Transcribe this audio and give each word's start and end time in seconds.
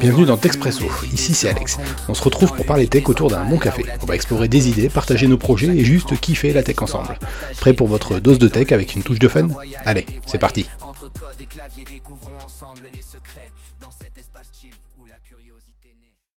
Bienvenue 0.00 0.26
dans 0.26 0.36
Texpresso, 0.36 0.84
ici 1.12 1.34
c'est 1.34 1.48
Alex. 1.48 1.78
On 2.08 2.14
se 2.14 2.22
retrouve 2.22 2.54
pour 2.54 2.66
parler 2.66 2.88
tech 2.88 3.08
autour 3.08 3.30
d'un 3.30 3.44
bon 3.44 3.58
café. 3.58 3.84
On 4.02 4.06
va 4.06 4.14
explorer 4.14 4.48
des 4.48 4.68
idées, 4.68 4.88
partager 4.88 5.26
nos 5.28 5.38
projets 5.38 5.68
et 5.68 5.84
juste 5.84 6.18
kiffer 6.20 6.52
la 6.52 6.62
tech 6.62 6.82
ensemble. 6.82 7.18
Prêt 7.60 7.72
pour 7.72 7.86
votre 7.86 8.18
dose 8.18 8.38
de 8.38 8.48
tech 8.48 8.72
avec 8.72 8.94
une 8.94 9.02
touche 9.02 9.18
de 9.18 9.28
fun? 9.28 9.48
Allez, 9.84 10.06
c'est 10.26 10.38
parti 10.38 10.66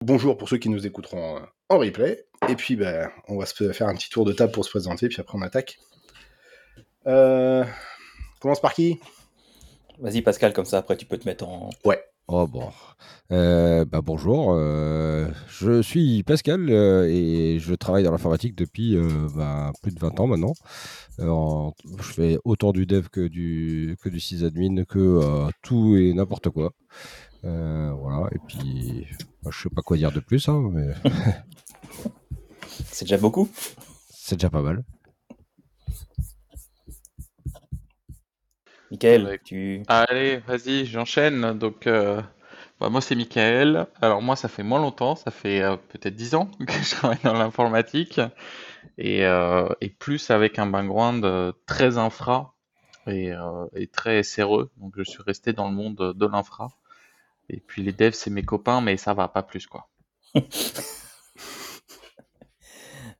Bonjour 0.02 0.38
pour 0.38 0.48
ceux 0.48 0.58
qui 0.58 0.70
nous 0.70 0.86
écouteront 0.86 1.40
en 1.70 1.78
replay. 1.78 2.26
Et 2.48 2.56
puis 2.56 2.76
ben, 2.76 3.10
on 3.28 3.38
va 3.38 3.46
se 3.46 3.72
faire 3.74 3.88
un 3.88 3.96
petit 3.96 4.10
tour 4.10 4.26
de 4.26 4.34
table 4.34 4.52
pour 4.52 4.64
se 4.64 4.70
présenter, 4.70 5.10
puis 5.10 5.20
après 5.20 5.38
on 5.38 5.42
attaque. 5.42 5.80
Euh, 7.08 7.66
commence 8.40 8.62
par 8.62 8.74
qui? 8.74 9.00
Vas-y 10.00 10.22
Pascal, 10.22 10.54
comme 10.54 10.66
ça 10.66 10.78
après 10.78 10.96
tu 10.96 11.06
peux 11.06 11.18
te 11.18 11.28
mettre 11.28 11.48
en... 11.48 11.70
Ouais. 11.84 12.02
Oh 12.32 12.46
bon. 12.46 12.70
Euh, 13.32 13.86
bah 13.86 14.02
bonjour, 14.04 14.54
euh, 14.54 15.32
je 15.48 15.82
suis 15.82 16.22
Pascal 16.22 16.70
euh, 16.70 17.08
et 17.10 17.58
je 17.58 17.74
travaille 17.74 18.04
dans 18.04 18.12
l'informatique 18.12 18.56
depuis 18.56 18.96
bah, 19.36 19.72
plus 19.82 19.92
de 19.92 20.00
20 20.00 20.20
ans 20.20 20.28
maintenant. 20.28 20.54
je 21.18 22.04
fais 22.04 22.38
autant 22.46 22.72
du 22.72 22.86
dev 22.86 23.08
que 23.08 23.28
du, 23.28 23.98
que 24.04 24.10
du 24.10 24.20
sysadmin, 24.20 24.84
que 24.84 25.50
tout 25.64 25.96
et 25.98 26.14
n'importe 26.14 26.50
quoi. 26.50 26.72
voilà, 27.42 28.30
et 28.32 28.40
puis 28.48 29.08
bah, 29.42 29.50
je 29.52 29.64
sais 29.64 29.70
pas 29.70 29.82
quoi 29.82 29.98
dire 29.98 30.12
de 30.12 30.20
plus. 30.20 30.48
Hein, 30.50 30.70
mais... 30.72 30.94
C'est 32.92 33.06
déjà 33.06 33.18
beaucoup? 33.18 33.50
C'est 34.12 34.36
déjà 34.36 34.52
pas 34.52 34.62
mal. 34.62 34.84
Michael, 38.92 39.40
tu... 39.44 39.84
Allez, 39.88 40.38
vas-y, 40.38 40.86
j'enchaîne. 40.86 41.58
Donc, 41.58 41.86
euh, 41.86 42.22
bah, 42.80 42.90
moi, 42.90 43.02
c'est 43.02 43.16
Michael. 43.16 43.88
Alors, 44.02 44.22
moi, 44.22 44.36
ça 44.36 44.48
fait 44.48 44.64
moins 44.64 44.80
longtemps, 44.80 45.16
ça 45.16 45.32
fait 45.32 45.62
euh, 45.62 45.76
peut-être 45.76 46.16
10 46.16 46.36
ans 46.36 46.50
que 46.68 46.74
je 46.74 46.92
travaille 46.92 47.20
dans 47.24 47.34
l'informatique. 47.34 48.20
Et, 48.98 49.26
euh, 49.26 49.70
et, 49.82 49.90
plus 49.90 50.32
avec 50.32 50.60
un 50.60 50.66
background 50.66 51.54
très 51.66 51.98
infra 51.98 52.56
et, 53.08 53.32
et, 53.76 53.88
très 53.88 54.24
SRE. 54.24 54.70
Donc, 54.78 54.94
je 54.98 55.04
suis 55.04 55.24
resté 55.24 55.54
dans 55.54 55.70
le 55.70 55.76
monde 55.76 56.14
de 56.16 56.26
l'infra. 56.26 56.70
Et 57.50 57.60
puis, 57.60 57.84
les 57.84 57.94
devs, 57.94 58.14
c'est 58.14 58.30
mes 58.30 58.44
copains, 58.44 58.82
mais 58.82 58.98
ça 58.98 59.14
va 59.14 59.28
pas 59.28 59.44
plus, 59.44 59.68
quoi. 59.68 59.88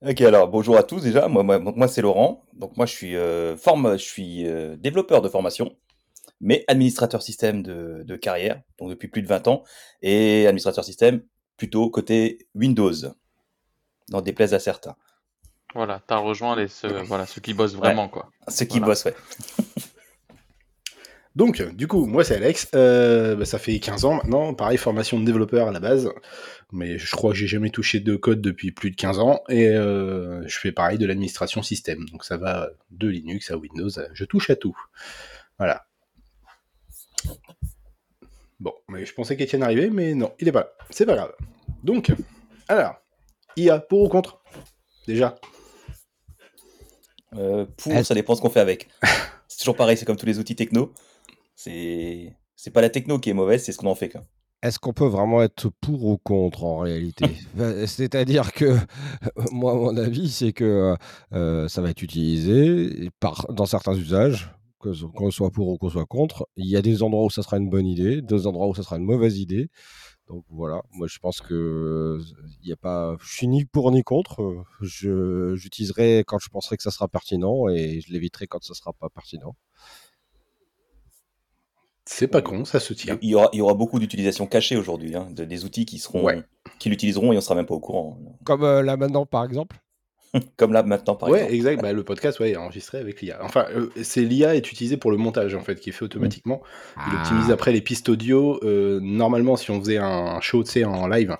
Ok, 0.02 0.22
alors 0.22 0.48
bonjour 0.48 0.78
à 0.78 0.84
tous 0.84 1.02
déjà. 1.02 1.28
Moi, 1.28 1.44
moi, 1.44 1.60
moi 1.60 1.88
c'est 1.90 2.02
Laurent. 2.02 2.46
Donc 2.54 2.78
moi, 2.78 2.86
je 2.86 2.94
suis, 2.94 3.18
euh, 3.18 3.58
forme, 3.58 3.98
je 3.98 4.04
suis 4.04 4.48
euh, 4.48 4.78
développeur 4.78 5.22
de 5.22 5.28
formation, 5.28 5.76
mais 6.40 6.64
administrateur 6.70 7.22
système 7.22 7.62
de, 7.62 8.04
de, 8.06 8.16
carrière, 8.16 8.62
donc 8.78 8.90
depuis 8.90 9.10
plus 9.10 9.22
de 9.22 9.28
20 9.28 9.50
ans, 9.50 9.64
et 10.02 10.48
administrateur 10.48 10.86
système 10.86 11.22
plutôt 11.58 11.90
côté 11.90 12.48
Windows, 12.56 12.94
dans 14.08 14.22
déplaise 14.22 14.54
à 14.54 14.60
certains. 14.60 14.96
Voilà, 15.76 16.02
tu 16.08 16.14
as 16.14 16.18
rejoint 16.18 16.56
les, 16.56 16.70
ceux, 16.70 17.02
voilà, 17.02 17.26
ceux 17.26 17.42
qui 17.42 17.54
bossent 17.54 17.76
vraiment, 17.76 18.08
quoi. 18.08 18.30
Ceux 18.48 18.66
qui 18.66 18.80
bossent, 18.80 19.04
ouais. 19.04 19.16
Donc, 21.40 21.62
du 21.74 21.88
coup, 21.88 22.06
moi 22.06 22.26
c'est 22.26 22.36
Alex, 22.36 22.68
euh, 22.76 23.34
bah, 23.38 23.46
ça 23.46 23.60
fait 23.60 23.80
15 23.80 24.04
ans 24.04 24.16
maintenant, 24.16 24.54
pareil, 24.54 24.78
formation 24.78 25.18
de 25.18 25.24
développeur 25.24 25.70
à 25.70 25.72
la 25.72 25.80
base, 25.80 26.12
mais 26.74 26.98
je 26.98 27.10
crois 27.16 27.32
que 27.32 27.38
j'ai 27.38 27.48
jamais 27.48 27.70
touché 27.70 28.02
de 28.02 28.18
code 28.18 28.42
depuis 28.42 28.74
plus 28.74 28.92
de 28.92 28.98
15 28.98 29.20
ans, 29.20 29.40
et 29.48 29.70
euh, 29.70 30.46
je 30.46 30.60
fais 30.60 30.74
pareil 30.74 30.98
de 30.98 31.06
l'administration 31.06 31.64
système, 31.64 32.04
donc 32.12 32.26
ça 32.26 32.36
va 32.36 32.72
de 32.92 33.08
Linux 33.08 33.52
à 33.52 33.58
Windows, 33.58 33.90
je 34.12 34.26
touche 34.26 34.50
à 34.50 34.58
tout. 34.58 34.76
Voilà. 35.58 35.86
Bon, 38.60 38.74
mais 38.90 39.06
je 39.06 39.14
pensais 39.14 39.38
qu'Etienne 39.38 39.64
arrivait, 39.64 39.90
mais 39.90 40.16
non, 40.16 40.34
il 40.40 40.50
est 40.50 40.52
pas 40.52 40.60
là, 40.60 40.74
c'est 40.90 41.06
pas 41.06 41.16
grave. 41.16 41.32
Donc, 41.86 42.12
alors, 42.68 42.96
IA, 43.56 43.80
pour 43.80 44.02
ou 44.02 44.10
contre? 44.10 44.42
Déjà 45.08 45.36
euh, 47.38 47.66
Pour, 47.78 47.94
ça 48.04 48.14
dépend 48.14 48.36
ce 48.36 48.42
qu'on 48.42 48.50
fait 48.50 48.60
avec. 48.60 48.90
c'est 49.48 49.60
toujours 49.60 49.78
pareil, 49.78 49.96
c'est 49.96 50.04
comme 50.04 50.18
tous 50.18 50.26
les 50.26 50.38
outils 50.38 50.58
techno. 50.58 50.94
C'est 51.62 52.38
c'est 52.56 52.72
pas 52.72 52.80
la 52.80 52.90
techno 52.90 53.20
qui 53.20 53.30
est 53.32 53.34
mauvaise, 53.34 53.62
c'est 53.62 53.74
ce 53.74 53.78
qu'on 53.80 53.88
en 53.88 53.96
fait. 53.96 54.16
Est-ce 54.64 54.80
qu'on 54.80 54.94
peut 54.94 55.08
vraiment 55.08 55.44
être 55.44 55.70
pour 55.82 56.06
ou 56.06 56.18
contre 56.18 56.64
en 56.64 56.78
réalité? 56.78 57.26
Bah, 57.54 57.86
C'est-à-dire 57.86 58.54
que 58.54 58.78
moi, 59.52 59.76
mon 59.76 59.98
avis, 59.98 60.30
c'est 60.30 60.54
que 60.54 60.96
euh, 61.34 61.68
ça 61.68 61.82
va 61.82 61.90
être 61.90 62.02
utilisé 62.02 63.10
par, 63.20 63.46
dans 63.52 63.66
certains 63.66 63.94
usages, 63.94 64.56
qu'on 64.80 65.32
soit 65.32 65.52
pour 65.52 65.68
ou 65.68 65.78
qu'on 65.78 65.90
soit 65.90 66.06
contre. 66.06 66.48
Il 66.56 66.66
y 66.66 66.78
a 66.78 66.82
des 66.82 67.04
endroits 67.04 67.26
où 67.26 67.30
ça 67.30 67.44
sera 67.44 67.58
une 67.58 67.70
bonne 67.70 67.88
idée, 67.88 68.22
d'autres 68.22 68.48
endroits 68.48 68.70
où 68.70 68.74
ça 68.76 68.84
sera 68.84 68.96
une 68.96 69.04
mauvaise 69.04 69.38
idée. 69.38 69.70
Donc 70.30 70.46
voilà, 70.50 70.82
moi 70.92 71.08
je 71.08 71.20
pense 71.20 71.42
que 71.42 72.22
il 72.64 72.72
a 72.72 72.78
pas, 72.78 73.18
je 73.20 73.34
suis 73.36 73.50
ni 73.50 73.66
pour 73.66 73.92
ni 73.92 74.04
contre. 74.04 74.64
Je 74.80 75.56
j'utiliserai 75.58 76.24
quand 76.26 76.40
je 76.40 76.48
penserai 76.48 76.78
que 76.78 76.84
ça 76.84 76.92
sera 76.92 77.10
pertinent 77.10 77.68
et 77.68 78.00
je 78.00 78.14
l'éviterai 78.14 78.48
quand 78.48 78.64
ça 78.64 78.76
sera 78.76 78.94
pas 78.94 79.10
pertinent. 79.10 79.58
C'est 82.12 82.28
pas 82.28 82.42
con, 82.42 82.66
ça 82.66 82.80
se 82.80 82.92
tient. 82.92 83.20
Il 83.22 83.30
y 83.30 83.36
aura, 83.36 83.50
il 83.54 83.60
y 83.60 83.62
aura 83.62 83.76
beaucoup 83.76 84.00
d'utilisations 84.00 84.48
cachées 84.48 84.76
aujourd'hui, 84.76 85.16
hein, 85.16 85.28
de, 85.30 85.46
des 85.46 85.64
outils 85.64 85.86
qui 85.86 86.00
seront, 86.00 86.28
qui 86.80 86.90
l'utiliseront 86.90 87.32
et 87.34 87.38
on 87.38 87.42
sera 87.42 87.54
même 87.54 87.68
pas 87.68 87.76
au 87.76 87.80
courant. 87.80 88.20
Comme 88.44 88.64
euh, 88.64 88.82
là 88.82 88.98
maintenant, 88.98 89.28
par 89.28 89.46
exemple. 89.46 89.78
Comme 90.58 90.74
là 90.74 90.82
maintenant, 90.82 91.16
par 91.16 91.30
exemple. 91.30 91.52
Ouais, 91.52 91.56
exact. 91.56 91.84
Bah, 91.84 91.94
le 91.94 92.04
podcast, 92.04 92.40
ouais, 92.40 92.50
est 92.50 92.58
enregistré 92.58 92.98
avec 92.98 93.22
l'IA. 93.22 93.38
Enfin, 93.44 93.68
euh, 93.76 93.90
c'est 94.02 94.22
l'IA 94.22 94.56
est 94.56 94.72
utilisé 94.72 94.98
pour 94.98 95.12
le 95.12 95.18
montage 95.18 95.54
en 95.54 95.62
fait, 95.62 95.80
qui 95.80 95.92
est 95.92 95.94
fait 95.94 96.04
automatiquement. 96.04 96.64
Il 96.98 97.14
ah. 97.16 97.20
optimise 97.20 97.52
après 97.52 97.72
les 97.72 97.82
pistes 97.82 98.10
audio. 98.10 98.60
Euh, 98.64 99.00
normalement, 99.04 99.56
si 99.56 99.70
on 99.70 99.80
faisait 99.80 100.00
un 100.00 100.42
show, 100.42 100.64
tu 100.64 100.72
sais, 100.72 100.86
en 100.86 101.08
live, 101.08 101.38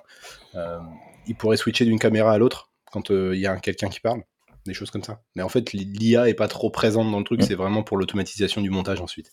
il 1.26 1.34
pourrait 1.34 1.56
switcher 1.56 1.84
d'une 1.84 1.98
caméra 1.98 2.30
à 2.30 2.38
l'autre 2.38 2.70
quand 2.92 3.10
il 3.10 3.40
y 3.40 3.46
a 3.48 3.56
quelqu'un 3.56 3.88
qui 3.88 3.98
parle 3.98 4.22
des 4.66 4.74
choses 4.74 4.92
comme 4.92 5.02
ça. 5.02 5.20
Mais 5.34 5.42
en 5.42 5.48
fait, 5.48 5.72
l'IA 5.72 6.28
est 6.28 6.34
pas 6.34 6.46
trop 6.46 6.70
présente 6.70 7.10
dans 7.10 7.18
le 7.18 7.24
truc, 7.24 7.42
c'est 7.42 7.56
vraiment 7.56 7.82
pour 7.82 7.96
l'automatisation 7.96 8.60
du 8.60 8.70
montage 8.70 9.00
ensuite 9.00 9.32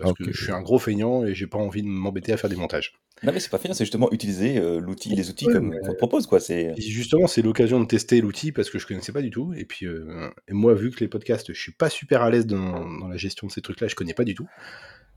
parce 0.00 0.14
que 0.14 0.32
je 0.32 0.42
suis 0.42 0.52
un 0.52 0.62
gros 0.62 0.78
feignant 0.78 1.24
et 1.24 1.34
j'ai 1.34 1.46
pas 1.46 1.58
envie 1.58 1.82
de 1.82 1.88
m'embêter 1.88 2.32
à 2.32 2.36
faire 2.36 2.50
des 2.50 2.56
montages. 2.56 2.94
Non 3.22 3.32
mais 3.32 3.40
c'est 3.40 3.50
pas 3.50 3.58
feignant, 3.58 3.74
c'est 3.74 3.84
justement 3.84 4.10
utiliser 4.12 4.58
euh, 4.58 4.80
l'outil, 4.80 5.10
les 5.10 5.28
outils 5.28 5.46
comme 5.46 5.74
on 5.82 5.92
te 5.92 5.96
propose 5.96 6.26
quoi. 6.26 6.40
C'est 6.40 6.74
justement 6.80 7.26
c'est 7.26 7.42
l'occasion 7.42 7.80
de 7.80 7.84
tester 7.86 8.20
l'outil 8.20 8.50
parce 8.52 8.70
que 8.70 8.78
je 8.78 8.86
connaissais 8.86 9.12
pas 9.12 9.22
du 9.22 9.30
tout 9.30 9.52
et 9.54 9.64
puis 9.64 9.86
euh, 9.86 10.30
et 10.48 10.52
moi 10.52 10.74
vu 10.74 10.90
que 10.90 11.00
les 11.00 11.08
podcasts 11.08 11.52
je 11.52 11.60
suis 11.60 11.72
pas 11.72 11.90
super 11.90 12.22
à 12.22 12.30
l'aise 12.30 12.46
dans, 12.46 12.86
dans, 12.98 13.08
la 13.08 13.16
gestion 13.16 13.46
de 13.46 13.52
ces 13.52 13.60
trucs 13.60 13.80
là, 13.80 13.88
je 13.88 13.94
connais 13.94 14.14
pas 14.14 14.24
du 14.24 14.34
tout. 14.34 14.48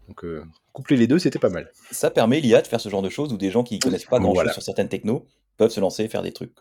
Donc 0.10 0.26
euh, 0.26 0.44
coupler 0.74 0.98
les 0.98 1.08
deux 1.08 1.20
c'était 1.20 1.40
pas 1.40 1.50
mal. 1.50 1.72
Ça 1.92 2.12
permet 2.12 2.42
l'IA 2.42 2.62
de 2.62 2.68
faire 2.68 2.82
ce 2.82 2.90
genre 2.90 3.02
de 3.02 3.10
choses 3.10 3.32
où 3.32 3.38
des 3.38 3.52
gens 3.52 3.64
qui 3.64 3.80
connaissent 3.80 4.06
pas 4.06 4.20
grand 4.20 4.36
chose 4.36 4.52
sur 4.52 4.64
certaines 4.64 4.90
technos 4.90 5.26
peuvent 5.58 5.72
se 5.72 5.80
lancer 5.80 6.04
et 6.04 6.08
faire 6.10 6.24
des 6.24 6.34
trucs. 6.34 6.52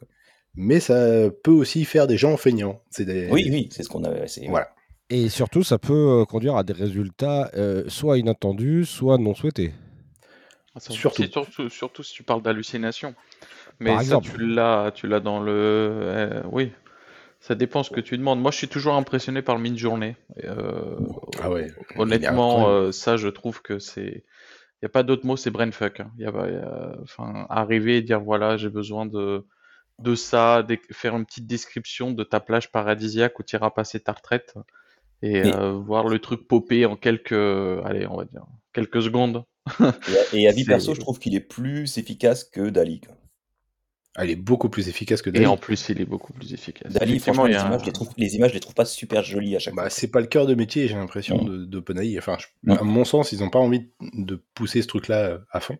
Mais 0.55 0.81
ça 0.81 1.29
peut 1.43 1.51
aussi 1.51 1.85
faire 1.85 2.07
des 2.07 2.17
gens 2.17 2.37
feignants. 2.37 2.83
Des... 2.99 3.29
Oui 3.33 3.49
oui 3.51 3.69
c'est 3.73 3.83
ce 3.83 3.89
qu'on 3.89 4.05
a. 4.05 4.11
Voilà. 4.49 4.69
Et 5.11 5.29
surtout, 5.29 5.63
ça 5.63 5.79
peut 5.79 6.25
conduire 6.29 6.57
à 6.57 6.63
des 6.63 6.73
résultats 6.73 7.51
soit 7.89 8.19
inattendus, 8.19 8.87
soit 8.87 9.19
non 9.19 9.35
souhaités. 9.35 9.73
Ah, 10.75 10.81
surtout. 10.81 11.23
surtout. 11.25 11.69
surtout. 11.69 12.03
si 12.03 12.15
tu 12.15 12.23
parles 12.23 12.43
d'hallucination. 12.43 13.15
Mais 13.79 14.03
ça, 14.05 14.21
tu 14.21 14.39
l'as, 14.39 14.91
tu 14.93 15.07
l'as 15.07 15.21
dans 15.21 15.41
le. 15.41 16.43
oui, 16.51 16.73
ça 17.41 17.55
dépend 17.55 17.83
ce 17.83 17.91
que 17.91 18.01
tu 18.01 18.17
demandes. 18.17 18.41
Moi, 18.41 18.51
je 18.51 18.59
suis 18.59 18.69
toujours 18.69 18.95
impressionné 18.95 19.43
par 19.43 19.57
le 19.57 19.63
mid-journée. 19.63 20.17
ah 21.41 21.51
ouais. 21.51 21.69
Honnêtement, 21.97 22.91
ça, 22.93 23.17
je 23.17 23.29
trouve 23.29 23.61
que 23.63 23.79
c'est. 23.79 24.25
Il 24.81 24.87
n'y 24.87 24.87
a 24.87 24.91
pas 24.91 25.05
d'autre 25.05 25.27
mot, 25.27 25.37
c'est 25.37 25.51
brainfuck. 25.51 26.01
Hein. 26.01 26.11
Y 26.19 26.25
a, 26.27 26.97
enfin, 27.03 27.47
arriver 27.49 27.99
et 27.99 28.03
dire 28.03 28.21
voilà, 28.21 28.57
j'ai 28.57 28.69
besoin 28.69 29.07
de, 29.07 29.47
de 30.01 30.15
ça, 30.17 30.67
faire 30.91 31.17
une 31.17 31.25
petite 31.25 31.47
description 31.47 32.11
de 32.11 32.25
ta 32.25 32.41
plage 32.41 32.73
paradisiaque 32.73 33.39
où 33.39 33.45
tu 33.45 33.55
iras 33.55 33.71
passer 33.71 34.01
ta 34.01 34.13
retraite 34.13 34.55
et, 35.23 35.55
euh, 35.55 35.73
voir 35.73 36.09
le 36.09 36.19
truc 36.19 36.47
popper 36.47 36.87
en 36.87 36.97
quelques, 36.97 37.33
allez, 37.33 38.07
on 38.07 38.17
va 38.17 38.25
dire, 38.25 38.47
quelques 38.73 39.03
secondes. 39.03 39.45
et, 40.33 40.49
à, 40.49 40.53
vie 40.53 40.65
perso, 40.65 40.95
je 40.95 41.01
trouve 41.01 41.19
qu'il 41.19 41.35
est 41.35 41.41
plus 41.41 41.99
efficace 41.99 42.45
que 42.45 42.69
Dali. 42.69 43.01
Ah, 44.15 44.27
il 44.27 44.31
est 44.31 44.37
beaucoup 44.37 44.69
plus 44.69 44.89
efficace 44.89 45.23
que 45.23 45.31
Dali. 45.31 45.45
Et 45.45 45.47
en 45.47 45.57
plus, 45.57 45.89
il 45.89 46.01
est 46.01 46.05
beaucoup 46.05 46.33
plus 46.33 46.53
efficace. 46.53 46.93
Dali, 46.93 47.19
franchement, 47.19 47.47
les, 47.47 47.55
images, 47.55 47.87
les, 47.87 47.93
trouve, 47.93 48.11
les 48.19 48.35
images, 48.35 48.51
je 48.51 48.55
les 48.55 48.61
trouve 48.61 48.75
pas 48.75 48.85
super 48.85 49.23
jolies 49.23 49.57
à 49.57 49.59
chaque 49.59 49.75
bah, 49.75 49.83
fois. 49.83 49.91
C'est 49.91 50.09
pas 50.09 50.21
le 50.21 50.27
cœur 50.27 50.47
de 50.47 50.55
métier, 50.55 50.89
j'ai 50.89 50.95
l'impression, 50.95 51.43
mm. 51.43 51.67
d'OpenAI. 51.67 52.19
Enfin, 52.19 52.37
à 52.69 52.83
mon 52.83 53.05
sens, 53.05 53.33
ils 53.33 53.41
n'ont 53.41 53.51
pas 53.51 53.59
envie 53.61 53.91
de 54.13 54.43
pousser 54.55 54.83
ce 54.83 54.89
truc-là 54.89 55.25
euh, 55.25 55.39
à 55.51 55.61
fond. 55.61 55.79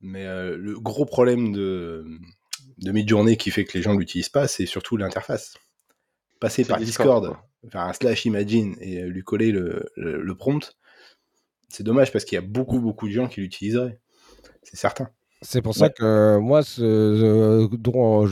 Mais 0.00 0.26
euh, 0.26 0.56
le 0.56 0.78
gros 0.78 1.06
problème 1.06 1.52
de, 1.52 2.04
de 2.78 2.92
mid-journée 2.92 3.36
qui 3.36 3.50
fait 3.50 3.64
que 3.64 3.76
les 3.76 3.82
gens 3.82 3.94
ne 3.94 3.98
l'utilisent 3.98 4.28
pas, 4.28 4.46
c'est 4.46 4.66
surtout 4.66 4.96
l'interface. 4.96 5.54
Passer 6.40 6.64
par 6.64 6.78
Discord 6.78 7.34
faire 7.70 7.82
un 7.82 7.92
slash 7.92 8.24
imagine 8.24 8.76
et 8.80 9.02
euh, 9.02 9.08
lui 9.08 9.22
coller 9.22 9.52
le, 9.52 9.86
le, 9.96 10.34
prompt, 10.34 10.76
c'est 11.68 11.82
dommage 11.82 12.12
parce 12.12 12.24
qu'il 12.24 12.36
y 12.36 12.38
a 12.38 12.46
beaucoup, 12.46 12.80
beaucoup 12.80 13.08
de 13.08 13.12
gens 13.12 13.28
qui 13.28 13.40
l'utiliseraient. 13.40 13.98
C'est 14.62 14.76
certain. 14.76 15.08
C'est 15.42 15.60
pour 15.60 15.74
ça 15.74 15.90
que 15.90 16.38
moi, 16.38 16.62
ce, 16.62 17.68
dont 17.76 18.26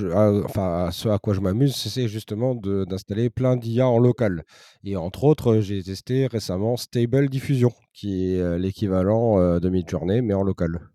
enfin, 0.45 0.89
ce 0.91 1.09
à 1.09 1.19
quoi 1.19 1.35
je 1.35 1.41
m'amuse, 1.41 1.77
c'est 1.77 2.09
justement 2.09 2.55
d'installer 2.55 3.29
plein 3.29 3.57
d'IA 3.57 3.87
en 3.87 3.99
local. 3.99 4.45
Et 4.85 4.97
entre 4.97 5.25
autres, 5.25 5.61
j'ai 5.61 5.83
testé 5.83 6.27
récemment 6.27 6.77
Stable 6.77 7.29
Diffusion, 7.29 7.73
qui 7.93 8.33
est 8.35 8.41
euh, 8.41 8.57
l'équivalent 8.57 9.39
euh, 9.39 9.61
de 9.61 9.69
Midjourney, 9.69 10.23
mais 10.23 10.33
en 10.33 10.43
local. 10.43 10.89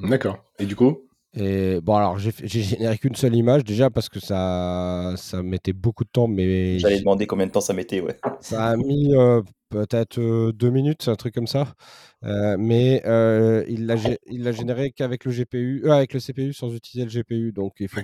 D'accord. 0.00 0.44
Et 0.58 0.66
du 0.66 0.74
coup? 0.74 1.07
Et 1.40 1.80
bon, 1.80 1.94
alors 1.94 2.18
j'ai 2.18 2.32
généré 2.62 2.98
qu'une 2.98 3.14
seule 3.14 3.34
image 3.36 3.62
déjà 3.64 3.90
parce 3.90 4.08
que 4.08 4.18
ça, 4.20 5.14
ça 5.16 5.42
mettait 5.42 5.72
beaucoup 5.72 6.04
de 6.04 6.10
temps, 6.10 6.26
mais 6.26 6.78
J'allais 6.78 6.98
demander 7.00 7.26
combien 7.26 7.46
de 7.46 7.52
temps 7.52 7.60
ça 7.60 7.72
mettait, 7.74 8.00
ouais. 8.00 8.16
ça 8.40 8.66
a 8.66 8.76
mis 8.76 9.14
euh, 9.14 9.42
peut-être 9.68 10.18
euh, 10.18 10.52
deux 10.52 10.70
minutes, 10.70 11.06
un 11.08 11.14
truc 11.14 11.34
comme 11.34 11.46
ça. 11.46 11.74
Euh, 12.24 12.56
mais 12.58 13.02
euh, 13.06 13.64
il 13.68 13.86
l'a 13.86 13.94
gé- 13.94 14.18
il 14.26 14.42
l'a 14.42 14.50
généré 14.52 14.90
qu'avec 14.90 15.24
le 15.24 15.30
GPU, 15.32 15.82
euh, 15.84 15.92
avec 15.92 16.12
le 16.12 16.18
CPU 16.20 16.52
sans 16.52 16.74
utiliser 16.74 17.04
le 17.04 17.10
GPU. 17.22 17.52
Donc 17.52 17.74
il 17.78 17.88
faut 17.88 18.00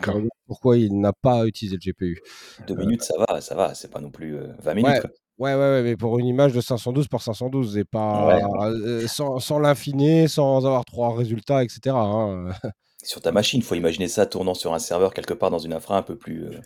pourquoi 0.47 0.77
il 0.77 1.01
n'a 1.01 1.13
pas 1.13 1.47
utilisé 1.47 1.77
le 1.77 1.81
GPU. 1.81 2.21
Deux 2.69 2.77
minutes, 2.77 3.03
ça 3.03 3.15
va, 3.19 3.41
ça 3.41 3.55
va, 3.57 3.75
c'est 3.75 3.91
pas 3.91 4.01
non 4.01 4.11
plus 4.11 4.37
euh, 4.37 4.47
20 4.63 4.75
Ouais, 4.75 4.83
minutes, 4.83 5.01
quoi. 5.01 5.11
ouais, 5.39 5.55
ouais, 5.55 5.59
ouais, 5.59 5.83
mais 5.83 5.97
pour 5.97 6.19
une 6.21 6.27
image 6.27 6.53
de 6.53 6.61
512 6.61 7.09
par 7.09 7.23
512 7.23 7.77
et 7.79 7.85
pas 7.85 8.27
Ouais. 8.29 8.43
euh, 8.67 9.07
sans, 9.09 9.41
sans 9.41 9.59
l'affiner, 9.59 10.29
sans 10.29 10.59
avoir 10.67 10.85
trois 10.85 11.17
résultats, 11.17 11.65
etc. 11.65 11.97
hein. 11.97 12.51
Sur 13.05 13.21
ta 13.21 13.33
machine, 13.33 13.63
faut 13.63 13.75
imaginer 13.75 14.09
ça 14.09 14.27
tournant 14.27 14.55
sur 14.55 14.75
un 14.75 14.79
serveur 14.79 15.15
quelque 15.15 15.35
part 15.35 15.51
dans 15.51 15.59
une 15.59 15.73
infra 15.73 15.97
un 15.99 16.03
peu 16.03 16.17
plus 16.17 16.45
euh, 16.47 16.61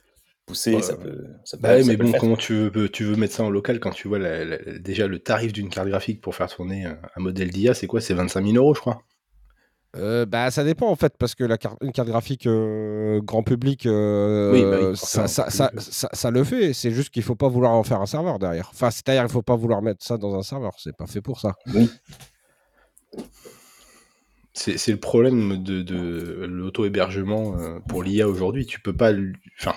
poussée, 0.46 0.76
Ouais, 0.76 0.82
ça 0.82 0.96
peut, 0.96 1.26
ça 1.44 1.56
peut, 1.58 1.62
Bah 1.62 1.74
ouais, 1.74 1.82
ça 1.82 1.88
mais 1.88 1.96
peut 1.96 2.04
bon, 2.04 2.12
comment 2.12 2.36
tu 2.36 2.70
veux, 2.70 2.88
tu 2.88 3.04
veux 3.04 3.16
mettre 3.16 3.34
ça 3.34 3.42
en 3.44 3.50
local 3.50 3.80
quand 3.80 3.90
tu 3.90 4.08
vois 4.08 4.18
la- 4.18 4.44
la- 4.44 4.78
déjà 4.78 5.06
le 5.06 5.18
tarif 5.18 5.52
d'une 5.52 5.68
carte 5.70 5.88
graphique 5.88 6.20
pour 6.22 6.34
faire 6.34 6.48
tourner 6.48 6.86
un 6.86 7.20
modèle 7.20 7.50
d'IA, 7.50 7.74
c'est 7.74 7.86
quoi? 7.86 8.00
C'est 8.00 8.14
25 8.14 8.42
000 8.42 8.56
euros, 8.56 8.74
je 8.74 8.80
crois. 8.80 9.02
Euh, 9.96 10.26
bah, 10.26 10.50
ça 10.50 10.64
dépend 10.64 10.88
en 10.90 10.96
fait, 10.96 11.16
parce 11.18 11.34
que 11.34 11.44
la 11.44 11.56
carte, 11.56 11.78
une 11.82 11.92
carte 11.92 12.08
graphique 12.08 12.46
euh, 12.46 13.20
grand 13.22 13.42
public, 13.42 13.86
euh, 13.86 14.50
Oui, 14.50 14.66
bah 14.66 14.78
oui, 14.80 14.88
ça, 14.94 15.26
ça, 15.26 15.48
grand 15.48 15.50
ça, 15.50 15.70
public, 15.70 15.86
ça- 15.90 16.10
ça 16.12 16.30
le 16.30 16.44
fait. 16.44 16.74
C'est 16.74 16.90
juste 16.90 17.08
qu'il 17.10 17.22
faut 17.22 17.36
pas 17.36 17.48
vouloir 17.48 17.72
en 17.72 17.82
faire 17.84 18.00
un 18.00 18.06
serveur 18.06 18.38
derrière. 18.38 18.68
Enfin, 18.74 18.90
c'est-à-dire 18.90 19.22
qu'il 19.22 19.32
faut 19.32 19.42
pas 19.42 19.56
vouloir 19.56 19.80
mettre 19.80 20.04
ça 20.04 20.18
dans 20.18 20.34
un 20.36 20.42
serveur. 20.42 20.74
C'est 20.78 20.94
pas 20.96 21.06
fait 21.06 21.22
pour 21.22 21.40
ça. 21.40 21.54
Oui, 21.66 21.90
C'est 24.58 24.90
le 24.90 24.98
problème 24.98 25.62
de, 25.62 26.44
l'auto-hébergement 26.46 27.56
euh, 27.58 27.78
pour 27.88 28.02
l'IA 28.02 28.28
aujourd'hui. 28.28 28.66
Tu 28.66 28.80
peux 28.80 28.96
pas. 28.96 29.12
Enfin, 29.60 29.74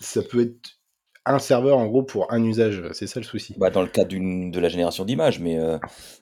ça 0.00 0.22
peut 0.22 0.42
être 0.42 0.78
un 1.26 1.40
serveur 1.40 1.76
en 1.76 1.86
gros 1.86 2.02
pour 2.04 2.32
un 2.32 2.42
usage. 2.44 2.84
C'est 2.92 3.08
ça 3.08 3.18
le 3.18 3.26
souci. 3.26 3.54
bah, 3.58 3.70
dans 3.70 3.82
le 3.82 3.88
cas 3.88 4.04
d'une, 4.04 4.50
de 4.50 4.60
la 4.60 4.68
génération 4.68 5.04
d'images, 5.04 5.40
mais 5.40 5.58
euh, 5.58 5.78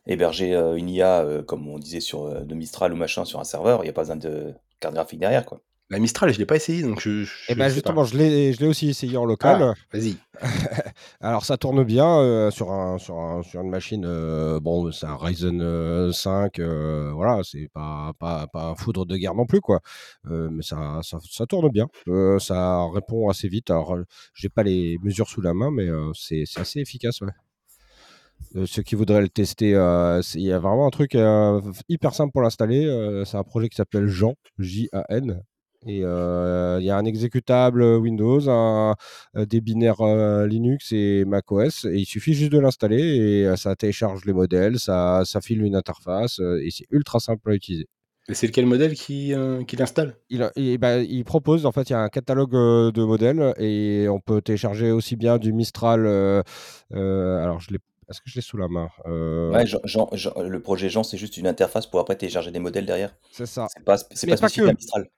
héberger 0.06 0.54
euh, 0.54 0.76
une 0.76 0.88
IA, 0.88 1.42
comme 1.46 1.68
on 1.68 1.78
disait 1.78 2.00
sur 2.00 2.44
de 2.44 2.54
Mistral 2.54 2.92
ou 2.92 2.96
machin 2.96 3.24
sur 3.24 3.38
un 3.38 3.44
serveur, 3.44 3.80
il 3.82 3.84
n'y 3.84 3.90
a 3.90 3.92
pas 3.92 4.02
besoin 4.02 4.16
de 4.16 4.54
carte 4.80 4.94
graphique 4.94 5.20
derrière, 5.20 5.44
quoi. 5.44 5.60
La 5.90 5.98
Mistral, 5.98 6.30
je 6.34 6.38
l'ai 6.38 6.44
pas 6.44 6.56
essayé, 6.56 6.82
donc 6.82 7.00
je. 7.00 7.24
je 7.24 7.32
Et 7.50 7.54
ben 7.54 7.70
justement, 7.70 8.02
pas. 8.02 8.08
je 8.10 8.16
l'ai, 8.18 8.66
aussi 8.66 8.90
essayé 8.90 9.16
en 9.16 9.24
local. 9.24 9.58
Ah, 9.62 9.74
vas-y. 9.90 10.16
Alors 11.20 11.46
ça 11.46 11.56
tourne 11.56 11.82
bien 11.82 12.18
euh, 12.18 12.50
sur, 12.50 12.70
un, 12.72 12.98
sur, 12.98 13.18
un- 13.18 13.42
sur 13.42 13.62
une 13.62 13.70
machine. 13.70 14.04
euh, 14.06 14.60
bon, 14.60 14.92
c'est 14.92 15.06
un 15.06 15.16
Ryzen 15.16 15.62
euh, 15.62 16.12
5. 16.12 16.58
euh, 16.58 17.10
voilà, 17.14 17.40
c'est 17.42 17.70
pas, 17.72 18.12
pas, 18.18 18.46
pas 18.52 18.66
un 18.66 18.74
foudre 18.74 19.06
de 19.06 19.16
guerre 19.16 19.34
non 19.34 19.46
plus, 19.46 19.62
quoi. 19.62 19.80
Mais 20.24 20.62
ça, 20.62 21.00
ça, 21.02 21.18
ça 21.26 21.46
tourne 21.46 21.70
bien. 21.70 21.86
Ça 22.38 22.84
répond 22.92 23.30
assez 23.30 23.48
vite. 23.48 23.70
Alors, 23.70 23.96
j'ai 24.34 24.50
pas 24.50 24.62
les 24.64 24.98
mesures 25.02 25.28
sous 25.28 25.40
la 25.40 25.54
main, 25.54 25.70
mais 25.70 25.88
c'est 26.14 26.44
assez 26.56 26.80
efficace, 26.80 27.22
ouais. 27.22 27.32
Euh, 28.56 28.66
ceux 28.66 28.82
qui 28.82 28.94
voudraient 28.94 29.20
le 29.20 29.28
tester, 29.28 29.74
euh, 29.74 30.20
il 30.34 30.42
y 30.42 30.52
a 30.52 30.58
vraiment 30.58 30.86
un 30.86 30.90
truc 30.90 31.14
euh, 31.14 31.60
hyper 31.88 32.14
simple 32.14 32.32
pour 32.32 32.42
l'installer. 32.42 33.22
c'est 33.26 33.36
un 33.36 33.42
projet 33.42 33.68
qui 33.68 33.76
s'appelle 33.76 34.06
Jean, 34.06 34.34
J-A-N. 34.58 35.42
Et 35.86 36.00
euh, 36.04 36.78
il 36.80 36.86
y 36.86 36.90
a 36.90 36.96
un 36.96 37.04
exécutable 37.04 37.82
Windows, 37.82 38.48
un, 38.50 38.94
des 39.34 39.60
binaires 39.60 40.00
euh, 40.00 40.46
Linux 40.46 40.92
et 40.92 41.24
macOS. 41.24 41.84
Et 41.84 41.98
il 41.98 42.04
suffit 42.04 42.34
juste 42.34 42.52
de 42.52 42.58
l'installer 42.58 43.00
et 43.16 43.46
euh, 43.46 43.56
ça 43.56 43.76
télécharge 43.76 44.24
les 44.24 44.32
modèles, 44.32 44.78
ça, 44.78 45.22
ça 45.24 45.40
file 45.40 45.62
une 45.62 45.76
interface 45.76 46.40
euh, 46.40 46.60
et 46.64 46.70
c'est 46.70 46.86
ultra 46.90 47.20
simple 47.20 47.50
à 47.50 47.54
utiliser. 47.54 47.86
Et 48.28 48.34
c'est 48.34 48.46
lequel 48.48 48.66
modèle 48.66 48.94
qui, 48.94 49.32
euh, 49.32 49.62
qui 49.64 49.76
l'installe? 49.76 50.16
Il, 50.28 50.42
a- 50.42 50.52
il- 50.56 50.76
bah, 50.78 50.98
il 50.98 51.24
propose, 51.24 51.64
en 51.64 51.72
fait, 51.72 51.88
il 51.88 51.92
y 51.92 51.96
a 51.96 52.00
un 52.00 52.08
catalogue 52.10 52.52
de 52.52 53.02
modèles 53.04 53.54
et 53.58 54.06
on 54.10 54.20
peut 54.20 54.42
télécharger 54.42 54.90
aussi 54.90 55.16
bien 55.16 55.38
du 55.38 55.52
Mistral. 55.54 56.04
euh, 56.06 56.42
euh, 56.94 57.42
alors, 57.42 57.60
je 57.60 57.70
l'ai. 57.70 57.78
Est-ce 58.10 58.20
que 58.22 58.30
je 58.30 58.34
l'ai 58.36 58.40
sous 58.42 58.56
la 58.56 58.68
main? 58.68 58.88
Euh, 59.06 59.52
Ouais, 59.52 59.66
Jean- 59.66 59.80
Jean- 59.84 60.08
Jean- 60.12 60.32
le 60.42 60.60
projet 60.60 60.88
Jean, 60.88 61.02
c'est 61.04 61.18
juste 61.18 61.36
une 61.36 61.46
interface 61.46 61.86
pour 61.86 62.00
après 62.00 62.16
télécharger 62.16 62.50
des 62.50 62.58
modèles 62.58 62.86
derrière. 62.86 63.14
C'est 63.30 63.46
ça. 63.46 63.66
C'est 63.74 63.84
pas, 63.84 63.96
c'est 63.98 64.26
pas 64.26 64.36
pas 64.36 64.48
spécifique 64.48 64.64
à 64.68 64.72
que. 64.72 64.76
Mistral. 64.76 65.08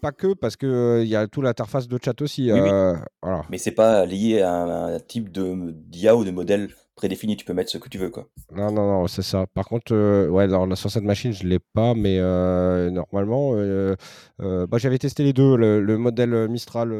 Pas 0.00 0.12
que, 0.12 0.34
parce 0.34 0.56
qu'il 0.56 1.06
y 1.06 1.16
a 1.16 1.26
tout 1.26 1.40
l'interface 1.42 1.88
de 1.88 1.98
chat 2.02 2.20
aussi. 2.20 2.52
Oui, 2.52 2.60
oui. 2.60 2.68
euh, 2.70 2.94
voilà. 3.22 3.44
Mais 3.50 3.58
c'est 3.58 3.72
pas 3.72 4.04
lié 4.04 4.42
à 4.42 4.52
un, 4.52 4.94
un 4.94 5.00
type 5.00 5.30
de 5.32 5.72
d'IA 5.72 6.14
ou 6.16 6.24
de 6.24 6.30
modèle 6.30 6.68
prédéfini. 6.96 7.36
Tu 7.36 7.44
peux 7.44 7.52
mettre 7.52 7.70
ce 7.70 7.78
que 7.78 7.88
tu 7.88 7.98
veux, 7.98 8.10
quoi. 8.10 8.28
Non, 8.52 8.72
non, 8.72 8.86
non, 8.86 9.06
c'est 9.06 9.22
ça. 9.22 9.46
Par 9.54 9.66
contre, 9.66 9.92
euh, 9.94 10.28
ouais, 10.28 10.46
la 10.46 10.74
sur 10.74 10.90
cette 10.90 11.04
machine, 11.04 11.32
je 11.32 11.44
ne 11.44 11.50
l'ai 11.50 11.58
pas, 11.58 11.94
mais 11.94 12.18
euh, 12.18 12.90
normalement, 12.90 13.52
euh, 13.54 13.94
bah, 14.38 14.78
j'avais 14.78 14.98
testé 14.98 15.22
les 15.22 15.32
deux. 15.32 15.56
Le, 15.56 15.80
le 15.80 15.98
modèle 15.98 16.48
Mistral, 16.48 16.92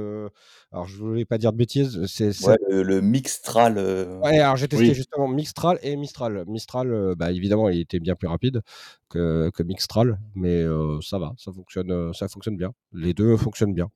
alors 0.72 0.86
je 0.86 0.96
voulais 0.98 1.24
pas 1.24 1.38
dire 1.38 1.52
de 1.52 1.56
bêtises, 1.56 2.04
c'est 2.06 2.28
Ouais, 2.46 2.56
le, 2.68 2.82
le 2.82 3.00
Mixtral. 3.00 3.78
Ouais, 4.22 4.38
alors 4.38 4.56
j'ai 4.56 4.68
testé 4.68 4.88
Oui. 4.88 4.94
justement 4.94 5.28
Mistral 5.28 5.78
et 5.82 5.96
Mistral. 5.96 6.44
Mistral, 6.46 7.14
bah, 7.16 7.32
évidemment, 7.32 7.68
il 7.68 7.80
était 7.80 8.00
bien 8.00 8.14
plus 8.14 8.28
rapide 8.28 8.60
que, 9.08 9.50
que 9.54 9.62
Mixtral, 9.62 10.18
mais 10.34 10.62
ça 11.00 11.18
va, 11.18 11.32
ça 11.38 11.52
fonctionne, 11.52 12.12
ça 12.12 12.28
fonctionne 12.28 12.56
bien. 12.56 12.72
Les 12.92 13.14
deux 13.14 13.36
fonctionnent 13.36 13.74
bien 13.74 13.88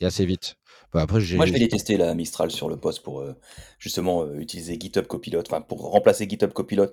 et 0.00 0.06
assez 0.06 0.26
vite. 0.26 0.56
Bah, 0.92 1.02
après, 1.02 1.20
j'ai. 1.20 1.36
Moi, 1.36 1.46
je 1.46 1.52
vais 1.52 1.58
les 1.58 1.68
tester, 1.68 1.96
la 1.96 2.14
Mistral, 2.14 2.50
sur 2.50 2.68
le 2.68 2.76
poste 2.76 3.02
pour 3.02 3.20
euh, 3.20 3.34
justement 3.78 4.22
euh, 4.24 4.36
utiliser 4.38 4.78
GitHub 4.78 5.06
Copilot, 5.06 5.42
enfin 5.46 5.60
pour 5.60 5.90
remplacer 5.90 6.28
GitHub 6.28 6.52
Copilot 6.52 6.90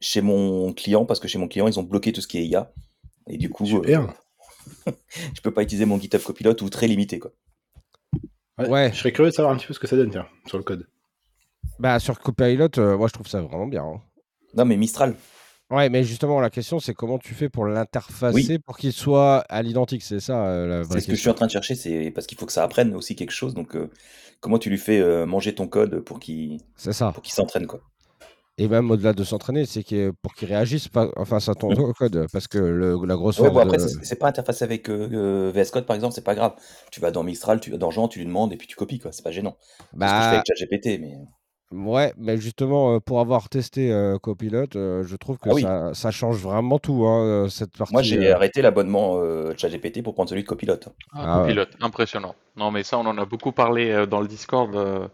chez 0.00 0.20
mon 0.20 0.72
client, 0.72 1.04
parce 1.06 1.20
que 1.20 1.28
chez 1.28 1.38
mon 1.38 1.48
client, 1.48 1.66
ils 1.68 1.78
ont 1.78 1.82
bloqué 1.84 2.12
tout 2.12 2.20
ce 2.20 2.28
qui 2.28 2.38
est 2.38 2.46
IA. 2.46 2.72
Et 3.28 3.38
du 3.38 3.48
coup, 3.50 3.66
Super. 3.66 4.08
euh, 4.86 4.92
je 5.34 5.40
peux 5.40 5.52
pas 5.52 5.62
utiliser 5.62 5.84
mon 5.86 5.98
GitHub 5.98 6.22
Copilot 6.22 6.62
ou 6.62 6.68
très 6.68 6.86
limité, 6.88 7.18
quoi. 7.18 7.32
Ouais, 8.58 8.68
Ouais. 8.68 8.90
Je 8.92 8.98
serais 8.98 9.12
curieux 9.12 9.30
de 9.30 9.34
savoir 9.34 9.52
un 9.54 9.56
petit 9.56 9.66
peu 9.66 9.74
ce 9.74 9.80
que 9.80 9.86
ça 9.86 9.96
donne, 9.96 10.10
tiens, 10.10 10.26
sur 10.46 10.58
le 10.58 10.64
code. 10.64 10.86
Bah, 11.78 11.98
sur 11.98 12.20
Copilot, 12.20 12.68
euh, 12.78 12.96
moi 12.96 13.08
je 13.08 13.12
trouve 13.14 13.26
ça 13.26 13.40
vraiment 13.40 13.66
bien. 13.66 13.82
hein. 13.84 14.00
Non, 14.54 14.64
mais 14.64 14.76
Mistral, 14.76 15.16
Ouais, 15.74 15.88
mais 15.88 16.04
justement, 16.04 16.40
la 16.40 16.50
question, 16.50 16.78
c'est 16.78 16.94
comment 16.94 17.18
tu 17.18 17.34
fais 17.34 17.48
pour 17.48 17.66
l'interfacer 17.66 18.58
pour 18.58 18.76
qu'il 18.76 18.92
soit 18.92 19.38
à 19.48 19.62
l'identique, 19.62 20.02
c'est 20.02 20.20
ça 20.20 20.46
euh, 20.46 20.66
la 20.68 20.82
vraie 20.82 21.00
c'est 21.00 21.06
ce 21.06 21.06
que 21.08 21.16
je 21.16 21.20
suis 21.20 21.30
en 21.30 21.34
train 21.34 21.46
de 21.46 21.50
chercher, 21.50 21.74
c'est 21.74 22.10
parce 22.12 22.26
qu'il 22.26 22.38
faut 22.38 22.46
que 22.46 22.52
ça 22.52 22.62
apprenne 22.62 22.94
aussi 22.94 23.16
quelque 23.16 23.32
chose. 23.32 23.54
Donc, 23.54 23.74
euh, 23.74 23.90
comment 24.40 24.58
tu 24.58 24.70
lui 24.70 24.78
fais 24.78 25.00
euh, 25.00 25.26
manger 25.26 25.54
ton 25.54 25.66
code 25.66 26.00
pour 26.00 26.20
qu'il 26.20 26.58
C'est 26.76 26.92
ça. 26.92 27.10
pour 27.12 27.22
qu'il 27.22 27.34
s'entraîne, 27.34 27.66
quoi. 27.66 27.80
Et 28.56 28.68
même 28.68 28.88
au-delà 28.88 29.12
de 29.14 29.24
s'entraîner, 29.24 29.66
c'est 29.66 29.82
que 29.82 30.12
pour 30.22 30.32
qu'il 30.34 30.46
réagisse 30.46 30.86
pas, 30.86 31.08
enfin, 31.16 31.40
ça 31.40 31.54
ton 31.56 31.74
code, 31.92 32.26
parce 32.32 32.46
que 32.46 32.58
le- 32.58 33.04
la 33.04 33.16
grosse 33.16 33.40
Ouais, 33.40 33.50
bon, 33.50 33.58
après, 33.58 33.78
de- 33.78 33.88
c'est 33.88 34.04
c'est 34.04 34.18
pas 34.18 34.28
interfacé 34.28 34.62
avec 34.64 34.88
VS 34.88 35.72
Code, 35.72 35.86
par 35.86 35.96
exemple, 35.96 36.14
c'est 36.14 36.22
pas 36.24 36.36
grave. 36.36 36.54
Tu 36.92 37.00
vas 37.00 37.10
dans 37.10 37.24
Mistral, 37.24 37.58
tu 37.58 37.72
vas 37.72 37.78
dans 37.78 37.90
Jean, 37.90 38.06
tu 38.06 38.20
lui 38.20 38.26
demandes 38.26 38.52
et 38.52 38.56
puis 38.56 38.68
tu 38.68 38.76
copies, 38.76 39.00
quoi. 39.00 39.10
C'est 39.10 39.24
pas 39.24 39.32
gênant. 39.32 39.56
C'est 39.98 40.08
ce 40.08 40.14
que 40.14 40.22
je 40.22 40.28
fais 40.28 40.36
Bah, 40.36 40.36
avec 40.36 40.46
ChatGPT, 40.46 41.00
mais. 41.00 41.16
Ouais, 41.74 42.12
mais 42.18 42.36
justement, 42.38 42.94
euh, 42.96 43.00
pour 43.00 43.20
avoir 43.20 43.48
testé 43.48 43.92
euh, 43.92 44.18
Copilot, 44.18 44.66
euh, 44.76 45.04
je 45.04 45.16
trouve 45.16 45.38
que 45.38 45.50
Ah 45.50 45.54
oui. 45.54 45.62
ça, 45.62 45.94
ça 45.94 46.10
change 46.10 46.38
vraiment 46.38 46.78
tout, 46.78 47.04
hein, 47.06 47.24
euh, 47.46 47.48
cette 47.48 47.76
partie. 47.76 47.94
Moi, 47.94 48.02
j'ai 48.02 48.18
euh, 48.28 48.34
arrêté 48.34 48.60
l'abonnement 48.62 49.16
euh, 49.18 49.54
ChatGPT 49.56 50.02
pour 50.02 50.14
prendre 50.14 50.28
celui 50.28 50.42
de 50.42 50.46
Copilot. 50.48 50.74
Ah, 51.12 51.26
Ah 51.26 51.42
ouais. 51.42 51.44
Copilot, 51.46 51.66
impressionnant. 51.80 52.34
Non, 52.56 52.70
mais 52.70 52.82
ça, 52.82 52.98
on 52.98 53.06
en 53.06 53.16
a 53.18 53.24
beaucoup 53.24 53.52
parlé 53.52 53.90
euh, 53.90 54.06
dans 54.06 54.20
le 54.20 54.28
Discord. 54.28 54.74
euh, 54.76 55.08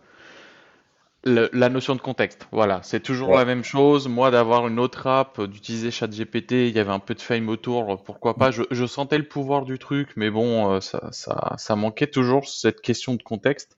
le- 1.25 1.51
la 1.53 1.69
notion 1.69 1.95
de 1.95 2.01
contexte, 2.01 2.47
voilà, 2.51 2.81
c'est 2.83 3.01
toujours 3.01 3.31
Ouais. 3.31 3.37
la 3.37 3.45
même 3.45 3.63
chose. 3.65 4.09
Moi, 4.09 4.31
d'avoir 4.31 4.67
une 4.69 4.79
autre 4.79 5.07
app, 5.07 5.39
euh, 5.39 5.47
d'utiliser 5.47 5.91
ChatGPT, 5.91 6.69
il 6.69 6.75
y 6.75 6.79
avait 6.79 6.91
un 6.93 6.99
peu 6.99 7.15
de 7.15 7.21
fame 7.21 7.49
autour, 7.51 7.93
euh, 7.93 7.97
pourquoi 7.97 8.39
pas? 8.39 8.51
Je, 8.51 8.63
je 8.71 8.87
sentais 8.87 9.19
le 9.19 9.29
pouvoir 9.29 9.65
du 9.67 9.79
truc, 9.79 10.11
mais 10.17 10.31
bon, 10.31 10.73
euh, 10.73 10.81
ça, 10.81 11.09
ça, 11.13 11.55
ça 11.59 11.77
manquait 11.77 12.07
toujours 12.07 12.49
cette 12.49 12.81
question 12.81 13.15
de 13.15 13.23
contexte. 13.23 13.77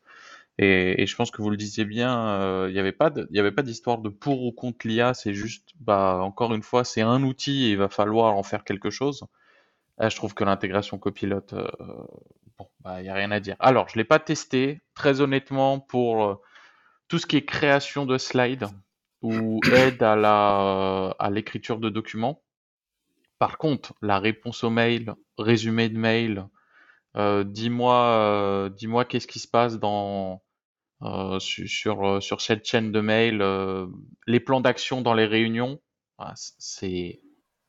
Et, 0.59 1.07
je 1.07 1.17
pense 1.17 1.31
que 1.31 1.41
vous 1.41 1.51
le 1.51 1.57
disiez 1.57 1.85
bien, 1.85 2.29
euh, 2.29 2.67
il 2.69 2.73
n'y 2.75 2.79
avait 2.79 2.93
pas 2.93 3.11
d'histoire 3.63 3.99
de 3.99 4.09
pour 4.11 4.45
ou 4.45 4.53
contre 4.53 4.87
l'IA, 4.87 5.15
c'est 5.15 5.35
juste, 5.35 5.71
bah, 5.81 6.19
encore 6.23 6.55
une 6.55 6.63
fois, 6.63 6.85
c'est 6.85 7.01
un 7.01 7.23
outil 7.23 7.65
et 7.65 7.71
il 7.71 7.79
va 7.79 7.89
falloir 7.89 8.37
en 8.37 8.43
faire 8.43 8.65
quelque 8.65 8.91
chose. 8.91 9.25
Je 10.01 10.17
trouve 10.17 10.35
que 10.35 10.45
l'intégration 10.45 10.99
copilote, 10.99 11.53
euh, 11.53 11.69
bon, 12.59 12.69
bah, 12.81 13.01
il 13.01 13.05
n'y 13.05 13.09
a 13.09 13.15
rien 13.15 13.31
à 13.31 13.41
dire. 13.41 13.57
Alors, 13.61 13.89
je 13.89 13.95
ne 13.97 13.99
l'ai 13.99 14.05
pas 14.05 14.19
testé, 14.19 14.81
très 14.95 15.21
honnêtement, 15.21 15.79
pour 15.79 16.25
euh, 16.25 16.35
tout 17.09 17.19
ce 17.19 17.27
qui 17.27 17.37
est 17.37 17.45
création 17.45 18.07
de 18.07 18.19
slides 18.19 18.67
ou 19.21 19.61
aide 19.73 20.03
à 20.03 20.17
la, 20.17 21.15
à 21.19 21.31
l'écriture 21.31 21.79
de 21.79 21.89
documents. 21.89 22.43
Par 23.39 23.59
contre, 23.59 23.95
la 24.03 24.19
réponse 24.19 24.65
au 24.65 24.71
mail, 24.71 25.15
résumé 25.39 25.89
de 25.89 25.99
mail, 25.99 26.39
euh, 26.39 26.43
dis-moi, 27.45 27.95
euh, 28.66 28.69
dis-moi 28.71 29.04
qu'est-ce 29.04 29.26
qui 29.26 29.38
se 29.38 29.49
passe 29.49 29.78
dans, 29.78 30.42
euh, 31.02 31.40
su- 31.40 31.69
sur, 31.69 32.07
euh, 32.09 32.21
sur 32.23 32.42
cette 32.42 32.66
chaîne 32.66 32.92
de 32.92 33.00
mail, 33.00 33.42
euh, 33.42 33.88
les 34.28 34.40
plans 34.40 34.62
d'action 34.62 35.02
dans 35.02 35.14
les 35.14 35.26
réunions, 35.26 35.81
c'est, 36.37 37.22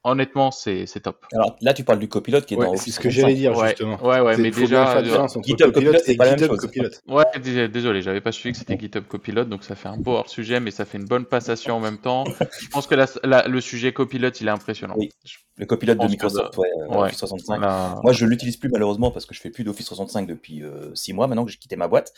honnêtement, 0.03 0.51
c'est 0.51 0.85
c'est 0.85 0.99
top. 1.01 1.25
Alors 1.33 1.55
là, 1.61 1.73
tu 1.73 1.83
parles 1.83 1.99
du 1.99 2.07
copilote 2.09 2.45
qui 2.45 2.53
est 2.53 2.57
Ouais, 2.57 2.65
dans 2.67 2.75
c'est 2.75 2.91
ce 2.91 2.99
que 2.99 3.09
j'allais 3.09 3.33
365. 3.33 3.35
dire 3.35 3.57
Ouais, 3.61 3.69
justement. 3.69 4.03
ouais, 4.07 4.19
ouais, 4.21 4.37
mais 4.37 4.51
déjà, 4.51 4.97
euh, 4.97 5.03
GitHub 5.43 5.71
Copilot 5.71 5.71
Copilot, 5.71 5.93
c'est 6.05 6.15
pas 6.15 6.25
la 6.25 6.31
même 6.31 6.39
GitHub 6.39 6.51
chose. 6.51 6.59
Copilot. 6.61 6.89
Ouais, 7.07 7.23
dés- 7.41 7.67
désolé, 7.69 8.01
j'avais 8.01 8.21
pas 8.21 8.31
suivi 8.31 8.53
que 8.53 8.59
c'était 8.59 8.77
GitHub 8.77 9.05
Copilot, 9.07 9.45
donc 9.45 9.63
ça 9.63 9.75
fait 9.75 9.87
un 9.87 9.97
beau 9.97 10.11
hors 10.13 10.29
sujet, 10.29 10.59
mais 10.59 10.71
ça 10.71 10.85
fait 10.85 10.97
une 10.97 11.05
bonne 11.05 11.25
passation 11.25 11.75
en 11.75 11.79
même 11.79 11.97
temps. 11.97 12.23
Je 12.59 12.67
pense 12.69 12.87
que 12.87 12.95
la- 12.95 13.07
la- 13.23 13.47
le 13.47 13.61
sujet 13.61 13.93
Copilot, 13.93 14.29
il 14.39 14.47
est 14.47 14.51
impressionnant. 14.51 14.95
Oui. 14.97 15.09
Le 15.57 15.65
copilote 15.65 15.99
de 15.99 16.07
Microsoft, 16.07 16.57
ouais, 16.57 16.67
euh, 16.81 16.87
ouais. 16.87 16.97
Office 17.05 17.17
365. 17.17 17.61
Là- 17.61 17.99
Moi, 18.03 18.11
je 18.11 18.25
l'utilise 18.25 18.57
plus 18.57 18.69
malheureusement 18.69 19.11
parce 19.11 19.25
que 19.25 19.35
je 19.35 19.39
fais 19.39 19.51
plus 19.51 19.63
d'Office 19.63 19.85
365 19.85 20.27
depuis 20.27 20.63
6 20.95 21.13
mois 21.13 21.27
maintenant 21.27 21.45
que 21.45 21.51
j'ai 21.51 21.57
quitté 21.59 21.75
ma 21.75 21.87
boîte. 21.87 22.11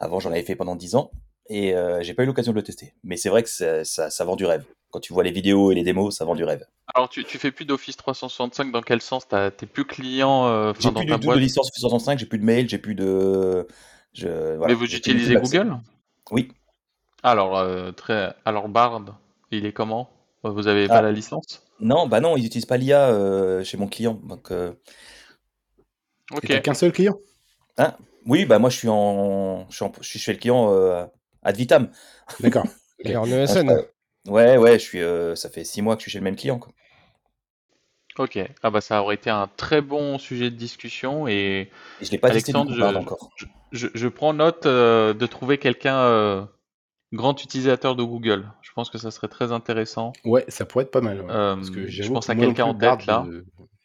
Avant, 0.00 0.18
j'en 0.20 0.30
avais 0.30 0.42
fait 0.42 0.56
pendant 0.56 0.74
10 0.76 0.94
ans 0.96 1.10
et 1.48 1.74
euh, 1.74 2.02
j'ai 2.02 2.14
pas 2.14 2.24
eu 2.24 2.26
l'occasion 2.26 2.52
de 2.52 2.56
le 2.56 2.62
tester. 2.64 2.94
Mais 3.04 3.16
c'est 3.16 3.28
vrai 3.28 3.42
que 3.44 3.48
ça, 3.48 3.84
ça, 3.84 4.10
ça 4.10 4.24
vend 4.24 4.34
du 4.36 4.44
rêve. 4.44 4.64
Quand 4.90 5.00
tu 5.00 5.12
vois 5.12 5.22
les 5.22 5.30
vidéos 5.30 5.72
et 5.72 5.74
les 5.74 5.82
démos, 5.82 6.16
ça 6.16 6.24
vend 6.24 6.34
du 6.34 6.44
rêve. 6.44 6.66
Alors, 6.94 7.08
tu, 7.08 7.24
tu 7.24 7.38
fais 7.38 7.52
plus 7.52 7.64
d'Office 7.64 7.96
365 7.96 8.72
dans 8.72 8.82
quel 8.82 9.00
sens? 9.00 9.28
T'as- 9.28 9.50
T'es 9.50 9.66
plus 9.66 9.84
client 9.84 10.46
euh, 10.46 10.72
J'ai 10.78 10.90
plus 10.90 11.04
du 11.04 11.18
tout 11.18 11.28
de 11.28 11.38
licence 11.38 11.68
Office 11.68 11.80
365, 11.80 12.18
j'ai 12.18 12.26
plus 12.26 12.38
de 12.38 12.44
mail, 12.44 12.68
j'ai 12.68 12.78
plus 12.78 12.94
de. 12.94 13.66
Je, 14.12 14.56
voilà, 14.56 14.68
Mais 14.68 14.74
vous 14.74 14.92
utilisez. 14.92 15.36
Google? 15.36 15.76
Oui. 16.32 16.48
Alors, 17.22 17.56
euh, 17.58 17.92
très... 17.92 18.34
Alors 18.44 18.68
Bard, 18.68 19.02
il 19.50 19.66
est 19.66 19.72
comment? 19.72 20.10
Vous 20.42 20.66
avez 20.68 20.86
Ah. 20.86 20.94
pas 20.94 21.02
la 21.02 21.12
licence? 21.12 21.62
Non, 21.80 22.06
bah 22.08 22.20
non, 22.20 22.36
ils 22.36 22.46
utilisent 22.46 22.66
pas 22.66 22.76
l'IA 22.76 23.10
euh, 23.10 23.62
chez 23.62 23.76
mon 23.76 23.86
client. 23.86 24.14
Donc, 24.24 24.50
euh, 24.50 24.72
Ok. 26.32 26.60
qu'un 26.62 26.74
seul 26.74 26.92
client? 26.92 27.16
Oui, 28.26 28.44
bah 28.44 28.58
moi 28.58 28.68
je 28.70 28.76
suis 28.76 28.88
en, 28.88 29.66
je 29.70 29.76
suis, 29.76 29.84
en- 29.84 29.92
je 30.00 30.08
suis 30.08 30.18
chez 30.18 30.32
le 30.32 30.38
client 30.38 30.72
euh, 30.72 31.04
ad 31.42 31.56
vitam. 31.56 31.90
D'accord. 32.40 32.66
Et 33.04 33.16
en 33.16 33.24
Ah, 33.24 33.36
ESN. 33.44 33.82
Ouais, 34.28 34.56
ouais, 34.58 34.74
je 34.78 34.84
suis, 34.84 35.00
euh, 35.02 35.34
ça 35.34 35.48
fait 35.50 35.64
six 35.64 35.82
mois 35.82 35.96
que 35.96 36.00
je 36.00 36.04
suis 36.04 36.10
chez 36.12 36.18
le 36.18 36.24
même 36.24 36.36
client. 36.36 36.58
Quoi. 36.58 36.72
Ok. 38.18 38.38
Ah 38.62 38.70
bah 38.70 38.80
ça 38.80 39.02
aurait 39.02 39.14
été 39.14 39.30
un 39.30 39.48
très 39.56 39.80
bon 39.80 40.18
sujet 40.18 40.50
de 40.50 40.56
discussion 40.56 41.26
et 41.28 41.70
Et 42.00 42.04
je 42.04 42.10
l'ai 42.10 42.18
pas 42.18 42.30
testé 42.30 42.52
du 42.52 42.58
Alexandre, 42.58 42.74
coup, 42.74 42.80
Bard 42.80 42.92
je- 42.92 42.98
encore. 42.98 43.30
je, 43.72 43.86
je 43.94 44.08
prends 44.08 44.32
note 44.34 44.66
euh, 44.66 45.14
de 45.14 45.26
trouver 45.26 45.58
quelqu'un 45.58 45.96
euh, 45.96 46.44
grand 47.12 47.40
utilisateur 47.42 47.96
de 47.96 48.02
Google. 48.02 48.46
Je 48.62 48.72
pense 48.72 48.90
que 48.90 48.98
ça 48.98 49.10
serait 49.10 49.28
très 49.28 49.52
intéressant. 49.52 50.12
Ouais, 50.24 50.44
ça 50.48 50.66
pourrait 50.66 50.84
être 50.84 50.90
pas 50.90 51.00
mal. 51.00 51.20
ouais. 51.20 51.26
Euh, 51.30 51.54
Parce 51.54 51.70
que 51.70 51.86
je 51.86 52.02
pense 52.12 52.26
que 52.26 52.32
à 52.32 52.34
moi 52.34 52.44
non 52.46 52.52
quelqu'un 52.52 52.64
plus, 52.64 52.70
en 52.88 52.96
tête, 52.96 53.06
Bard, 53.06 53.24
là. 53.24 53.26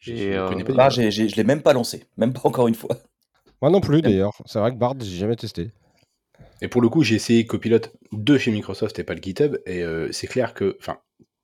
je 0.00 0.12
Et, 0.12 0.36
euh, 0.36 0.48
je 0.50 1.36
l'ai 1.36 1.44
même 1.44 1.62
pas 1.62 1.72
lancé, 1.72 2.04
même 2.16 2.32
pas 2.32 2.42
encore 2.44 2.68
une 2.68 2.74
fois. 2.74 2.96
Moi 3.62 3.70
non 3.70 3.80
plus 3.80 4.02
d'ailleurs. 4.02 4.32
C'est 4.44 4.58
vrai 4.58 4.70
que 4.72 4.76
Bard, 4.76 4.94
j'ai 5.00 5.16
jamais 5.16 5.36
testé. 5.36 5.70
Et 6.62 6.68
pour 6.68 6.80
le 6.80 6.88
coup, 6.88 7.02
j'ai 7.02 7.16
essayé 7.16 7.46
Copilot 7.46 7.80
de 8.12 8.38
chez 8.38 8.50
Microsoft 8.50 8.98
et 8.98 9.04
pas 9.04 9.14
le 9.14 9.22
GitHub, 9.22 9.58
et 9.66 9.82
euh, 9.82 10.10
c'est 10.10 10.26
clair 10.26 10.54
que, 10.54 10.76
enfin, 10.80 10.98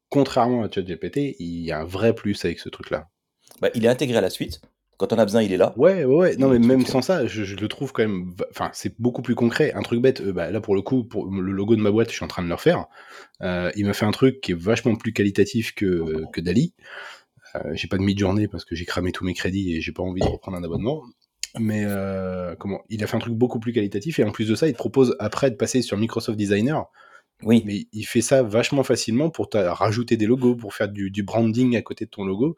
contrairement 0.09 0.63
à 0.63 0.71
ChatGPT, 0.71 1.37
il 1.39 1.65
y 1.65 1.73
a 1.73 1.81
un 1.81 1.85
vrai 1.85 2.15
plus 2.15 2.45
avec 2.45 2.59
ce 2.59 2.69
truc-là. 2.69 3.09
Bah, 3.61 3.69
il 3.75 3.85
est 3.85 3.89
intégré 3.89 4.17
à 4.17 4.23
la 4.23 4.31
suite. 4.31 4.61
Quand 4.97 5.13
on 5.13 5.19
a 5.19 5.25
besoin, 5.25 5.43
il 5.43 5.53
est 5.53 5.57
là. 5.57 5.75
Ouais, 5.77 6.05
ouais, 6.05 6.15
ouais. 6.15 6.37
Non, 6.37 6.49
mais 6.49 6.59
même 6.59 6.87
sans 6.87 7.03
ça, 7.03 7.27
je, 7.27 7.45
je 7.45 7.57
le 7.57 7.69
trouve 7.69 7.93
quand 7.93 8.03
même. 8.03 8.35
Enfin, 8.51 8.71
c'est 8.73 8.95
beaucoup 9.01 9.21
plus 9.21 9.35
concret. 9.35 9.73
Un 9.75 9.83
truc 9.83 10.01
bête, 10.01 10.21
euh, 10.21 10.33
bah, 10.33 10.51
là 10.51 10.61
pour 10.61 10.75
le 10.75 10.83
coup, 10.83 11.05
pour 11.05 11.27
le 11.31 11.53
logo 11.53 11.77
de 11.77 11.81
ma 11.81 11.91
boîte, 11.91 12.09
je 12.09 12.15
suis 12.15 12.25
en 12.25 12.29
train 12.29 12.43
de 12.43 12.49
le 12.49 12.55
refaire. 12.55 12.87
Euh, 13.43 13.71
il 13.75 13.85
m'a 13.85 13.95
fait 13.95 14.07
un 14.07 14.13
truc 14.13 14.41
qui 14.41 14.53
est 14.53 14.59
vachement 14.59 14.95
plus 14.95 15.13
qualitatif 15.13 15.75
que, 15.75 16.25
que 16.33 16.41
Dali. 16.41 16.75
J'ai 17.73 17.87
pas 17.87 17.99
de 17.99 18.03
mid-journée 18.03 18.49
parce 18.49 18.65
que 18.65 18.75
j'ai 18.75 18.87
cramé 18.87 19.13
tous 19.13 19.27
mes 19.27 19.35
crédits 19.35 19.75
et 19.75 19.83
j'ai 19.83 19.93
pas 19.93 20.03
envie 20.03 20.23
de 20.23 20.27
reprendre 20.27 20.57
un 20.57 20.65
abonnement. 20.65 21.03
Mais 21.59 21.85
euh, 21.85 22.55
comment 22.59 22.81
Il 22.89 23.03
a 23.05 23.07
fait 23.07 23.17
un 23.17 23.21
truc 23.21 23.35
beaucoup 23.35 23.61
plus 23.61 23.73
qualitatif 23.73 24.19
et 24.19 24.25
en 24.25 24.31
plus 24.33 24.49
de 24.49 24.55
ça, 24.55 24.67
il 24.69 24.73
te 24.73 24.79
propose 24.79 25.17
après 25.19 25.51
de 25.51 25.57
passer 25.57 25.83
sur 25.83 25.97
Microsoft 25.99 26.39
Designer. 26.39 26.87
Oui. 27.43 27.63
Mais 27.67 27.87
il 27.93 28.05
fait 28.05 28.21
ça 28.23 28.43
vachement 28.43 28.85
facilement 28.85 29.29
pour 29.31 29.49
rajouter 29.53 30.17
des 30.17 30.27
logos, 30.27 30.55
pour 30.57 30.75
faire 30.75 30.89
du, 30.89 31.11
du 31.11 31.23
branding 31.23 31.77
à 31.77 31.83
côté 31.83 32.05
de 32.07 32.11
ton 32.11 32.25
logo. 32.25 32.57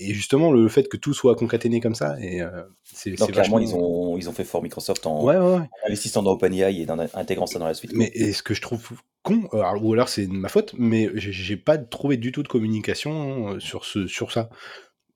Et 0.00 0.14
justement, 0.14 0.52
le 0.52 0.68
fait 0.68 0.88
que 0.88 0.96
tout 0.96 1.12
soit 1.12 1.34
concaténé 1.34 1.80
comme 1.80 1.96
ça, 1.96 2.16
et 2.20 2.40
euh, 2.40 2.62
c'est 2.84 3.18
vachement... 3.18 3.58
ils 3.58 3.74
ont, 3.74 4.16
ils 4.16 4.28
ont 4.28 4.32
fait 4.32 4.44
fort 4.44 4.62
Microsoft 4.62 5.04
en 5.06 5.24
Ouais, 5.24 5.36
ouais, 5.36 5.56
ouais. 5.56 5.68
investissant 5.86 6.22
dans 6.22 6.32
OpenAI 6.32 6.82
et 6.82 6.90
en 6.90 7.00
intégrant 7.00 7.46
ça 7.46 7.58
dans 7.58 7.66
la 7.66 7.74
suite. 7.74 7.92
Mais 7.94 8.10
et 8.14 8.32
ce 8.32 8.44
que 8.44 8.54
je 8.54 8.60
trouve 8.60 8.90
con, 9.24 9.48
euh, 9.54 9.58
alors- 9.62 9.84
ou 9.84 9.92
alors 9.92 10.08
c'est 10.08 10.28
de 10.28 10.32
ma 10.32 10.48
faute, 10.48 10.74
mais 10.78 11.10
j'ai- 11.14 11.32
j'ai 11.32 11.56
pas 11.56 11.78
trouvé 11.78 12.16
du 12.16 12.30
tout 12.30 12.44
de 12.44 12.48
communication 12.48 13.54
euh, 13.54 13.58
sur, 13.60 13.84
ce, 13.84 14.06
sur 14.06 14.30
ça. 14.30 14.50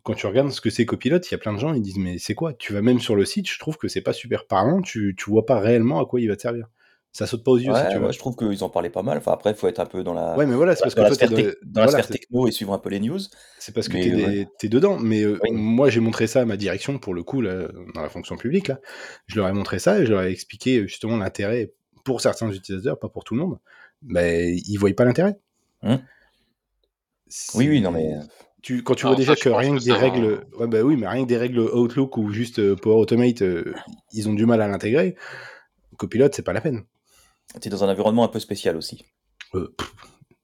Quand 0.03 0.15
tu 0.15 0.27
regardes 0.27 0.51
ce 0.51 0.61
que 0.61 0.71
c'est 0.71 0.85
Copilot, 0.85 1.19
il 1.19 1.31
y 1.31 1.35
a 1.35 1.39
plein 1.39 1.53
de 1.53 1.59
gens, 1.59 1.75
ils 1.75 1.83
disent 1.83 1.99
mais 1.99 2.19
c'est 2.19 2.35
quoi? 2.35 2.53
Tu 2.55 2.73
vas 2.73 2.83
même 2.83 2.99
sur 2.99 3.15
le 3.15 3.25
site, 3.25 3.49
je 3.49 3.59
trouve 3.59 3.77
que 3.77 3.87
c'est 3.89 4.01
pas 4.01 4.13
super 4.13 4.47
parlant, 4.47 4.83
tu, 4.83 5.15
tu 5.17 5.31
vois 5.31 5.47
pas 5.47 5.61
réellement 5.61 6.01
à 6.01 6.07
quoi 6.07 6.21
il 6.21 6.29
va 6.29 6.37
te 6.37 6.43
servir. 6.43 6.69
Ça 7.15 7.27
saute 7.27 7.45
pas 7.45 7.51
aux 7.51 7.59
yeux 7.59 7.71
Ouais, 7.71 7.85
si 7.89 7.93
tu 7.93 7.99
veux. 7.99 8.11
je 8.11 8.19
trouve 8.19 8.37
qu'ils 8.37 8.65
en 8.65 8.71
parlaient 8.71 8.89
pas 8.89 9.03
mal. 9.03 9.19
Enfin, 9.19 9.33
après, 9.33 9.51
il 9.51 9.57
faut 9.57 9.69
être 9.69 9.81
un 9.81 9.87
peu 9.87 10.03
dans 10.03 10.15
la, 10.15 10.35
Ouais, 10.35 10.47
mais 10.47 10.55
voilà, 10.55 10.75
c'est 10.75 10.83
parce 10.83 10.95
dans 10.95 11.05
que 11.05 11.09
la 11.11 11.15
sphère, 11.15 11.29
dans, 11.63 11.83
la 11.83 11.89
sphère 11.89 12.09
techno 12.09 12.49
et 12.49 12.53
suivre 12.53 12.73
un 12.73 12.79
peu 12.79 12.89
les 12.89 13.01
news. 13.01 13.19
c'est 13.59 13.75
parce 13.75 13.89
que 13.89 13.93
t'es 13.99 14.15
ouais. 14.15 14.69
dedans. 14.71 14.99
Mais 14.99 15.23
euh, 15.23 15.39
Oui. 15.43 15.51
moi, 15.53 15.91
j'ai 15.91 16.01
montré 16.01 16.27
ça 16.27 16.41
à 16.41 16.45
ma 16.47 16.57
direction 16.57 16.99
pour 16.99 17.13
le 17.13 17.23
coup, 17.23 17.43
là, 17.43 17.69
dans 17.95 18.01
la 18.01 18.09
fonction 18.09 18.37
publique. 18.39 18.69
Là. 18.69 18.81
Je 19.27 19.37
leur 19.37 19.47
ai 19.47 19.53
montré 19.53 19.79
ça 19.79 20.01
et 20.01 20.07
je 20.07 20.11
leur 20.11 20.23
ai 20.23 20.31
expliqué 20.31 20.79
euh, 20.79 20.87
justement 20.87 21.19
l'intérêt 21.19 21.75
pour 22.03 22.23
certains 22.23 22.51
utilisateurs, 22.51 22.99
pas 22.99 23.11
pour 23.11 23.25
tout 23.25 23.35
le 23.35 23.41
monde. 23.43 23.59
Mais 24.03 24.57
ils 24.57 24.79
voyaient 24.79 24.95
pas 24.95 25.05
l'intérêt. 25.05 25.39
Hum. 25.83 26.01
C'est- 27.29 27.59
Oui, 27.59 27.69
oui, 27.69 27.83
non, 27.83 27.91
mais. 27.91 28.11
Tu, 28.63 28.83
quand 28.85 28.95
tu 28.95 29.07
Alors 29.07 29.17
vois 29.17 29.17
déjà 29.17 29.35
que 29.35 29.49
rien 29.49 29.73
que 29.75 29.79
que 29.79 29.85
des 29.85 29.91
ça 29.91 29.97
règles, 29.97 30.47
ouais, 30.59 30.69
bah 30.69 30.83
oui, 30.83 30.97
mais 30.97 31.09
rien 31.09 31.25
que 31.25 31.29
des 31.29 31.37
règles 31.37 31.59
Outlook 31.61 32.17
ou 32.17 32.31
juste 32.31 32.61
euh, 32.61 32.77
Power 32.77 32.97
Automate, 33.01 33.43
euh, 33.43 33.75
ils 34.13 34.29
ont 34.29 34.35
du 34.35 34.47
mal 34.47 34.63
à 34.63 34.69
l'intégrer. 34.69 35.17
Copilot, 35.97 36.29
c'est 36.33 36.43
pas 36.43 36.53
la 36.53 36.61
peine. 36.61 36.85
Tu 37.61 37.69
es 37.69 37.71
dans 37.71 37.83
un 37.85 37.89
environnement 37.89 38.25
un 38.25 38.29
peu 38.29 38.39
spécial 38.41 38.77
aussi. 38.77 39.05
Euh, 39.55 39.75
pff, 39.77 39.93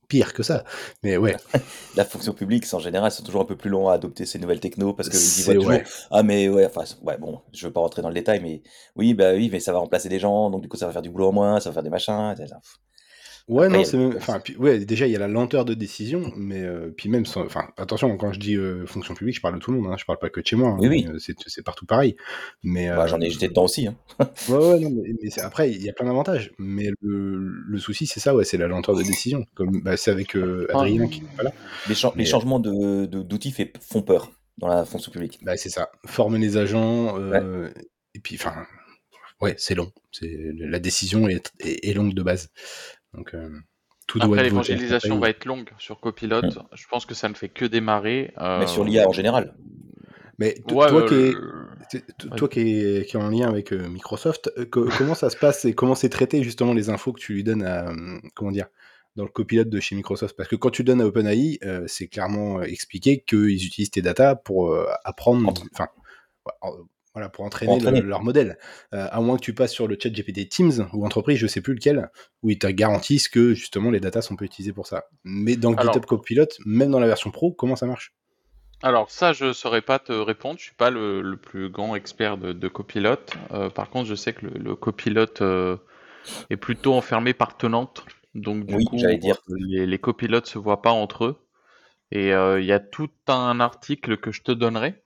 pire 0.08 0.32
que 0.34 0.42
ça. 0.42 0.64
Mais 1.04 1.16
ouais, 1.16 1.37
La 1.94 2.04
fonction 2.04 2.32
publique, 2.32 2.66
c'est 2.66 2.75
en 2.75 2.80
général, 2.80 3.12
c'est 3.12 3.22
toujours 3.22 3.42
un 3.42 3.44
peu 3.46 3.56
plus 3.56 3.70
long 3.70 3.88
à 3.88 3.94
adopter 3.94 4.26
ces 4.26 4.38
nouvelles 4.38 4.60
techno 4.60 4.92
parce 4.94 5.08
qu'ils 5.08 5.44
voient 5.44 5.54
toujours. 5.54 5.70
ouais. 5.70 5.84
Ah, 6.10 6.22
mais 6.22 6.48
ouais, 6.48 6.66
enfin, 6.66 6.84
ouais, 7.02 7.18
bon, 7.18 7.40
je 7.52 7.66
veux 7.66 7.72
pas 7.72 7.80
rentrer 7.80 8.02
dans 8.02 8.08
le 8.08 8.14
détail, 8.14 8.40
mais 8.40 8.62
oui, 8.96 9.14
bah 9.14 9.32
oui, 9.34 9.48
mais 9.52 9.60
ça 9.60 9.72
va 9.72 9.78
remplacer 9.78 10.08
des 10.08 10.18
gens, 10.18 10.50
donc 10.50 10.62
du 10.62 10.68
coup, 10.68 10.76
ça 10.76 10.87
va 10.87 10.92
faire 10.92 11.02
du 11.02 11.10
boulot 11.10 11.28
en 11.28 11.32
moins, 11.32 11.60
ça 11.60 11.70
va 11.70 11.75
faire 11.75 11.82
des 11.82 11.90
machins. 11.90 12.34
ça. 12.37 12.60
Ouais, 13.49 13.64
Après, 13.67 13.78
non, 13.78 13.85
c'est 13.85 13.97
même. 13.97 14.14
Enfin, 14.17 14.40
puis, 14.40 14.57
ouais, 14.57 14.78
déjà, 14.85 15.07
il 15.07 15.12
y 15.12 15.17
a 15.17 15.19
la 15.19 15.26
lenteur 15.26 15.64
de 15.64 15.73
décision, 15.73 16.33
mais 16.37 16.62
euh, 16.62 16.93
puis 16.95 17.09
même. 17.09 17.25
sans- 17.25 17.45
Enfin, 17.47 17.71
attention, 17.78 18.14
quand 18.19 18.31
je 18.33 18.38
dis 18.38 18.57
euh, 18.57 18.85
fonction 18.85 19.14
publique, 19.14 19.37
je 19.37 19.40
parle 19.40 19.55
de 19.55 19.59
tout 19.59 19.73
le 19.73 19.78
monde, 19.81 19.90
hein, 19.90 19.97
je 19.99 20.05
parle 20.05 20.19
pas 20.19 20.28
que 20.28 20.40
de 20.40 20.47
chez 20.47 20.55
moi. 20.57 20.69
hein, 20.71 20.76
Oui, 20.78 20.88
oui. 20.88 21.05
mais, 21.09 21.14
euh, 21.14 21.19
c'est 21.19 21.35
c'est 21.47 21.64
partout 21.64 21.87
pareil. 21.87 22.14
Mais, 22.62 22.88
Bah, 22.90 23.05
euh, 23.05 23.07
j'en 23.07 23.19
ai, 23.21 23.31
j'étais 23.31 23.49
dedans 23.49 23.64
aussi. 23.64 23.87
Hein. 23.87 23.97
Ouais, 24.50 24.57
ouais, 24.57 24.81
non, 24.81 24.90
mais, 24.90 25.14
mais 25.23 25.31
c'est- 25.31 25.40
après, 25.40 25.71
il 25.71 25.83
y 25.83 25.88
a 25.88 25.95
plein 25.95 26.07
d'avantages. 26.07 26.52
Mais 26.59 26.90
le, 27.00 27.38
le 27.38 27.78
souci, 27.78 28.07
c'est 28.07 28.21
ça, 28.21 28.35
ouais, 28.35 28.45
c'est 28.45 28.59
la 28.59 28.69
lenteur 28.69 28.95
de 28.95 29.02
décision. 29.02 29.47
Comme 29.55 29.81
bah, 29.83 29.97
c'est 29.97 30.11
avec 30.11 30.37
euh, 30.37 30.67
Adrien 30.75 31.09
qui 31.09 31.21
est 31.21 31.37
pas 31.37 31.43
là. 31.45 31.52
Les, 31.88 31.95
chan- 31.95 32.12
Mais- 32.17 32.25
les 32.25 32.28
changements 32.28 32.61
de, 32.61 33.07
de- 33.07 33.23
d'outils 33.23 33.52
fait- 33.52 33.73
font 33.81 34.02
peur 34.02 34.31
dans 34.59 34.69
la 34.69 34.85
fonction 34.85 35.11
publique. 35.11 35.38
Bah, 35.43 35.57
c'est 35.57 35.71
ça. 35.71 35.90
Former 36.07 36.38
les 36.38 36.59
agents. 36.59 37.19
euh, 37.19 37.71
Et 38.14 38.21
puis, 38.21 38.35
enfin, 38.37 38.67
ouais, 39.40 39.55
c'est 39.57 39.75
long. 39.75 39.90
C'est 40.12 40.37
la 40.59 40.81
décision 40.81 41.28
est, 41.28 41.50
est, 41.61 41.88
est 41.88 41.95
longue 41.95 42.12
de 42.12 42.23
base. 42.23 42.50
Donc, 43.15 43.35
euh, 43.35 43.50
tout 44.07 44.19
doit 44.19 44.29
Après, 44.29 44.43
l'évangélisation 44.45 45.19
va 45.19 45.31
être 45.31 45.45
longue 45.45 45.71
sur 45.79 46.00
Copilot. 46.00 46.43
Hum. 46.45 46.50
Je 46.75 46.87
pense 46.88 47.07
que 47.07 47.15
ça 47.15 47.29
ne 47.29 47.35
fait 47.35 47.49
que 47.49 47.65
démarrer. 47.65 48.33
euh, 48.38 48.61
Mais 48.61 48.67
sur 48.67 48.85
l'IA 48.85 49.07
en 49.09 49.12
général. 49.12 49.55
Mais 50.38 50.55
Ouais, 50.71 50.87
toi, 50.88 51.03
euh, 51.03 51.09
qui 51.09 51.15
es, 51.15 51.33
le- 51.33 51.69
t- 51.91 52.00
t- 52.00 52.29
toi 52.37 52.49
qui, 52.49 52.61
es, 52.61 53.05
qui 53.07 53.17
est 53.17 53.21
en 53.21 53.29
lien 53.29 53.49
avec 53.49 53.73
euh, 53.73 53.88
Microsoft, 53.88 54.53
euh, 54.57 54.67
co- 54.67 54.87
comment 54.99 55.15
ça 55.15 55.31
se 55.31 55.37
passe 55.37 55.65
et 55.65 55.75
comment 55.75 55.97
c'est 55.97 56.09
traité 56.11 56.43
justement 56.45 56.75
les 56.75 56.91
infos 56.91 57.12
que 57.12 57.19
tu 57.21 57.33
lui 57.35 57.43
donnes 57.45 57.65
à, 57.65 57.88
euh, 57.91 58.21
comment 58.37 58.53
dire, 58.53 58.69
dans 59.17 59.25
le 59.25 59.31
copilote 59.31 59.69
de 59.69 59.81
chez 59.81 59.97
Microsoft? 59.97 60.37
Parce 60.37 60.49
que 60.49 60.55
quand 60.55 60.71
tu 60.71 60.85
donnes 60.85 61.00
à 61.00 61.07
OpenAI, 61.07 61.59
euh, 61.65 61.85
c'est 61.88 62.07
clairement 62.07 62.61
euh, 62.61 62.62
expliqué 62.62 63.25
qu'ils 63.27 63.67
utilisent 63.67 63.91
tes 63.91 64.00
datas 64.03 64.37
pour 64.37 64.73
euh, 64.73 64.87
apprendre, 65.05 65.49
Entre- 65.49 65.67
enfin, 65.75 65.88
ouais, 66.47 66.53
en- 66.61 66.77
voilà, 67.18 67.28
pour 67.28 67.44
entraîner, 67.44 67.68
Pour 67.68 67.76
entraîner. 67.76 68.00
le- 68.00 68.08
leur 68.08 68.22
modèle. 68.22 68.58
Euh, 68.94 69.06
à 69.10 69.20
moins 69.20 69.37
que 69.37 69.42
tu 69.42 69.54
passes 69.54 69.72
sur 69.72 69.88
le 69.88 69.96
chat 70.00 70.10
GPT 70.10 70.48
Teams 70.48 70.88
ou 70.92 71.04
entreprise, 71.04 71.38
je 71.38 71.46
sais 71.46 71.60
plus 71.60 71.75
lequel, 71.75 72.10
où 72.42 72.50
ils 72.50 72.58
te 72.58 72.66
garantissent 72.68 73.28
que 73.28 73.54
justement 73.54 73.90
les 73.90 74.00
datas 74.00 74.22
sont 74.22 74.37
pas 74.37 74.44
utilisées 74.44 74.72
pour 74.72 74.87
ça. 74.87 75.04
Mais 75.25 75.56
dans 75.56 75.75
Alors- 75.76 75.94
GitHub 75.94 76.06
Copilot, 76.06 76.46
même 76.64 76.90
dans 76.90 77.00
la 77.00 77.06
version 77.06 77.30
pro, 77.30 77.52
comment 77.52 77.76
ça 77.76 77.87
marche? 77.87 78.14
Alors 78.82 79.10
ça, 79.10 79.32
je 79.32 79.52
saurais 79.52 79.82
pas 79.82 79.98
te 79.98 80.12
répondre. 80.12 80.58
Je 80.58 80.64
suis 80.64 80.75
pas 80.75 80.90
le, 80.90 81.20
le 81.20 81.37
plus 81.37 81.68
grand 81.68 81.94
expert 81.96 82.38
de, 82.38 82.52
de 82.52 82.68
copilote. 82.68 83.34
Euh, 83.52 83.70
par 83.70 83.90
contre, 83.90 84.08
je 84.08 84.14
sais 84.14 84.32
que 84.32 84.46
le, 84.46 84.58
le 84.58 84.76
copilote 84.76 85.42
euh, 85.42 85.76
est 86.50 86.56
plutôt 86.56 86.94
enfermé 86.94 87.34
par 87.34 87.56
tenante. 87.56 88.04
Donc 88.34 88.66
du 88.66 88.76
Oui, 88.76 88.84
coup, 88.84 88.98
j'allais 88.98 89.18
dire. 89.18 89.37
les, 89.48 89.87
les 89.87 89.98
copilotes 89.98 90.46
se 90.46 90.58
voient 90.58 90.82
pas 90.82 90.92
entre 90.92 91.25
eux. 91.26 91.37
Et 92.12 92.32
euh, 92.34 92.60
il 92.60 92.66
y 92.66 92.72
a 92.72 92.80
tout 92.80 93.10
un 93.28 93.60
article 93.60 94.18
que 94.18 94.32
je 94.32 94.42
te 94.42 94.52
donnerai, 94.52 95.02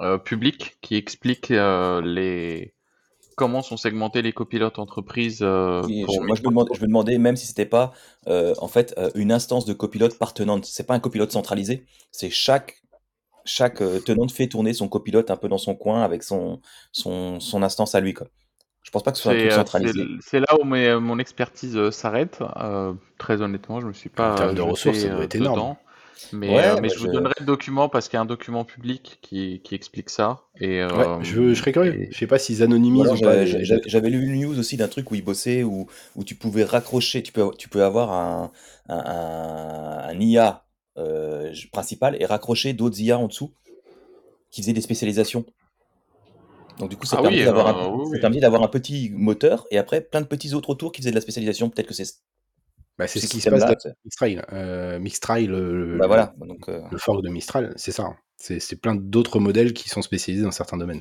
euh, 0.00 0.18
public, 0.18 0.76
qui 0.80 0.96
explique 0.96 1.50
euh, 1.50 2.00
les 2.02 2.74
comment 3.36 3.62
sont 3.62 3.76
segmentés 3.76 4.22
les 4.22 4.32
copilotes 4.32 4.78
entreprises. 4.78 5.40
euh, 5.42 5.88
pour 6.04 6.24
moi, 6.24 6.36
je 6.36 6.42
me, 6.42 6.48
demande- 6.48 6.68
je 6.72 6.80
me 6.82 6.86
demandais 6.86 7.18
même 7.18 7.36
si 7.36 7.46
c'était 7.46 7.66
pas 7.66 7.92
euh, 8.28 8.54
en 8.58 8.68
fait 8.68 8.94
euh, 8.98 9.10
une 9.14 9.32
instance 9.32 9.64
de 9.64 9.72
copilote 9.74 10.18
par 10.18 10.34
tenante. 10.34 10.64
C'est 10.66 10.86
pas 10.86 10.94
un 10.94 11.00
copilote 11.00 11.32
centralisé. 11.32 11.84
C'est 12.12 12.30
chaque 12.30 12.80
chaque 13.44 13.82
euh, 13.82 14.00
tenante 14.00 14.32
fait 14.32 14.48
tourner 14.48 14.72
son 14.72 14.88
copilote 14.88 15.30
un 15.30 15.36
peu 15.36 15.48
dans 15.48 15.58
son 15.58 15.74
coin 15.74 16.02
avec 16.02 16.22
son 16.22 16.60
son, 16.92 17.40
son 17.40 17.62
instance 17.62 17.94
à 17.94 18.00
lui 18.00 18.14
quoi. 18.14 18.28
Je 18.82 18.90
pense 18.90 19.02
pas 19.02 19.12
que 19.12 19.16
ce 19.18 19.22
soit 19.24 19.32
un 19.32 19.34
C'est 19.34 19.48
truc 19.48 19.52
centralisé. 19.54 20.06
c'est- 20.20 20.40
là 20.40 20.46
où 20.60 20.64
mes- 20.64 20.96
mon 21.00 21.18
expertise 21.18 21.76
euh, 21.76 21.90
s'arrête. 21.90 22.38
Euh, 22.56 22.94
très 23.18 23.40
honnêtement, 23.42 23.80
je 23.80 23.86
me 23.86 23.92
suis 23.92 24.10
pas 24.10 24.32
En 24.32 24.36
termes 24.36 24.54
de 24.54 24.62
ressources, 24.62 24.98
ça 25.00 25.08
doit 25.08 25.24
être 25.24 25.34
énorme. 25.34 25.76
Mais, 26.32 26.58
Ouais, 26.58 26.64
euh, 26.64 26.80
mais 26.80 26.88
bah, 26.88 26.94
je 26.94 26.98
vous 26.98 27.08
donnerai 27.08 27.34
le 27.40 27.46
document 27.46 27.88
parce 27.88 28.08
qu'il 28.08 28.16
y 28.16 28.18
a 28.18 28.22
un 28.22 28.26
document 28.26 28.64
public 28.64 29.18
qui, 29.22 29.60
qui 29.62 29.74
explique 29.74 30.10
ça. 30.10 30.44
Et, 30.60 30.80
Ouais, 30.94 31.08
euh, 31.08 31.18
je, 31.20 31.52
je 31.54 31.54
serais 31.54 31.72
curieux. 31.72 32.00
et- 32.00 32.08
Je 32.10 32.18
sais 32.18 32.26
pas 32.26 32.38
s'ils 32.38 32.62
anonymisent 32.62 33.20
pas. 33.22 33.44
j'avais 33.86 34.10
lu 34.10 34.26
une 34.26 34.40
news 34.40 34.58
aussi 34.58 34.76
d'un 34.76 34.88
truc 34.88 35.10
où 35.10 35.14
ils 35.16 35.24
bossaient, 35.24 35.62
où, 35.64 35.86
où 36.14 36.24
tu 36.24 36.36
pouvais 36.36 36.64
raccrocher, 36.64 37.22
tu 37.22 37.32
peux, 37.32 37.50
tu 37.58 37.68
peux 37.68 37.82
avoir 37.84 38.12
un, 38.12 38.52
un, 38.88 38.96
un- 38.98 40.08
un 40.10 40.20
IA 40.20 40.66
euh, 40.98 41.52
principal 41.72 42.16
et 42.20 42.26
raccrocher 42.26 42.72
d'autres 42.72 43.00
IA 43.00 43.18
en 43.18 43.26
dessous 43.28 43.52
qui 44.50 44.62
faisaient 44.62 44.72
des 44.74 44.80
spécialisations. 44.82 45.46
Donc 46.78 46.90
du 46.90 46.96
coup, 46.96 47.06
ça 47.06 47.16
Ah 47.16 47.18
permet 47.18 47.42
oui, 47.42 47.42
d'avoir 47.42 47.66
euh, 47.66 47.68
un, 47.68 47.90
oui, 47.90 48.04
ça 48.04 48.18
oui. 48.18 48.18
permet 48.18 48.40
d'avoir 48.40 48.62
un 48.62 48.68
petit 48.68 49.10
moteur 49.10 49.66
et 49.70 49.78
après 49.78 50.00
plein 50.00 50.20
de 50.20 50.26
petits 50.26 50.54
autres 50.54 50.70
autour 50.70 50.92
qui 50.92 51.00
faisaient 51.02 51.10
de 51.10 51.14
la 51.16 51.20
spécialisation. 51.20 51.70
Peut-être 51.70 51.86
que 51.88 51.94
c'est 51.94 52.04
Bah, 52.98 53.08
c'est 53.08 53.20
ce 53.20 53.26
ce 53.26 53.32
qui 53.32 53.40
se 53.40 53.50
passe 53.50 53.62
avec 53.62 53.78
Mistral. 54.04 54.46
Euh, 54.52 54.98
Mistral, 55.00 55.46
le, 55.46 55.98
Bah 55.98 56.06
voilà. 56.06 56.32
Donc, 56.38 56.68
euh, 56.68 56.82
le 56.90 56.98
fork 56.98 57.22
de 57.22 57.28
Mistral, 57.28 57.72
c'est 57.76 57.92
ça. 57.92 58.16
C'est 58.36 58.80
plein 58.80 58.94
d'autres 58.94 59.40
modèles 59.40 59.72
qui 59.72 59.88
sont 59.88 60.02
spécialisés 60.02 60.44
dans 60.44 60.50
certains 60.50 60.76
domaines. 60.76 61.00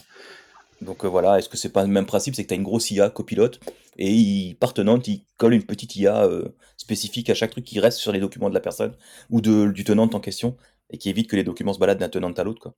donc 0.81 1.03
euh, 1.03 1.07
voilà. 1.07 1.37
Est-ce 1.37 1.49
que 1.49 1.57
c'est 1.57 1.71
pas 1.71 1.83
le 1.83 1.89
même 1.89 2.05
principe 2.05 2.35
C'est 2.35 2.43
que 2.43 2.47
tu 2.47 2.53
as 2.53 2.57
une 2.57 2.63
grosse 2.63 2.89
IA 2.91 3.09
copilote 3.09 3.59
et 3.97 4.11
il, 4.11 4.55
par 4.55 4.73
tenante, 4.73 5.07
il 5.07 5.23
colle 5.37 5.53
une 5.53 5.63
petite 5.63 5.95
IA 5.95 6.27
spécifique 6.77 7.29
à 7.29 7.35
chaque 7.35 7.51
truc 7.51 7.65
qui 7.65 7.79
reste 7.79 7.97
sur 7.97 8.11
les 8.11 8.19
documents 8.19 8.49
de 8.49 8.55
la 8.55 8.59
personne 8.59 8.95
ou 9.29 9.41
de, 9.41 9.67
du 9.71 9.83
tenant 9.83 10.09
en 10.11 10.19
question 10.19 10.57
et 10.89 10.97
qui 10.97 11.09
évite 11.09 11.29
que 11.29 11.35
les 11.35 11.43
documents 11.43 11.73
se 11.73 11.79
baladent 11.79 11.99
d'un 11.99 12.09
tenant 12.09 12.31
à 12.31 12.43
l'autre. 12.43 12.73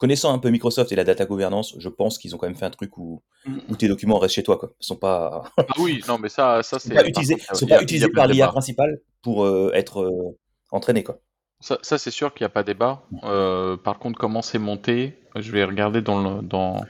Connaissant 0.00 0.32
un 0.32 0.38
peu 0.38 0.48
Microsoft 0.50 0.90
et 0.92 0.96
la 0.96 1.04
data 1.04 1.26
gouvernance, 1.26 1.74
je 1.78 1.88
pense 1.90 2.16
qu'ils 2.18 2.34
ont 2.34 2.38
quand 2.38 2.46
même 2.46 2.56
fait 2.56 2.64
un 2.64 2.70
truc 2.70 2.96
où, 2.98 3.22
où 3.68 3.76
tes 3.76 3.86
documents 3.86 4.18
restent 4.18 4.34
chez 4.34 4.42
toi. 4.42 4.56
Quoi. 4.56 4.72
Ils 4.80 4.86
sont 4.86 4.96
pas, 4.96 5.44
Ah 5.58 5.64
oui, 5.78 6.02
non, 6.08 6.16
mais 6.18 6.30
ça, 6.30 6.62
ça 6.62 6.78
ils 6.78 6.80
sont 6.80 6.88
c'est. 6.88 6.94
pas 6.94 7.00
par 7.02 7.08
utilisés, 7.10 7.34
contre, 7.34 7.46
ils 7.52 7.56
sont 7.58 7.66
pas 7.66 7.82
utilisés 7.82 8.08
par 8.08 8.26
l'IA 8.26 8.48
principale 8.48 9.00
pour 9.22 9.44
euh, 9.44 9.70
être 9.74 10.00
euh, 10.00 10.36
entraînés. 10.72 11.04
Quoi. 11.04 11.18
Ça, 11.60 11.78
ça, 11.82 11.98
c'est 11.98 12.10
sûr 12.10 12.32
qu'il 12.32 12.44
n'y 12.44 12.46
a 12.46 12.50
pas 12.50 12.62
débat. 12.62 13.02
Euh, 13.24 13.76
par 13.76 13.98
contre, 13.98 14.18
comment 14.18 14.40
c'est 14.40 14.58
monté, 14.58 15.18
je 15.36 15.52
vais 15.52 15.64
regarder 15.64 16.00
dans, 16.00 16.36
le, 16.36 16.42
dans, 16.42 16.82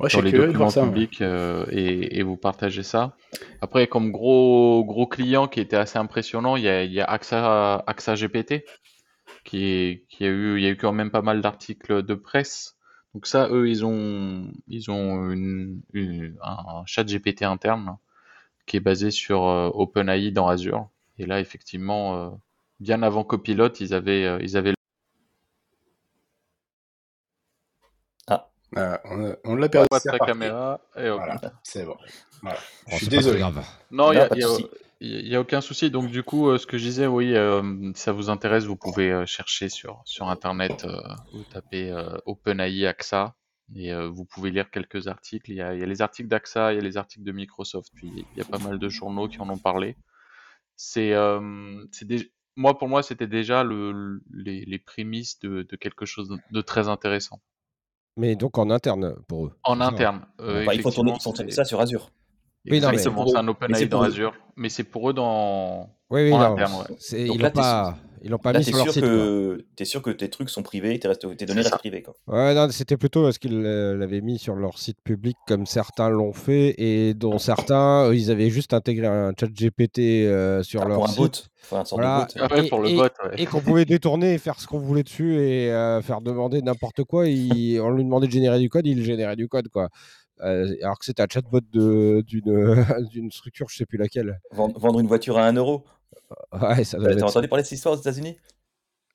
Ouais, 0.00 0.08
dans 0.12 0.20
les 0.22 0.32
de 0.32 0.38
documents 0.46 0.70
ça. 0.70 0.82
publics 0.82 1.20
euh, 1.20 1.66
et, 1.70 2.18
et 2.18 2.22
vous 2.22 2.38
partagez 2.38 2.82
ça. 2.82 3.14
Après, 3.60 3.86
comme 3.86 4.10
gros, 4.12 4.82
gros 4.84 5.06
client 5.06 5.46
qui 5.46 5.60
était 5.60 5.76
assez 5.76 5.98
impressionnant, 5.98 6.56
il 6.56 6.62
y 6.64 6.68
a, 6.68 6.82
il 6.84 6.92
y 6.92 7.00
a 7.02 7.04
AXA, 7.04 7.84
AXA 7.86 8.14
GPT 8.14 8.64
qui, 9.44 9.64
est- 9.64 10.06
qui 10.08 10.24
a 10.24 10.28
eu, 10.28 10.58
il 10.58 10.62
y 10.62 10.66
a 10.66 10.70
eu 10.70 10.76
quand 10.76 10.92
même 10.92 11.10
pas 11.10 11.22
mal 11.22 11.40
d'articles 11.40 12.02
de 12.02 12.14
presse. 12.14 12.76
Donc 13.14 13.26
ça, 13.26 13.48
eux, 13.50 13.68
ils 13.68 13.84
ont, 13.84 14.50
ils 14.68 14.90
ont 14.90 15.30
une, 15.30 15.80
une- 15.92 16.36
un 16.42 16.82
chat 16.86 17.04
GPT 17.04 17.42
interne 17.44 17.96
qui 18.66 18.76
est 18.76 18.80
basé 18.80 19.10
sur 19.10 19.46
euh, 19.48 19.68
OpenAI 19.74 20.30
dans 20.30 20.46
Azure. 20.48 20.88
Et 21.18 21.26
là, 21.26 21.40
effectivement, 21.40 22.16
euh, 22.16 22.30
bien 22.78 23.02
avant 23.02 23.24
Copilot, 23.24 23.68
ils 23.80 23.94
avaient, 23.94 24.24
euh, 24.26 24.38
ils 24.42 24.56
avaient 24.56 24.74
Ah, 28.76 29.00
on 29.04 29.24
a- 29.26 29.36
on 29.44 29.56
l'a 29.56 29.68
perdu. 29.68 29.88
pas 29.90 29.98
de 29.98 30.24
caméra. 30.24 30.80
Et. 30.96 31.10
Voilà, 31.10 31.40
c'est 31.64 31.84
bon. 31.84 31.96
Voilà. 32.42 32.58
Oh, 32.86 32.90
Je 32.92 32.96
suis 32.98 33.08
désolé. 33.08 33.40
grave. 33.40 33.64
Non, 33.90 34.12
il 34.12 34.16
y 34.16 34.20
a, 34.20 34.28
y 34.36 34.44
a- 34.44 34.58
souci. 35.00 35.10
y- 35.26 35.28
y 35.30 35.36
a 35.36 35.40
aucun 35.40 35.60
souci. 35.60 35.90
Donc 35.90 36.10
du 36.10 36.22
coup, 36.22 36.48
euh, 36.48 36.58
ce 36.58 36.66
que 36.66 36.78
je 36.78 36.84
disais, 36.84 37.06
oui, 37.06 37.34
euh, 37.34 37.92
si 37.94 38.02
ça 38.02 38.12
vous 38.12 38.30
intéresse, 38.30 38.64
vous 38.64 38.76
pouvez 38.76 39.10
euh, 39.12 39.26
chercher 39.26 39.68
sur, 39.68 40.02
sur 40.04 40.28
Internet, 40.28 40.84
euh, 40.84 41.00
vous 41.32 41.44
tapez 41.44 41.90
euh, 41.90 42.16
OpenAI 42.26 42.86
AXA, 42.86 43.34
et 43.74 43.92
euh, 43.92 44.08
vous 44.08 44.24
pouvez 44.24 44.50
lire 44.50 44.70
quelques 44.70 45.06
articles. 45.08 45.50
Il 45.50 45.56
y 45.56 45.60
a, 45.62 45.74
il 45.74 45.80
y 45.80 45.82
a 45.82 45.86
les 45.86 46.02
articles 46.02 46.28
d'AXA, 46.28 46.72
il 46.72 46.76
y 46.76 46.78
a 46.78 46.82
les 46.82 46.96
articles 46.96 47.24
de 47.24 47.32
Microsoft, 47.32 47.90
puis 47.94 48.10
il 48.14 48.38
y 48.38 48.40
a 48.40 48.44
pas 48.44 48.58
mal 48.58 48.78
de 48.78 48.88
journaux 48.88 49.28
qui 49.28 49.40
en 49.40 49.48
ont 49.48 49.58
parlé. 49.58 49.96
C'est, 50.76 51.12
euh, 51.12 51.40
moi, 52.56 52.76
pour 52.78 52.88
moi, 52.88 53.02
c'était 53.02 53.26
déjà 53.26 53.62
le, 53.64 53.92
le- 53.92 54.22
les, 54.32 54.64
les 54.64 54.78
prémices 54.78 55.38
de, 55.40 55.62
de 55.62 55.76
quelque 55.76 56.04
chose 56.06 56.28
de, 56.28 56.60
très 56.62 56.88
intéressant. 56.88 57.40
Mais 58.16 58.34
donc 58.34 58.58
en 58.58 58.70
interne 58.70 59.14
pour 59.28 59.46
eux. 59.46 59.52
En 59.62 59.78
ça 59.78 59.86
interne, 59.86 60.26
euh, 60.40 60.64
il 60.74 60.80
faut 60.82 60.90
tourner, 60.90 61.12
effectivement, 61.12 61.16
ils 61.16 61.22
font 61.22 61.32
tourner 61.32 61.50
c'est- 61.50 61.56
ça 61.56 61.64
sur 61.64 61.80
Azure. 61.80 62.10
Oui, 62.68 62.80
non, 62.80 62.90
Exactement, 62.90 63.26
c'est 63.26 63.36
un 63.36 63.44
pour 63.44 63.52
eux. 63.52 63.56
Mais 63.68 63.68
OpenAI 63.76 63.86
dans. 63.86 64.02
Azure, 64.02 64.34
mais 64.56 64.68
c'est 64.68 64.84
pour 64.84 65.08
eux 65.10 65.12
dans 65.14 65.88
Oui, 66.10 66.22
oui, 66.24 66.32
en 66.32 66.38
non. 66.38 66.52
interne, 66.52 66.72
ouais. 66.74 66.96
c'est- 66.98 67.24
Donc 67.26 67.36
Ils 67.36 67.40
là, 67.40 67.48
l'ont 67.48 67.52
t'es 67.54 67.60
pas, 67.60 67.96
ils 68.22 68.30
l'ont 68.30 68.38
pas 68.38 68.52
Là, 68.52 68.58
mis 68.58 68.64
t'es 68.66 68.70
sur 68.72 68.76
leur 68.78 68.84
sûr, 68.84 68.92
site. 68.92 69.02
que... 69.02 69.64
t'es 69.76 69.84
sûr 69.86 70.02
que 70.02 70.10
tes 70.10 70.28
trucs 70.28 70.50
sont 70.50 70.62
privés, 70.62 70.98
tes, 70.98 71.08
restes- 71.08 71.36
tes 71.36 71.46
données 71.46 71.62
restent 71.62 71.78
privées. 71.78 72.02
Quoi. 72.02 72.14
Ouais, 72.26 72.54
non, 72.54 72.68
c'était 72.70 72.98
plutôt 72.98 73.22
parce 73.22 73.38
qu'ils 73.38 73.54
euh, 73.64 73.96
l'avaient 73.96 74.20
mis 74.20 74.38
sur 74.38 74.56
leur 74.56 74.78
site 74.78 74.98
public 75.02 75.36
comme 75.48 75.64
certains 75.64 76.10
l'ont 76.10 76.34
fait 76.34 76.74
et 76.76 77.14
dont 77.14 77.38
certains, 77.38 78.08
euh, 78.08 78.14
ils 78.14 78.30
avaient 78.30 78.50
juste 78.50 78.74
intégré 78.74 79.06
un 79.06 79.32
chat 79.40 79.46
GPT 79.46 80.26
euh, 80.26 80.62
sur 80.62 80.82
Ah, 80.82 80.88
leur 80.88 80.96
pour 80.96 81.04
un 81.04 81.12
site. 81.12 81.46
enfin, 81.64 81.82
Voilà. 81.92 82.26
de 82.34 82.40
bot. 82.40 82.46
Ah 82.50 82.58
Et- 82.62 82.68
pour 82.68 82.80
le 82.80 82.90
bot. 82.94 83.08
Et 83.38 83.46
qu'on 83.46 83.60
pouvait 83.62 83.86
détourner 83.86 84.34
et 84.34 84.38
faire 84.38 84.60
ce 84.60 84.66
qu'on 84.66 84.80
voulait 84.80 85.02
dessus 85.02 85.36
et 85.40 85.72
euh, 85.72 86.02
faire 86.02 86.20
demander 86.20 86.60
n'importe 86.60 87.04
quoi. 87.04 87.26
Il- 87.26 87.80
on 87.80 87.88
lui 87.90 88.04
demandait 88.04 88.26
de 88.26 88.32
générer 88.32 88.58
du 88.58 88.68
code, 88.68 88.86
il 88.86 89.02
générait 89.02 89.36
du 89.36 89.48
code. 89.48 89.68
quoi. 89.68 89.88
Euh, 90.42 90.74
alors 90.82 90.98
que 90.98 91.04
c'était 91.04 91.22
un 91.22 91.26
chatbot 91.30 91.60
d'une 91.72 93.30
structure, 93.30 93.68
je 93.68 93.76
sais 93.76 93.86
plus 93.86 93.98
laquelle. 93.98 94.40
Vend- 94.52 94.72
Vendre 94.76 95.00
une 95.00 95.06
voiture 95.06 95.38
à 95.38 95.46
1 95.46 95.52
euro. 95.52 95.84
Ouais, 96.52 96.84
ça 96.84 96.98
T'as 96.98 97.04
t'as 97.04 97.10
être 97.12 97.20
ça. 97.20 97.26
entendu 97.26 97.48
parler 97.48 97.62
de 97.62 97.66
cette 97.68 97.76
histoire 97.76 97.94
aux 97.94 97.98
États-Unis? 98.00 98.36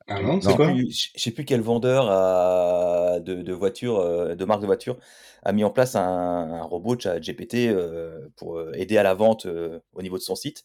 Ah 0.07 0.21
non, 0.21 0.33
Non. 0.35 0.41
c'est 0.41 0.55
quoi? 0.55 0.71
Je 0.75 0.83
je 1.15 1.19
sais 1.21 1.31
plus 1.31 1.45
quel 1.45 1.61
vendeur 1.61 2.07
a- 2.09 3.19
de, 3.19 3.41
de 3.41 3.53
voitures, 3.53 3.97
euh, 3.99 4.35
de 4.35 4.45
marque 4.45 4.61
de 4.61 4.67
voiture, 4.67 4.97
a 5.43 5.51
mis 5.51 5.63
en 5.63 5.71
place 5.71 5.95
un, 5.95 6.01
un 6.01 6.63
robot 6.63 6.97
ChatGPT 6.99 7.69
euh, 7.69 8.27
pour 8.35 8.57
euh, 8.57 8.71
aider 8.73 8.97
à 8.97 9.03
la 9.03 9.13
vente 9.15 9.45
euh, 9.47 9.79
au 9.93 10.01
niveau 10.03 10.17
de 10.17 10.23
son 10.23 10.35
site. 10.35 10.63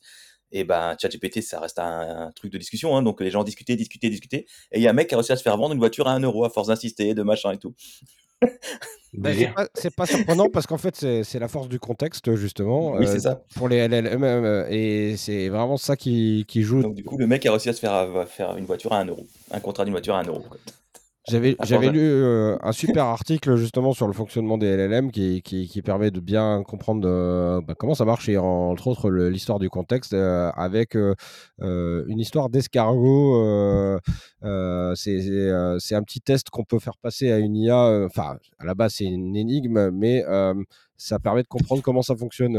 Et 0.53 0.65
ben, 0.65 0.97
ChatGPT, 1.01 1.43
ça 1.43 1.61
reste 1.61 1.79
un, 1.79 2.27
un 2.27 2.33
truc 2.33 2.53
de 2.53 2.59
discussion, 2.59 2.97
hein, 2.97 3.03
donc 3.03 3.21
les 3.21 3.31
gens 3.31 3.45
discutaient, 3.45 3.77
discutaient, 3.77 4.11
discutaient. 4.11 4.47
Et 4.73 4.79
il 4.79 4.83
y 4.83 4.89
a 4.89 4.91
un 4.91 4.93
mec 4.95 5.09
qui 5.09 5.15
a 5.15 5.19
réussi 5.19 5.33
à 5.33 5.37
se 5.37 5.43
faire 5.43 5.57
vendre 5.57 5.73
une 5.73 5.79
voiture 5.79 6.09
à 6.09 6.13
1 6.13 6.21
euro 6.21 6.45
à 6.45 6.51
force 6.51 6.69
d'insister, 6.69 7.15
de 7.15 7.23
machin 7.23 7.53
et 7.53 7.59
tout. 7.59 7.75
Ben, 9.13 9.37
c'est 9.75 9.95
pas, 9.95 10.07
surprenant 10.07 10.49
parce 10.49 10.69
qu'en 10.69 10.79
fait, 10.79 10.95
c'est 11.25 11.39
la 11.41 11.49
force 11.49 11.69
du 11.69 11.81
contexte, 11.81 12.35
justement, 12.37 12.93
Oui, 12.93 13.07
euh, 13.07 13.13
c'est 13.13 13.21
ça. 13.21 13.43
pour 13.57 13.69
les 13.69 13.79
LLM. 13.89 14.23
euh, 14.23 14.67
Et 14.71 15.17
c'est 15.17 15.49
vraiment 15.49 15.77
ça 15.77 15.97
qui, 15.97 16.45
qui 16.47 16.63
joue. 16.63 16.81
Donc 16.81 16.95
du 16.95 17.03
coup, 17.03 17.19
le 17.19 17.27
mec 17.27 17.45
a 17.45 17.51
réussi 17.51 17.69
à 17.69 17.73
se 17.73 17.81
faire, 17.81 17.93
à 17.93 18.25
faire 18.27 18.57
une 18.57 18.67
voiture 18.67 18.93
à 18.93 18.99
1 19.01 19.07
euro. 19.07 19.27
Un 19.51 19.59
contrat 19.61 19.85
d'une 19.85 19.95
voiture 19.95 20.15
à 20.15 20.21
1 20.21 20.25
euro. 20.29 20.41
quoi. 20.41 20.57
J'avais 21.29 21.55
j'avais 21.63 21.91
lu 21.91 22.01
euh, 22.01 22.57
un 22.63 22.73
super 22.73 23.05
article 23.05 23.55
justement 23.57 23.93
sur 23.93 24.07
le 24.07 24.15
fonctionnement 24.15 24.57
des 24.57 24.67
LLM 24.69 25.11
qui, 25.13 25.43
qui, 25.43 25.69
qui 25.69 25.83
permet 25.83 26.11
de 26.11 26.19
bien 26.19 26.63
comprendre 26.67 27.07
euh, 27.07 27.61
bah, 27.61 27.75
comment 27.79 27.95
ça 27.95 28.07
marche 28.07 28.29
et 28.31 28.39
entre 28.39 28.87
autres 28.89 29.11
le- 29.11 29.29
l'histoire 29.29 29.59
du 29.59 29.69
contexte 29.69 30.15
euh, 30.15 30.51
avec 30.57 30.95
une 30.95 32.19
histoire 32.19 32.49
d'escargot. 32.49 33.99
c'est 34.95 35.21
c'est, 35.21 35.77
c'est 35.79 35.95
un 35.95 36.03
petit 36.03 36.21
test 36.21 36.49
qu'on 36.51 36.65
peut 36.65 36.79
faire 36.79 36.97
passer 36.97 37.31
à 37.31 37.39
une 37.39 37.55
IA. 37.57 38.07
Enfin, 38.07 38.37
à 38.59 38.65
la 38.65 38.75
base, 38.75 38.95
c'est 38.95 39.05
une 39.05 39.37
énigme, 39.37 39.91
mais 39.91 40.25
ça 40.97 41.19
permet 41.19 41.43
de 41.43 41.49
comprendre 41.49 41.83
comment 41.83 42.03
ça 42.03 42.17
fonctionne. 42.17 42.57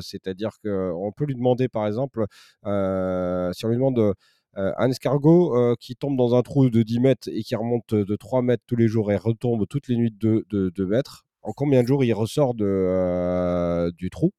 C'est-à-dire 0.00 0.50
qu'on 0.64 1.12
peut 1.14 1.26
lui 1.26 1.34
demander, 1.34 1.68
par 1.68 1.86
exemple, 1.86 2.24
si 2.64 3.64
on 3.66 3.68
lui 3.68 3.76
demande 3.76 4.14
un 4.56 4.90
escargot 4.90 5.56
euh, 5.56 5.74
qui 5.80 5.96
tombe 5.96 6.16
dans 6.16 6.34
un 6.34 6.42
trou 6.42 6.70
de 6.70 6.82
10 6.82 7.00
mètres 7.00 7.28
et 7.32 7.42
qui 7.42 7.54
remonte 7.56 7.94
de 7.94 8.16
3 8.16 8.42
mètres 8.42 8.64
tous 8.66 8.76
les 8.76 8.88
jours 8.88 9.12
et 9.12 9.16
retombe 9.16 9.66
toutes 9.68 9.88
les 9.88 9.96
nuits 9.96 10.10
de 10.12 10.44
2 10.50 10.86
mètres, 10.86 11.24
en 11.42 11.52
combien 11.52 11.82
de 11.82 11.88
jours 11.88 12.04
il 12.04 12.12
ressort 12.14 12.54
de, 12.54 12.64
euh, 12.66 13.90
du 13.96 14.10
trou? 14.10 14.32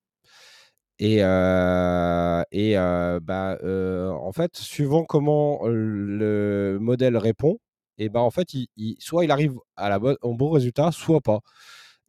Et, 0.99 1.17
euh, 1.23 2.43
et 2.51 2.77
euh, 2.77 3.19
bah, 3.21 3.57
euh, 3.63 4.09
en 4.11 4.31
fait, 4.31 4.55
suivant 4.55 5.03
comment 5.03 5.61
euh, 5.65 5.71
le 5.73 6.77
modèle 6.79 7.17
répond, 7.17 7.57
et 7.97 8.09
ben 8.09 8.19
en 8.19 8.29
fait, 8.31 8.53
il, 8.53 8.67
soit 8.99 9.25
il 9.25 9.31
arrive 9.31 9.55
à 9.75 9.89
la 9.89 9.97
bonne, 9.99 10.15
au 10.21 10.35
bon 10.35 10.51
résultat, 10.51 10.91
soit 10.91 11.21
pas. 11.21 11.39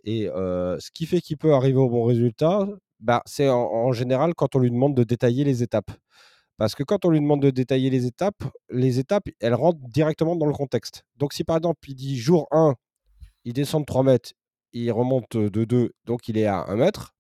Et 0.05 0.29
euh, 0.31 0.79
ce 0.81 0.91
qui 0.93 1.07
fait 1.07 1.21
qu'il 1.23 1.39
peut 1.39 1.55
arriver 1.55 1.79
au 1.79 1.89
bon 1.91 2.05
résultat, 2.05 2.69
bah, 3.01 3.23
c'est 3.27 3.49
en 3.51 3.93
général 3.93 4.35
quand 4.37 4.57
on 4.57 4.61
lui 4.61 4.71
demande 4.71 4.95
de 4.97 5.05
détailler 5.05 5.45
les 5.45 5.63
étapes. 5.63 5.91
Parce 6.63 6.77
que 6.77 6.85
quand 6.85 7.05
on 7.05 7.11
lui 7.11 7.19
demande 7.19 7.43
de 7.43 7.51
détailler 7.51 7.91
les 7.91 8.07
étapes, 8.07 8.45
les 8.71 9.01
étapes, 9.01 9.25
elles 9.41 9.53
rentrent 9.53 9.81
directement 9.89 10.37
dans 10.37 10.47
le 10.47 10.53
contexte. 10.53 11.03
Donc 11.17 11.33
si 11.33 11.43
par 11.43 11.57
exemple, 11.57 11.81
il 11.89 11.97
dit 11.97 12.17
jour 12.17 12.47
1, 12.53 12.77
il 13.45 13.53
descend 13.53 13.83
de 13.83 13.87
3 13.87 14.05
mètres, 14.05 14.31
il 14.73 14.93
remonte 14.93 15.37
de 15.37 15.65
2, 15.65 15.91
donc 16.05 16.29
il 16.29 16.39
est 16.39 16.47
à 16.47 16.65
1 16.69 16.77
mètre, 16.77 17.17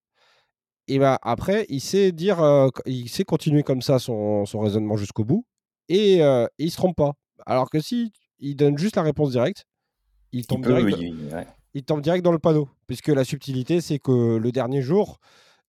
et 0.86 1.00
bah, 1.00 1.18
après, 1.22 1.66
il 1.68 1.80
sait 1.80 2.12
dire, 2.12 2.40
euh, 2.40 2.68
il 2.86 3.08
sait 3.08 3.24
continuer 3.24 3.64
comme 3.64 3.82
ça 3.82 3.98
son, 3.98 4.46
son 4.46 4.60
raisonnement 4.60 4.96
jusqu'au 4.96 5.24
bout, 5.24 5.44
et, 5.88 6.22
euh, 6.22 6.46
et 6.60 6.66
il 6.66 6.70
se 6.70 6.76
trompe 6.76 6.94
pas. 6.94 7.14
Alors 7.44 7.68
que 7.68 7.80
si 7.80 8.12
il 8.38 8.54
donne 8.54 8.78
juste 8.78 8.94
la 8.94 9.02
réponse 9.02 9.32
directe, 9.32 9.64
il 10.30 10.38
Il 10.42 10.46
tombe, 10.46 10.62
peut, 10.62 10.68
direct, 10.68 10.98
il- 11.00 11.34
ouais. 11.34 11.48
il 11.74 11.82
tombe 11.82 12.00
direct 12.00 12.24
dans 12.24 12.30
le 12.30 12.38
panneau. 12.38 12.68
Puisque 12.86 13.08
la 13.08 13.24
subtilité, 13.24 13.80
c'est 13.80 13.98
que 13.98 14.36
le 14.36 14.52
dernier 14.52 14.82
jour, 14.82 15.18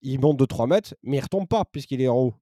il 0.03 0.19
monte 0.19 0.38
de 0.38 0.45
3 0.45 0.67
mètres, 0.67 0.93
mais 1.01 1.17
il 1.17 1.21
retombe 1.21 1.47
pas, 1.47 1.65
puisqu'il 1.65 1.99
est 1.99 2.07
en 2.07 2.17
haut. 2.17 2.33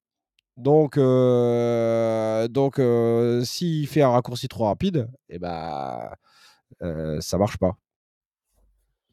Donc, 0.58 0.98
euh, 0.98 2.48
donc 2.48 2.80
euh, 2.80 3.44
s'il 3.44 3.88
fait 3.88 4.02
un 4.02 4.10
raccourci 4.10 4.48
trop 4.48 4.66
rapide, 4.66 5.08
et 5.30 5.40
bah, 5.40 6.16
euh, 6.82 7.20
ça 7.22 7.38
marche 7.38 7.58
pas. 7.58 7.78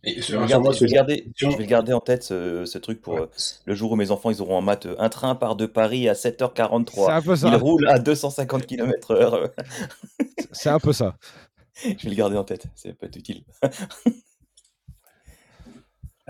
Et 0.04 0.22
je, 0.22 0.36
vais 0.36 0.46
je, 0.46 0.84
vais 0.84 0.86
garder, 0.92 1.32
je, 1.34 1.48
vais 1.48 1.66
garder, 1.66 1.92
en 1.92 2.00
tête 2.00 2.22
ce, 2.22 2.64
ce 2.64 2.78
truc 2.78 3.00
pour 3.02 3.14
ouais. 3.14 3.22
euh, 3.22 3.26
le 3.64 3.74
jour 3.74 3.90
où 3.92 3.96
mes 3.96 4.12
enfants 4.12 4.30
ils 4.30 4.40
auront 4.40 4.56
en 4.56 4.62
maths 4.62 4.86
un 4.96 5.08
train 5.08 5.34
part 5.34 5.56
de 5.56 5.66
Paris 5.66 6.08
à 6.08 6.12
7h43. 6.12 7.10
Un 7.10 7.20
peu 7.20 7.34
ça. 7.34 7.48
Il 7.48 7.56
roule 7.56 7.88
à 7.88 7.98
250 7.98 8.66
km/h. 8.66 9.50
C'est 10.52 10.70
un 10.70 10.78
peu 10.78 10.92
ça. 10.92 11.16
Je 11.84 12.04
vais 12.04 12.10
le 12.10 12.14
garder 12.14 12.36
en 12.36 12.44
tête, 12.44 12.66
c'est 12.74 12.92
peut 12.92 13.06
être 13.06 13.16
utile. 13.16 13.44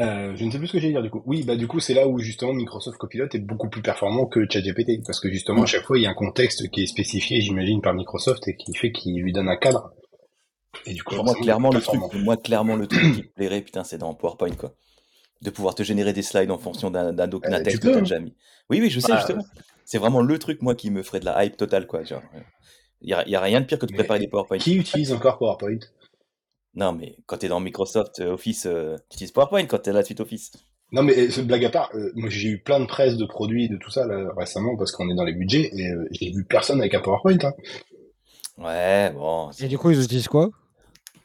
Euh, 0.01 0.33
je 0.37 0.45
ne 0.45 0.51
sais 0.51 0.59
plus 0.59 0.69
ce 0.69 0.75
que 0.75 0.79
j'ai 0.79 0.91
dire 0.91 1.03
du 1.03 1.11
coup. 1.11 1.23
Oui, 1.27 1.43
bah 1.43 1.57
du 1.57 1.67
coup 1.67 1.81
c'est 1.81 1.95
là 1.95 2.07
où 2.07 2.19
justement 2.21 2.53
Microsoft 2.53 2.99
Copilot 2.99 3.27
est 3.33 3.41
beaucoup 3.41 3.69
plus 3.69 3.83
performant 3.83 4.27
que 4.27 4.47
ChatGPT 4.49 5.03
parce 5.05 5.19
que 5.19 5.29
justement 5.29 5.63
à 5.63 5.67
chaque 5.67 5.83
fois 5.83 5.99
il 5.99 6.03
y 6.03 6.07
a 6.07 6.11
un 6.11 6.15
contexte 6.15 6.71
qui 6.71 6.85
est 6.85 6.87
spécifié, 6.87 7.41
j'imagine, 7.41 7.81
par 7.81 7.95
Microsoft 7.95 8.47
et 8.47 8.57
qui 8.57 8.75
fait 8.75 8.93
qu'il 8.93 9.21
lui 9.21 9.33
donne 9.33 9.49
un 9.49 9.57
cadre. 9.57 9.93
Et 10.87 10.95
du 10.95 11.03
coup, 11.03 11.17
moi 11.17 11.35
clairement 11.35 11.71
le 11.71 11.81
truc, 11.81 12.01
moi 12.15 12.37
clairement 12.37 12.77
le 12.77 12.87
truc 12.87 13.01
qui 13.15 13.23
me 13.23 13.29
plairait, 13.35 13.63
putain, 13.63 13.83
c'est 13.83 13.99
dans 13.99 14.15
PowerPoint 14.15 14.55
quoi, 14.55 14.73
de 15.43 15.51
pouvoir 15.51 15.75
te 15.75 15.83
générer 15.83 16.13
des 16.13 16.23
slides 16.23 16.53
en 16.53 16.59
fonction 16.59 16.91
d'un 16.91 17.13
doc 17.27 17.45
Euh, 17.47 17.51
d'un 17.51 17.63
texte 17.63 17.83
que 17.83 17.89
t'as 17.89 18.01
déjà 18.01 18.21
mis. 18.21 18.37
Oui, 18.71 18.81
oui, 18.81 18.91
je 18.91 19.01
sais 19.01 19.09
Bah, 19.09 19.19
justement. 19.19 19.45
C'est 19.85 19.99
vraiment 19.99 20.21
le 20.21 20.39
truc 20.39 20.63
moi 20.63 20.77
qui 20.77 20.91
me 20.91 21.03
ferait 21.03 21.21
de 21.21 21.25
la 21.25 21.45
hype 21.45 21.57
totale 21.57 21.89
quoi. 21.89 22.05
Genre, 22.05 22.23
il 23.01 23.11
y 23.11 23.15
a, 23.15 23.27
y 23.29 23.35
a 23.35 23.41
rien 23.41 23.61
de 23.61 23.67
pire 23.67 23.79
que 23.79 23.87
de 23.87 23.95
préparer 23.95 24.21
des 24.21 24.29
PowerPoint. 24.29 24.59
Qui 24.59 24.77
utilise 24.77 25.13
encore 25.13 25.39
PowerPoint? 25.39 25.79
Non, 26.79 26.93
mais 26.93 27.17
quand 27.27 27.39
t'es 27.39 27.49
dans 27.49 27.61
Microsoft 27.61 28.21
euh, 28.21 28.33
Office, 28.33 28.65
euh, 28.67 28.97
tu 29.11 29.17
utilises 29.17 29.33
PowerPoint 29.33 29.67
quand 29.67 29.79
t'es 29.81 29.91
dans 29.91 29.97
la 29.99 30.05
suite 30.05 30.21
Office. 30.21 30.53
Non 30.93 31.03
mais 31.03 31.19
euh, 31.19 31.43
blague 31.43 31.65
à 31.67 31.71
part, 31.71 31.91
euh, 31.95 32.11
moi 32.15 32.31
j'ai 32.31 32.49
eu 32.49 32.59
plein 32.61 32.81
de 32.81 32.87
presse 32.87 33.17
de 33.19 33.27
produits 33.27 33.65
et 33.67 33.69
de 33.69 33.77
tout 33.77 33.91
ça 33.91 34.07
là, 34.07 34.31
récemment 34.39 34.75
parce 34.77 34.91
qu'on 34.93 35.11
est 35.11 35.15
dans 35.15 35.25
les 35.25 35.35
budgets 35.35 35.69
et 35.75 35.89
euh, 35.91 36.07
j'ai 36.13 36.31
vu 36.31 36.45
personne 36.45 36.81
avec 36.81 36.95
un 36.95 37.01
PowerPoint. 37.01 37.37
Hein. 37.43 37.53
Ouais, 38.57 39.11
bon. 39.13 39.51
Et 39.61 39.69
du 39.69 39.77
coup, 39.77 39.91
ils 39.91 40.03
utilisent 40.03 40.29
quoi? 40.29 40.51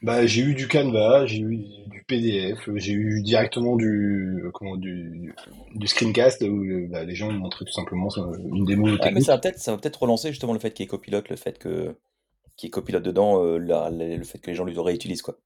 Bah 0.02 0.26
j'ai 0.26 0.42
eu 0.42 0.54
du 0.54 0.68
Canva, 0.68 1.24
j'ai 1.24 1.38
eu 1.38 1.56
du 1.86 2.04
PDF, 2.06 2.68
j'ai 2.74 2.92
eu 2.92 3.22
directement 3.22 3.76
du 3.76 4.44
comment 4.52 4.76
du, 4.76 5.34
du 5.74 5.86
screencast 5.86 6.42
où 6.42 6.62
bah, 6.90 7.04
les 7.04 7.14
gens 7.14 7.32
montraient 7.32 7.64
tout 7.64 7.72
simplement 7.72 8.08
une 8.54 8.66
démo 8.66 8.84
Ouais, 8.84 8.92
mais 8.92 8.98
technique. 8.98 9.24
ça 9.24 9.32
va 9.32 9.38
peut-être, 9.38 9.58
ça 9.58 9.70
va 9.72 9.78
peut-être 9.78 10.02
relancer 10.02 10.28
justement 10.28 10.52
le 10.52 10.58
fait 10.58 10.72
qu'il 10.72 10.84
y 10.84 10.86
ait 10.86 10.90
copilote, 10.90 11.30
le 11.30 11.36
fait 11.36 11.58
que 11.58 11.96
qu'il 12.56 12.66
y 12.66 12.68
ait 12.68 12.70
copilote 12.70 13.02
dedans, 13.02 13.42
euh, 13.42 13.58
la- 13.58 13.90
la- 13.90 14.16
le 14.16 14.24
fait 14.24 14.38
que 14.38 14.50
les 14.50 14.54
gens 14.56 14.64
le 14.64 14.80
réutilisent 14.80 15.22
quoi. 15.22 15.36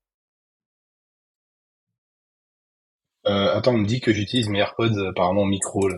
Euh, 3.26 3.54
attends, 3.54 3.74
on 3.74 3.78
me 3.78 3.86
dit 3.86 4.00
que 4.00 4.12
j'utilise 4.12 4.48
mes 4.48 4.58
AirPods 4.60 4.96
euh, 4.96 5.10
apparemment 5.10 5.44
micro 5.44 5.88
là. 5.88 5.96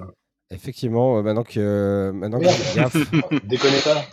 Effectivement, 0.51 1.19
euh, 1.19 1.23
maintenant 1.23 1.45
que, 1.45 1.61
euh, 1.61 2.13
maintenant 2.13 2.41
que 2.41 2.45
Merde, 2.77 3.41
déconnez 3.45 3.81
pas. 3.85 4.05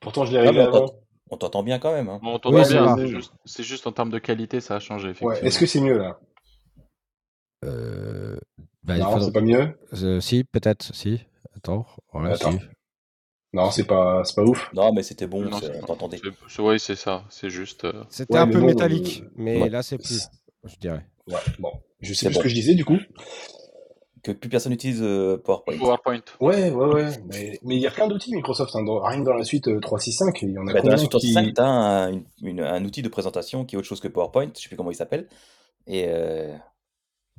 Pourtant 0.00 0.24
je 0.24 0.32
l'ai 0.32 0.38
Ah, 0.38 0.42
réglé 0.42 0.58
mais 0.60 0.64
on 0.66 0.68
avant. 0.68 0.86
t'ent- 0.88 0.94
on 1.30 1.36
t'entend 1.38 1.62
bien 1.62 1.78
quand 1.78 1.92
même. 1.92 2.08
Hein. 2.08 2.20
Bon, 2.22 2.34
on 2.34 2.38
t'entend 2.38 2.62
ça 2.64 2.72
bien, 2.72 2.84
va. 2.86 2.96
c'est 2.96 3.08
juste, 3.08 3.32
c'est 3.44 3.62
juste 3.64 3.86
en 3.86 3.92
termes 3.92 4.10
de 4.10 4.18
qualité, 4.18 4.60
ça 4.60 4.76
a 4.76 4.80
changé, 4.80 5.12
Ouais, 5.22 5.44
est-ce 5.44 5.58
que 5.58 5.66
c'est 5.66 5.80
mieux 5.80 5.98
là? 5.98 6.20
Euh, 7.64 8.36
bah, 8.84 8.96
il 8.96 9.00
Non, 9.02 9.10
faudrait- 9.12 9.24
c'est 9.26 9.32
pas 9.32 9.40
mieux. 9.40 9.78
Euh, 10.02 10.20
si, 10.20 10.44
peut-être, 10.44 10.94
si. 10.94 11.24
Attends, 11.56 11.86
Attends. 12.12 12.52
si. 12.52 12.58
Non, 13.54 13.70
c'est 13.70 13.84
pas, 13.84 14.22
c'est 14.24 14.34
pas 14.34 14.42
ouf. 14.42 14.68
Non, 14.74 14.92
mais 14.92 15.02
c'était 15.02 15.26
bon, 15.26 15.42
Non, 15.42 15.58
c'est- 15.60 15.66
c'est- 16.78 16.96
ça. 16.96 17.24
C'est 17.30 17.50
juste. 17.50 17.84
euh, 17.84 18.04
C'était 18.10 18.34
Ouais, 18.34 18.40
un 18.40 18.48
peu 18.48 18.60
métallique, 18.60 19.22
euh, 19.24 19.30
mais 19.36 19.62
ouais. 19.62 19.68
là, 19.70 19.82
c'est 19.82 19.96
plus, 19.96 20.28
je 20.64 20.76
dirais. 20.80 21.06
Ouais, 21.28 21.36
bon. 21.58 21.70
Je 22.00 22.12
sais 22.12 22.26
plus 22.26 22.34
bon. 22.34 22.38
ce 22.40 22.42
que 22.42 22.48
je 22.50 22.54
disais 22.54 22.74
du 22.74 22.84
coup. 22.84 22.98
Que 24.22 24.32
plus 24.32 24.48
personne 24.48 24.72
n'utilise 24.72 25.02
euh, 25.02 25.36
PowerPoint. 25.36 25.76
PowerPoint. 25.78 26.20
Ouais, 26.40 26.70
ouais, 26.70 26.94
ouais. 26.94 27.08
Mais 27.26 27.58
mais 27.62 27.76
il 27.76 27.80
y 27.82 27.86
a 27.86 27.90
plein 27.90 28.08
d'outils 28.08 28.34
Microsoft. 28.34 28.74
Hein. 28.74 28.82
Dans- 28.82 29.02
rien 29.02 29.20
que 29.20 29.24
dans 29.26 29.34
la 29.34 29.44
suite 29.44 29.68
euh, 29.68 29.80
365, 29.80 30.40
il 30.42 30.52
y 30.52 30.58
en 30.58 30.66
a 30.66 30.72
Bah, 30.72 30.80
dans 30.80 30.88
la 30.90 30.96
suite 30.96 31.10
qui... 31.12 31.32
365, 31.32 31.54
t'as 31.54 31.66
un, 31.66 32.22
un 32.64 32.84
outil 32.86 33.02
de 33.02 33.08
présentation 33.08 33.64
qui 33.66 33.74
est 33.74 33.78
autre 33.78 33.86
chose 33.86 34.00
que 34.00 34.08
PowerPoint, 34.08 34.48
je 34.56 34.62
sais 34.62 34.68
plus 34.68 34.76
comment 34.78 34.90
il 34.90 34.94
s'appelle. 34.96 35.28
Et 35.86 36.06
euh, 36.08 36.54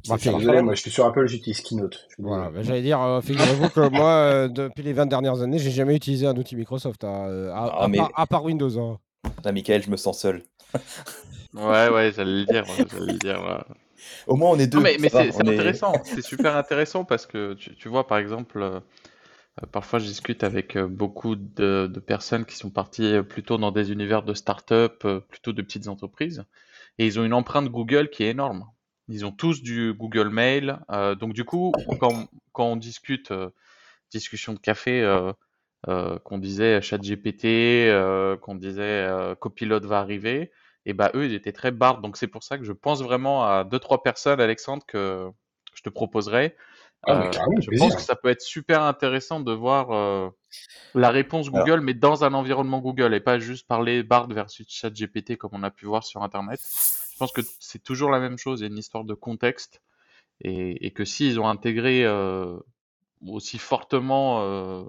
Bah, 0.07 0.17
Désolé, 0.17 0.61
moi 0.61 0.75
je 0.75 0.81
suis 0.81 0.91
sur 0.91 1.05
Apple, 1.05 1.25
j'utilise 1.27 1.61
Keynote. 1.61 2.07
Voilà, 2.19 2.49
bah, 2.49 2.61
j'allais 2.61 2.81
dire, 2.81 3.01
euh, 3.01 3.21
figurez-vous 3.21 3.69
que 3.69 3.89
moi, 3.89 4.09
euh, 4.09 4.47
depuis 4.47 4.83
les 4.83 4.93
20 4.93 5.05
dernières 5.07 5.41
années, 5.41 5.57
j'ai 5.57 5.71
jamais 5.71 5.95
utilisé 5.95 6.27
un 6.27 6.35
outil 6.37 6.55
Microsoft, 6.55 7.03
hein, 7.03 7.25
euh, 7.27 7.51
à, 7.51 7.71
Ah, 7.73 7.83
à 7.83 7.87
mais- 7.87 7.97
part, 7.97 8.11
à 8.15 8.27
part 8.27 8.43
Windows. 8.43 8.77
hein. 8.79 8.99
Putain, 9.37 9.51
Michael, 9.51 9.81
je 9.83 9.89
me 9.89 9.97
sens 9.97 10.19
seul. 10.19 10.43
Ouais, 11.53 11.87
ouais, 11.89 12.11
j'allais 12.13 12.39
le 12.41 12.45
dire. 12.45 12.65
j'allais 12.65 13.13
le 13.13 13.17
dire. 13.17 13.41
ouais. 13.41 13.75
Au 14.27 14.35
moins, 14.35 14.49
on 14.51 14.59
est 14.59 14.67
deux. 14.67 14.77
Non, 14.79 14.83
mais, 14.83 14.97
c'est 15.09 15.27
est- 15.27 15.39
intéressant, 15.41 15.93
c'est 16.03 16.21
super 16.21 16.55
intéressant 16.57 17.05
parce 17.05 17.25
que 17.25 17.53
tu, 17.53 17.73
tu 17.75 17.87
vois, 17.87 18.05
par 18.07 18.17
exemple, 18.17 18.61
euh, 18.61 18.79
parfois 19.71 19.99
je 19.99 20.05
discute 20.05 20.43
avec 20.43 20.77
beaucoup 20.77 21.35
de, 21.37 21.87
de 21.91 21.99
personnes 22.01 22.43
qui 22.45 22.57
sont 22.57 22.69
parties 22.69 23.15
plutôt 23.27 23.57
dans 23.57 23.71
des 23.71 23.91
univers 23.93 24.23
de 24.23 24.33
start-up, 24.33 25.07
plutôt 25.29 25.53
de 25.53 25.61
petites 25.61 25.87
entreprises, 25.87 26.43
et 26.99 27.05
ils 27.05 27.19
ont 27.21 27.23
une 27.23 27.33
empreinte 27.33 27.69
Google 27.69 28.09
qui 28.09 28.23
est 28.23 28.29
énorme. 28.31 28.65
Ils 29.07 29.25
ont 29.25 29.31
tous 29.31 29.61
du 29.61 29.93
Google 29.93 30.29
Mail, 30.29 30.79
euh, 30.89 31.15
donc 31.15 31.33
du 31.33 31.45
coup, 31.45 31.71
quand, 31.99 32.27
quand 32.53 32.65
on 32.65 32.75
discute, 32.75 33.31
euh, 33.31 33.49
discussion 34.11 34.53
de 34.53 34.59
café, 34.59 35.01
euh, 35.03 36.19
qu'on 36.23 36.39
disait 36.39 36.81
ChatGPT, 36.81 37.91
qu'on 38.41 38.55
disait 38.55 39.07
Copilot 39.39 39.81
va 39.81 39.99
arriver, 39.99 40.51
et 40.85 40.93
bah 40.93 41.11
eux 41.13 41.25
ils 41.25 41.33
étaient 41.33 41.51
très 41.51 41.71
bardes. 41.71 42.01
Donc 42.01 42.17
c'est 42.17 42.27
pour 42.27 42.43
ça 42.43 42.57
que 42.57 42.63
je 42.63 42.71
pense 42.71 43.03
vraiment 43.03 43.45
à 43.45 43.63
deux 43.63 43.77
trois 43.77 44.01
personnes, 44.01 44.41
Alexandre, 44.41 44.83
que 44.87 45.29
je 45.75 45.83
te 45.83 45.89
proposerai. 45.89 46.55
Ah, 47.07 47.29
je 47.59 47.67
plaisir. 47.67 47.85
pense 47.85 47.95
que 47.95 48.01
ça 48.01 48.15
peut 48.15 48.29
être 48.29 48.41
super 48.41 48.81
intéressant 48.81 49.39
de 49.39 49.51
voir 49.51 50.31
la 50.95 51.09
réponse 51.11 51.49
Alors. 51.49 51.65
Google, 51.65 51.81
mais 51.81 51.93
dans 51.93 52.23
un 52.23 52.33
environnement 52.33 52.79
Google 52.79 53.13
et 53.13 53.19
pas 53.19 53.37
juste 53.37 53.67
parler 53.67 54.01
Bard 54.01 54.27
versus 54.29 54.65
ChatGPT 54.67 55.37
comme 55.37 55.51
on 55.53 55.61
a 55.61 55.69
pu 55.69 55.85
voir 55.85 56.03
sur 56.03 56.23
Internet. 56.23 56.59
Je 57.15 57.19
pense 57.19 57.31
que 57.31 57.41
c'est 57.61 57.81
toujours 57.81 58.09
la 58.11 58.19
même 58.19 58.37
chose. 58.37 58.59
Il 58.59 58.63
y 58.63 58.65
a 58.65 58.69
une 58.69 58.77
histoire 58.77 59.05
de 59.05 59.13
contexte 59.13 59.81
et, 60.41 60.85
et 60.85 60.91
que 60.91 61.05
s'ils 61.05 61.39
ont 61.39 61.47
intégré 61.47 62.03
euh, 62.03 62.57
aussi 63.25 63.57
fortement 63.57 64.41
euh, 64.43 64.83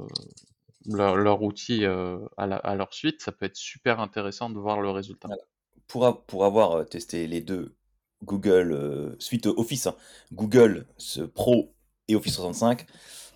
leur, 0.86 1.14
leur 1.16 1.42
outil 1.42 1.84
euh, 1.84 2.18
à, 2.36 2.48
la- 2.48 2.56
à 2.56 2.74
leur 2.74 2.92
suite, 2.92 3.22
ça 3.22 3.30
peut 3.30 3.46
être 3.46 3.56
super 3.56 4.00
intéressant 4.00 4.50
de 4.50 4.58
voir 4.58 4.80
le 4.80 4.90
résultat. 4.90 5.28
Voilà. 5.28 5.42
Pour, 5.86 6.04
a- 6.04 6.26
pour 6.26 6.44
avoir 6.44 6.84
testé 6.88 7.28
les 7.28 7.40
deux, 7.40 7.76
Google, 8.24 9.14
suite 9.20 9.46
Office, 9.46 9.86
hein, 9.86 9.94
Google 10.32 10.86
ce 10.96 11.20
Pro 11.20 11.72
et 12.08 12.16
Office 12.16 12.34
65, 12.34 12.86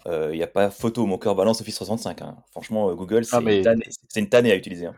il 0.07 0.31
n'y 0.33 0.43
a 0.43 0.49
pas 0.49 0.69
photo, 0.71 1.07
mon 1.07 1.17
cœur 1.19 1.37
balance 1.37 1.61
Office 1.61 1.77
65. 1.77 2.23
hein. 2.23 2.37
Franchement, 2.51 2.93
Google, 2.97 3.25
c'est 3.25 3.37
Ah, 3.37 3.41
mais- 3.41 3.59
une, 3.59 3.63
tannée- 3.65 3.87
c'est 4.09 4.19
une 4.21 4.29
tannée 4.29 4.51
à 4.51 4.57
utiliser. 4.57 4.87
hein. 4.87 4.95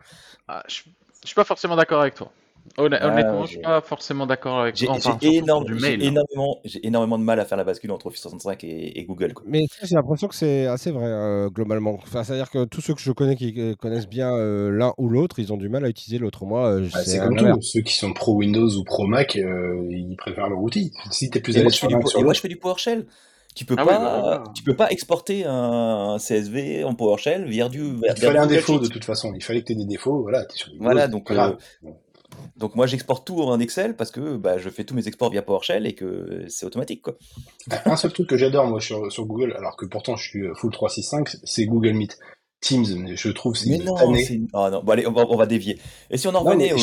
Ah, 0.47 0.63
je, 0.67 0.81
je 1.21 1.27
suis 1.27 1.35
pas 1.35 1.43
forcément 1.43 1.75
d'accord 1.75 2.01
avec 2.01 2.15
toi. 2.15 2.31
Ah, 2.77 2.81
honnêtement, 2.83 3.41
je 3.43 3.47
suis 3.47 3.55
j'ai- 3.57 3.61
pas 3.61 3.81
forcément 3.81 4.25
d'accord 4.25 4.61
avec 4.61 4.75
J'ai. 4.75 4.87
Enfin, 4.89 5.17
énorme- 5.21 5.69
mail. 5.79 6.01
énormément, 6.03 6.59
énormément 6.81 7.19
de 7.19 7.23
mal 7.23 7.39
à 7.39 7.45
faire 7.45 7.57
la 7.57 7.63
bascule 7.63 7.91
entre 7.91 8.07
Office 8.07 8.21
65 8.21 8.63
et, 8.63 8.99
et 8.99 9.03
Google. 9.05 9.33
quoi. 9.33 9.43
Mais 9.47 9.65
tu 9.67 9.85
j'ai 9.85 9.95
l'impression 9.95 10.27
que 10.27 10.35
c'est 10.35 10.65
assez 10.65 10.91
vrai, 10.91 11.05
euh, 11.05 11.49
globalement. 11.49 11.99
Enfin, 12.01 12.23
C'est-à-dire 12.23 12.49
que 12.49 12.63
tous 12.65 12.81
ceux 12.81 12.93
que 12.95 13.01
je 13.01 13.11
connais 13.11 13.35
qui 13.35 13.53
euh, 13.57 13.75
connaissent 13.75 14.07
bien 14.07 14.33
euh, 14.33 14.71
l'un 14.71 14.93
ou 14.97 15.09
l'autre, 15.09 15.39
ils 15.39 15.53
ont 15.53 15.57
du 15.57 15.69
mal 15.69 15.85
à 15.85 15.89
utiliser 15.89 16.17
l'autre. 16.19 16.45
Moi, 16.45 16.67
euh, 16.67 16.87
Ah, 16.93 17.03
c'est 17.03 17.19
comme 17.19 17.35
tout. 17.35 17.61
Ceux 17.61 17.81
qui 17.81 17.95
sont 17.95 18.13
pro 18.13 18.33
Windows 18.33 18.69
ou 18.75 18.83
pro 18.83 19.05
Mac, 19.05 19.35
euh, 19.35 19.85
ils 19.91 20.15
préfèrent 20.17 20.49
leur 20.49 20.61
outil. 20.61 20.91
Si 21.11 21.29
t'es 21.29 21.41
plus 21.41 21.55
Et 21.55 21.59
à 21.59 21.63
moi, 21.63 21.69
l'aise 21.69 21.75
je 21.75 21.79
fais 21.81 21.89
sur 21.89 21.99
du, 21.99 22.07
sur 22.07 22.19
et 22.19 22.23
moi, 22.23 22.33
je 22.33 22.39
fais 22.39 22.47
du 22.47 22.57
PowerShell. 22.57 23.05
Tu 23.55 23.65
peux 23.65 23.75
Ah 23.77 23.83
oui, 23.83 23.89
pas, 23.89 23.99
bah 24.21 24.43
tu 24.55 24.63
peux 24.63 24.75
pas 24.75 24.89
exporter 24.89 25.45
un 25.45 26.17
CSV 26.17 26.83
en 26.85 26.95
PowerShell 26.95 27.45
vers 27.47 27.69
du 27.69 27.81
vers, 27.97 28.15
Il 28.17 28.23
fallait 28.23 28.39
un 28.39 28.47
défaut 28.47 28.79
de 28.79 28.87
toute 28.87 29.05
façon. 29.05 29.31
Il 29.35 29.43
fallait 29.43 29.61
que 29.61 29.67
tu 29.67 29.73
aies 29.73 29.75
des 29.75 29.85
défauts. 29.85 30.23
Voilà, 30.23 30.43
t'es 30.45 30.55
sur 30.55 30.69
Windows. 30.71 30.83
Voilà, 30.85 31.07
donc. 31.07 31.29
Donc 32.57 32.75
moi 32.75 32.85
j'exporte 32.87 33.25
tout 33.25 33.41
en 33.41 33.59
Excel 33.59 33.95
parce 33.95 34.11
que 34.11 34.37
bah, 34.37 34.57
je 34.57 34.69
fais 34.69 34.83
tous 34.83 34.93
mes 34.95 35.07
exports 35.07 35.29
via 35.31 35.41
PowerShell 35.41 35.85
et 35.87 35.93
que 35.95 36.45
c'est 36.47 36.65
automatique 36.65 37.01
quoi. 37.01 37.15
Un 37.85 37.95
seul 37.95 38.13
truc 38.13 38.27
que 38.27 38.37
j'adore 38.37 38.67
moi 38.67 38.79
sur, 38.79 39.11
sur 39.11 39.25
Google, 39.25 39.53
alors 39.57 39.75
que 39.75 39.85
pourtant 39.85 40.15
je 40.15 40.27
suis 40.29 40.41
euh, 40.43 40.53
full 40.55 40.71
365, 40.71 41.37
c'est 41.43 41.65
Google 41.65 41.93
Meet. 41.93 42.17
Teams, 42.61 43.15
je 43.15 43.29
trouve 43.29 43.55
c'est 43.57 43.69
Mais 43.69 43.75
une 43.77 43.83
non, 43.85 43.95
tannée. 43.95 44.41
Oh 44.53 44.69
non, 44.71 44.81
bon 44.83 44.91
allez, 44.93 45.05
on 45.07 45.11
va, 45.11 45.25
on 45.29 45.35
va 45.35 45.45
dévier. 45.45 45.79
Et 46.09 46.17
si 46.17 46.27
on 46.27 46.35
en 46.35 46.39
revenait 46.43 46.71
au, 46.73 46.77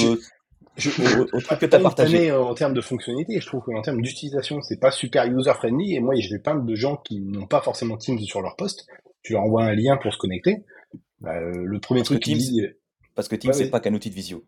Je, 0.77 0.91
au- 0.91 1.23
au 1.37 1.41
truc 1.41 1.59
que 1.59 1.67
tu 1.67 1.75
as 1.75 1.81
partagé 1.81 2.17
tannée 2.19 2.33
en 2.33 2.53
termes 2.55 2.75
de 2.75 2.81
fonctionnalité, 2.83 3.41
je 3.41 3.47
trouve 3.47 3.63
qu'en 3.63 3.81
termes 3.83 4.01
d'utilisation, 4.03 4.61
c'est 4.63 4.79
pas 4.79 4.91
super 4.91 5.25
user 5.27 5.53
friendly. 5.55 5.95
Et 5.95 6.01
moi, 6.01 6.15
j'ai 6.17 6.39
plein 6.39 6.55
de 6.57 6.75
gens 6.75 6.97
qui 6.99 7.21
n'ont 7.21 7.47
pas 7.47 7.61
forcément 7.63 7.97
Teams 7.97 8.19
sur 8.21 8.43
leur 8.43 8.57
poste. 8.57 8.87
Tu 9.23 9.33
leur 9.33 9.43
envoies 9.43 9.65
un 9.65 9.75
lien 9.75 9.97
pour 9.97 10.13
se 10.13 10.19
connecter. 10.19 10.65
Bah, 11.21 11.35
euh, 11.37 11.63
le 11.65 11.81
premier 11.81 12.01
Parce 12.01 12.09
que 12.11 12.15
truc 12.15 12.25
qu'ils 12.25 12.39
Teams- 12.39 12.51
disent, 12.53 12.69
parce 13.15 13.29
que 13.29 13.37
Teams 13.37 13.51
Ouais, 13.51 13.57
c'est 13.57 13.65
ouais. 13.65 13.71
pas 13.71 13.81
qu'un 13.81 13.95
outil 13.95 14.11
de 14.11 14.15
visio. 14.15 14.45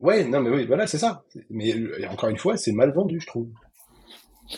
Ouais, 0.00 0.24
non, 0.24 0.40
mais 0.40 0.50
oui, 0.50 0.66
voilà, 0.66 0.86
c'est 0.86 0.98
ça. 0.98 1.24
Mais 1.50 1.74
euh, 1.74 2.06
encore 2.10 2.28
une 2.28 2.36
fois, 2.38 2.56
c'est 2.56 2.72
mal 2.72 2.92
vendu, 2.92 3.20
je 3.20 3.26
trouve. 3.26 3.48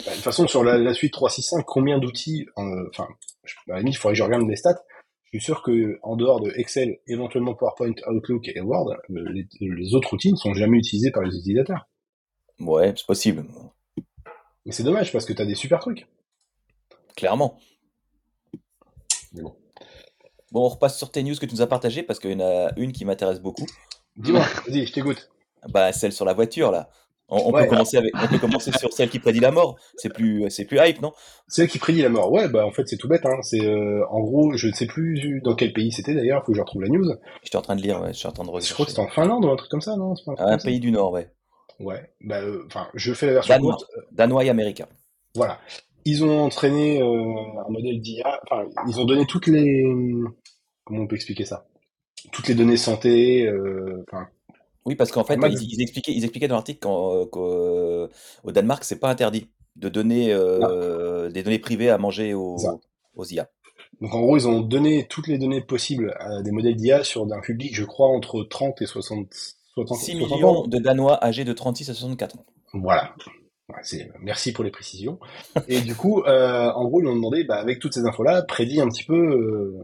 Bah, 0.04 0.10
de 0.10 0.14
toute 0.14 0.24
façon, 0.24 0.48
sur 0.48 0.64
la, 0.64 0.78
la 0.78 0.94
suite 0.94 1.12
365, 1.12 1.64
combien 1.66 1.98
d'outils, 1.98 2.46
enfin, 2.56 3.06
à 3.68 3.72
la 3.74 3.78
limite, 3.78 3.94
il 3.94 3.98
faudrait 3.98 4.14
que 4.14 4.18
je 4.18 4.22
regarde 4.24 4.48
les 4.48 4.56
stats. 4.56 4.82
Je 5.24 5.38
suis 5.38 5.44
sûr 5.44 5.62
que 5.62 5.98
en 6.02 6.16
dehors 6.16 6.40
de 6.40 6.50
Excel, 6.56 6.98
éventuellement 7.06 7.54
PowerPoint, 7.54 7.92
Outlook 8.08 8.48
et 8.48 8.60
Word, 8.60 8.90
euh, 9.10 9.24
les, 9.32 9.46
les 9.60 9.94
autres 9.94 10.12
outils 10.14 10.32
ne 10.32 10.36
sont 10.36 10.54
jamais 10.54 10.78
utilisés 10.78 11.10
par 11.10 11.22
les 11.22 11.36
utilisateurs. 11.36 11.86
Ouais, 12.58 12.94
c'est 12.96 13.06
possible, 13.06 13.44
Mais 14.64 14.72
c'est 14.72 14.82
dommage 14.82 15.12
parce 15.12 15.24
que 15.26 15.32
t'as 15.32 15.44
des 15.44 15.54
super 15.54 15.78
trucs. 15.78 16.06
clairement. 17.16 17.58
Mais 19.32 19.42
bon. 19.42 19.54
Bon, 20.52 20.64
on 20.64 20.68
repasse 20.68 20.96
sur 20.96 21.10
tes 21.10 21.22
news 21.22 21.34
que 21.34 21.44
tu 21.44 21.54
nous 21.54 21.60
as 21.60 21.66
partagées 21.66 22.02
parce 22.02 22.18
qu'il 22.18 22.30
y 22.30 22.34
en 22.34 22.40
a 22.40 22.72
une 22.76 22.92
qui 22.92 23.04
m'intéresse 23.04 23.40
beaucoup. 23.40 23.66
Dis-moi, 24.16 24.44
vas-y, 24.66 24.86
je 24.86 24.92
t'écoute. 24.92 25.30
Bah 25.68 25.92
celle 25.92 26.12
sur 26.12 26.24
la 26.24 26.32
voiture 26.32 26.70
là. 26.70 26.90
On, 27.28 27.52
peut 27.52 27.66
commencer 27.66 27.96
avec, 27.96 28.12
on 28.14 28.28
peut 28.28 28.38
commencer 28.38 28.70
sur 28.78 28.92
celle 28.92 29.08
qui 29.10 29.18
prédit 29.18 29.40
la 29.40 29.50
mort. 29.50 29.76
C'est 29.96 30.12
plus, 30.12 30.48
c'est 30.48 30.64
plus 30.64 30.78
hype, 30.80 31.02
non? 31.02 31.12
Celle 31.48 31.66
qui 31.66 31.78
prédit 31.78 32.02
la 32.02 32.08
mort. 32.08 32.30
Ouais, 32.30 32.48
bah 32.48 32.64
en 32.64 32.70
fait 32.70 32.86
c'est 32.86 32.96
tout 32.96 33.08
bête. 33.08 33.26
Hein. 33.26 33.42
C'est 33.42 33.66
euh, 33.66 34.06
en 34.10 34.20
gros, 34.20 34.56
je 34.56 34.68
ne 34.68 34.72
sais 34.72 34.86
plus 34.86 35.40
dans 35.42 35.56
quel 35.56 35.72
pays 35.72 35.90
c'était 35.90 36.14
d'ailleurs. 36.14 36.44
Faut 36.44 36.52
que 36.52 36.56
je 36.56 36.60
retrouve 36.60 36.82
la 36.82 36.88
news. 36.88 37.04
J'étais 37.42 37.56
en 37.56 37.62
train 37.62 37.74
de 37.74 37.82
lire. 37.82 38.00
Ouais, 38.00 38.12
je 38.12 38.18
suis 38.18 38.28
en 38.28 38.32
train 38.32 38.44
de 38.44 38.60
Je 38.60 38.72
crois 38.72 38.86
que 38.86 38.92
c'était 38.92 39.02
en 39.02 39.08
Finlande 39.08 39.44
ou 39.44 39.50
un 39.50 39.56
truc 39.56 39.70
comme 39.70 39.80
ça, 39.80 39.96
non? 39.96 40.14
Un, 40.38 40.58
pays 40.58 40.78
du 40.78 40.92
Nord, 40.92 41.12
ouais. 41.12 41.28
Ouais. 41.80 42.10
Bah, 42.20 42.40
euh, 42.40 42.62
enfin, 42.66 42.86
je 42.94 43.12
fais 43.12 43.26
la 43.26 43.32
version 43.34 43.54
Danois, 43.54 43.76
Danois 44.12 44.44
et 44.44 44.48
américain. 44.48 44.86
Voilà. 45.34 45.58
Ils 46.04 46.24
ont 46.24 46.44
entraîné 46.44 47.02
euh, 47.02 47.60
un 47.66 47.70
modèle 47.70 48.00
d'IA. 48.00 48.40
Enfin, 48.44 48.68
ils 48.86 49.00
ont 49.00 49.04
donné 49.04 49.26
toutes 49.26 49.48
les. 49.48 49.84
Comment 50.84 51.02
on 51.02 51.06
peut 51.08 51.16
expliquer 51.16 51.44
ça? 51.44 51.66
Toutes 52.32 52.48
les 52.48 52.54
données 52.54 52.76
santé. 52.76 53.50
Enfin 54.08 54.28
oui, 54.86 54.94
parce 54.94 55.10
qu'en 55.10 55.24
fait, 55.24 55.34
ils, 55.34 55.82
expliquaient, 55.82 56.12
ils 56.12 56.22
expliquaient 56.22 56.46
dans 56.46 56.54
l'article 56.54 56.78
qu'au 56.78 57.28
euh, 57.36 58.08
Danemark, 58.44 58.84
c'est 58.84 59.00
pas 59.00 59.10
interdit 59.10 59.50
de 59.74 59.88
donner 59.88 60.32
euh, 60.32 61.28
des 61.28 61.42
données 61.42 61.58
privées 61.58 61.90
à 61.90 61.98
manger 61.98 62.34
aux, 62.34 62.56
aux, 63.16 63.24
IA. 63.24 63.50
Donc 64.00 64.14
en 64.14 64.20
gros, 64.20 64.36
ils 64.36 64.46
ont 64.46 64.60
donné 64.60 65.06
toutes 65.08 65.26
les 65.26 65.38
données 65.38 65.60
possibles 65.60 66.14
à 66.20 66.40
des 66.42 66.52
modèles 66.52 66.76
d'IA 66.76 67.02
sur 67.02 67.24
un 67.24 67.40
public, 67.40 67.74
je 67.74 67.82
crois, 67.82 68.08
entre 68.08 68.44
30 68.44 68.80
et 68.80 68.86
60, 68.86 69.26
6 69.32 70.14
millions 70.14 70.66
de 70.68 70.78
Danois 70.78 71.22
âgés 71.22 71.44
de 71.44 71.52
36 71.52 71.90
à 71.90 71.94
64 71.94 72.38
ans. 72.38 72.46
Voilà. 72.72 73.12
Merci 74.22 74.52
pour 74.52 74.62
les 74.62 74.70
précisions. 74.70 75.18
Et 75.66 75.80
du 75.80 75.96
coup, 75.96 76.22
euh, 76.22 76.70
en 76.70 76.84
gros, 76.84 77.00
ils 77.00 77.08
ont 77.08 77.16
demandé, 77.16 77.42
bah, 77.42 77.56
avec 77.56 77.80
toutes 77.80 77.94
ces 77.94 78.04
infos-là, 78.04 78.42
prédit 78.42 78.80
un 78.80 78.86
petit 78.86 79.02
peu, 79.02 79.74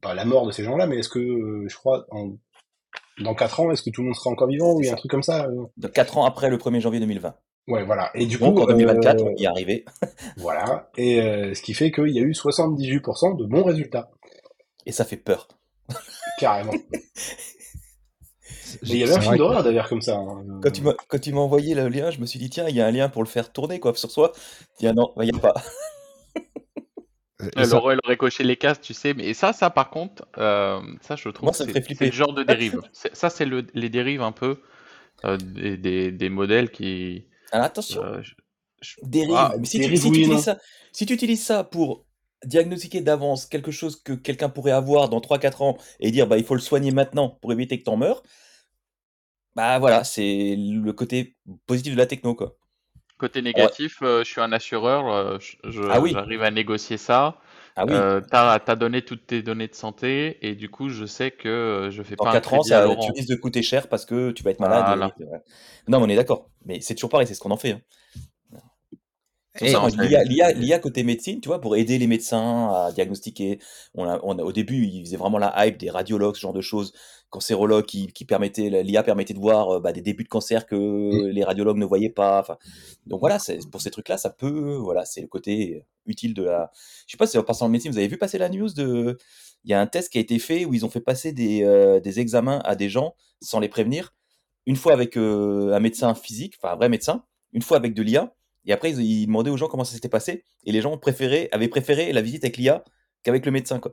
pas 0.00 0.14
la 0.14 0.24
mort 0.24 0.46
de 0.46 0.52
ces 0.52 0.64
gens-là, 0.64 0.86
mais 0.86 0.98
est-ce 0.98 1.08
que, 1.08 1.64
je 1.66 1.74
crois, 1.76 2.06
en 2.10 2.32
dans 3.20 3.34
4 3.34 3.60
ans, 3.60 3.70
est-ce 3.70 3.82
que 3.82 3.90
tout 3.90 4.00
le 4.00 4.06
monde 4.06 4.16
sera 4.16 4.30
encore 4.30 4.48
vivant 4.48 4.74
ou 4.74 4.80
il 4.80 4.86
y 4.86 4.90
a 4.90 4.92
un 4.92 4.96
truc 4.96 5.10
comme 5.10 5.22
ça 5.22 5.46
euh 5.46 5.66
De 5.76 5.88
4 5.88 6.18
ans 6.18 6.24
après 6.24 6.48
le 6.50 6.56
1er 6.56 6.80
janvier 6.80 7.00
2020. 7.00 7.34
Ouais, 7.68 7.84
voilà. 7.84 8.10
Et 8.14 8.26
du 8.26 8.38
Donc, 8.38 8.56
coup, 8.56 8.62
en 8.62 8.66
2024, 8.66 9.20
euh, 9.20 9.24
on 9.26 9.36
y 9.36 9.44
est 9.44 9.46
arrivé. 9.46 9.84
voilà. 10.36 10.90
Et 10.96 11.20
euh, 11.20 11.54
ce 11.54 11.62
qui 11.62 11.74
fait 11.74 11.92
qu'il 11.92 12.08
y 12.08 12.18
a 12.18 12.22
eu 12.22 12.32
78% 12.32 13.36
de 13.36 13.44
bons 13.44 13.62
résultats. 13.62 14.10
Et 14.86 14.92
ça 14.92 15.04
fait 15.04 15.16
peur. 15.16 15.48
Carrément. 16.38 16.72
Mais 18.82 18.88
il 18.88 18.96
y 18.96 19.02
avait 19.04 19.12
un 19.12 19.20
film 19.20 19.36
d'horreur 19.36 19.62
d'ailleurs 19.62 19.88
comme 19.88 20.00
ça. 20.00 20.16
Hein. 20.16 20.60
Quand 20.62 21.20
tu 21.20 21.32
m'as 21.32 21.40
envoyé 21.40 21.74
le 21.74 21.88
lien, 21.88 22.10
je 22.10 22.20
me 22.20 22.26
suis 22.26 22.38
dit 22.38 22.48
tiens, 22.48 22.66
il 22.68 22.74
y 22.74 22.80
a 22.80 22.86
un 22.86 22.90
lien 22.90 23.10
pour 23.10 23.22
le 23.22 23.28
faire 23.28 23.52
tourner 23.52 23.78
quoi 23.78 23.94
sur 23.94 24.10
soi. 24.10 24.32
Tiens 24.78 24.94
non, 24.94 25.12
il 25.18 25.30
n'y 25.30 25.36
a 25.36 25.38
pas. 25.38 25.54
Elle, 27.56 27.74
aurait, 27.74 28.16
coché 28.16 28.44
les 28.44 28.56
cases, 28.56 28.80
tu 28.80 28.94
sais. 28.94 29.14
Mais 29.14 29.34
ça, 29.34 29.52
ça 29.52 29.70
par 29.70 29.90
contre, 29.90 30.26
euh, 30.38 30.80
ça 31.00 31.16
je 31.16 31.28
trouve 31.28 31.52
c'est 31.52 32.00
le 32.00 32.12
genre 32.12 32.32
de 32.32 32.42
dérive. 32.44 32.80
ça, 32.92 33.30
c'est 33.30 33.44
le, 33.44 33.66
les 33.74 33.88
dérives 33.88 34.22
un 34.22 34.32
peu 34.32 34.60
euh, 35.24 35.36
des, 35.36 36.10
des, 36.10 36.28
modèles 36.28 36.70
qui. 36.70 37.26
Alors 37.50 37.66
attention. 37.66 38.02
Euh, 38.02 38.22
dérive. 39.02 39.34
Ah, 39.36 39.54
mais 39.58 39.64
si, 39.64 39.80
tu, 39.80 39.96
si, 39.96 40.10
tu 40.10 40.18
utilises 40.20 40.42
ça, 40.42 40.58
si 40.92 41.06
tu 41.06 41.14
utilises 41.14 41.44
ça 41.44 41.64
pour 41.64 42.04
diagnostiquer 42.44 43.00
d'avance 43.00 43.46
quelque 43.46 43.70
chose 43.70 44.00
que 44.02 44.12
quelqu'un 44.12 44.48
pourrait 44.48 44.72
avoir 44.72 45.08
dans 45.08 45.20
3-4 45.20 45.62
ans 45.62 45.78
et 46.00 46.10
dire 46.10 46.26
bah 46.26 46.38
il 46.38 46.44
faut 46.44 46.54
le 46.54 46.60
soigner 46.60 46.90
maintenant 46.90 47.28
pour 47.40 47.52
éviter 47.52 47.78
que 47.78 47.84
tu 47.84 47.90
en 47.90 47.96
meurs, 47.96 48.22
bah 49.54 49.78
voilà, 49.78 50.02
c'est 50.04 50.56
le 50.58 50.92
côté 50.92 51.36
positif 51.66 51.92
de 51.92 51.98
la 51.98 52.06
techno 52.06 52.34
quoi. 52.34 52.56
Côté 53.18 53.42
négatif, 53.42 53.98
euh, 54.02 54.24
je 54.24 54.30
suis 54.30 54.40
un 54.40 54.52
assureur, 54.52 55.08
euh, 55.08 55.38
ah 55.64 55.68
j'arrive 55.70 56.42
à 56.42 56.50
négocier 56.50 56.96
ça. 56.96 57.38
Ah 57.76 57.84
oui. 57.86 57.92
Euh, 57.94 58.20
tu 58.20 58.36
as, 58.36 58.76
donné 58.76 59.02
toutes 59.02 59.26
tes 59.26 59.42
données 59.42 59.68
de 59.68 59.74
santé 59.74 60.38
et 60.42 60.54
du 60.54 60.68
coup, 60.68 60.88
je 60.88 61.06
sais 61.06 61.30
que 61.30 61.88
je 61.90 62.02
fais 62.02 62.16
pas 62.16 62.28
un 62.28 62.32
4 62.32 62.54
ans, 62.54 62.62
ça, 62.62 62.86
tu 63.00 63.12
risques 63.12 63.30
de 63.30 63.36
coûter 63.36 63.62
cher 63.62 63.88
parce 63.88 64.04
que 64.04 64.30
tu 64.32 64.42
vas 64.42 64.50
être 64.50 64.60
malade. 64.60 64.98
Non, 65.88 66.00
mais 66.00 66.06
on 66.06 66.08
est 66.08 66.16
d'accord. 66.16 66.50
Mais 66.64 66.80
c'est 66.80 66.94
toujours 66.94 67.10
pareil, 67.10 67.26
c'est 67.26 67.34
ce 67.34 67.40
qu'on 67.40 67.50
en 67.50 67.56
fait. 67.56 67.72
Hein. 67.72 67.80
L'IA 69.60 70.78
côté 70.78 71.02
médecine, 71.02 71.40
tu 71.40 71.48
vois, 71.48 71.60
pour 71.60 71.76
aider 71.76 71.98
les 71.98 72.06
médecins 72.06 72.72
à 72.74 72.92
diagnostiquer. 72.92 73.58
On 73.94 74.06
on 74.22 74.38
au 74.38 74.52
début, 74.52 74.84
ils 74.84 75.04
faisaient 75.04 75.16
vraiment 75.16 75.38
la 75.38 75.66
hype 75.66 75.78
des 75.78 75.90
radiologues, 75.90 76.36
ce 76.36 76.40
genre 76.40 76.52
de 76.52 76.60
choses 76.60 76.92
cancérologue 77.32 77.86
qui, 77.86 78.08
qui 78.08 78.24
permettait, 78.24 78.82
l'IA 78.84 79.02
permettait 79.02 79.34
de 79.34 79.40
voir 79.40 79.70
euh, 79.70 79.80
bah, 79.80 79.92
des 79.92 80.02
débuts 80.02 80.22
de 80.22 80.28
cancer 80.28 80.66
que 80.66 80.76
mmh. 80.76 81.28
les 81.30 81.42
radiologues 81.42 81.78
ne 81.78 81.86
voyaient 81.86 82.10
pas. 82.10 82.38
Enfin, 82.38 82.58
donc 83.06 83.20
voilà, 83.20 83.38
pour 83.72 83.80
ces 83.80 83.90
trucs-là, 83.90 84.18
ça 84.18 84.30
peut, 84.30 84.76
voilà, 84.76 85.04
c'est 85.06 85.22
le 85.22 85.26
côté 85.26 85.84
utile 86.06 86.34
de 86.34 86.44
la. 86.44 86.70
Je 87.06 87.12
sais 87.12 87.16
pas 87.16 87.26
si 87.26 87.38
en 87.38 87.42
passant 87.42 87.66
en 87.66 87.68
médecine, 87.70 87.90
vous 87.90 87.98
avez 87.98 88.06
vu 88.06 88.18
passer 88.18 88.38
la 88.38 88.48
news 88.48 88.68
de. 88.68 89.18
Il 89.64 89.70
y 89.70 89.74
a 89.74 89.80
un 89.80 89.86
test 89.86 90.12
qui 90.12 90.18
a 90.18 90.20
été 90.20 90.38
fait 90.38 90.64
où 90.64 90.74
ils 90.74 90.84
ont 90.84 90.90
fait 90.90 91.00
passer 91.00 91.32
des, 91.32 91.64
euh, 91.64 92.00
des 92.00 92.20
examens 92.20 92.60
à 92.64 92.76
des 92.76 92.88
gens 92.88 93.14
sans 93.40 93.60
les 93.60 93.68
prévenir. 93.68 94.14
Une 94.66 94.76
fois 94.76 94.92
avec 94.92 95.16
euh, 95.16 95.72
un 95.72 95.80
médecin 95.80 96.14
physique, 96.14 96.56
enfin 96.58 96.74
un 96.74 96.76
vrai 96.76 96.88
médecin, 96.88 97.24
une 97.52 97.62
fois 97.62 97.78
avec 97.78 97.94
de 97.94 98.02
l'IA. 98.02 98.34
Et 98.66 98.72
après, 98.72 98.90
ils, 98.90 99.00
ils, 99.00 99.26
demandaient 99.26 99.50
aux 99.50 99.56
gens 99.56 99.68
comment 99.68 99.84
ça 99.84 99.94
s'était 99.94 100.08
passé. 100.08 100.44
Et 100.64 100.72
les 100.72 100.82
gens 100.82 100.96
préféraient, 100.98 101.48
avaient 101.52 101.68
préféré 101.68 102.12
la 102.12 102.22
visite 102.22 102.44
avec 102.44 102.58
l'IA 102.58 102.84
qu'avec 103.22 103.46
le 103.46 103.52
médecin. 103.52 103.80
Quoi 103.80 103.92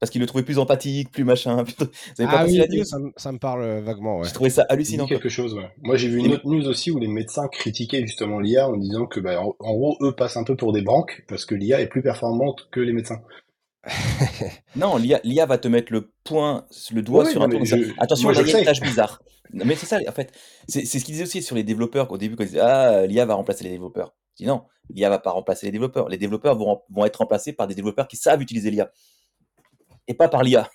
parce 0.00 0.10
qu'il 0.10 0.20
le 0.20 0.26
trouvait 0.26 0.44
plus 0.44 0.58
empathique, 0.58 1.10
plus 1.10 1.24
machin. 1.24 1.62
Vous 1.78 1.84
avez 2.18 2.30
pas 2.30 2.40
ah 2.40 2.46
oui, 2.46 2.56
la 2.56 2.66
news 2.68 2.84
ça, 2.84 3.32
me 3.32 3.38
parle 3.38 3.62
euh, 3.62 3.80
vaguement. 3.80 4.18
Ouais. 4.18 4.28
Je 4.28 4.32
trouvais 4.32 4.50
ça 4.50 4.64
hallucinant. 4.68 5.06
quelque 5.06 5.28
chose. 5.28 5.54
Ouais. 5.54 5.70
Moi, 5.82 5.96
j'ai 5.96 6.08
vu 6.08 6.18
une 6.18 6.32
autre 6.32 6.46
news 6.46 6.66
aussi 6.68 6.90
où 6.90 6.98
les 6.98 7.08
médecins 7.08 7.48
critiquaient 7.48 8.02
justement 8.02 8.38
l'IA 8.38 8.68
en 8.68 8.76
disant 8.76 9.06
que, 9.06 9.20
bah, 9.20 9.40
en, 9.40 9.54
gros, 9.58 9.96
eux 10.00 10.12
passent 10.12 10.36
un 10.36 10.44
peu 10.44 10.56
pour 10.56 10.72
des 10.72 10.82
branques 10.82 11.24
parce 11.28 11.44
que 11.44 11.54
l'IA 11.54 11.80
est 11.80 11.88
plus 11.88 12.02
performante 12.02 12.68
que 12.70 12.80
les 12.80 12.92
médecins. 12.92 13.20
non, 14.76 14.96
l'IA 14.96 15.46
va 15.46 15.58
te 15.58 15.68
mettre 15.68 15.92
le 15.92 16.12
point, 16.22 16.66
le 16.92 17.02
doigt 17.02 17.24
sur 17.24 17.42
un 17.42 17.48
point. 17.48 17.62
Attention, 17.98 18.30
il 18.30 18.48
y 18.48 18.54
a 18.54 18.58
une 18.58 18.64
tâche 18.64 18.80
bizarre. 18.80 19.22
mais 19.52 19.74
c'est 19.74 19.86
ça, 19.86 19.98
en 20.06 20.12
fait. 20.12 20.32
C'est 20.68 20.84
ce 20.84 21.04
qu'ils 21.04 21.14
disaient 21.14 21.24
aussi 21.24 21.42
sur 21.42 21.56
les 21.56 21.64
développeurs 21.64 22.10
au 22.12 22.18
début 22.18 22.36
quand 22.36 22.44
ils 22.44 22.50
disaient 22.50 22.60
Ah, 22.60 23.06
l'IA 23.06 23.24
va 23.24 23.34
remplacer 23.34 23.64
les 23.64 23.70
développeurs. 23.70 24.14
Je 24.38 24.44
dis 24.44 24.48
non, 24.48 24.62
l'IA 24.90 25.08
va 25.08 25.18
pas 25.18 25.30
remplacer 25.30 25.66
les 25.66 25.72
développeurs. 25.72 26.08
Les 26.08 26.18
développeurs 26.18 26.56
vont, 26.56 26.82
vont 26.90 27.04
être 27.04 27.16
remplacés 27.16 27.52
par 27.52 27.66
des 27.66 27.74
développeurs 27.74 28.06
qui 28.06 28.16
savent 28.16 28.40
utiliser 28.42 28.70
l'IA 28.70 28.90
et 30.08 30.14
pas 30.14 30.28
par 30.28 30.42
l'IA. 30.42 30.68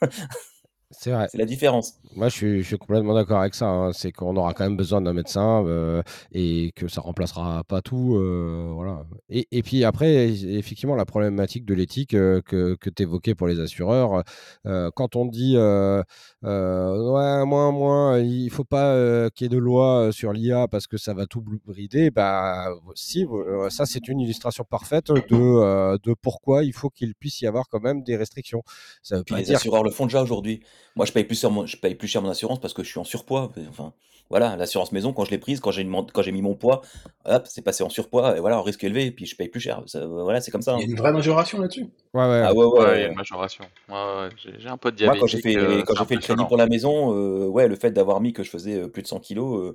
C'est 0.98 1.12
vrai. 1.12 1.28
C'est 1.32 1.38
la 1.38 1.46
différence. 1.46 1.96
Moi, 2.16 2.30
je 2.30 2.62
suis, 2.64 2.78
complètement 2.78 3.14
d'accord 3.14 3.40
avec 3.40 3.56
ça. 3.56 3.66
Hein. 3.66 3.94
C'est 3.94 4.12
qu'on 4.12 4.36
aura 4.36 4.54
quand 4.54 4.64
même 4.64 4.78
besoin 4.78 5.02
d'un 5.02 5.14
médecin 5.14 5.66
euh, 5.66 6.02
et 6.32 6.72
que 6.76 6.88
ça 6.88 7.02
remplacera 7.02 7.64
pas 7.64 7.82
tout. 7.82 8.16
Euh, 8.16 8.72
voilà. 8.74 9.06
Et, 9.30 9.48
et, 9.52 9.64
puis 9.64 9.84
après, 9.84 10.28
effectivement, 10.30 10.96
la 10.96 11.06
problématique 11.06 11.66
de 11.66 11.74
l'éthique 11.74 12.14
euh, 12.14 12.42
que, 12.42 12.76
que 12.76 12.90
tu 12.90 13.04
évoquais 13.04 13.36
pour 13.36 13.48
les 13.48 13.60
assureurs, 13.60 14.24
quand 14.64 15.16
on 15.16 15.26
dit 15.26 15.58
ouais, 15.58 16.04
moins, 16.44 17.72
moins, 17.72 18.20
il 18.20 18.50
faut 18.50 18.64
pas 18.64 19.30
qu'il 19.32 19.46
y 19.46 19.48
ait 19.48 19.50
de 19.50 19.58
loi 19.58 20.10
sur 20.12 20.34
l'IA 20.34 20.68
parce 20.68 20.88
que 20.88 20.98
ça 20.98 21.14
va 21.14 21.26
tout 21.26 21.44
brider, 21.66 22.12
bah, 22.12 22.68
si, 22.96 23.26
ça, 23.70 23.86
c'est 23.86 24.08
une 24.08 24.20
illustration 24.20 24.64
parfaite 24.64 25.12
de, 25.12 25.98
de 25.98 26.16
pourquoi 26.22 26.64
il 26.64 26.74
faut 26.74 26.90
qu'il 26.90 27.16
puisse 27.16 27.42
y 27.42 27.48
avoir 27.48 27.68
quand 27.70 27.82
même 27.82 28.04
des 28.04 28.16
restrictions. 28.16 28.64
Ça 29.02 29.18
veut 29.18 29.24
pas 29.24 29.38
les 29.38 29.52
assureurs 29.54 29.84
le 29.84 29.92
font 29.92 30.06
déjà 30.06 30.22
aujourd'hui. 30.22 30.62
Moi, 30.96 31.06
je 31.06 31.12
paye 31.12 31.24
plus, 31.24 31.44
mon, 31.46 31.66
je 31.66 31.78
paye 31.78 31.96
plus 31.96 32.08
cher 32.08 32.22
mon 32.22 32.30
assurance 32.30 32.60
parce 32.60 32.74
que 32.74 32.84
je 32.84 32.90
suis 32.90 33.00
en 33.00 33.04
surpoids. 33.04 33.52
Enfin, 33.70 33.94
voilà, 34.30 34.56
l'assurance 34.56 34.92
maison, 34.92 35.14
quand 35.14 35.26
je 35.26 35.32
l'ai 35.32 35.38
prise, 35.38 35.60
quand 35.60 35.72
j'ai 35.72 35.84
mis 35.84 36.42
mon 36.42 36.56
poids, 36.56 36.82
hop, 37.26 37.44
c'est 37.46 37.62
passé 37.62 37.84
en 37.84 37.90
surpoids, 37.90 38.36
et 38.36 38.40
voilà, 38.40 38.58
en 38.58 38.64
risque 38.64 38.84
élevé, 38.84 39.06
et 39.06 39.12
puis 39.12 39.26
je 39.26 39.36
paye 39.36 39.48
plus 39.48 39.60
cher. 39.60 39.84
voilà, 39.94 40.42
c'est 40.42 40.50
comme 40.50 40.62
ça. 40.62 40.74
Il 40.74 40.80
y 40.80 40.82
a 40.82 40.86
hein. 40.86 40.90
une 40.90 40.98
vraie 40.98 41.14
majoration 41.14 41.60
là-dessus. 41.60 41.88
Ouais, 42.14 42.24
ouais. 42.24 42.42
Ah 42.44 42.54
ouais, 42.54 42.66
ouais, 42.66 43.00
il 43.00 43.02
y 43.02 43.06
a 43.06 43.08
une 43.10 43.16
majoration. 43.16 43.66
j'ai 44.58 44.70
un 44.70 44.78
peu 44.78 44.92
de 44.92 44.98
diabète. 44.98 45.16
Moi, 45.16 45.22
quand 45.22 45.28
j'ai 45.28 45.42
fait, 45.42 45.56
euh, 45.56 45.84
quand 45.84 45.94
j'ai 45.96 46.06
fait 46.06 46.16
le 46.16 46.22
crédit 46.22 46.46
pour 46.48 46.58
la 46.58 46.68
maison, 46.68 47.14
euh, 47.14 47.48
ouais, 47.48 47.68
le 47.68 47.76
fait 47.76 47.92
d'avoir 47.92 48.22
mis 48.22 48.34
que 48.34 48.44
je 48.44 48.50
faisais 48.50 48.82
euh, 48.82 48.88
plus 48.88 49.04
de 49.04 49.08
100 49.08 49.20
kilos, 49.20 49.74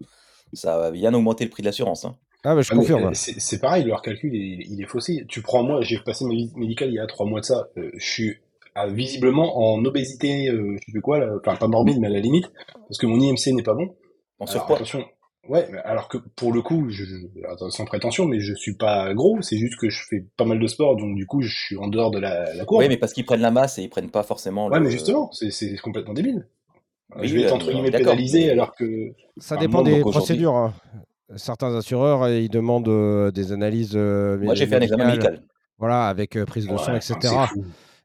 ça 0.53 0.87
a 0.87 0.91
bien 0.91 1.13
augmenté 1.15 1.45
le 1.45 1.51
prix 1.51 1.63
de 1.63 1.69
l'assurance. 1.69 2.05
Hein. 2.05 2.17
Ah, 2.45 2.55
bah, 2.55 2.63
je 2.63 2.71
ah, 2.73 2.77
confirme. 2.77 3.15
C'est 3.15 3.61
pareil, 3.61 3.85
leur 3.85 4.03
calcul, 4.03 4.35
il, 4.35 4.73
il, 4.73 4.83
est 4.83 4.87
faussé. 4.87 5.25
Tu 5.29 5.43
prends 5.43 5.63
moi, 5.63 5.83
j'ai 5.83 5.99
passé 5.99 6.25
ma 6.25 6.33
visite 6.33 6.57
médicale 6.57 6.89
il 6.89 6.95
y 6.95 7.01
a 7.01 7.07
trois 7.07 7.27
mois 7.27 7.41
de 7.41 7.45
ça. 7.45 7.69
je 7.77 8.05
suis 8.05 8.39
visiblement 8.87 9.59
en 9.59 9.85
obésité, 9.85 10.49
euh, 10.49 10.77
je 10.79 10.85
sais 10.87 10.93
plus 10.93 11.01
quoi, 11.01 11.21
enfin 11.41 11.57
pas 11.57 11.69
morbide, 11.69 11.99
mais 12.01 12.07
à 12.07 12.11
la 12.11 12.21
limite, 12.21 12.51
parce 12.89 12.99
que 12.99 13.07
mon 13.07 13.21
IMC 13.21 13.55
n'est 13.55 13.63
pas 13.63 13.75
bon. 13.75 13.97
En 14.39 14.47
surpoids. 14.47 14.77
Attention. 14.77 15.05
Ouais, 15.49 15.67
alors 15.85 16.09
que 16.09 16.19
pour 16.37 16.53
le 16.53 16.61
coup, 16.61 16.91
je, 16.91 17.05
sans 17.71 17.87
prétention, 17.87 18.27
mais 18.27 18.39
je 18.39 18.53
suis 18.55 18.75
pas 18.75 19.15
gros, 19.15 19.41
c'est 19.41 19.57
juste 19.57 19.79
que 19.81 19.89
je 19.89 20.03
fais 20.09 20.27
pas 20.37 20.45
mal 20.45 20.59
de 20.61 20.67
sport, 20.67 20.97
donc 20.97 21.17
du 21.17 21.27
coup, 21.27 21.41
je 21.41 21.49
suis 21.49 21.77
en 21.79 21.89
dehors 21.89 22.11
de 22.11 22.19
la, 22.19 22.55
la 22.55 22.65
courbe. 22.67 22.83
Oui, 22.83 22.89
mais 22.89 22.99
parce 22.99 23.15
qu'ils 23.15 23.25
prennent 23.25 23.41
la 23.41 23.51
masse 23.51 23.79
et 23.79 23.83
ils 23.83 23.89
prennent 23.89 24.11
pas 24.11 24.23
forcément. 24.23 24.69
Ouais, 24.69 24.79
mais 24.79 24.91
justement, 24.91 25.31
c'est 25.33 25.77
complètement 25.79 26.13
débile. 26.13 26.47
je 27.23 27.35
vais 27.35 27.43
être 27.43 27.55
entre 27.55 27.73
guillemets 27.73 27.91
pénalisé 27.91 28.51
alors 28.51 28.75
que. 28.75 29.15
Ça 29.39 29.57
dépend 29.57 29.83
des 29.83 30.01
procédures. 30.01 30.55
Hein. 30.55 30.75
Certains 31.37 31.75
assureurs, 31.75 32.29
ils 32.29 32.49
demandent 32.49 32.89
euh, 32.89 33.31
des 33.31 33.53
analyses. 33.53 33.93
Euh, 33.95 34.39
Moi, 34.39 34.55
j'ai 34.55 34.67
fait 34.67 34.77
un 34.77 34.81
examen 34.81 35.07
médical. 35.07 35.43
Voilà, 35.79 36.09
avec 36.09 36.43
prise 36.45 36.67
de 36.67 36.77
sang, 36.77 36.95
etc. 36.95 37.35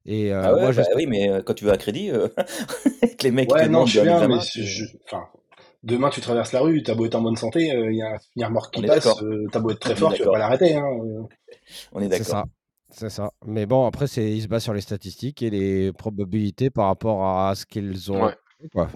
Et 0.05 0.33
euh, 0.33 0.41
ah 0.43 0.55
moi, 0.59 0.71
bah 0.73 0.83
oui, 0.95 1.05
mais 1.07 1.29
euh, 1.29 1.41
quand 1.41 1.53
tu 1.53 1.63
veux 1.63 1.71
un 1.71 1.77
crédit, 1.77 2.11
euh, 2.11 2.27
les 3.23 3.31
mecs 3.31 3.51
ouais, 3.53 3.69
non, 3.69 3.85
je 3.85 4.01
viens, 4.01 4.27
mais 4.27 4.39
je... 4.41 4.85
enfin, 5.05 5.23
demain 5.83 6.09
tu 6.09 6.19
traverses 6.19 6.51
la 6.51 6.59
rue, 6.59 6.83
t'as 6.83 6.93
beau 6.93 7.05
être 7.05 7.15
en 7.15 7.21
bonne 7.21 7.37
santé, 7.37 7.67
il 7.67 7.95
y, 7.95 8.01
a, 8.01 8.17
y 8.35 8.43
a 8.43 8.47
un 8.47 8.49
mort 8.49 8.69
qui 8.69 8.81
passe, 8.81 9.07
t'as 9.51 9.59
beau 9.59 9.71
être 9.71 9.79
très 9.79 9.95
fort, 9.95 10.13
tu 10.13 10.23
vas 10.23 10.31
pas 10.31 10.39
l'arrêter. 10.39 10.75
Hein, 10.75 10.85
On 11.93 12.01
est 12.01 12.09
d'accord. 12.09 12.25
C'est 12.25 12.31
ça. 12.31 12.43
C'est 12.95 13.09
ça. 13.09 13.31
Mais 13.45 13.65
bon, 13.65 13.87
après, 13.87 14.05
il 14.05 14.41
se 14.41 14.47
base 14.47 14.61
sur 14.61 14.73
les 14.73 14.81
statistiques 14.81 15.41
et 15.41 15.49
les 15.49 15.91
probabilités 15.91 16.69
par 16.69 16.85
rapport 16.85 17.25
à 17.25 17.55
ce 17.55 17.65
qu'ils 17.65 18.11
ont. 18.11 18.31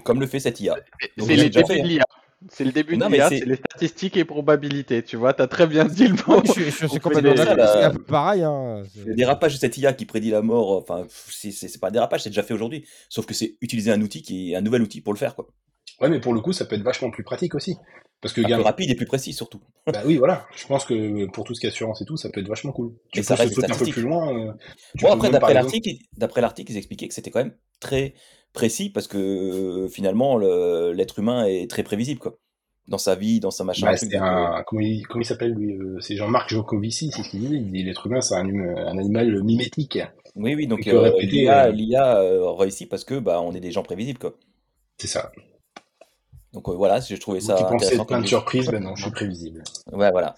Comme 0.03 0.19
le 0.19 0.27
fait 0.27 0.39
cette 0.39 0.59
IA. 0.59 0.75
C'est 1.17 1.35
les 1.35 1.49
débuts 1.49 1.81
de 1.81 1.87
l'IA. 1.87 2.03
C'est 2.49 2.63
le 2.65 2.71
début 2.71 2.97
Non, 2.97 3.07
de 3.09 3.13
l'IA, 3.13 3.29
c'est- 3.29 3.45
les 3.45 3.55
statistiques 3.55 4.15
et 4.15 4.23
probabilités. 4.23 5.01
Tu 5.03 5.17
vois, 5.17 5.33
t'as 5.33 5.47
très 5.47 5.65
bien 5.65 5.85
dit 5.85 6.07
le 6.07 6.13
mot. 6.27 6.41
Je, 6.45 6.63
je 6.69 6.85
suis 6.87 6.99
complètement 6.99 7.33
d'accord. 7.33 7.55
C'est 7.67 7.79
la- 7.81 7.87
un 7.87 7.91
peu 7.91 8.03
pareil. 8.03 8.43
Hein. 8.43 8.83
Le 9.05 9.15
dérapage 9.15 9.53
de 9.55 9.59
cette 9.59 9.75
IA 9.77 9.93
qui 9.93 10.05
prédit 10.05 10.29
la 10.29 10.41
mort, 10.43 10.71
enfin, 10.71 11.03
pff, 11.03 11.29
c'est 11.31 11.79
pas 11.79 11.87
un 11.87 11.91
dérapage, 11.91 12.21
c'est 12.23 12.29
déjà 12.29 12.43
fait 12.43 12.53
aujourd'hui. 12.53 12.85
Sauf 13.09 13.25
que 13.25 13.33
c'est 13.33 13.57
utiliser 13.61 13.91
un 13.91 14.01
outil 14.01 14.21
qui 14.21 14.51
est 14.51 14.55
un 14.55 14.61
nouvel 14.61 14.83
outil 14.83 15.01
pour 15.01 15.13
le 15.13 15.17
faire, 15.19 15.35
quoi. 15.35 15.47
Ouais, 15.99 16.09
mais 16.09 16.19
pour 16.19 16.33
le 16.35 16.41
coup, 16.41 16.53
ça 16.53 16.65
peut 16.65 16.75
être 16.75 16.83
vachement 16.83 17.09
plus 17.09 17.23
pratique 17.23 17.55
aussi. 17.55 17.75
Parce 18.21 18.33
que, 18.33 18.41
Un 18.41 18.57
peu 18.57 18.61
rapide 18.63 18.89
et 18.91 18.95
plus 18.95 19.05
précis, 19.05 19.33
surtout. 19.33 19.61
bah 19.87 20.01
oui, 20.05 20.17
voilà. 20.17 20.45
Je 20.55 20.65
pense 20.67 20.85
que 20.85 21.25
pour 21.31 21.43
tout 21.43 21.55
ce 21.55 21.59
qui 21.59 21.65
est 21.65 21.69
assurance 21.69 22.01
et 22.01 22.05
tout, 22.05 22.17
ça 22.17 22.29
peut 22.29 22.39
être 22.41 22.47
vachement 22.47 22.71
cool. 22.71 22.93
Tu 23.11 23.19
Mais 23.19 23.23
ça 23.23 23.33
reste 23.35 23.57
un 23.63 23.75
peu 23.77 23.85
plus 23.87 24.01
loin. 24.03 24.31
euh, 24.31 24.51
Bon, 25.01 25.11
après, 25.11 25.29
d'après 25.31 25.53
exemple- 25.53 25.71
l'article, 25.73 26.03
d'après 26.17 26.41
l'article, 26.41 26.71
ils 26.71 26.77
expliquaient 26.77 27.07
que 27.07 27.13
c'était 27.15 27.31
quand 27.31 27.39
même 27.43 27.55
très 27.79 28.13
précis 28.53 28.89
parce 28.89 29.07
que 29.07 29.17
euh, 29.17 29.87
finalement, 29.89 30.37
le- 30.37 30.91
l'être 30.93 31.19
humain 31.19 31.45
est 31.45 31.69
très 31.69 31.83
prévisible, 31.83 32.19
quoi. 32.19 32.37
Dans 32.87 32.97
sa 32.97 33.15
vie, 33.15 33.39
dans 33.41 33.51
sa 33.51 33.65
machin. 33.65 33.87
Bah, 33.91 33.97
euh, 34.01 34.19
un, 34.19 34.63
comment 34.65 34.81
il, 34.81 35.05
comment 35.07 35.21
il 35.21 35.25
s'appelle 35.25 35.51
lui 35.53 35.73
euh, 35.73 35.99
C'est 35.99 36.15
Jean-Marc 36.15 36.49
Jocovici, 36.49 37.11
c'est 37.13 37.21
ce 37.21 37.29
qu'il 37.29 37.41
dit. 37.41 37.55
Il 37.55 37.71
dit 37.71 37.83
l'être 37.83 38.07
humain, 38.07 38.21
c'est 38.21 38.35
un, 38.35 38.47
un 38.47 38.97
animal 38.97 39.43
mimétique. 39.43 39.99
Oui, 40.37 40.55
oui, 40.55 40.67
donc 40.67 40.87
euh, 40.87 41.11
l'IA, 41.19 41.65
euh, 41.65 41.71
l'IA 41.71 42.21
réussit 42.57 42.87
parce 42.89 43.03
que 43.03 43.19
bah, 43.19 43.41
on 43.41 43.53
est 43.53 43.59
des 43.59 43.71
gens 43.71 43.83
prévisibles, 43.83 44.19
quoi. 44.19 44.35
C'est 44.99 45.07
ça. 45.07 45.31
Donc 46.53 46.69
euh, 46.69 46.73
voilà, 46.73 47.01
j'ai 47.01 47.19
trouvé 47.19 47.41
ça 47.41 47.55
tu 47.55 47.63
pensais 47.65 47.97
plein 48.05 48.21
de 48.21 48.25
surprises, 48.27 48.67
ben 48.67 48.81
non, 48.81 48.95
je 48.95 49.01
suis 49.03 49.11
prévisible. 49.11 49.63
Ouais, 49.91 50.09
voilà. 50.11 50.33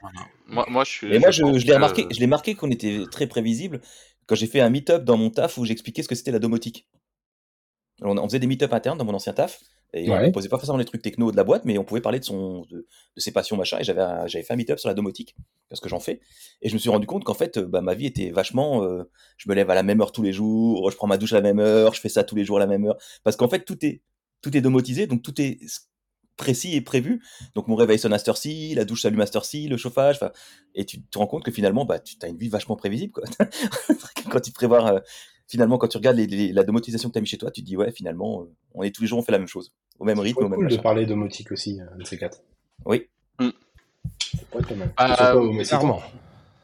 Moi, 0.47 0.65
moi, 0.69 0.83
je 0.83 0.89
suis. 0.89 1.13
Et 1.15 1.19
moi, 1.19 1.29
je, 1.29 1.43
l'ai 1.45 1.63
que- 1.65 1.73
remarqué, 1.73 2.07
je 2.09 2.19
l'ai 2.19 2.27
marqué 2.27 2.55
qu'on 2.55 2.71
était 2.71 3.03
très 3.11 3.27
prévisible 3.27 3.79
quand 4.25 4.33
j'ai 4.35 4.47
fait 4.47 4.59
un 4.59 4.69
meet-up 4.71 5.03
dans 5.03 5.17
mon 5.17 5.29
taf 5.29 5.57
où 5.59 5.65
j'expliquais 5.65 6.01
ce 6.01 6.07
que 6.07 6.15
c'était 6.15 6.31
la 6.31 6.39
domotique. 6.39 6.87
Alors, 8.01 8.15
on, 8.23 8.27
faisait 8.27 8.39
des 8.39 8.47
meet-up 8.47 8.73
internes 8.73 8.97
dans 8.97 9.05
mon 9.05 9.13
ancien 9.13 9.33
taf 9.33 9.59
et 9.93 10.07
on 10.09 10.13
Ouais. 10.13 10.21
proposait 10.23 10.49
pas 10.49 10.57
forcément 10.57 10.77
les 10.77 10.85
trucs 10.85 11.01
techno 11.01 11.31
de 11.31 11.37
la 11.37 11.43
boîte, 11.43 11.65
mais 11.65 11.77
on 11.77 11.83
pouvait 11.83 12.01
parler 12.01 12.19
de 12.19 12.25
son, 12.25 12.61
de, 12.69 12.85
de 13.15 13.19
ses 13.21 13.31
passions 13.31 13.57
machin. 13.57 13.79
Et 13.79 13.83
j'avais, 13.83 14.03
j'avais 14.27 14.43
fait 14.43 14.53
un 14.53 14.57
meet-up 14.57 14.77
sur 14.79 14.87
la 14.87 14.93
domotique 14.93 15.35
parce 15.69 15.81
que 15.81 15.89
j'en 15.89 15.99
fais. 15.99 16.19
Et 16.61 16.69
je 16.69 16.73
me 16.75 16.79
suis 16.79 16.89
rendu 16.89 17.07
compte 17.07 17.23
qu'en 17.23 17.33
fait, 17.33 17.57
bah, 17.59 17.81
ma 17.81 17.95
vie 17.95 18.05
était 18.05 18.29
vachement. 18.29 18.83
euh, 18.83 19.09
je 19.37 19.49
me 19.49 19.55
lève 19.55 19.69
à 19.69 19.75
la 19.75 19.83
même 19.83 19.99
heure 20.01 20.11
tous 20.11 20.21
les 20.23 20.33
jours, 20.33 20.91
je 20.91 20.95
prends 20.95 21.07
ma 21.07 21.17
douche 21.17 21.33
à 21.33 21.37
la 21.37 21.41
même 21.41 21.59
heure, 21.59 21.93
je 21.93 22.01
fais 22.01 22.09
ça 22.09 22.23
tous 22.23 22.35
les 22.35 22.45
jours 22.45 22.57
à 22.57 22.59
la 22.59 22.67
même 22.67 22.85
heure. 22.85 22.97
Parce 23.23 23.35
qu'en 23.35 23.49
fait, 23.49 23.65
tout 23.65 23.83
est, 23.85 24.01
tout 24.41 24.55
est 24.55 24.61
domotisé, 24.61 25.07
donc 25.07 25.21
tout 25.23 25.41
est 25.41 25.59
précis 26.37 26.75
et 26.75 26.81
prévu. 26.81 27.21
Donc 27.55 27.67
mon 27.67 27.75
réveil 27.75 27.99
sonne 27.99 28.13
à 28.13 28.17
cette 28.17 28.29
heure-ci, 28.29 28.73
la 28.75 28.85
douche 28.85 29.01
s'allume 29.01 29.19
à 29.21 29.25
cette 29.25 29.35
heure-ci, 29.35 29.67
le 29.67 29.75
chauffage, 29.75 30.19
et 30.73 30.85
tu 30.85 31.01
te 31.03 31.17
rends 31.17 31.27
compte 31.27 31.43
que 31.43 31.51
finalement, 31.51 31.83
bah, 31.85 31.99
tu 31.99 32.15
as 32.21 32.27
une 32.27 32.37
vie 32.37 32.47
vachement 32.47 32.75
prévisible. 32.77 33.11
Quoi. 33.11 33.23
quand 34.31 34.39
tu 34.39 34.51
te 34.51 34.55
prévois, 34.55 34.93
euh, 34.93 34.99
finalement, 35.49 35.77
quand 35.77 35.87
tu 35.87 35.97
regardes 35.97 36.15
les- 36.17 36.27
les- 36.27 36.53
la 36.53 36.63
domotisation 36.63 37.09
que 37.09 37.13
tu 37.13 37.17
as 37.17 37.21
mis 37.21 37.27
chez 37.27 37.37
toi, 37.37 37.51
tu 37.51 37.61
te 37.61 37.65
dis, 37.65 37.75
ouais, 37.75 37.91
finalement, 37.91 38.43
euh, 38.43 38.45
on 38.75 38.83
est 38.83 38.91
tous 38.95 39.01
les 39.01 39.07
jours, 39.07 39.19
on 39.19 39.23
fait 39.23 39.31
la 39.33 39.39
même 39.39 39.47
chose, 39.47 39.73
au 39.97 40.05
même 40.05 40.17
C'est 40.17 40.23
rythme, 40.23 40.43
au 40.45 40.47
même 40.49 40.59
cool 40.59 40.67
de 40.67 40.75
machin. 40.75 40.83
parler 40.83 41.05
domotique 41.05 41.51
aussi, 41.51 41.81
euh, 41.81 41.85
de 41.97 42.03
ces 42.05 42.17
quatre. 42.17 42.39
Oui. 42.85 43.07
Mal. 43.39 44.93
Ah, 44.97 45.33
c'est 45.63 45.67
Clairement. 45.67 46.01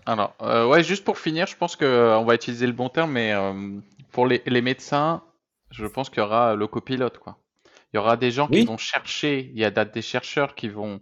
Alors, 0.06 0.36
euh, 0.42 0.68
ouais, 0.68 0.84
juste 0.84 1.04
pour 1.04 1.18
finir, 1.18 1.48
je 1.48 1.58
pense 1.58 1.76
que 1.76 1.84
euh, 1.86 2.18
on 2.20 2.26
va 2.26 2.36
utiliser 2.36 2.68
le 2.68 2.74
bon 2.74 2.90
terme, 2.90 3.12
mais 3.12 3.34
euh, 3.34 3.80
pour 4.12 4.28
les, 4.28 4.42
les 4.46 4.62
médecins, 4.62 5.24
je 5.72 5.86
pense 5.88 6.10
qu'il 6.10 6.20
y 6.20 6.22
aura 6.22 6.56
le 6.56 6.68
copilote, 6.68 7.18
quoi. 7.18 7.38
Il 7.92 7.98
y 7.98 8.00
aura 8.00 8.18
des 8.18 8.30
gens 8.30 8.48
Oui. 8.52 8.60
qui 8.62 8.66
vont 8.66 8.78
chercher, 8.78 9.52
il 9.54 9.60
y 9.60 9.66
a 9.66 9.72
des 9.72 10.02
chercheurs 10.02 10.54
qui 10.54 10.70
vont 10.70 11.00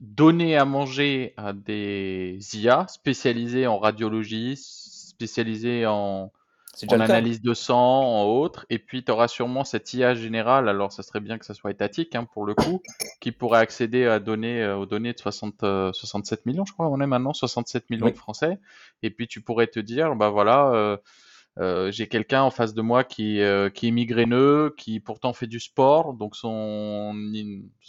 donner 0.00 0.56
à 0.56 0.64
manger 0.64 1.34
à 1.36 1.52
des 1.52 2.38
IA 2.54 2.86
spécialisés 2.88 3.66
en 3.66 3.78
radiologie, 3.78 4.56
spécialisés 4.56 5.86
en, 5.86 6.32
C'est 6.32 6.37
en 6.86 7.00
analyse 7.00 7.40
de 7.40 7.54
sang, 7.54 8.02
en 8.02 8.24
autre, 8.24 8.66
et 8.70 8.78
puis 8.78 9.04
tu 9.04 9.10
auras 9.10 9.28
sûrement 9.28 9.64
cette 9.64 9.92
IA 9.94 10.14
générale, 10.14 10.68
alors 10.68 10.92
ça 10.92 11.02
serait 11.02 11.20
bien 11.20 11.38
que 11.38 11.44
ça 11.44 11.54
soit 11.54 11.70
étatique 11.70 12.14
hein, 12.14 12.24
pour 12.24 12.44
le 12.44 12.54
coup, 12.54 12.82
qui 13.20 13.32
pourrait 13.32 13.60
accéder 13.60 14.06
à 14.06 14.16
euh, 14.18 14.76
aux 14.76 14.86
données 14.86 15.12
de 15.12 15.18
60, 15.18 15.62
euh, 15.62 15.92
67 15.92 16.46
millions, 16.46 16.64
je 16.64 16.72
crois, 16.72 16.88
on 16.88 17.00
est 17.00 17.06
maintenant 17.06 17.32
67 17.32 17.90
millions 17.90 18.06
Oui. 18.06 18.12
de 18.12 18.16
Français, 18.16 18.58
et 19.02 19.10
puis 19.10 19.26
tu 19.26 19.40
pourrais 19.40 19.66
te 19.66 19.80
dire, 19.80 20.14
bah 20.14 20.30
voilà, 20.30 20.70
euh, 20.72 20.96
euh, 21.58 21.90
j'ai 21.90 22.06
quelqu'un 22.06 22.42
en 22.42 22.50
face 22.50 22.74
de 22.74 22.82
moi 22.82 23.02
qui, 23.02 23.40
qui 23.74 23.88
est 23.88 23.90
migraineux, 23.90 24.74
qui 24.76 25.00
pourtant 25.00 25.32
fait 25.32 25.48
du 25.48 25.60
sport, 25.60 26.14
donc 26.14 26.36
son, 26.36 27.12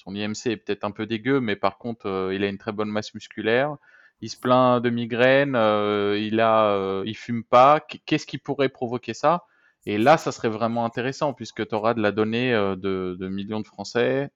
IMC 0.07 0.47
est 0.47 0.57
peut-être 0.57 0.83
un 0.83 0.91
peu 0.91 1.05
dégueu, 1.05 1.39
mais 1.39 1.55
par 1.55 1.77
contre, 1.77 2.31
il 2.33 2.43
a 2.43 2.47
une 2.47 2.57
très 2.57 2.71
bonne 2.71 2.89
masse 2.89 3.13
musculaire. 3.13 3.77
Il 4.21 4.29
se 4.29 4.37
plaint 4.37 4.81
de 4.83 4.89
migraine, 4.89 5.55
euh, 5.55 6.17
il 6.19 6.39
a, 6.41 6.71
euh, 6.73 7.03
il 7.05 7.15
fume 7.15 7.43
pas. 7.43 7.79
Qu- 7.81 7.99
Qu'est-ce 8.05 8.25
qui 8.27 8.37
pourrait 8.37 8.69
provoquer 8.69 9.13
ça? 9.13 9.45
Et 9.85 9.97
là, 9.97 10.17
ça 10.17 10.31
serait 10.31 10.49
vraiment 10.49 10.85
intéressant 10.85 11.33
puisque 11.33 11.67
tu 11.67 11.75
auras 11.75 11.93
de 11.93 12.01
la 12.01 12.11
donnée 12.11 12.53
euh, 12.53 12.75
de, 12.75 13.15
de 13.19 13.27
millions 13.29 13.61
de 13.61 13.67
Français. 13.67 14.29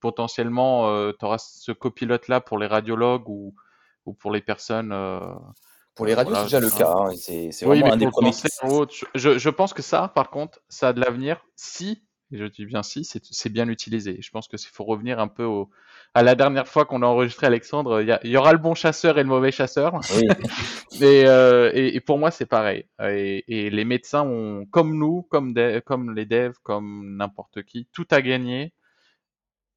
Potentiellement, 0.00 1.12
tu 1.12 1.24
auras 1.24 1.38
ce 1.38 1.72
copilote-là 1.72 2.40
pour 2.40 2.58
les 2.58 2.66
radiologues 2.68 3.28
ou, 3.28 3.54
ou 4.06 4.14
pour 4.14 4.30
les 4.32 4.40
personnes. 4.40 4.92
Pour 5.94 6.06
les 6.06 6.14
radios, 6.14 6.34
Voilà, 6.34 6.38
c'est 6.38 6.46
déjà 6.46 6.60
le 6.60 6.70
cas. 6.70 6.88
hein, 6.88 7.10
C'est 7.16 7.66
oui, 7.66 7.82
vraiment 7.82 7.92
un 7.92 7.96
des 7.96 8.06
premiers. 8.06 8.32
je, 9.14 9.38
je 9.38 9.50
pense 9.50 9.74
que 9.74 9.82
ça, 9.82 10.08
par 10.08 10.30
contre, 10.30 10.60
ça 10.68 10.88
a 10.88 10.92
de 10.92 11.00
l'avenir 11.00 11.44
si, 11.56 12.04
et 12.30 12.38
je 12.38 12.44
dis 12.44 12.66
bien 12.66 12.82
si, 12.82 13.04
c'est 13.04 13.22
c'est 13.24 13.48
bien 13.50 13.68
utilisé. 13.68 14.18
Je 14.20 14.30
pense 14.30 14.48
que 14.48 14.56
s'il 14.56 14.70
faut 14.70 14.84
revenir 14.84 15.18
un 15.20 15.28
peu 15.28 15.44
au, 15.44 15.70
à 16.18 16.22
la 16.24 16.34
dernière 16.34 16.66
fois 16.66 16.84
qu'on 16.84 17.02
a 17.02 17.06
enregistré 17.06 17.46
Alexandre, 17.46 18.02
il 18.02 18.28
y, 18.28 18.36
aura 18.36 18.50
le 18.50 18.58
bon 18.58 18.74
chasseur 18.74 19.20
et 19.20 19.22
le 19.22 19.28
mauvais 19.28 19.52
chasseur. 19.52 20.00
Oui. 20.16 20.26
Et, 21.00 21.26
euh, 21.26 21.70
et, 21.74 21.94
et 21.94 22.00
pour 22.00 22.18
moi, 22.18 22.32
c'est 22.32 22.46
pareil. 22.46 22.86
Et, 23.00 23.44
et 23.46 23.70
les 23.70 23.84
médecins 23.84 24.22
ont, 24.22 24.66
comme 24.66 24.98
nous, 24.98 25.22
comme, 25.22 25.54
les 25.54 26.26
devs, 26.26 26.56
comme 26.64 27.16
n'importe 27.16 27.62
qui, 27.62 27.86
tout 27.92 28.06
à 28.10 28.20
gagner. 28.20 28.72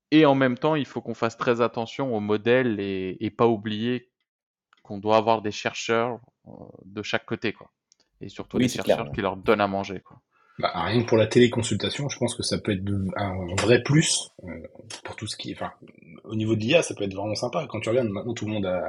Et 0.10 0.26
en 0.26 0.34
même 0.34 0.58
temps, 0.58 0.74
il 0.74 0.88
faut 0.88 1.00
qu'on 1.00 1.14
fasse 1.14 1.38
très 1.38 1.62
attention 1.62 2.16
aux 2.16 2.20
modèles 2.20 2.80
et, 2.80 3.30
pas 3.38 3.46
oublier 3.46 4.10
qu'on 4.82 4.98
doit 4.98 5.18
avoir 5.18 5.44
des 5.44 5.52
chercheurs 5.52 6.20
euh, 6.48 6.52
de 6.86 7.04
chaque 7.04 7.26
côté, 7.26 7.54
quoi. 7.54 7.70
Et 8.20 8.30
surtout 8.30 8.58
Oui, 8.58 8.64
des 8.64 8.70
chercheurs 8.70 9.04
clair. 9.04 9.12
qui 9.14 9.22
leur 9.22 9.38
donnent 9.38 9.62
à 9.62 9.68
manger, 9.68 10.00
quoi. 10.00 10.20
Bah, 10.62 10.72
rien 10.76 11.02
que 11.02 11.08
pour 11.08 11.18
la 11.18 11.28
téléconsultation, 11.28 12.08
je 12.10 12.18
pense 12.18 12.36
que 12.36 12.44
ça 12.44 12.58
peut 12.60 12.72
être 12.74 12.84
un 13.18 13.34
vrai 13.62 13.82
plus 13.82 14.30
euh, 14.44 14.50
pour 15.04 15.16
tout 15.16 15.26
ce 15.28 15.36
qui, 15.36 15.54
enfin, 15.54 15.72
au 16.26 16.36
niveau 16.36 16.56
de 16.56 16.60
l'IA, 16.60 16.84
ça 16.84 16.94
peut 16.94 17.04
être 17.04 17.16
vraiment 17.16 17.36
sympa. 17.36 17.66
Quand 17.70 17.80
tu 17.80 17.90
regardes, 17.90 18.10
maintenant 18.10 18.34
tout 18.34 18.46
le 18.46 18.52
monde 18.54 18.66
a 18.66 18.84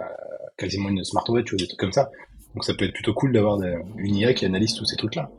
quasiment 0.58 0.88
une 0.90 1.02
smartwatch 1.02 1.52
ou 1.52 1.56
des 1.56 1.66
trucs 1.66 1.80
comme 1.80 1.92
ça, 1.92 2.10
donc 2.54 2.64
ça 2.64 2.74
peut 2.74 2.84
être 2.84 2.92
plutôt 2.92 3.14
cool 3.14 3.32
d'avoir 3.32 3.58
une 3.96 4.16
IA 4.16 4.34
qui 4.34 4.44
analyse 4.44 4.74
tous 4.74 4.84
ces 4.84 4.96
trucs-là. 4.96 5.30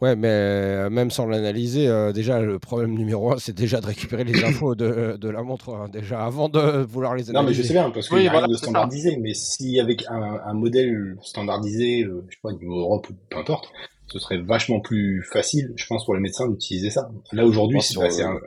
Ouais, 0.00 0.16
mais 0.16 0.28
euh, 0.28 0.90
même 0.90 1.12
sans 1.12 1.26
l'analyser, 1.26 1.86
euh, 1.86 2.12
déjà, 2.12 2.40
le 2.40 2.58
problème 2.58 2.94
numéro 2.94 3.30
un, 3.32 3.38
c'est 3.38 3.54
déjà 3.54 3.80
de 3.80 3.86
récupérer 3.86 4.24
les 4.24 4.42
infos 4.44 4.74
de, 4.74 5.16
de 5.16 5.28
la 5.28 5.42
montre, 5.42 5.68
hein, 5.74 5.88
déjà 5.88 6.24
avant 6.24 6.48
de 6.48 6.82
vouloir 6.82 7.14
les 7.14 7.30
analyser. 7.30 7.32
Non, 7.32 7.42
mais 7.48 7.54
je 7.54 7.62
sais 7.62 7.72
bien, 7.72 7.90
parce 7.90 8.08
qu'il 8.08 8.16
Oui, 8.16 8.22
n'y 8.22 8.28
a 8.28 8.32
voilà, 8.32 8.46
rien 8.46 8.52
de 8.52 8.58
ça. 8.58 8.64
standardisé, 8.64 9.16
mais 9.20 9.32
si 9.34 9.78
avec 9.78 10.04
un, 10.08 10.40
un 10.44 10.54
modèle 10.54 11.16
standardisé, 11.22 12.02
euh, 12.02 12.24
je 12.28 12.34
sais 12.34 12.40
pas, 12.42 12.48
au 12.48 12.58
niveau 12.58 12.80
Europe 12.80 13.08
ou 13.10 13.14
peu 13.30 13.38
importe, 13.38 13.70
ce 14.08 14.18
serait 14.18 14.38
vachement 14.38 14.80
plus 14.80 15.22
facile, 15.22 15.72
je 15.76 15.86
pense, 15.86 16.04
pour 16.04 16.14
les 16.14 16.20
médecins 16.20 16.48
d'utiliser 16.48 16.90
ça. 16.90 17.10
Là, 17.32 17.46
aujourd'hui, 17.46 17.80
c'est 17.80 17.92
sur, 17.92 18.02
bah, 18.02 18.10
c'est 18.10 18.22
euh, 18.24 18.28
un... 18.28 18.40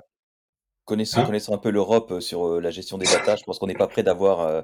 Connaissant, 0.86 1.22
Hein 1.22 1.26
connaissant 1.26 1.54
un 1.56 1.58
peu 1.58 1.72
l'Europe 1.72 2.12
euh, 2.12 2.20
sur 2.20 2.46
euh, 2.48 2.60
la 2.62 2.70
gestion 2.70 2.98
des 3.00 3.06
data, 3.06 3.36
je 3.36 3.44
pense 3.44 3.58
qu'on 3.58 3.68
n'est 3.68 3.74
pas 3.74 3.88
prêt 3.88 4.04
d'avoir 4.04 4.64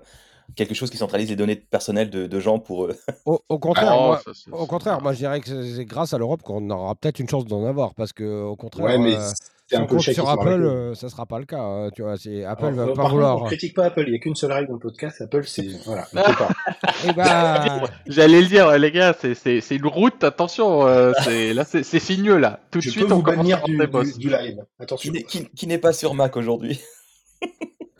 quelque 0.55 0.73
chose 0.75 0.89
qui 0.89 0.97
centralise 0.97 1.29
les 1.29 1.35
données 1.35 1.55
personnelles 1.55 2.09
de, 2.09 2.27
de 2.27 2.39
gens 2.39 2.59
pour 2.59 2.85
eux. 2.85 2.95
Au, 3.25 3.39
au 3.49 3.57
contraire, 3.59 3.93
Oh, 3.97 4.05
moi, 4.07 4.21
ça, 4.23 4.31
au 4.51 4.65
contraire, 4.67 5.01
moi 5.01 5.13
je 5.13 5.19
dirais 5.19 5.39
que 5.39 5.47
c'est 5.47 5.75
c'est 5.75 5.85
grâce 5.85 6.13
à 6.13 6.17
l'Europe 6.17 6.41
qu'on 6.43 6.69
aura 6.69 6.93
peut-être 6.95 7.19
une 7.19 7.29
chance 7.29 7.45
d'en 7.45 7.65
avoir, 7.65 7.95
parce 7.95 8.13
que 8.13 8.43
au 8.43 8.55
contraire, 8.55 8.85
Ouais, 8.85 8.97
mais 8.97 9.15
euh, 9.15 9.29
c'est 9.71 9.75
si 9.75 9.81
un 9.81 9.83
on 9.83 9.87
peu 9.87 9.95
le 9.95 10.01
sur 10.01 10.29
Apple, 10.29 10.47
euh, 10.63 10.93
ça 10.95 11.09
sera 11.09 11.25
pas 11.25 11.39
le 11.39 11.45
cas. 11.45 11.59
hein, 11.59 11.89
tu 11.95 12.01
vois, 12.03 12.17
c'est 12.17 12.43
Apple 12.45 12.65
Alors, 12.65 12.75
va 12.75 12.83
euh, 12.83 12.87
pas 12.87 12.93
par 12.93 13.03
contre, 13.05 13.13
vouloir. 13.15 13.41
on 13.41 13.45
critique 13.45 13.75
pas 13.75 13.85
Apple, 13.85 14.03
il 14.07 14.11
n'y 14.11 14.15
a 14.17 14.19
qu'une 14.19 14.35
seule 14.35 14.51
règle 14.51 14.67
dans 14.67 14.73
le 14.75 14.79
podcast, 14.79 15.21
Apple, 15.21 15.43
c'est... 15.45 15.67
Voilà, 15.85 16.07
ben, 17.15 17.83
J'allais 18.07 18.41
le 18.41 18.47
dire, 18.47 18.77
les 18.77 18.91
gars, 18.91 19.15
c'est- 19.19 19.33
c'est 19.35 19.61
c'est 19.61 19.75
une 19.77 19.87
route, 19.87 20.23
attention, 20.23 20.85
euh, 20.87 21.11
c'est 21.23 21.53
là, 21.53 21.63
c'est 21.65 21.83
signeux, 21.83 22.37
là. 22.37 22.59
Tout 22.71 22.79
de 22.79 22.83
Je 22.83 22.89
suite, 22.91 23.07
peux 23.07 23.13
on 23.13 23.17
vous 23.17 23.23
commence 23.23 23.51
à 23.53 23.61
du, 23.65 23.87
boss. 23.87 24.17
du, 24.17 24.27
du 24.27 24.29
live, 24.29 24.57
Qui 24.77 24.83
attention. 24.83 25.13
qui 25.55 25.67
n'est 25.67 25.77
pas 25.77 25.93
sur 25.93 26.13
Mac 26.13 26.35
aujourd'hui. 26.37 26.79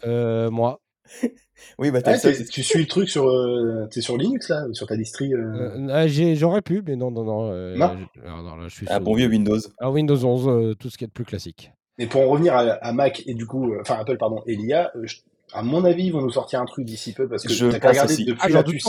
euh, 0.05 0.49
moi, 0.49 0.79
Oui, 1.79 1.91
bah 1.91 1.99
Ah, 2.05 2.17
c'est- 2.17 2.45
tu 2.49 2.63
suis 2.63 2.79
le 2.79 2.85
truc 2.87 3.09
sur, 3.09 3.27
euh, 3.29 3.87
t'es 3.91 4.01
sur 4.01 4.17
Linux 4.17 4.49
là, 4.49 4.65
sur 4.73 4.87
ta 4.87 4.95
distri. 4.97 5.33
euh, 5.33 5.39
euh, 5.39 5.87
ah, 5.91 6.07
j'ai- 6.07 6.35
j'aurais 6.35 6.61
pu, 6.61 6.81
mais 6.85 6.95
non, 6.95 7.11
non, 7.11 7.23
non. 7.23 7.51
euh, 7.51 7.75
Non. 7.75 7.97
ah, 8.25 8.41
non, 8.41 8.55
là, 8.57 8.67
je 8.67 8.73
suis 8.75 8.87
un 8.89 8.93
sur 8.95 9.01
bon 9.01 9.15
vieux 9.15 9.27
Windows. 9.27 9.59
ah, 9.79 9.89
Windows 9.91 10.23
11, 10.25 10.47
euh, 10.47 10.73
tout 10.75 10.89
ce 10.89 10.97
qui 10.97 11.03
est 11.03 11.07
de 11.07 11.11
plus 11.13 11.25
classique. 11.25 11.71
Mais 11.97 12.07
pour 12.07 12.21
en 12.21 12.29
revenir 12.29 12.55
à, 12.55 12.61
à 12.61 12.93
Mac 12.93 13.23
et 13.25 13.33
du 13.33 13.45
coup, 13.45 13.73
euh, 13.73 13.79
enfin 13.81 13.97
Apple 13.99 14.17
pardon 14.17 14.41
et 14.47 14.55
l'IA, 14.55 14.91
euh, 14.95 15.05
à 15.53 15.61
mon 15.61 15.83
avis 15.85 16.05
ils 16.05 16.11
vont 16.13 16.21
nous 16.21 16.31
sortir 16.31 16.61
un 16.61 16.65
truc 16.65 16.85
d'ici 16.85 17.13
peu 17.13 17.27
parce 17.27 17.43
que 17.43 17.53
Je 17.53 17.67
t'as 17.67 17.89
regarder 17.89 18.13
aussi. 18.13 18.25
depuis 18.25 18.41
Ah, 18.43 18.49
la 18.49 18.63
puce, 18.63 18.87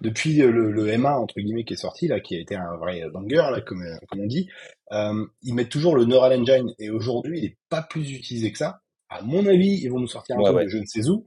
depuis 0.00 0.36
le, 0.38 0.70
le 0.72 0.88
M1 0.88 1.14
entre 1.14 1.36
guillemets 1.40 1.62
qui 1.64 1.74
est 1.74 1.76
sorti 1.76 2.08
là, 2.08 2.18
qui 2.20 2.34
a 2.36 2.40
été 2.40 2.56
un 2.56 2.76
vrai 2.76 3.02
banger 3.12 3.36
là 3.36 3.60
comme 3.60 3.82
comme 4.08 4.20
on 4.20 4.26
dit, 4.26 4.48
euh, 4.90 5.24
ils 5.42 5.54
mettent 5.54 5.68
toujours 5.70 5.94
le 5.94 6.04
Neural 6.04 6.38
Engine 6.40 6.72
et 6.78 6.90
aujourd'hui 6.90 7.38
il 7.38 7.44
est 7.46 7.56
pas 7.70 7.82
plus 7.82 8.10
utilisé 8.12 8.50
que 8.50 8.58
ça. 8.58 8.80
À 9.08 9.22
mon 9.22 9.46
avis 9.46 9.78
ils 9.82 9.88
vont 9.88 10.00
nous 10.00 10.08
sortir 10.08 10.36
un 10.36 10.40
Ouais, 10.40 10.44
truc 10.46 10.56
ouais. 10.58 10.64
de 10.64 10.68
je 10.70 10.78
ne 10.78 10.84
sais 10.86 11.08
où 11.08 11.26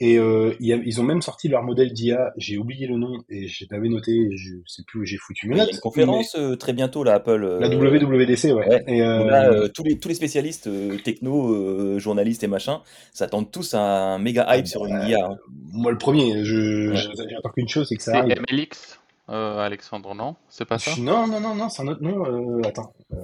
Et 0.00 0.16
euh, 0.16 0.54
ils 0.60 1.00
ont 1.00 1.02
même 1.04 1.22
sorti 1.22 1.48
leur 1.48 1.64
modèle 1.64 1.92
d'IA. 1.92 2.32
J'ai 2.36 2.56
oublié 2.56 2.86
le 2.86 2.96
nom 2.98 3.20
et 3.28 3.48
je 3.48 3.64
l'avais 3.70 3.88
noté. 3.88 4.28
Je 4.36 4.54
sais 4.66 4.84
plus 4.86 5.00
où 5.00 5.04
j'ai 5.04 5.16
foutu 5.16 5.48
mes 5.48 5.54
Il 5.54 5.58
y 5.58 5.60
a 5.60 5.64
notes. 5.64 5.74
une 5.74 5.80
conférence 5.80 6.36
euh, 6.38 6.54
très 6.54 6.72
bientôt, 6.72 7.02
là, 7.02 7.14
Apple. 7.14 7.58
mais- 7.60 7.68
La 7.68 7.74
euh, 7.74 7.98
WWDC, 7.98 8.44
ouais. 8.52 8.68
ouais. 8.68 8.84
Et, 8.86 9.02
où 9.02 9.04
euh, 9.04 9.24
là, 9.28 9.50
euh, 9.50 9.66
tous, 9.68 9.82
les, 9.82 9.98
tous 9.98 10.08
les 10.08 10.14
spécialistes 10.14 10.68
euh, 10.68 10.98
techno, 10.98 11.52
euh, 11.52 11.98
journalistes 11.98 12.44
et 12.44 12.46
machin, 12.46 12.80
s'attendent 13.12 13.50
tous 13.50 13.74
à 13.74 13.80
un 13.80 14.18
méga 14.20 14.42
hype 14.56 14.64
Ah, 14.66 14.68
sur 14.68 14.82
bah, 14.82 14.88
une 15.02 15.08
IA. 15.08 15.18
hein. 15.26 15.36
moi, 15.72 15.90
le 15.90 15.98
premier, 15.98 16.44
je, 16.44 16.90
Ouais. 16.90 16.96
j'attends 17.30 17.50
qu'une 17.50 17.68
chose, 17.68 17.86
c'est 17.88 17.96
que 17.96 18.02
ça 18.04 18.12
C'est 18.12 18.18
arrive. 18.18 18.40
MLX, 18.52 19.00
euh, 19.30 19.58
Alexandre, 19.58 20.14
non? 20.14 20.36
C'est 20.48 20.64
pas 20.64 20.78
ça? 20.78 20.92
Non, 21.00 21.26
non, 21.26 21.40
non, 21.40 21.56
non, 21.56 21.68
c'est 21.68 21.82
un 21.82 21.88
autre 21.88 22.02
nom. 22.04 22.24
Euh, 22.24 22.62
attends. 22.64 22.92
Euh, 23.14 23.16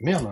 merde. 0.00 0.26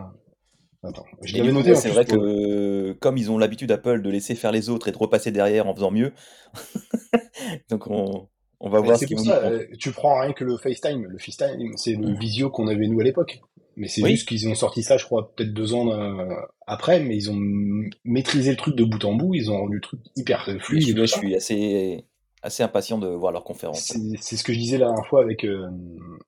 Attends. 0.84 1.04
Je 1.22 1.36
l'avais 1.38 1.52
noté 1.52 1.74
c'est 1.74 1.90
vrai 1.90 2.04
que 2.04 2.92
comme 3.00 3.16
ils 3.16 3.30
ont 3.30 3.38
l'habitude 3.38 3.70
Apple 3.70 4.02
de 4.02 4.10
laisser 4.10 4.34
faire 4.34 4.52
les 4.52 4.68
autres 4.68 4.88
et 4.88 4.92
de 4.92 4.98
repasser 4.98 5.30
derrière 5.30 5.68
en 5.68 5.74
faisant 5.74 5.90
mieux, 5.90 6.12
donc 7.70 7.86
on, 7.88 8.28
on 8.60 8.70
va 8.70 8.80
Mais 8.80 8.86
voir 8.86 8.96
ce 8.96 9.00
c'est 9.00 9.06
qu'ils 9.06 9.16
pour 9.16 9.24
ça, 9.24 9.44
euh, 9.44 9.66
tu 9.78 9.90
prends 9.92 10.20
rien 10.20 10.32
que 10.32 10.44
le 10.44 10.56
FaceTime. 10.56 11.04
Le 11.08 11.18
FaceTime, 11.18 11.76
c'est 11.76 11.94
le 11.94 12.08
Mhm. 12.08 12.18
visio 12.18 12.50
qu'on 12.50 12.66
avait 12.68 12.86
nous 12.88 13.00
à 13.00 13.04
l'époque. 13.04 13.40
Mais 13.76 13.88
c'est 13.88 14.02
Oui. 14.02 14.10
juste 14.10 14.28
qu'ils 14.28 14.48
ont 14.48 14.54
sorti 14.54 14.82
ça, 14.82 14.98
je 14.98 15.04
crois, 15.06 15.32
peut-être 15.34 15.54
deux 15.54 15.72
ans 15.72 15.90
euh, 15.92 16.26
après, 16.66 17.00
mais 17.00 17.16
ils 17.16 17.30
ont 17.30 17.38
maîtrisé 18.04 18.50
le 18.50 18.56
truc 18.56 18.76
de 18.76 18.84
bout 18.84 19.02
en 19.04 19.14
bout, 19.14 19.34
ils 19.34 19.50
ont 19.50 19.56
rendu 19.58 19.76
le 19.76 19.80
truc 19.80 20.00
hyper 20.14 20.44
fluide. 20.60 20.94
je 20.98 21.04
suis 21.06 21.34
assez, 21.34 22.04
assez 22.42 22.62
impatient 22.62 22.98
de 22.98 23.06
voir 23.08 23.32
leur 23.32 23.44
conférence. 23.44 23.92
C'est 24.20 24.36
ce 24.36 24.42
que 24.44 24.52
je 24.52 24.58
disais 24.58 24.78
la 24.78 24.86
dernière 24.86 25.06
fois 25.06 25.22
avec, 25.22 25.44
euh, 25.44 25.68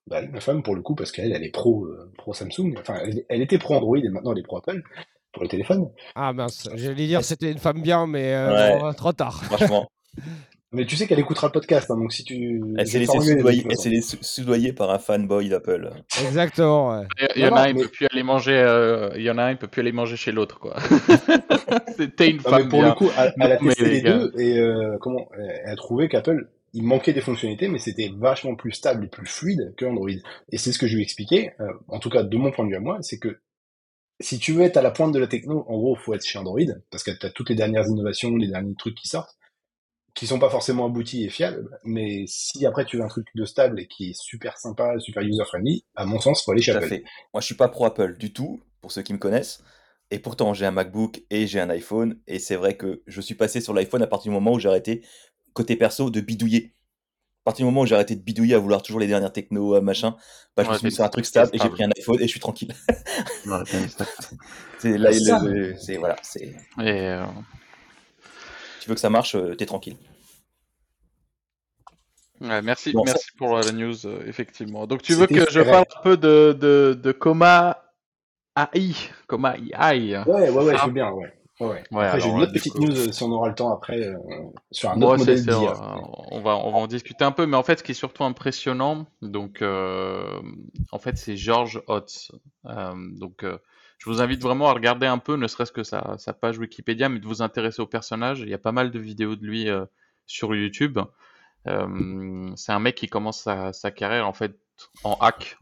bah, 0.06 0.18
avec 0.18 0.32
ma 0.32 0.40
femme, 0.40 0.62
pour 0.62 0.74
le 0.76 0.82
coup, 0.82 0.94
parce 0.94 1.10
qu'elle, 1.12 1.32
elle 1.32 1.42
est 1.44 1.50
pro, 1.50 1.84
euh, 1.86 2.10
pro 2.16 2.32
Samsung. 2.34 2.74
Enfin, 2.80 2.94
elle, 3.04 3.24
elle 3.28 3.42
était 3.42 3.58
pro 3.58 3.74
Android 3.74 3.98
et 3.98 4.08
maintenant 4.08 4.32
elle 4.32 4.38
est 4.38 4.42
pro 4.44 4.58
Apple 4.58 4.82
pour 5.32 5.42
le 5.42 5.48
téléphone. 5.48 5.90
Ah 6.14 6.32
mince, 6.32 6.68
j'allais 6.74 7.06
dire 7.08 7.24
c'était 7.24 7.50
une 7.50 7.58
femme 7.58 7.82
bien, 7.82 8.06
mais 8.06 8.32
euh, 8.34 8.74
Ouais. 8.74 8.78
bon, 8.80 8.92
trop 8.94 9.12
tard. 9.12 9.42
Franchement, 9.44 9.88
Mais 10.76 10.84
tu 10.86 10.96
sais 10.96 11.06
qu'elle 11.06 11.20
écoutera 11.20 11.46
le 11.46 11.52
podcast, 11.52 11.88
hein, 11.92 11.96
donc 11.96 12.12
si 12.12 12.24
tu. 12.24 12.60
elle 12.76 12.88
s'est 12.88 12.98
laissée 12.98 13.20
soudoyer, 13.20 13.62
toute 13.62 13.70
elle 13.70 13.76
façon. 13.76 13.82
s'est 13.84 13.90
laissée 13.90 14.18
soudoyer 14.22 14.72
par 14.72 14.90
un 14.90 14.98
fanboy 14.98 15.48
d'Apple. 15.48 15.92
Exactement. 16.20 16.98
ouais. 16.98 17.06
Il 17.36 17.42
y- 17.42 17.46
en 17.48 17.54
a 17.54 17.68
il 17.68 17.76
peut 17.76 17.86
plus 17.86 18.08
aller 18.10 18.24
manger, 18.24 19.10
il 19.14 19.22
y 19.22 19.30
en 19.30 19.38
a 19.38 19.44
un, 19.44 19.50
il 19.52 19.56
peut 19.56 19.68
plus 19.68 19.80
aller 19.82 19.92
manger 19.92 20.16
chez 20.16 20.32
l'autre, 20.32 20.58
quoi. 20.58 20.74
C'était 21.97 22.31
une 22.31 22.37
Non, 22.39 22.43
mais 22.45 22.51
femme 22.51 22.68
pour 22.68 22.81
bien. 22.81 22.89
le 22.89 22.95
coup, 22.95 23.11
elle, 23.16 23.35
elle 23.41 23.53
a 23.53 23.57
testé 23.57 23.89
les 23.89 24.03
deux 24.03 24.33
et 24.39 24.59
euh, 24.59 24.97
comment 25.01 25.29
elle 25.39 25.70
a 25.70 25.77
trouvé 25.77 26.09
qu'Apple 26.09 26.49
il 26.75 26.83
manquait 26.83 27.12
des 27.12 27.20
fonctionnalités, 27.20 27.68
mais 27.68 27.79
c'était 27.79 28.11
vachement 28.16 28.57
plus 28.57 28.72
stable 28.72 29.05
et 29.05 29.09
plus 29.09 29.27
fluide 29.27 29.75
que 29.77 29.85
Android. 29.85 30.11
Et 30.51 30.59
c'est 30.59 30.72
ce 30.72 30.79
que 30.79 30.89
je 30.89 30.95
lui 30.97 31.03
ai 31.03 31.05
expliqué, 31.05 31.53
euh, 31.61 31.72
en 31.87 32.01
tout 32.01 32.11
cas 32.11 32.25
de 32.25 32.37
mon 32.37 32.51
point 32.51 32.64
de 32.64 32.70
vue 32.70 32.77
à 32.77 32.81
moi, 32.81 32.99
c'est 33.01 33.18
que 33.18 33.41
si 34.20 34.39
tu 34.41 34.53
veux 34.53 34.62
être 34.62 34.77
à 34.77 34.83
la 34.83 34.91
pointe 34.91 35.12
de 35.12 35.20
la 35.20 35.29
techno, 35.29 35.64
en 35.68 35.77
gros, 35.79 35.95
faut 35.95 36.14
être 36.14 36.25
chez 36.25 36.39
Android 36.39 36.59
parce 36.91 37.05
que 37.05 37.12
tu 37.12 37.25
as 37.25 37.31
toutes 37.31 37.49
les 37.51 37.55
dernières 37.55 37.87
innovations, 37.87 38.37
les 38.37 38.49
derniers 38.49 38.75
trucs 38.77 38.97
qui 38.97 39.07
sortent, 39.07 39.37
qui 40.14 40.27
sont 40.27 40.41
pas 40.41 40.51
forcément 40.51 40.87
aboutis 40.87 41.25
et 41.25 41.29
fiables. 41.29 41.79
Mais 41.85 42.25
si 42.27 42.66
après 42.66 42.85
tu 42.85 42.97
veux 42.97 43.05
un 43.05 43.09
truc 43.09 43.29
de 43.37 43.45
stable 43.45 43.81
et 43.81 43.87
qui 43.87 44.11
est 44.11 44.20
super 44.20 44.59
sympa, 44.59 44.99
super 44.99 45.22
user 45.22 45.45
friendly, 45.45 45.85
à 45.95 46.07
mon 46.07 46.20
sens, 46.20 46.45
faut 46.45 46.51
aller 46.53 46.62
chez 46.62 46.72
Apple. 46.72 46.89
fait. 46.89 47.05
Moi, 47.33 47.41
je 47.41 47.47
suis 47.47 47.55
pas 47.57 47.68
pro 47.68 47.85
Apple 47.87 48.16
du 48.18 48.33
tout, 48.33 48.61
pour 48.81 48.91
ceux 48.91 49.03
qui 49.03 49.12
me 49.12 49.18
connaissent. 49.18 49.62
Et 50.11 50.18
pourtant, 50.18 50.55
j'ai 50.55 50.66
un 50.66 50.70
MacBook 50.70 51.22
et 51.30 51.46
j'ai 51.46 51.61
un 51.61 51.70
iPhone. 51.70 52.18
Et 52.26 52.38
c'est 52.38 52.57
vrai 52.57 52.76
que 52.76 53.02
je 53.07 53.20
suis 53.20 53.34
passé 53.34 53.61
sur 53.61 53.74
l'iPhone 53.74 54.02
à 54.02 54.07
partir 54.07 54.30
du 54.30 54.34
moment 54.34 54.52
où 54.52 54.59
j'ai 54.59 54.68
arrêté, 54.68 55.02
côté 55.55 55.76
perso, 55.76 56.11
de 56.11 56.20
bidouiller. 56.20 56.74
À 57.42 57.50
partir 57.50 57.64
du 57.66 57.70
moment 57.70 57.82
où 57.82 57.86
j'ai 57.86 57.94
arrêté 57.94 58.14
de 58.16 58.22
bidouiller 58.22 58.55
à 58.55 58.59
vouloir 58.59 58.82
toujours 58.82 59.00
les 59.00 59.07
dernières 59.07 59.32
techno, 59.32 59.74
euh, 59.74 59.80
machin, 59.82 60.16
bah, 60.57 60.64
je 60.64 60.70
me 60.70 60.78
suis 60.78 60.86
mis 60.86 60.92
sur 60.92 61.05
un 61.05 61.09
truc 61.09 61.26
stable 61.26 61.50
et 61.52 61.59
j'ai 61.59 61.68
pris 61.68 61.84
un 61.84 61.90
iPhone 61.98 62.16
et 62.20 62.22
je 62.24 62.30
suis 62.30 62.40
tranquille. 62.40 62.74
Ouais. 63.46 63.59
C'est 64.78 64.96
là, 64.98 65.12
C'est 65.78 65.96
voilà. 65.96 66.16
Et, 66.80 66.90
euh, 67.09 67.24
Tu 68.80 68.88
veux 68.88 68.94
que 68.94 69.00
ça 69.00 69.11
marche, 69.11 69.34
euh, 69.34 69.55
t'es 69.55 69.66
tranquille. 69.66 69.96
ouais, 72.40 72.62
merci, 72.62 72.92
Bon, 72.92 73.05
ça- 73.05 73.12
merci 73.12 73.26
pour 73.36 73.57
la 73.59 73.72
news, 73.72 74.07
euh, 74.07 74.22
effectivement. 74.26 74.86
Donc, 74.86 75.02
tu 75.02 75.14
veux 75.14 75.26
que 75.26 75.50
je 75.50 75.61
parle 75.61 75.84
un 75.98 76.02
peu 76.02 76.16
de, 76.16 76.57
de, 76.59 76.98
de 77.00 77.12
Coma 77.12 77.84
AI, 78.57 78.94
Coma 79.26 79.57
AI. 79.57 80.16
Ouais, 80.26 80.26
ouais, 80.26 80.50
ouais, 80.50 80.72
Ah. 80.76 80.80
je 80.82 80.86
veux 80.86 80.92
bien, 80.92 81.11
ouais. 81.12 81.32
Ouais, 81.61 81.66
ouais. 81.68 81.82
Ouais, 81.92 82.05
après, 82.07 82.20
j'ai 82.20 82.28
une 82.30 82.40
autre 82.40 82.52
petite 82.52 82.72
coup- 82.72 82.80
news 82.84 82.96
euh, 82.98 83.12
si 83.12 83.22
on 83.22 83.30
aura 83.30 83.48
le 83.48 83.55
temps 83.55 83.72
après 83.72 84.00
euh, 84.00 84.16
sur 84.72 84.90
un 84.90 85.00
autre 85.02 85.18
modèle 85.18 85.40
d'IA. 85.44 85.55
on, 86.32 86.40
va, 86.40 86.57
on 86.57 86.72
va 86.72 86.78
en 86.78 86.86
discuter 86.88 87.24
un 87.24 87.30
peu, 87.30 87.46
mais 87.46 87.57
en 87.57 87.62
fait, 87.62 87.78
ce 87.78 87.84
qui 87.84 87.92
est 87.92 87.94
surtout 87.94 88.24
impressionnant, 88.24 89.07
donc, 89.22 89.62
euh, 89.62 90.40
en 90.90 90.98
fait, 90.98 91.16
c'est 91.16 91.36
George 91.36 91.80
Hotz. 91.86 92.32
Euh, 92.66 92.92
donc, 92.96 93.44
euh, 93.44 93.57
je 93.98 94.11
vous 94.11 94.20
invite 94.20 94.42
vraiment 94.42 94.68
à 94.68 94.72
regarder 94.72 95.07
un 95.07 95.18
peu, 95.18 95.36
ne 95.36 95.46
serait-ce 95.46 95.70
que 95.70 95.84
sa, 95.84 96.16
sa 96.18 96.32
page 96.32 96.59
Wikipédia, 96.59 97.09
mais 97.09 97.20
de 97.20 97.26
vous 97.26 97.40
intéresser 97.40 97.80
au 97.80 97.86
personnage. 97.86 98.40
Il 98.40 98.48
y 98.48 98.55
a 98.55 98.59
pas 98.59 98.72
mal 98.72 98.90
de 98.90 98.98
vidéos 98.98 99.36
de 99.36 99.46
lui 99.46 99.68
euh, 99.70 99.84
sur 100.26 100.55
YouTube. 100.57 100.98
Euh, 101.68 102.50
c'est 102.57 102.72
un 102.72 102.80
mec 102.80 102.96
qui 102.96 103.07
commence 103.07 103.40
sa, 103.42 103.72
sa 103.72 103.90
carrière 103.92 104.28
en 104.28 104.32
fait 104.34 104.59
en 105.05 105.14
hack. 105.20 105.57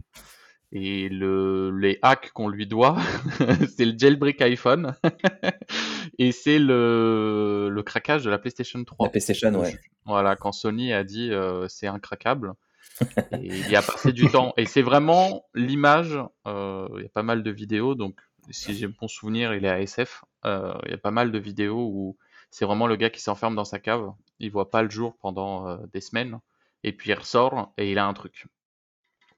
Et 0.75 1.09
le, 1.11 1.71
les 1.79 1.99
hacks 2.01 2.31
qu'on 2.33 2.49
lui 2.49 2.67
doit, 2.67 2.97
c'est 3.77 3.85
le 3.85 3.97
jailbreak 3.99 4.41
iPhone 4.41 4.95
et 6.19 6.33
c'est 6.33 6.59
le, 6.59 7.69
le 7.71 7.83
craquage 7.83 8.25
de 8.25 8.31
la 8.31 8.39
PlayStation 8.39 8.83
3. 8.83 9.07
La 9.07 9.11
PlayStation, 9.11 9.55
ouais. 9.55 9.79
Voilà, 10.07 10.35
quand 10.35 10.53
Sony 10.53 10.93
a 10.95 11.05
dit 11.05 11.31
euh, 11.31 11.69
c'est 11.69 11.87
incraquable. 11.87 12.55
Et 13.33 13.47
il 13.69 13.77
a 13.77 13.83
passé 13.83 14.13
du 14.13 14.29
temps. 14.31 14.53
Et 14.57 14.67
c'est 14.67 14.83
vraiment 14.83 15.45
l'image. 15.55 16.19
euh, 16.47 16.89
il 16.97 17.03
y 17.03 17.07
a 17.07 17.11
pas 17.11 17.23
mal 17.23 17.43
de 17.43 17.51
vidéos. 17.51 17.95
Donc, 17.95 18.19
si 18.51 18.75
j'ai 18.75 18.87
bon 18.87 19.09
souvenir, 19.09 19.55
il 19.55 19.65
est 19.65 19.69
à 19.69 19.81
SF. 19.81 20.25
euh, 20.45 20.75
il 20.87 20.91
y 20.91 20.95
a 20.95 20.99
pas 20.99 21.11
mal 21.11 21.33
de 21.33 21.39
vidéos 21.39 21.89
où 21.93 22.17
c'est 22.51 22.65
vraiment 22.65 22.87
le 22.87 22.97
gars 22.97 23.11
qui 23.11 23.21
s'enferme 23.21 23.55
dans 23.57 23.65
sa 23.65 23.79
cave. 23.79 24.13
Il 24.41 24.51
voit 24.51 24.71
pas 24.71 24.83
le 24.83 24.91
jour 24.91 25.17
pendant 25.21 25.77
des 25.93 26.01
semaines. 26.01 26.39
Et 26.85 26.93
puis 26.93 27.11
il 27.11 27.15
ressort 27.15 27.73
et 27.79 27.93
il 27.93 27.99
a 27.99 28.07
un 28.07 28.13
truc. 28.15 28.47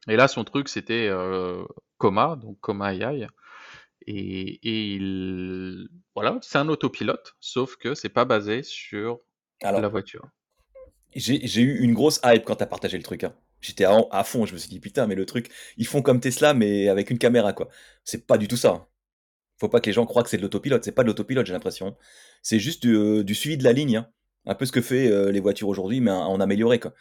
Et 0.09 0.17
là, 0.17 0.29
son 0.29 0.45
truc, 0.45 0.69
c'était 0.69 1.09
euh, 1.09 1.65
Coma, 1.99 2.37
donc 2.37 2.59
Coma 2.61 2.95
AI. 2.95 3.27
Et, 4.07 4.61
et 4.63 4.95
il... 4.97 5.89
voilà, 6.15 6.39
c'est 6.43 6.59
un 6.59 6.69
autopilote, 6.69 7.35
sauf 7.41 7.77
que 7.77 7.95
c'est 7.95 8.11
pas 8.11 8.25
basé 8.27 8.63
sur 8.63 9.21
Alors, 9.63 9.81
la 9.81 9.89
voiture. 9.89 10.29
j'ai 11.15 11.61
eu 11.63 11.79
une 11.81 11.95
grosse 11.95 12.21
hype 12.25 12.45
quand 12.45 12.57
t'as 12.57 12.67
partagé 12.67 12.97
le 12.97 13.03
truc. 13.05 13.25
hein. 13.25 13.35
J'étais 13.61 13.85
à, 13.85 13.97
à 14.11 14.25
fond, 14.25 14.47
je 14.47 14.53
me 14.53 14.59
suis 14.59 14.69
dit 14.69 14.81
putain, 14.81 15.07
mais 15.07 15.15
le 15.15 15.27
truc, 15.27 15.51
ils 15.77 15.87
font 15.87 16.03
comme 16.03 16.21
Tesla, 16.21 16.55
mais 16.55 16.89
avec 16.89 17.11
une 17.11 17.19
caméra, 17.19 17.53
quoi. 17.53 17.69
C'est 18.05 18.27
pas 18.27 18.39
du 18.39 18.49
tout 18.49 18.57
ça. 18.57 18.71
hein. 18.71 18.87
Faut 19.59 19.69
pas 19.69 19.81
que 19.81 19.87
les 19.87 19.93
gens 19.95 20.07
croient 20.07 20.23
que 20.25 20.31
c'est 20.31 20.39
de 20.39 20.43
l'autopilote. 20.43 20.85
C'est 20.85 20.93
pas 20.93 21.03
de 21.03 21.09
l'autopilote, 21.09 21.47
j'ai 21.47 21.53
l'impression. 21.55 21.97
C'est 22.43 22.59
juste 22.61 22.83
du, 22.83 22.97
euh, 22.97 23.25
du 23.25 23.35
suivi 23.35 23.57
de 23.59 23.65
la 23.65 23.73
ligne. 23.73 23.97
hein. 23.99 24.09
Un 24.47 24.55
peu 24.57 24.67
ce 24.67 24.73
que 24.73 24.83
fait 24.83 25.11
euh, 25.11 25.33
les 25.33 25.41
voitures 25.41 25.69
aujourd'hui, 25.69 26.01
mais 26.01 26.11
en 26.13 26.41
amélioré, 26.41 26.81
quoi. 26.81 26.95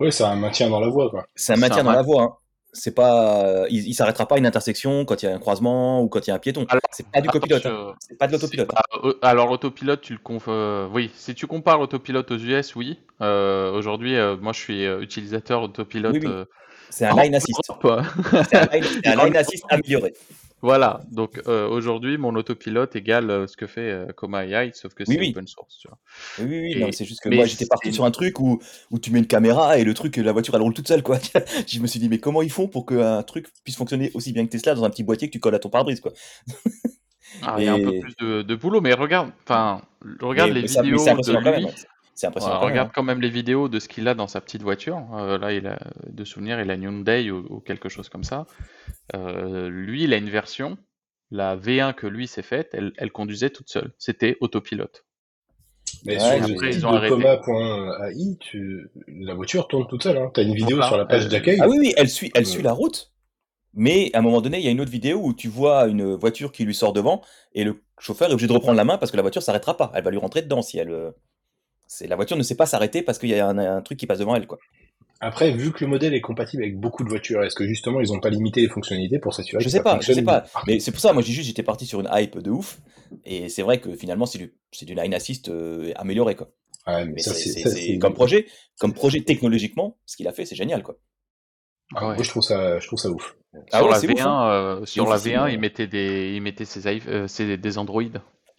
Ouais, 0.00 0.10
c'est 0.10 0.24
un 0.24 0.36
maintien 0.36 0.68
dans 0.70 0.80
la 0.80 0.88
voie, 0.88 1.10
quoi. 1.10 1.26
C'est 1.34 1.52
un 1.52 1.56
maintien 1.56 1.80
un 1.80 1.84
dans 1.84 1.92
la 1.92 2.02
voie. 2.02 2.22
hein. 2.22 2.32
C'est 2.72 2.94
pas, 2.94 3.44
euh, 3.44 3.66
il, 3.68 3.88
il 3.88 3.94
s'arrêtera 3.94 4.26
pas 4.26 4.36
à 4.36 4.38
une 4.38 4.46
intersection 4.46 5.04
quand 5.04 5.22
il 5.22 5.26
y 5.26 5.28
a 5.28 5.34
un 5.34 5.38
croisement 5.40 6.02
ou 6.02 6.08
quand 6.08 6.24
il 6.24 6.30
y 6.30 6.32
a 6.32 6.36
un 6.36 6.38
piéton. 6.38 6.64
Alors, 6.68 6.80
C'est 6.92 7.04
pas 7.10 7.20
du 7.20 7.28
copilote. 7.28 7.66
hein. 7.66 7.94
C'est 7.98 8.16
pas 8.16 8.28
de 8.28 8.32
l'autopilote. 8.32 8.68
c'est 8.70 8.76
pas- 9.00 9.08
euh, 9.08 9.14
alors, 9.22 9.50
autopilote, 9.50 10.00
tu 10.00 10.12
le 10.12 10.20
conf... 10.20 10.44
euh, 10.46 10.86
oui, 10.92 11.10
si 11.16 11.34
tu 11.34 11.48
compares 11.48 11.80
autopilote 11.80 12.30
aux 12.30 12.38
US, 12.38 12.76
oui. 12.76 13.00
Euh, 13.20 13.72
Aujourd'hui, 13.72 14.16
euh, 14.16 14.36
moi, 14.40 14.52
je 14.52 14.60
suis 14.60 14.86
euh, 14.86 15.00
utilisateur 15.00 15.62
autopilote. 15.62 16.12
Oui, 16.14 16.20
oui. 16.22 16.28
euh, 16.30 16.44
C'est 16.90 17.06
un 17.06 17.16
line 17.20 17.34
assist. 17.34 17.58
Europe. 17.82 18.04
C'est 18.48 18.56
un 18.56 18.66
line, 18.72 18.84
c'est 19.04 19.06
un 19.08 19.24
line 19.24 19.36
assist 19.36 19.64
amélioré. 19.68 20.14
Voilà, 20.62 21.00
donc 21.10 21.40
euh, 21.48 21.66
aujourd'hui, 21.68 22.18
mon 22.18 22.34
autopilote 22.34 22.94
égale 22.94 23.30
euh, 23.30 23.46
ce 23.46 23.56
que 23.56 23.66
fait 23.66 23.80
euh, 23.90 24.06
Coma 24.14 24.44
AI, 24.44 24.72
sauf 24.74 24.92
que 24.94 25.04
c'est 25.06 25.18
oui. 25.18 25.30
open 25.30 25.46
source. 25.46 25.78
Tu 25.78 25.88
vois. 25.88 25.98
Oui, 26.38 26.44
oui, 26.48 26.72
oui, 26.76 26.82
Et- 26.88 26.92
c'est 26.92 27.04
juste 27.06 27.20
que 27.22 27.28
mais 27.30 27.36
moi 27.36 27.46
j'étais 27.46 27.66
parti 27.66 27.92
sur 27.92 28.04
un 28.04 28.10
truc 28.10 28.38
où, 28.40 28.60
où 28.90 28.98
tu 28.98 29.10
mets 29.10 29.20
une 29.20 29.26
caméra 29.26 29.78
et 29.78 29.84
le 29.84 29.94
truc, 29.94 30.16
la 30.18 30.32
voiture 30.32 30.54
elle 30.54 30.62
roule 30.62 30.74
toute 30.74 30.88
seule 30.88 31.02
quoi. 31.02 31.18
je 31.66 31.80
me 31.80 31.86
suis 31.86 31.98
dit, 31.98 32.08
mais 32.10 32.18
comment 32.18 32.42
ils 32.42 32.50
font 32.52 32.68
pour 32.68 32.84
qu'un 32.84 33.22
truc 33.22 33.46
puisse 33.64 33.76
fonctionner 33.76 34.10
aussi 34.14 34.32
bien 34.32 34.44
que 34.44 34.50
Tesla 34.50 34.74
dans 34.74 34.84
un 34.84 34.90
petit 34.90 35.02
boîtier 35.02 35.28
que 35.28 35.32
tu 35.32 35.40
colles 35.40 35.54
à 35.54 35.58
ton 35.60 35.70
pare-brise 35.70 36.00
quoi? 36.00 36.12
Ah, 37.42 37.56
Il 37.58 37.64
y 37.64 37.68
a 37.68 37.74
un 37.74 37.78
peu 37.80 37.98
plus 38.00 38.14
de, 38.20 38.42
de 38.42 38.54
boulot, 38.54 38.80
mais 38.80 38.92
regarde, 38.92 39.30
regarde 40.20 40.50
Mais- 40.50 40.54
les 40.56 40.60
mais 40.62 40.66
ça- 40.68 40.82
mais 40.82 40.90
vidéos 40.90 41.04
de 41.04 41.56
lui. 41.60 41.66
C'est 42.20 42.26
impressionnant. 42.26 42.60
Regarde 42.60 42.88
hein. 42.88 42.92
quand 42.94 43.02
même 43.02 43.22
les 43.22 43.30
vidéos 43.30 43.70
de 43.70 43.80
ce 43.80 43.88
qu'il 43.88 44.06
a 44.06 44.12
dans 44.12 44.26
sa 44.26 44.42
petite 44.42 44.60
voiture. 44.60 45.02
Euh, 45.14 45.38
là, 45.38 45.54
il 45.54 45.66
a 45.66 45.78
de 46.06 46.24
souvenir, 46.26 46.60
il 46.60 46.70
a 46.70 46.74
une 46.74 46.82
Hyundai 46.82 47.30
ou, 47.30 47.46
ou 47.48 47.60
quelque 47.60 47.88
chose 47.88 48.10
comme 48.10 48.24
ça. 48.24 48.46
Euh, 49.14 49.70
lui, 49.70 50.04
il 50.04 50.12
a 50.12 50.18
une 50.18 50.28
version, 50.28 50.76
la 51.30 51.56
V1 51.56 51.94
que 51.94 52.06
lui 52.06 52.26
s'est 52.26 52.42
faite, 52.42 52.68
elle, 52.74 52.92
elle 52.98 53.10
conduisait 53.10 53.48
toute 53.48 53.70
seule. 53.70 53.94
C'était 53.96 54.36
autopilote. 54.42 55.06
Mais 56.04 56.16
Ouais, 56.16 56.20
sur 56.20 56.48
le 56.48 56.52
après, 56.52 56.72
site 56.72 56.82
ils 56.82 56.86
ont 56.86 56.92
de 56.92 57.08
coma.ai, 57.08 58.36
tu... 58.38 58.90
la 59.08 59.32
voiture 59.32 59.66
tourne 59.66 59.86
toute 59.88 60.02
seule. 60.02 60.18
Hein. 60.18 60.30
Tu 60.34 60.40
as 60.40 60.42
une 60.42 60.54
vidéo 60.54 60.82
sur 60.82 60.98
la 60.98 61.06
page 61.06 61.24
Euh, 61.24 61.28
d'accueil. 61.30 61.56
Ah 61.62 61.70
oui, 61.70 61.78
oui, 61.80 61.94
elle 61.96 62.10
suit, 62.10 62.30
elle 62.34 62.42
Euh. 62.42 62.44
suit 62.44 62.62
la 62.62 62.72
route. 62.72 63.12
Mais 63.72 64.10
à 64.12 64.18
un 64.18 64.22
moment 64.22 64.42
donné, 64.42 64.58
il 64.58 64.64
y 64.64 64.68
a 64.68 64.72
une 64.72 64.82
autre 64.82 64.90
vidéo 64.90 65.20
où 65.22 65.32
tu 65.32 65.48
vois 65.48 65.86
une 65.86 66.16
voiture 66.16 66.52
qui 66.52 66.66
lui 66.66 66.74
sort 66.74 66.92
devant 66.92 67.22
et 67.54 67.64
le 67.64 67.82
chauffeur 67.98 68.28
est 68.28 68.32
obligé 68.32 68.46
de 68.46 68.52
reprendre 68.52 68.76
la 68.76 68.84
main 68.84 68.98
parce 68.98 69.10
que 69.10 69.16
la 69.16 69.22
voiture 69.22 69.42
s'arrêtera 69.42 69.78
pas. 69.78 69.90
Elle 69.94 70.04
va 70.04 70.10
lui 70.10 70.18
rentrer 70.18 70.42
dedans 70.42 70.60
si 70.60 70.76
elle. 70.76 71.12
C'est 71.92 72.06
la 72.06 72.14
voiture 72.14 72.36
ne 72.36 72.44
sait 72.44 72.54
pas 72.54 72.66
s'arrêter 72.66 73.02
parce 73.02 73.18
qu'il 73.18 73.30
y 73.30 73.34
a 73.34 73.48
un, 73.48 73.58
un 73.58 73.82
truc 73.82 73.98
qui 73.98 74.06
passe 74.06 74.20
devant 74.20 74.36
elle 74.36 74.46
quoi. 74.46 74.58
Après, 75.20 75.50
vu 75.50 75.72
que 75.72 75.84
le 75.84 75.90
modèle 75.90 76.14
est 76.14 76.20
compatible 76.20 76.62
avec 76.62 76.78
beaucoup 76.78 77.02
de 77.02 77.08
voitures, 77.08 77.42
est-ce 77.42 77.56
que 77.56 77.66
justement 77.66 78.00
ils 78.00 78.12
n'ont 78.12 78.20
pas 78.20 78.30
limité 78.30 78.60
les 78.60 78.68
fonctionnalités 78.68 79.18
pour 79.18 79.34
s'assurer 79.34 79.60
Je 79.62 79.68
sais 79.68 79.82
pas, 79.82 79.98
je 80.00 80.12
sais 80.12 80.22
pas. 80.22 80.44
Mais 80.68 80.78
c'est 80.78 80.92
pour 80.92 81.00
ça, 81.00 81.12
moi, 81.12 81.20
j'ai 81.20 81.32
juste, 81.32 81.48
j'étais 81.48 81.64
parti 81.64 81.84
sur 81.86 82.00
une 82.00 82.08
hype 82.12 82.38
de 82.38 82.50
ouf. 82.50 82.78
Et 83.24 83.48
c'est 83.48 83.62
vrai 83.62 83.80
que 83.80 83.94
finalement, 83.96 84.24
c'est 84.24 84.38
du, 84.38 84.54
c'est 84.72 84.86
du 84.86 84.94
line 84.94 85.12
assist 85.12 85.48
euh, 85.48 85.92
amélioré, 85.96 86.36
quoi. 86.36 86.52
Ouais, 86.86 87.04
mais 87.04 87.14
Mais 87.16 87.20
c'est 87.22 87.98
comme 87.98 88.14
projet, 88.14 88.46
comme 88.78 88.94
projet 88.94 89.20
technologiquement, 89.22 89.98
ce 90.06 90.16
qu'il 90.16 90.28
a 90.28 90.32
fait, 90.32 90.46
c'est 90.46 90.56
génial, 90.56 90.82
quoi. 90.84 90.96
Ah 91.96 92.08
ouais. 92.08 92.14
Moi, 92.14 92.22
je 92.22 92.30
trouve 92.30 92.44
ça, 92.44 92.78
je 92.78 92.86
trouve 92.86 92.98
ça 93.00 93.10
ouf. 93.10 93.36
Ah 93.72 93.78
sur 93.78 93.86
ouais, 93.86 93.92
la 93.92 93.98
c'est 94.00 94.06
V1, 94.06 94.12
ouf, 94.14 94.20
hein. 94.20 94.48
euh, 94.52 94.86
sur 94.86 95.04
la 95.06 95.16
officiel, 95.16 95.38
V1, 95.38 95.42
ouais. 95.42 95.54
il 95.54 95.60
mettait 95.60 95.86
des, 95.88 96.32
il 96.36 96.40
mettait 96.40 96.64
ses, 96.64 96.86
euh, 97.08 97.26
ses- 97.26 97.56
des 97.58 97.78
Android. 97.78 98.04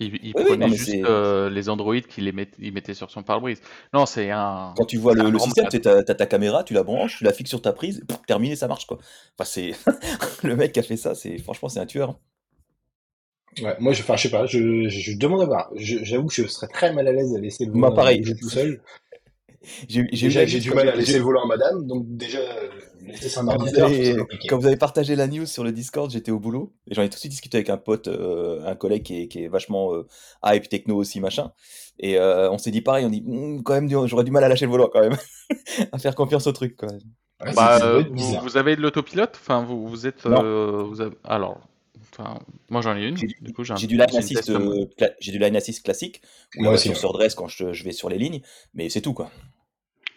Il, 0.01 0.19
il 0.23 0.33
Oui, 0.33 0.43
oui, 0.49 0.57
prenait 0.57 0.67
non, 0.67 0.67
juste 0.67 0.95
euh, 1.05 1.49
les 1.49 1.69
Android 1.69 1.99
qu'il 2.01 2.23
les 2.25 2.31
met- 2.31 2.49
il 2.59 2.73
mettait 2.73 2.93
sur 2.95 3.11
son 3.11 3.23
pare-brise. 3.23 3.61
Non, 3.93 4.05
c'est 4.05 4.31
un. 4.31 4.73
Quand 4.75 4.85
tu 4.85 4.97
vois 4.97 5.13
le, 5.13 5.37
système, 5.39 5.67
tu 5.69 5.87
as, 5.87 6.03
ta 6.03 6.25
caméra, 6.25 6.63
tu 6.63 6.73
la 6.73 6.83
branches, 6.83 7.17
tu 7.19 7.23
la 7.23 7.33
fixes 7.33 7.49
sur 7.51 7.61
ta 7.61 7.71
prise, 7.73 8.03
pff, 8.07 8.19
terminé, 8.27 8.55
ça 8.55 8.67
marche, 8.67 8.85
quoi. 8.87 8.97
Enfin, 9.37 9.45
c'est 9.45 9.73
le 10.43 10.55
mec 10.55 10.73
qui 10.73 10.79
a 10.79 10.83
fait 10.83 10.97
ça, 10.97 11.13
c'est 11.15 11.37
franchement, 11.37 11.69
c'est 11.69 11.79
un 11.79 11.85
tueur. 11.85 12.15
Ouais, 13.61 13.75
moi, 13.79 13.91
je, 13.93 14.01
enfin, 14.01 14.15
je 14.15 14.23
sais 14.23 14.29
pas, 14.31 14.45
je, 14.45 14.87
je 14.87 15.17
demande 15.17 15.41
à 15.41 15.45
voir. 15.45 15.69
J'avoue 15.75 16.27
que 16.27 16.33
je 16.33 16.47
serais 16.47 16.67
très 16.67 16.93
mal 16.93 17.07
à 17.07 17.11
l'aise 17.11 17.35
à 17.35 17.39
laisser 17.39 17.65
le 17.65 17.73
Moi, 17.73 17.93
pareil. 17.93 18.21
tout 18.21 18.49
seul. 18.49 18.81
J'ai 19.87 20.07
j'ai 20.11 20.29
j'ai 20.31 20.45
news 20.57 20.59
du 20.63 20.71
mal 20.71 20.89
à 20.89 20.95
laisser 20.95 21.19
volant 21.19 21.43
à 21.43 21.47
madame, 21.47 21.85
donc 21.85 22.05
déjà, 22.07 22.39
euh, 22.39 22.69
laisser 23.05 23.29
ça 23.29 23.41
en 23.41 23.45
Quand 23.45 23.57
vous, 23.57 23.79
avez, 23.79 24.15
quand 24.49 24.57
vous 24.57 24.65
avez 24.65 24.75
partagé 24.77 25.15
la 25.15 25.27
news 25.27 25.45
sur 25.45 25.63
le 25.63 25.71
Discord, 25.71 26.09
j'étais 26.09 26.31
au 26.31 26.39
boulot 26.39 26.73
et 26.89 26.95
j'en 26.95 27.03
ai 27.03 27.09
tout 27.09 27.15
de 27.15 27.19
suite 27.19 27.31
discuté 27.31 27.57
avec 27.57 27.69
un 27.69 27.77
pote, 27.77 28.07
euh, 28.07 28.65
un 28.65 28.75
collègue 28.75 29.03
qui 29.03 29.21
est, 29.21 29.27
qui 29.27 29.43
est 29.43 29.47
vachement 29.47 29.93
euh, 29.93 30.07
hype 30.43 30.67
techno 30.67 30.95
aussi 30.95 31.19
machin. 31.19 31.51
Et 31.99 32.17
euh, 32.17 32.49
on 32.51 32.57
s'est 32.57 32.71
dit 32.71 32.81
pareil, 32.81 33.05
on 33.05 33.09
dit 33.09 33.23
Hum, 33.27 33.61
quand 33.61 33.73
même 33.79 33.87
j'aurais 34.07 34.23
du 34.23 34.31
mal 34.31 34.43
à 34.43 34.49
lâcher 34.49 34.65
le 34.65 34.71
volant 34.71 34.89
quand 34.91 35.01
même, 35.01 35.17
à 35.91 35.99
faire 35.99 36.15
confiance 36.15 36.47
au 36.47 36.51
truc 36.53 36.75
quand 36.77 36.87
même. 36.89 36.99
Ouais, 37.45 37.53
Bah, 37.55 37.79
euh, 37.83 38.03
vous, 38.11 38.57
avez 38.57 38.75
de 38.75 38.81
l'autopilote? 38.81 39.37
Enfin, 39.41 39.63
vous, 39.63 39.87
vous 39.87 40.05
êtes. 40.07 40.25
Non. 40.25 40.43
euh, 40.43 40.83
vous 40.83 41.01
avez- 41.01 41.15
Alors, 41.23 41.59
enfin, 42.11 42.39
moi 42.69 42.81
j'en 42.81 42.95
ai 42.95 43.03
une. 43.07 43.17
J'ai 43.17 43.27
du- 43.27 43.37
Du 43.41 43.53
coup, 43.53 43.63
j'ai 43.63 43.73
un- 43.73 43.77
du 43.77 43.87
line 43.87 44.05
j'ai 44.09 44.13
une 44.13 44.19
assist, 44.19 44.43
Tesla 44.45 44.59
euh, 44.59 44.85
cla- 44.97 45.13
j'ai 45.19 45.31
du 45.31 45.39
line 45.39 45.55
assist 45.55 45.83
classique 45.83 46.21
où 46.57 46.63
Moi 46.63 46.73
aussi, 46.73 46.89
ouais. 46.89 46.95
se 46.95 47.05
redresse 47.05 47.33
quand 47.35 47.47
je, 47.47 47.73
je 47.73 47.83
vais 47.83 47.91
sur 47.93 48.09
les 48.09 48.17
lignes, 48.19 48.41
mais 48.75 48.89
c'est 48.89 49.01
tout 49.01 49.13
quoi. 49.13 49.31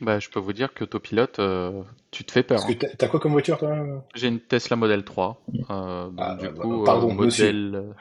Bah, 0.05 0.18
je 0.20 0.28
peux 0.28 0.40
vous 0.40 0.52
dire 0.52 0.74
qu'autopilote, 0.74 1.38
euh, 1.38 1.82
tu 2.11 2.24
te 2.24 2.32
fais 2.32 2.42
peur. 2.42 2.61
Parce 2.61 2.74
que 2.74 2.86
hein. 2.86 2.90
t'as 2.98 3.09
quoi 3.09 3.20
comme 3.20 3.32
voiture, 3.32 3.59
toi? 3.59 3.74
J'ai 4.14 4.28
une 4.28 4.40
Tesla 4.40 4.76
Model 4.76 5.05
3. 5.05 5.42
euh, 5.70 6.11
donc, 6.11 6.14
Ah, 6.18 6.36
du 6.38 6.48
bah, 6.48 6.52
coup, 6.61 6.78
bah, 6.78 6.84
pardon, 6.84 7.11
euh, 7.11 7.14
modèle, 7.14 7.74
euh, 7.74 7.92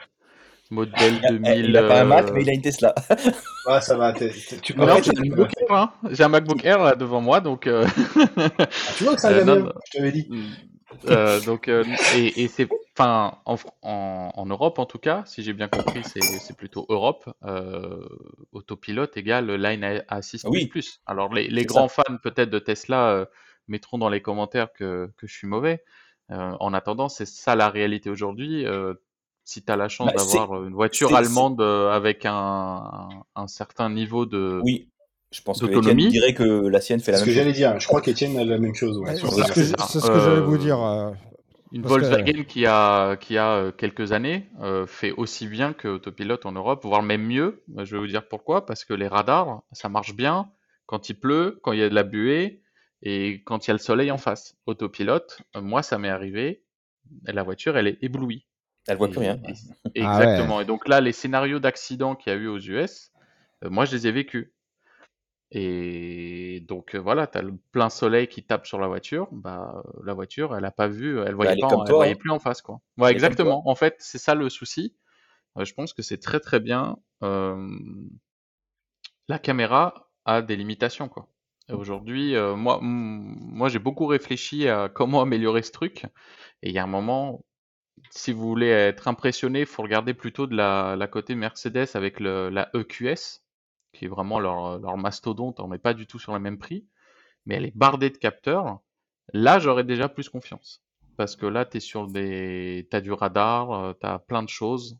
modèle 0.70 1.14
Il 1.20 1.24
a, 1.26 1.28
2000. 1.30 1.64
il 1.70 1.76
a 1.76 1.82
pas 1.84 2.00
un 2.00 2.04
Mac, 2.04 2.28
euh, 2.28 2.32
mais 2.32 2.42
il 2.42 2.50
a 2.50 2.52
une 2.52 2.62
Tesla. 2.62 2.94
Ah, 3.66 3.80
ça 3.80 3.96
va, 3.96 4.12
tu 4.12 4.24
Non, 4.76 4.86
connais, 4.86 5.02
j'ai 5.02 5.10
un 5.16 5.20
MacBook 5.22 5.50
Air, 5.58 5.72
hein. 5.76 5.92
J'ai 6.10 6.22
un 6.24 6.28
MacBook 6.28 6.64
Air 6.64 6.82
là 6.84 6.94
devant 6.96 7.20
moi, 7.22 7.40
donc. 7.40 7.66
euh, 7.66 7.86
Ah, 8.86 8.92
tu 8.96 9.04
vois 9.04 9.14
que 9.14 9.20
c'est 9.22 9.28
un 9.28 9.32
Euh, 9.32 9.44
non, 9.44 9.56
gamin, 9.56 9.60
non. 9.60 9.72
je 9.92 9.98
t'avais 9.98 10.12
dit. 10.12 10.28
Euh, 11.06 11.40
donc, 11.40 11.68
euh, 11.68 11.84
et, 12.16 12.42
et 12.42 12.48
c'est, 12.48 12.68
enfin, 12.96 13.38
en, 13.44 13.56
Fr- 13.56 13.70
en, 13.82 14.32
en 14.34 14.46
Europe 14.46 14.78
en 14.78 14.86
tout 14.86 14.98
cas, 14.98 15.22
si 15.26 15.42
j'ai 15.42 15.52
bien 15.52 15.68
compris, 15.68 16.02
c'est, 16.04 16.56
plutôt 16.56 16.86
Europe. 16.88 17.28
Euh, 17.44 18.06
autopilote 18.52 19.16
égale 19.16 19.50
line 19.54 20.04
assist 20.08 20.46
Oui. 20.48 20.66
plus. 20.66 21.00
Alors 21.06 21.32
les, 21.32 21.64
grands 21.66 21.88
fans 21.88 22.02
peut-être 22.22 22.50
de 22.50 22.58
Tesla 22.58 23.26
mettront 23.68 23.98
dans 23.98 24.08
les 24.08 24.22
commentaires 24.22 24.72
que, 24.72 25.10
que 25.16 25.26
je 25.26 25.34
suis 25.34 25.46
mauvais. 25.46 25.82
En 26.30 26.72
attendant, 26.72 27.08
c'est 27.08 27.26
ça 27.26 27.54
la 27.56 27.68
réalité 27.68 28.10
aujourd'hui. 28.10 28.64
Si 29.44 29.62
tu 29.62 29.70
as 29.70 29.76
la 29.76 29.88
chance 29.88 30.06
Bah, 30.06 30.22
d'avoir 30.22 30.64
une 30.64 30.72
voiture 30.72 31.14
allemande 31.14 31.60
avec 31.60 32.24
un, 32.24 32.32
un, 32.34 33.08
un 33.34 33.46
certain 33.46 33.90
niveau 33.90 34.24
de, 34.24 34.60
Oui, 34.62 34.88
je 35.34 35.42
pense 35.42 35.60
que. 35.60 35.66
Etienne 35.66 35.96
dirait 36.08 36.32
que 36.34 36.42
la 36.68 36.80
sienne 36.80 37.00
fait 37.00 37.12
la 37.12 37.18
C'est 37.18 37.24
ce 37.24 37.28
même 37.30 37.34
que 37.34 37.40
chose. 37.40 37.52
j'allais 37.54 37.70
dire. 37.72 37.80
Je 37.80 37.86
crois 37.86 38.00
qu'Étienne 38.00 38.38
a 38.38 38.44
la 38.44 38.58
même 38.58 38.74
chose. 38.74 38.96
Ouais, 38.98 39.14
C'est 39.16 39.26
ce 39.26 39.52
que, 39.52 39.62
ce 40.00 40.06
que 40.08 40.20
j'allais 40.20 40.40
vous 40.40 40.58
dire. 40.58 40.80
euh, 40.82 41.10
Une 41.72 41.82
Parce 41.82 41.96
que- 41.96 42.00
Volkswagen 42.02 42.44
qui 42.44 42.66
a, 42.66 43.16
qui 43.16 43.36
a 43.36 43.50
euh, 43.54 43.72
quelques 43.72 44.12
années 44.12 44.48
euh, 44.62 44.86
fait 44.86 45.10
aussi 45.10 45.48
bien 45.48 45.72
que 45.72 45.88
Autopilote 45.88 46.46
en 46.46 46.52
Europe, 46.52 46.84
voire 46.84 47.02
même 47.02 47.24
mieux. 47.26 47.62
Je 47.78 47.96
vais 47.96 47.98
vous 48.00 48.06
dire 48.06 48.28
pourquoi. 48.28 48.64
Parce 48.64 48.84
que 48.84 48.94
les 48.94 49.08
radars, 49.08 49.62
ça 49.72 49.88
marche 49.88 50.14
bien 50.14 50.48
quand 50.86 51.08
il 51.08 51.14
pleut, 51.18 51.58
quand 51.62 51.72
il 51.72 51.80
y 51.80 51.82
a 51.82 51.88
de 51.88 51.94
la 51.94 52.04
buée 52.04 52.60
et 53.02 53.42
quand 53.44 53.66
il 53.66 53.68
y 53.68 53.72
a 53.72 53.74
le 53.74 53.80
soleil 53.80 54.10
en 54.12 54.18
face. 54.18 54.54
Autopilote, 54.66 55.38
euh, 55.56 55.60
moi, 55.62 55.82
ça 55.82 55.98
m'est 55.98 56.08
arrivé. 56.10 56.62
La 57.26 57.42
voiture, 57.42 57.76
elle 57.76 57.88
est 57.88 57.98
éblouie. 58.02 58.46
Elle 58.86 58.96
voit 58.98 59.08
plus 59.08 59.18
rien. 59.18 59.40
et- 59.94 60.02
Ah 60.04 60.18
ouais. 60.18 60.24
exactement. 60.24 60.60
Et 60.60 60.64
donc 60.64 60.86
là, 60.86 61.00
les 61.00 61.12
scénarios 61.12 61.58
d'accident 61.58 62.14
qu'il 62.14 62.32
y 62.32 62.36
a 62.36 62.38
eu 62.38 62.46
aux 62.46 62.58
US, 62.60 63.10
euh, 63.64 63.68
moi, 63.70 63.84
je 63.84 63.96
les 63.96 64.06
ai 64.06 64.12
vécus. 64.12 64.52
Et 65.56 66.64
donc 66.66 66.96
euh, 66.96 66.98
voilà, 66.98 67.28
tu 67.28 67.38
as 67.38 67.42
le 67.42 67.54
plein 67.70 67.88
soleil 67.88 68.26
qui 68.26 68.42
tape 68.42 68.66
sur 68.66 68.80
la 68.80 68.88
voiture, 68.88 69.28
bah 69.30 69.84
euh, 69.86 70.00
la 70.04 70.12
voiture, 70.12 70.56
elle 70.56 70.64
a 70.64 70.72
pas 70.72 70.88
vu, 70.88 71.20
elle 71.20 71.36
voyait 71.36 71.52
elle 71.52 71.58
est 71.58 71.60
pas, 71.60 71.68
comme 71.68 71.84
elle 71.86 71.94
voyait 71.94 72.12
hein. 72.12 72.16
plus 72.18 72.30
en 72.30 72.40
face 72.40 72.60
quoi. 72.60 72.80
Ouais, 72.98 73.12
exactement. 73.12 73.62
En 73.68 73.76
fait, 73.76 73.94
c'est 74.00 74.18
ça 74.18 74.34
le 74.34 74.50
souci. 74.50 74.96
Euh, 75.56 75.64
je 75.64 75.72
pense 75.74 75.92
que 75.92 76.02
c'est 76.02 76.18
très 76.18 76.40
très 76.40 76.58
bien. 76.58 76.98
Euh, 77.22 77.68
la 79.28 79.38
caméra 79.38 80.10
a 80.24 80.42
des 80.42 80.56
limitations 80.56 81.08
quoi. 81.08 81.28
Et 81.68 81.72
aujourd'hui, 81.72 82.34
euh, 82.34 82.56
moi, 82.56 82.80
moi 82.82 83.68
j'ai 83.68 83.78
beaucoup 83.78 84.06
réfléchi 84.06 84.68
à 84.68 84.88
comment 84.88 85.22
améliorer 85.22 85.62
ce 85.62 85.70
truc. 85.70 86.04
Et 86.62 86.70
il 86.70 86.74
y 86.74 86.78
a 86.78 86.84
un 86.84 86.88
moment, 86.88 87.44
si 88.10 88.32
vous 88.32 88.46
voulez 88.46 88.68
être 88.68 89.08
impressionné, 89.08 89.60
il 89.60 89.66
faut 89.66 89.82
regarder 89.82 90.14
plutôt 90.14 90.46
de 90.46 90.56
la, 90.56 90.96
la 90.96 91.06
côté 91.06 91.34
Mercedes 91.36 91.88
avec 91.94 92.20
le, 92.20 92.50
la 92.50 92.70
EQS, 92.74 93.43
qui 93.94 94.04
est 94.04 94.08
vraiment 94.08 94.38
leur, 94.38 94.78
leur 94.78 94.96
mastodonte. 94.98 95.60
On 95.60 95.68
n'est 95.68 95.78
pas 95.78 95.94
du 95.94 96.06
tout 96.06 96.18
sur 96.18 96.34
le 96.34 96.40
même 96.40 96.58
prix, 96.58 96.84
mais 97.46 97.54
elle 97.56 97.64
est 97.66 97.76
bardée 97.76 98.10
de 98.10 98.18
capteurs. 98.18 98.80
Là, 99.32 99.58
j'aurais 99.58 99.84
déjà 99.84 100.08
plus 100.08 100.28
confiance. 100.28 100.82
Parce 101.16 101.36
que 101.36 101.46
là, 101.46 101.64
tu 101.64 101.76
es 101.78 101.80
sur 101.80 102.08
des. 102.08 102.86
T'as 102.90 103.00
du 103.00 103.12
radar, 103.12 103.94
tu 104.00 104.06
as 104.06 104.18
plein 104.18 104.42
de 104.42 104.48
choses 104.48 104.98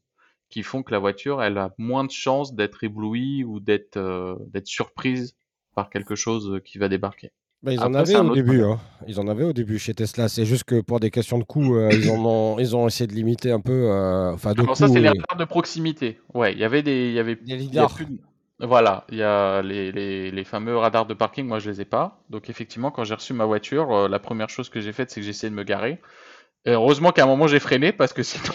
qui 0.48 0.62
font 0.62 0.82
que 0.84 0.92
la 0.92 1.00
voiture, 1.00 1.42
elle 1.42 1.58
a 1.58 1.74
moins 1.78 2.04
de 2.04 2.12
chances 2.12 2.54
d'être 2.54 2.84
éblouie 2.84 3.42
ou 3.42 3.58
d'être 3.58 3.96
euh, 3.96 4.36
d'être 4.52 4.68
surprise 4.68 5.34
par 5.74 5.90
quelque 5.90 6.14
chose 6.14 6.60
qui 6.64 6.78
va 6.78 6.88
débarquer. 6.88 7.32
Bah, 7.64 7.72
ils 7.72 7.80
en 7.80 7.94
avaient 7.94 8.16
au 8.16 8.34
début. 8.34 8.62
hein. 8.62 8.78
Ils 9.08 9.18
en 9.18 9.26
avaient 9.26 9.44
au 9.44 9.52
début 9.52 9.78
chez 9.78 9.94
Tesla. 9.94 10.28
C'est 10.28 10.44
juste 10.44 10.64
que 10.64 10.80
pour 10.80 11.00
des 11.00 11.10
questions 11.10 11.38
de 11.38 11.44
coût, 11.44 11.76
euh, 11.76 11.90
ils, 11.92 12.08
en 12.10 12.24
ont, 12.24 12.58
ils 12.58 12.76
ont 12.76 12.86
essayé 12.86 13.06
de 13.08 13.14
limiter 13.14 13.50
un 13.50 13.60
peu. 13.60 13.72
euh, 13.90 14.32
Enfin, 14.34 14.52
de 14.52 14.60
Alors 14.62 14.76
ça, 14.76 14.86
c'est 14.86 15.00
les 15.00 15.08
radars 15.08 15.36
de 15.38 15.44
proximité. 15.46 16.20
Ouais, 16.34 16.52
il 16.52 16.58
y 16.58 16.64
avait 16.64 16.82
des, 16.82 17.08
il 17.08 17.14
y 17.14 17.18
avait, 17.18 17.36
Des 17.36 17.64
y 17.64 17.86
plus 17.88 18.06
de- 18.06 18.18
Voilà, 18.60 19.04
il 19.10 19.18
y 19.18 19.22
a 19.22 19.62
les, 19.62 19.90
les, 19.92 20.30
les 20.30 20.44
fameux 20.44 20.76
radars 20.76 21.06
de 21.06 21.14
parking. 21.14 21.46
Moi, 21.46 21.58
je 21.58 21.70
les 21.70 21.80
ai 21.80 21.84
pas. 21.84 22.22
Donc 22.30 22.48
effectivement, 22.48 22.90
quand 22.92 23.02
j'ai 23.04 23.14
reçu 23.14 23.32
ma 23.32 23.44
voiture, 23.46 23.92
euh, 23.92 24.08
la 24.08 24.18
première 24.20 24.48
chose 24.48 24.68
que 24.68 24.80
j'ai 24.80 24.92
faite, 24.92 25.10
c'est 25.10 25.20
que 25.20 25.24
j'ai 25.24 25.30
essayé 25.30 25.50
de 25.50 25.54
me 25.56 25.64
garer. 25.64 26.00
Et 26.66 26.70
heureusement 26.70 27.10
qu'à 27.12 27.24
un 27.24 27.26
moment 27.26 27.46
j'ai 27.46 27.60
freiné 27.60 27.92
parce 27.92 28.14
que 28.14 28.22
sinon 28.24 28.54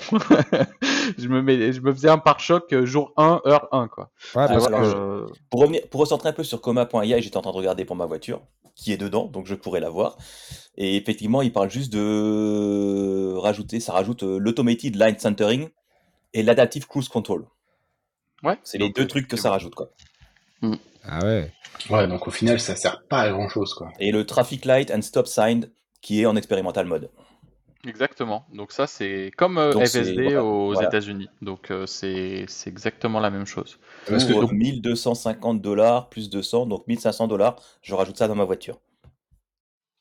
je 1.18 1.28
me 1.28 1.42
mets, 1.44 1.72
je 1.74 1.82
me 1.82 1.94
faisais 1.94 2.10
un 2.10 2.18
pare-choc 2.18 2.74
euh, 2.74 2.86
jour 2.86 3.14
1, 3.18 3.42
heure 3.46 3.68
1 3.72 3.88
quoi. 3.88 4.10
Ouais, 4.36 4.48
parce 4.48 4.68
voilà, 4.68 4.80
que- 4.80 4.84
je- 4.86 4.96
Euh, 4.96 5.26
Pour, 5.52 5.62
revenir, 5.62 5.82
pour 5.92 6.00
recentrer 6.02 6.30
un 6.30 6.34
peu 6.34 6.44
sur 6.44 6.60
coma.ai, 6.60 7.22
j'étais 7.22 7.38
en 7.38 7.42
train 7.42 7.52
de 7.52 7.58
regarder 7.58 7.86
pour 7.86 7.96
ma 7.96 8.08
voiture, 8.08 8.42
qui 8.76 8.94
est 8.94 8.98
dedans, 8.98 9.26
donc 9.28 9.46
je 9.46 9.54
pourrais 9.54 9.80
la 9.80 9.90
voir. 9.92 10.18
Et 10.76 10.96
effectivement, 10.98 11.44
il 11.44 11.54
parle 11.54 11.70
juste 11.70 11.94
de 11.94 13.36
rajouter, 13.36 13.80
ça 13.80 13.94
rajoute 13.94 14.24
euh, 14.24 14.40
l'automated 14.40 14.96
line 14.96 15.20
centering 15.20 15.70
et 16.34 16.42
l'adaptive 16.42 16.88
cruise 16.88 17.10
control. 17.10 17.46
Ouais. 18.44 18.58
C'est 18.64 18.78
les 18.78 18.90
deux 18.90 19.08
trucs 19.08 19.28
que 19.28 19.38
ça 19.38 19.50
rajoute, 19.52 19.76
quoi. 19.76 19.90
Ah 21.04 21.24
ouais. 21.24 21.52
Ouais, 21.90 22.08
donc 22.08 22.28
au 22.28 22.32
final, 22.32 22.60
ça 22.60 22.76
sert 22.76 23.04
pas 23.04 23.22
à 23.22 23.30
grand 23.32 23.48
chose, 23.50 23.74
quoi. 23.74 23.92
Et 24.00 24.12
le 24.12 24.26
traffic 24.26 24.66
light 24.66 24.92
and 24.92 25.02
stop 25.02 25.28
sign 25.28 25.70
qui 26.02 26.22
est 26.22 26.26
en 26.26 26.36
expérimental 26.36 26.86
mode. 26.86 27.10
Exactement. 27.88 28.46
Donc 28.54 28.74
ça, 28.74 28.88
c'est 28.88 29.32
comme 29.38 29.58
euh, 29.58 29.72
Donc, 29.72 29.86
FSD 29.88 30.24
voilà, 30.24 30.44
aux 30.44 30.74
voilà. 30.74 30.90
États-Unis. 30.90 31.30
Donc 31.42 31.72
euh, 31.72 31.86
c'est 31.86 32.44
c'est 32.50 32.70
exactement 32.70 33.22
la 33.22 33.30
même 33.30 33.46
chose. 33.46 33.80
Parce 34.06 34.26
que 34.26 34.34
Pour 34.34 34.52
1250 34.52 35.62
dollars 35.62 36.10
plus 36.10 36.30
200, 36.30 36.66
donc 36.66 36.86
1500 36.88 37.28
dollars, 37.28 37.56
je 37.82 37.96
rajoute 37.96 38.18
ça 38.18 38.28
dans 38.28 38.36
ma 38.36 38.44
voiture. 38.44 38.80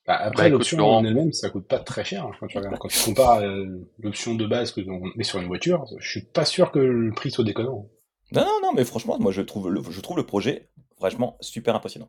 bah, 0.06 0.16
après, 0.16 0.44
Bah, 0.44 0.48
l'option 0.48 0.80
en 0.84 1.04
elle-même, 1.04 1.32
ça 1.32 1.50
coûte 1.50 1.68
pas 1.68 1.78
très 1.78 2.04
cher. 2.04 2.24
hein, 2.24 2.32
quand, 2.40 2.48
tu 2.48 2.58
regardes. 2.58 2.78
quand 2.78 2.88
tu 2.88 2.98
compares 3.04 3.38
euh, 3.42 3.66
l'option 4.00 4.34
de 4.34 4.46
base 4.46 4.72
que 4.72 4.80
on 4.88 5.00
met 5.14 5.22
sur 5.24 5.38
une 5.38 5.46
voiture, 5.46 5.84
je 6.00 6.08
suis 6.10 6.22
pas 6.24 6.44
sûr 6.44 6.72
que 6.72 6.80
le 6.80 7.12
prix 7.12 7.30
soit 7.30 7.44
déconnant. 7.44 7.86
Non, 8.32 8.42
non, 8.42 8.58
non, 8.62 8.72
mais 8.74 8.84
franchement, 8.84 9.18
moi 9.18 9.32
je 9.32 9.42
trouve 9.42 9.70
le, 9.70 9.80
je 9.90 10.00
trouve 10.00 10.16
le 10.16 10.26
projet 10.26 10.68
vraiment 11.00 11.36
super 11.40 11.74
impressionnant. 11.74 12.08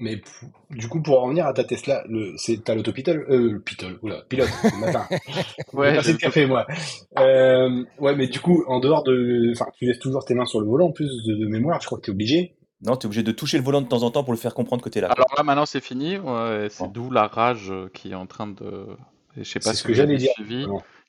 Mais 0.00 0.20
du 0.70 0.88
coup, 0.88 1.02
pour 1.02 1.18
en 1.18 1.24
revenir 1.24 1.46
à 1.46 1.52
ta 1.52 1.64
Tesla, 1.64 2.04
le, 2.08 2.32
c'est, 2.36 2.62
t'as 2.62 2.76
l'autopitol, 2.76 3.26
euh, 3.30 3.50
le 3.52 3.60
pitol, 3.60 3.98
oula, 4.02 4.22
pilote, 4.28 4.48
le 4.62 4.78
matin. 4.80 5.08
Ouais, 5.72 5.88
J'ai 5.88 5.94
pas 5.94 6.00
assez 6.00 6.12
de 6.12 6.18
café, 6.18 6.46
moi. 6.46 6.66
Euh, 7.18 7.84
ouais, 7.98 8.14
mais 8.14 8.28
du 8.28 8.38
coup, 8.38 8.62
en 8.68 8.78
dehors 8.78 9.02
de, 9.02 9.50
enfin, 9.52 9.66
tu 9.76 9.86
laisses 9.86 9.98
toujours 9.98 10.24
tes 10.24 10.34
mains 10.34 10.46
sur 10.46 10.60
le 10.60 10.66
volant, 10.66 10.86
en 10.86 10.92
plus 10.92 11.10
de, 11.26 11.34
de 11.34 11.46
mémoire, 11.46 11.80
je 11.80 11.86
crois 11.86 11.98
que 11.98 12.04
t'es 12.04 12.12
obligé. 12.12 12.54
Non, 12.80 12.96
tu 12.96 13.04
es 13.04 13.06
obligé 13.06 13.24
de 13.24 13.32
toucher 13.32 13.58
le 13.58 13.64
volant 13.64 13.80
de 13.80 13.88
temps 13.88 14.04
en 14.04 14.12
temps 14.12 14.22
pour 14.22 14.32
le 14.32 14.38
faire 14.38 14.54
comprendre 14.54 14.82
que 14.84 14.88
tu 14.88 14.98
es 14.98 15.00
là. 15.00 15.08
Alors 15.08 15.34
là, 15.36 15.42
maintenant, 15.42 15.66
c'est 15.66 15.80
fini. 15.82 16.16
Ouais, 16.16 16.68
c'est 16.70 16.84
Bon. 16.84 16.90
d'où 16.90 17.10
la 17.10 17.26
rage 17.26 17.72
qui 17.92 18.12
est 18.12 18.14
en 18.14 18.26
train 18.26 18.46
de. 18.46 18.86
Je 19.36 19.42
sais 19.42 19.58
pas 19.58 19.70
C'est 19.72 19.78
ce 19.78 19.82
que 19.82 20.00
avez 20.00 20.16
dire. 20.16 20.30
suivi. 20.34 20.64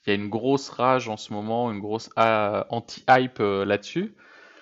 Il 0.05 0.09
y 0.09 0.11
a 0.13 0.15
une 0.15 0.29
grosse 0.29 0.69
rage 0.69 1.09
en 1.09 1.17
ce 1.17 1.33
moment, 1.33 1.71
une 1.71 1.79
grosse 1.79 2.09
ah, 2.15 2.65
anti-hype 2.69 3.39
euh, 3.39 3.65
là-dessus. 3.65 4.15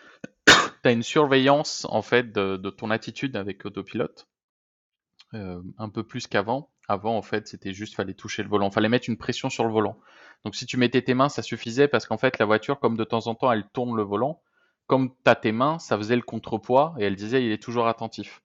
tu 0.48 0.54
as 0.84 0.92
une 0.92 1.04
surveillance 1.04 1.86
en 1.90 2.02
fait 2.02 2.32
de, 2.32 2.70
ton 2.70 2.90
attitude 2.90 3.36
avec 3.36 3.66
autopilote, 3.66 4.28
euh, 5.34 5.62
un 5.78 5.90
peu 5.90 6.04
plus 6.04 6.28
qu'avant. 6.28 6.72
Avant, 6.90 7.18
en 7.18 7.22
fait, 7.22 7.48
c'était 7.48 7.74
juste 7.74 7.96
fallait 7.96 8.14
toucher 8.14 8.44
le 8.44 8.50
volant, 8.50 8.72
fallait 8.72 8.90
mettre 8.90 9.10
une 9.10 9.18
pression 9.18 9.50
sur 9.50 9.66
le 9.66 9.72
volant. 9.72 10.00
Donc 10.46 10.56
si 10.56 10.66
tu 10.66 10.78
mettais 10.78 11.02
tes 11.02 11.14
mains, 11.14 11.30
ça 11.30 11.42
suffisait 11.42 11.88
parce 11.90 12.06
qu'en 12.06 12.18
fait, 12.18 12.40
la 12.40 12.46
voiture, 12.46 12.80
comme 12.80 12.96
de 12.96 13.04
temps 13.04 13.28
en 13.28 13.36
temps, 13.36 13.52
elle 13.52 13.68
tourne 13.74 13.96
le 13.96 14.04
volant, 14.04 14.42
comme 14.88 15.10
tu 15.10 15.30
as 15.30 15.36
tes 15.36 15.52
mains, 15.52 15.80
ça 15.80 15.98
faisait 15.98 16.16
le 16.16 16.22
contrepoids 16.22 16.96
et 16.98 17.04
elle 17.04 17.16
disait 17.16 17.44
il 17.46 17.52
est 17.52 17.62
toujours 17.62 17.88
attentif. 17.88 18.42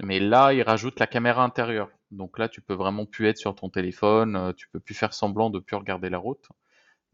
Mais 0.00 0.20
là, 0.20 0.52
il 0.52 0.62
rajoute 0.62 1.00
la 1.00 1.08
caméra 1.08 1.42
intérieure. 1.42 1.90
Donc 2.10 2.38
là, 2.38 2.48
tu 2.48 2.60
peux 2.60 2.74
vraiment 2.74 3.06
plus 3.06 3.26
être 3.26 3.38
sur 3.38 3.54
ton 3.54 3.68
téléphone, 3.68 4.36
euh, 4.36 4.52
tu 4.52 4.68
peux 4.70 4.80
plus 4.80 4.94
faire 4.94 5.12
semblant 5.12 5.50
de 5.50 5.58
plus 5.58 5.76
regarder 5.76 6.08
la 6.08 6.18
route. 6.18 6.46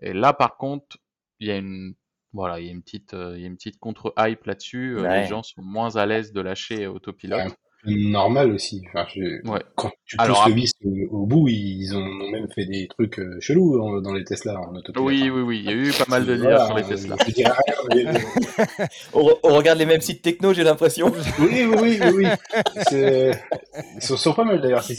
Et 0.01 0.12
là, 0.12 0.32
par 0.32 0.57
contre, 0.57 0.99
il 1.40 1.49
y 1.49 1.51
a 1.51 1.57
une 1.57 1.95
voilà, 2.32 2.59
il 2.59 2.66
y 2.66 2.68
a 2.68 2.72
une 2.72 2.82
petite, 2.82 3.14
euh, 3.14 3.34
il 3.36 3.42
y 3.42 3.45
a 3.45 3.47
une 3.47 3.57
petite 3.57 3.78
contre-hype 3.78 4.45
là-dessus. 4.45 4.99
Euh, 4.99 5.09
les 5.09 5.26
gens 5.26 5.45
sont 5.45 5.62
moins 5.62 5.95
à 5.95 6.05
l'aise 6.05 6.32
de 6.32 6.40
lâcher 6.40 6.88
autopilote 6.88 7.57
normal 7.87 8.53
aussi. 8.53 8.82
Enfin, 8.89 9.07
Quand 9.74 9.91
tu 10.07 10.16
pousses 10.16 10.47
le 10.47 10.53
vis 10.55 10.72
au, 11.11 11.26
bout, 11.26 11.49
ils 11.49 11.95
ont 11.95 12.05
même 12.30 12.49
fait 12.55 12.64
des 12.66 12.89
trucs 12.89 13.18
euh, 13.18 13.39
chelous 13.41 14.01
dans 14.01 14.12
les 14.12 14.24
Tesla 14.24 14.59
en 14.61 14.74
autopilote. 14.74 15.07
Oui, 15.07 15.30
oui, 15.30 15.43
oui, 15.43 15.59
il 15.59 15.64
y 15.64 15.68
a 15.68 15.72
eu 15.72 15.93
pas 15.93 16.07
mal 16.09 16.24
de 16.24 16.37
dires 16.37 16.66
sur 16.66 16.76
les 16.76 16.85
Tesla. 16.85 17.16
on, 19.12 19.55
regarde 19.55 19.78
les 19.78 19.87
mêmes 19.87 20.01
sites 20.01 20.22
techno, 20.22 20.53
j'ai 20.55 20.64
l'impression. 20.64 21.12
oui, 21.39 21.66
oui, 21.66 21.99
oui, 22.03 22.12
oui. 22.14 22.26
Ils 22.93 24.03
sont, 24.03 24.32
pas 24.32 24.45
mal 24.45 24.61
d'ailleurs. 24.61 24.85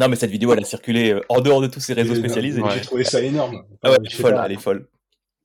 Non, 0.00 0.08
mais 0.08 0.16
cette 0.16 0.30
vidéo, 0.30 0.50
elle 0.54 0.60
a 0.60 0.64
circulé 0.64 1.12
euh, 1.12 1.20
en 1.28 1.42
dehors 1.42 1.60
de 1.60 1.66
tous 1.66 1.80
ces 1.80 1.92
réseaux 1.92 2.14
spécialisés. 2.14 2.62
J'ai 2.72 2.80
trouvé 2.80 3.04
ça 3.04 3.20
énorme. 3.20 3.62
Ah 3.82 3.90
ouais, 3.90 3.98
elle 4.00 4.06
est 4.06 4.10
folle, 4.10 4.40
elle 4.42 4.52
est 4.52 4.60
folle. 4.60 4.88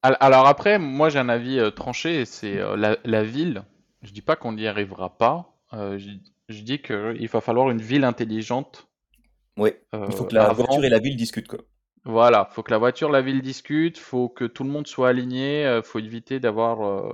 Alors 0.01 0.47
après, 0.47 0.79
moi 0.79 1.09
j'ai 1.09 1.19
un 1.19 1.27
avis 1.27 1.59
euh, 1.59 1.69
tranché, 1.69 2.23
c'est 2.23 2.57
la 2.77 3.23
ville 3.23 3.63
je 4.07 4.13
dis 4.13 4.21
pas 4.21 4.35
qu'on 4.35 4.53
n'y 4.53 4.67
arrivera 4.67 5.17
pas. 5.17 5.53
Euh, 5.73 5.99
je, 6.47 6.61
dis 6.61 6.81
qu'il 6.81 7.27
va 7.27 7.41
falloir 7.41 7.69
une 7.69 7.81
ville 7.81 8.05
intelligente. 8.05 8.87
Oui, 9.57 9.71
il 9.93 10.11
faut 10.13 10.23
que 10.23 10.35
la 10.35 10.53
voiture 10.53 10.85
et 10.85 10.89
la 10.89 10.99
ville 10.99 11.17
discutent. 11.17 11.47
Quoi. 11.47 11.59
Voilà, 12.05 12.47
il 12.49 12.53
faut 12.53 12.63
que 12.63 12.71
la 12.71 12.77
voiture 12.77 13.09
et 13.09 13.11
la 13.11 13.21
ville 13.21 13.41
discutent, 13.41 13.97
il 13.97 14.01
faut 14.01 14.29
que 14.29 14.45
tout 14.45 14.63
le 14.63 14.69
monde 14.69 14.87
soit 14.87 15.09
aligné, 15.09 15.61
il 15.61 15.65
euh, 15.65 15.81
faut 15.81 15.99
éviter 15.99 16.39
d'avoir... 16.39 16.87
Euh, 16.87 17.11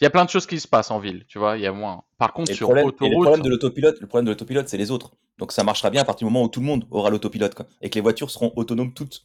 il 0.00 0.04
y 0.04 0.06
a 0.06 0.10
plein 0.10 0.24
de 0.24 0.30
choses 0.30 0.46
qui 0.46 0.60
se 0.60 0.68
passent 0.68 0.90
en 0.90 0.98
ville, 0.98 1.24
tu 1.26 1.38
vois, 1.38 1.56
il 1.56 1.62
y 1.62 1.66
a 1.66 1.72
moins. 1.72 2.02
Par 2.18 2.32
contre, 2.32 2.52
sur 2.52 2.66
problème, 2.66 2.86
autoroute... 2.86 3.10
le 3.10 3.22
problème 3.22 3.42
de 3.42 3.48
l'autopilote, 3.48 4.00
le 4.00 4.06
problème 4.06 4.26
de 4.26 4.30
l'autopilote, 4.32 4.68
c'est 4.68 4.76
les 4.76 4.90
autres. 4.90 5.12
Donc 5.38 5.52
ça 5.52 5.64
marchera 5.64 5.88
bien 5.88 6.02
à 6.02 6.04
partir 6.04 6.26
du 6.26 6.32
moment 6.32 6.44
où 6.44 6.48
tout 6.48 6.60
le 6.60 6.66
monde 6.66 6.84
aura 6.90 7.08
l'autopilote, 7.08 7.54
et 7.80 7.88
que 7.88 7.94
les 7.94 8.00
voitures 8.02 8.30
seront 8.30 8.52
autonomes 8.56 8.92
toutes 8.92 9.24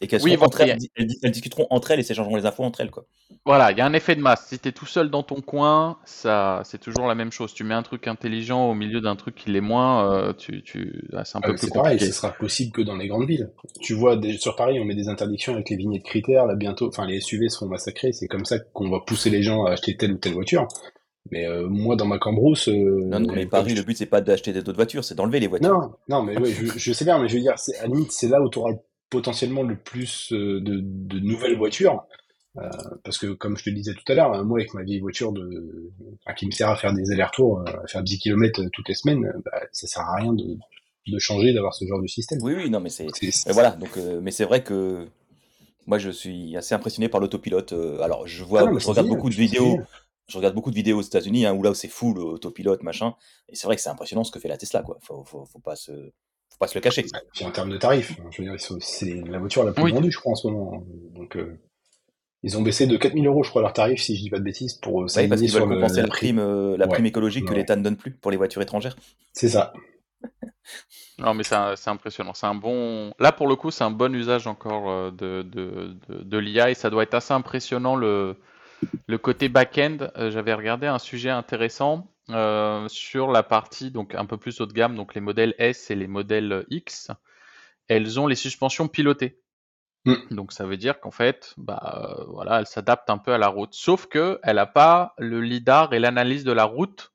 et 0.00 0.06
qu'elles 0.08 0.22
oui, 0.22 0.36
elles, 0.58 1.30
discuteront 1.30 1.66
entre 1.70 1.92
elles 1.92 2.00
et 2.00 2.02
s'échangeront 2.02 2.36
les 2.36 2.46
infos 2.46 2.64
entre 2.64 2.80
elles. 2.80 2.90
Quoi. 2.90 3.06
Voilà, 3.46 3.70
il 3.70 3.78
y 3.78 3.80
a 3.80 3.86
un 3.86 3.92
effet 3.92 4.16
de 4.16 4.20
masse. 4.20 4.46
Si 4.48 4.58
tu 4.58 4.68
es 4.68 4.72
tout 4.72 4.86
seul 4.86 5.10
dans 5.10 5.22
ton 5.22 5.40
coin, 5.40 5.98
ça, 6.04 6.62
c'est 6.64 6.78
toujours 6.78 7.06
la 7.06 7.14
même 7.14 7.30
chose. 7.30 7.54
Tu 7.54 7.62
mets 7.62 7.74
un 7.74 7.82
truc 7.82 8.08
intelligent 8.08 8.68
au 8.68 8.74
milieu 8.74 9.00
d'un 9.00 9.16
truc 9.16 9.34
qui 9.36 9.50
l'est 9.50 9.60
moins, 9.60 10.12
euh, 10.12 10.32
tu, 10.32 10.62
tu... 10.62 11.08
Ah, 11.12 11.24
c'est 11.24 11.38
un 11.38 11.40
ah, 11.44 11.48
peu 11.48 11.54
plus 11.54 11.70
pareil, 11.70 12.00
ce 12.00 12.10
sera 12.12 12.32
possible 12.32 12.72
que 12.72 12.82
dans 12.82 12.96
les 12.96 13.06
grandes 13.06 13.26
villes. 13.26 13.50
Tu 13.80 13.94
vois, 13.94 14.20
sur 14.38 14.56
Paris, 14.56 14.80
on 14.80 14.84
met 14.84 14.94
des 14.94 15.08
interdictions 15.08 15.54
avec 15.54 15.70
les 15.70 15.76
vignettes 15.76 16.04
critères. 16.04 16.46
Là, 16.46 16.56
bientôt, 16.56 16.88
enfin, 16.88 17.06
les 17.06 17.20
SUV 17.20 17.48
seront 17.48 17.66
massacrés. 17.66 18.12
C'est 18.12 18.28
comme 18.28 18.44
ça 18.44 18.58
qu'on 18.58 18.90
va 18.90 19.00
pousser 19.00 19.30
les 19.30 19.42
gens 19.42 19.64
à 19.64 19.72
acheter 19.72 19.96
telle 19.96 20.12
ou 20.12 20.18
telle 20.18 20.34
voiture. 20.34 20.66
Mais 21.30 21.46
euh, 21.46 21.66
moi, 21.68 21.96
dans 21.96 22.06
ma 22.06 22.18
cambrousse. 22.18 22.68
Euh, 22.68 23.00
non, 23.06 23.20
mais 23.20 23.46
Paris, 23.46 23.74
le 23.74 23.82
but, 23.82 23.96
c'est 23.96 24.06
pas 24.06 24.20
d'acheter 24.20 24.52
d'autres 24.52 24.74
voitures, 24.74 25.04
c'est 25.04 25.14
d'enlever 25.14 25.40
les 25.40 25.46
voitures. 25.46 25.70
Non, 25.70 25.92
non, 26.08 26.22
mais 26.22 26.36
oui, 26.38 26.52
je, 26.52 26.78
je, 26.78 26.92
sais 26.92 27.04
bien, 27.04 27.18
mais 27.18 27.28
je 27.28 27.36
veux 27.36 27.40
dire, 27.40 27.54
à 27.54 27.82
la 27.82 27.88
limite, 27.88 28.12
c'est 28.12 28.28
là 28.28 28.42
où 28.42 28.50
tu 28.50 28.58
auras 28.58 28.72
potentiellement 29.14 29.62
le 29.62 29.76
plus 29.76 30.32
euh, 30.32 30.60
de, 30.60 31.18
nouvelles 31.20 31.56
voitures. 31.56 32.04
Euh, 32.56 32.68
parce 33.04 33.18
que 33.18 33.32
comme 33.32 33.56
je 33.56 33.64
te 33.64 33.70
disais 33.70 33.94
tout 33.94 34.12
à 34.12 34.14
l'heure, 34.14 34.44
moi 34.44 34.58
avec 34.58 34.74
ma 34.74 34.82
vieille 34.82 35.00
voiture 35.00 35.32
de, 35.32 35.92
qui 36.36 36.46
me 36.46 36.50
sert 36.50 36.68
à 36.68 36.76
faire 36.76 36.92
des 36.92 37.12
allers-retours, 37.12 37.60
euh, 37.60 37.84
à 37.84 37.86
faire 37.86 38.02
10 38.02 38.18
km 38.18 38.62
toutes 38.72 38.88
les 38.88 38.94
semaines, 38.94 39.32
bah, 39.44 39.60
ça 39.72 39.86
sert 39.86 40.02
à 40.02 40.16
rien 40.16 40.32
de, 40.32 41.18
changer, 41.18 41.52
d'avoir 41.52 41.74
ce 41.74 41.84
genre 41.84 42.02
de 42.02 42.08
système. 42.08 42.40
Oui, 42.42 42.54
oui, 42.56 42.70
non, 42.70 42.80
mais 42.80 42.90
c'est, 42.90 43.06
voilà. 43.52 43.70
Donc, 43.72 43.96
mais 44.20 44.32
c'est 44.32 44.44
vrai 44.44 44.64
que 44.64 45.06
moi 45.86 45.98
je 45.98 46.10
suis 46.10 46.56
assez 46.56 46.74
impressionné 46.74 47.08
par 47.08 47.20
l'autopilote. 47.20 47.72
alors 48.02 48.26
je 48.26 48.42
vois, 48.42 48.68
ah 48.68 48.78
je 48.78 48.86
regarde 48.86 49.08
beaucoup 49.08 49.30
de 49.30 49.34
vidéos. 49.34 49.78
Je 50.26 50.38
regarde 50.38 50.54
beaucoup 50.54 50.70
de 50.70 50.76
vidéos 50.76 50.98
aux 50.98 51.02
États-Unis 51.02 51.44
hein, 51.44 51.52
où 51.52 51.62
là 51.62 51.70
où 51.70 51.74
c'est 51.74 51.88
full 51.88 52.18
autopilote 52.18 52.82
machin, 52.82 53.14
et 53.50 53.56
c'est 53.56 53.66
vrai 53.66 53.76
que 53.76 53.82
c'est 53.82 53.90
impressionnant 53.90 54.24
ce 54.24 54.32
que 54.32 54.40
fait 54.40 54.48
la 54.48 54.56
Tesla 54.56 54.82
quoi. 54.82 54.96
Faut, 55.02 55.22
faut, 55.22 55.44
faut 55.44 55.58
pas 55.58 55.76
se 55.76 55.92
faut 56.54 56.58
pas 56.60 56.66
se 56.68 56.74
le 56.76 56.80
cacher. 56.80 57.04
en 57.42 57.50
termes 57.50 57.70
de 57.70 57.76
tarifs, 57.76 58.16
je 58.30 58.42
veux 58.42 58.48
dire, 58.48 58.60
c'est 58.80 59.22
la 59.26 59.38
voiture 59.38 59.64
la 59.64 59.72
plus 59.72 59.90
vendue, 59.90 60.10
je 60.10 60.18
crois, 60.18 60.32
en 60.32 60.36
ce 60.36 60.46
moment. 60.46 60.84
Donc, 61.14 61.36
euh, 61.36 61.58
ils 62.44 62.56
ont 62.56 62.62
baissé 62.62 62.86
de 62.86 62.96
4000 62.96 63.26
euros, 63.26 63.42
je 63.42 63.50
crois, 63.50 63.62
leur 63.62 63.72
tarif, 63.72 64.00
si 64.00 64.16
je 64.16 64.22
dis 64.22 64.30
pas 64.30 64.38
de 64.38 64.44
bêtises, 64.44 64.74
pour 64.74 65.02
euh, 65.02 65.06
oui, 65.16 65.28
parce 65.28 65.40
qu'ils 65.40 65.50
veulent 65.50 65.68
compenser 65.68 66.00
la 66.00 66.08
prime, 66.08 66.38
euh, 66.38 66.76
la 66.76 66.86
prime 66.86 67.06
écologique 67.06 67.46
que 67.46 67.54
l'État 67.54 67.74
ne 67.74 67.82
donne 67.82 67.96
plus 67.96 68.12
pour 68.12 68.30
les 68.30 68.36
voitures 68.36 68.62
étrangères. 68.62 68.96
C'est 69.32 69.48
ça. 69.48 69.72
non, 71.18 71.34
mais 71.34 71.42
c'est 71.42 71.88
impressionnant. 71.88 72.34
C'est 72.34 72.46
un 72.46 72.54
bon. 72.54 73.12
Là, 73.18 73.32
pour 73.32 73.48
le 73.48 73.56
coup, 73.56 73.72
c'est 73.72 73.84
un 73.84 73.90
bon 73.90 74.14
usage 74.14 74.46
encore 74.46 75.12
de, 75.12 75.42
de, 75.42 75.96
de, 76.08 76.38
l'IA 76.38 76.70
et 76.70 76.74
ça 76.74 76.88
doit 76.88 77.02
être 77.02 77.14
assez 77.14 77.34
impressionnant 77.34 77.96
le, 77.96 78.36
le 79.08 79.18
côté 79.18 79.48
back-end. 79.48 80.08
J'avais 80.16 80.54
regardé 80.54 80.86
un 80.86 81.00
sujet 81.00 81.30
intéressant 81.30 82.13
euh, 82.30 82.88
sur 82.88 83.30
la 83.30 83.42
partie 83.42 83.90
donc 83.90 84.14
un 84.14 84.26
peu 84.26 84.36
plus 84.36 84.60
haut 84.60 84.66
de 84.66 84.72
gamme, 84.72 84.96
donc 84.96 85.14
les 85.14 85.20
modèles 85.20 85.54
S 85.58 85.90
et 85.90 85.94
les 85.94 86.06
modèles 86.06 86.64
X, 86.70 87.10
elles 87.88 88.18
ont 88.18 88.26
les 88.26 88.34
suspensions 88.34 88.88
pilotées. 88.88 89.40
Hmm. 90.06 90.16
Donc 90.30 90.52
ça 90.52 90.66
veut 90.66 90.76
dire 90.76 91.00
qu'en 91.00 91.10
fait, 91.10 91.54
bah 91.56 92.18
euh, 92.20 92.24
voilà, 92.28 92.60
elles 92.60 92.66
s'adaptent 92.66 93.10
un 93.10 93.18
peu 93.18 93.32
à 93.32 93.38
la 93.38 93.48
route. 93.48 93.74
Sauf 93.74 94.06
que 94.06 94.38
elle 94.42 94.56
n'a 94.56 94.66
pas 94.66 95.14
le 95.18 95.40
lidar 95.40 95.92
et 95.92 95.98
l'analyse 95.98 96.44
de 96.44 96.52
la 96.52 96.64
route 96.64 97.12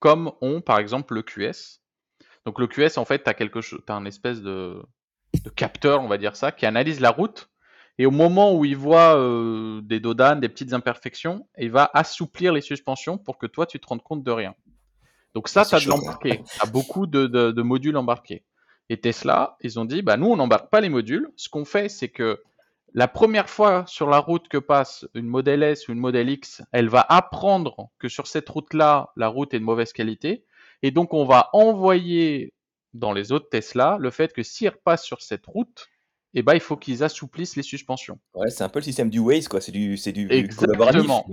comme 0.00 0.32
ont 0.40 0.60
par 0.60 0.78
exemple 0.78 1.14
le 1.14 1.22
QS. 1.22 1.80
Donc 2.44 2.58
le 2.58 2.66
QS 2.66 2.98
en 2.98 3.04
fait, 3.04 3.22
tu 3.22 3.30
as 3.30 3.34
quelque 3.34 3.60
chose, 3.60 3.80
as 3.88 3.94
un 3.94 4.04
espèce 4.04 4.42
de, 4.42 4.82
de 5.44 5.50
capteur, 5.50 6.02
on 6.02 6.08
va 6.08 6.18
dire 6.18 6.36
ça, 6.36 6.52
qui 6.52 6.66
analyse 6.66 7.00
la 7.00 7.10
route 7.10 7.51
et 7.98 8.06
au 8.06 8.10
moment 8.10 8.54
où 8.54 8.64
il 8.64 8.76
voit 8.76 9.16
euh, 9.16 9.80
des 9.82 10.00
dodanes, 10.00 10.40
des 10.40 10.48
petites 10.48 10.72
imperfections, 10.72 11.46
il 11.58 11.70
va 11.70 11.90
assouplir 11.92 12.52
les 12.52 12.62
suspensions 12.62 13.18
pour 13.18 13.38
que 13.38 13.46
toi, 13.46 13.66
tu 13.66 13.78
te 13.78 13.86
rendes 13.86 14.02
compte 14.02 14.24
de 14.24 14.30
rien. 14.30 14.54
Donc 15.34 15.48
ça, 15.48 15.64
ça 15.64 15.78
de 15.78 15.88
l'embarqué. 15.88 16.42
Tu 16.42 16.62
as 16.62 16.70
beaucoup 16.70 17.06
de, 17.06 17.62
modules 17.62 17.96
embarqués. 17.96 18.44
Et 18.88 19.00
Tesla, 19.00 19.56
ils 19.60 19.78
ont 19.78 19.84
dit, 19.84 20.02
bah, 20.02 20.16
nous, 20.16 20.26
on 20.26 20.36
n'embarque 20.36 20.70
pas 20.70 20.80
les 20.80 20.88
modules. 20.88 21.30
Ce 21.36 21.48
qu'on 21.48 21.64
fait, 21.64 21.88
c'est 21.88 22.08
que 22.08 22.42
la 22.94 23.08
première 23.08 23.48
fois 23.48 23.84
sur 23.86 24.08
la 24.08 24.18
route 24.18 24.48
que 24.48 24.58
passe 24.58 25.06
une 25.14 25.26
modèle 25.26 25.62
S 25.62 25.88
ou 25.88 25.92
une 25.92 25.98
modèle 25.98 26.28
X, 26.28 26.62
elle 26.72 26.88
va 26.88 27.06
apprendre 27.08 27.90
que 27.98 28.08
sur 28.08 28.26
cette 28.26 28.48
route-là, 28.48 29.12
la 29.16 29.28
route 29.28 29.54
est 29.54 29.58
de 29.58 29.64
mauvaise 29.64 29.92
qualité. 29.92 30.44
Et 30.82 30.90
donc, 30.90 31.14
on 31.14 31.24
va 31.24 31.48
envoyer 31.52 32.52
dans 32.92 33.12
les 33.12 33.32
autres 33.32 33.48
Tesla 33.48 33.96
le 33.98 34.10
fait 34.10 34.32
que 34.32 34.42
s'ils 34.42 34.68
repassent 34.68 35.04
sur 35.04 35.22
cette 35.22 35.46
route, 35.46 35.88
et 36.34 36.38
eh 36.38 36.42
ben, 36.42 36.54
il 36.54 36.60
faut 36.60 36.76
qu'ils 36.76 37.02
assouplissent 37.04 37.56
les 37.56 37.62
suspensions. 37.62 38.18
Ouais, 38.34 38.48
c'est 38.48 38.64
un 38.64 38.70
peu 38.70 38.78
le 38.78 38.84
système 38.84 39.10
du 39.10 39.18
Waze, 39.18 39.48
quoi. 39.48 39.60
C'est 39.60 39.72
du, 39.72 39.98
c'est 39.98 40.12
du 40.12 40.32
Exactement. 40.32 41.26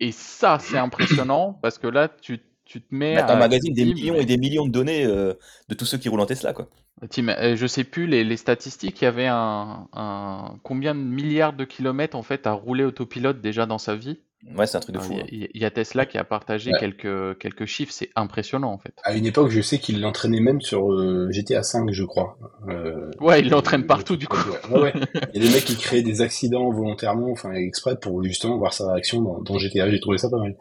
Et 0.00 0.12
ça, 0.12 0.58
c'est 0.58 0.78
impressionnant 0.78 1.58
parce 1.62 1.76
que 1.76 1.86
là, 1.86 2.08
tu, 2.08 2.40
tu 2.64 2.80
te 2.80 2.94
mets. 2.94 3.18
un 3.18 3.36
magazine 3.36 3.74
des 3.74 3.84
millions 3.84 4.14
et 4.14 4.24
des 4.24 4.38
millions 4.38 4.64
de 4.64 4.72
données 4.72 5.04
euh, 5.04 5.34
de 5.68 5.74
tous 5.74 5.84
ceux 5.84 5.98
qui 5.98 6.08
roulent 6.08 6.20
en 6.20 6.26
Tesla, 6.26 6.54
quoi. 6.54 6.70
Euh, 7.02 7.56
je 7.56 7.66
sais 7.66 7.84
plus 7.84 8.06
les, 8.06 8.24
les 8.24 8.36
statistiques. 8.38 9.02
Il 9.02 9.04
y 9.04 9.08
avait 9.08 9.26
un, 9.26 9.88
un, 9.92 10.58
combien 10.62 10.94
de 10.94 11.00
milliards 11.00 11.52
de 11.52 11.64
kilomètres 11.64 12.16
en 12.16 12.22
fait 12.22 12.46
à 12.46 12.52
rouler 12.52 12.84
autopilote 12.84 13.42
déjà 13.42 13.66
dans 13.66 13.78
sa 13.78 13.94
vie? 13.94 14.20
Ouais, 14.54 14.66
c'est 14.66 14.76
un 14.76 14.80
truc 14.80 14.94
de 14.94 15.00
fou. 15.00 15.14
Hein. 15.14 15.26
Il 15.30 15.48
y, 15.54 15.64
a 15.64 15.70
Tesla 15.70 16.06
qui 16.06 16.18
a 16.18 16.24
partagé 16.24 16.70
quelques, 16.78 17.38
quelques 17.38 17.66
chiffres, 17.66 17.92
c'est 17.92 18.10
impressionnant 18.14 18.72
en 18.72 18.78
fait. 18.78 18.94
À 19.02 19.14
une 19.14 19.26
époque, 19.26 19.50
je 19.50 19.60
sais 19.60 19.78
qu'il 19.78 20.00
l'entraînait 20.00 20.40
même 20.40 20.60
sur 20.60 20.92
euh, 20.92 21.28
GTA 21.30 21.62
5, 21.62 21.90
je 21.90 22.04
crois. 22.04 22.38
Euh, 22.68 23.10
ouais, 23.20 23.40
il 23.40 23.50
l'entraîne 23.50 23.86
partout 23.86 24.16
du 24.16 24.28
coup. 24.28 24.38
Ouais, 24.70 24.92
Il 25.34 25.42
y 25.42 25.44
a 25.44 25.48
des 25.48 25.54
mecs 25.54 25.64
qui 25.64 25.76
créent 25.76 26.02
des 26.02 26.20
accidents 26.20 26.70
volontairement, 26.70 27.30
enfin 27.30 27.52
exprès 27.52 27.98
pour 27.98 28.22
justement 28.22 28.56
voir 28.58 28.72
sa 28.72 28.92
réaction 28.92 29.20
dans, 29.20 29.58
GTA. 29.58 29.90
J'ai 29.90 30.00
trouvé 30.00 30.18
ça 30.18 30.30
pas 30.30 30.38
mal. 30.38 30.56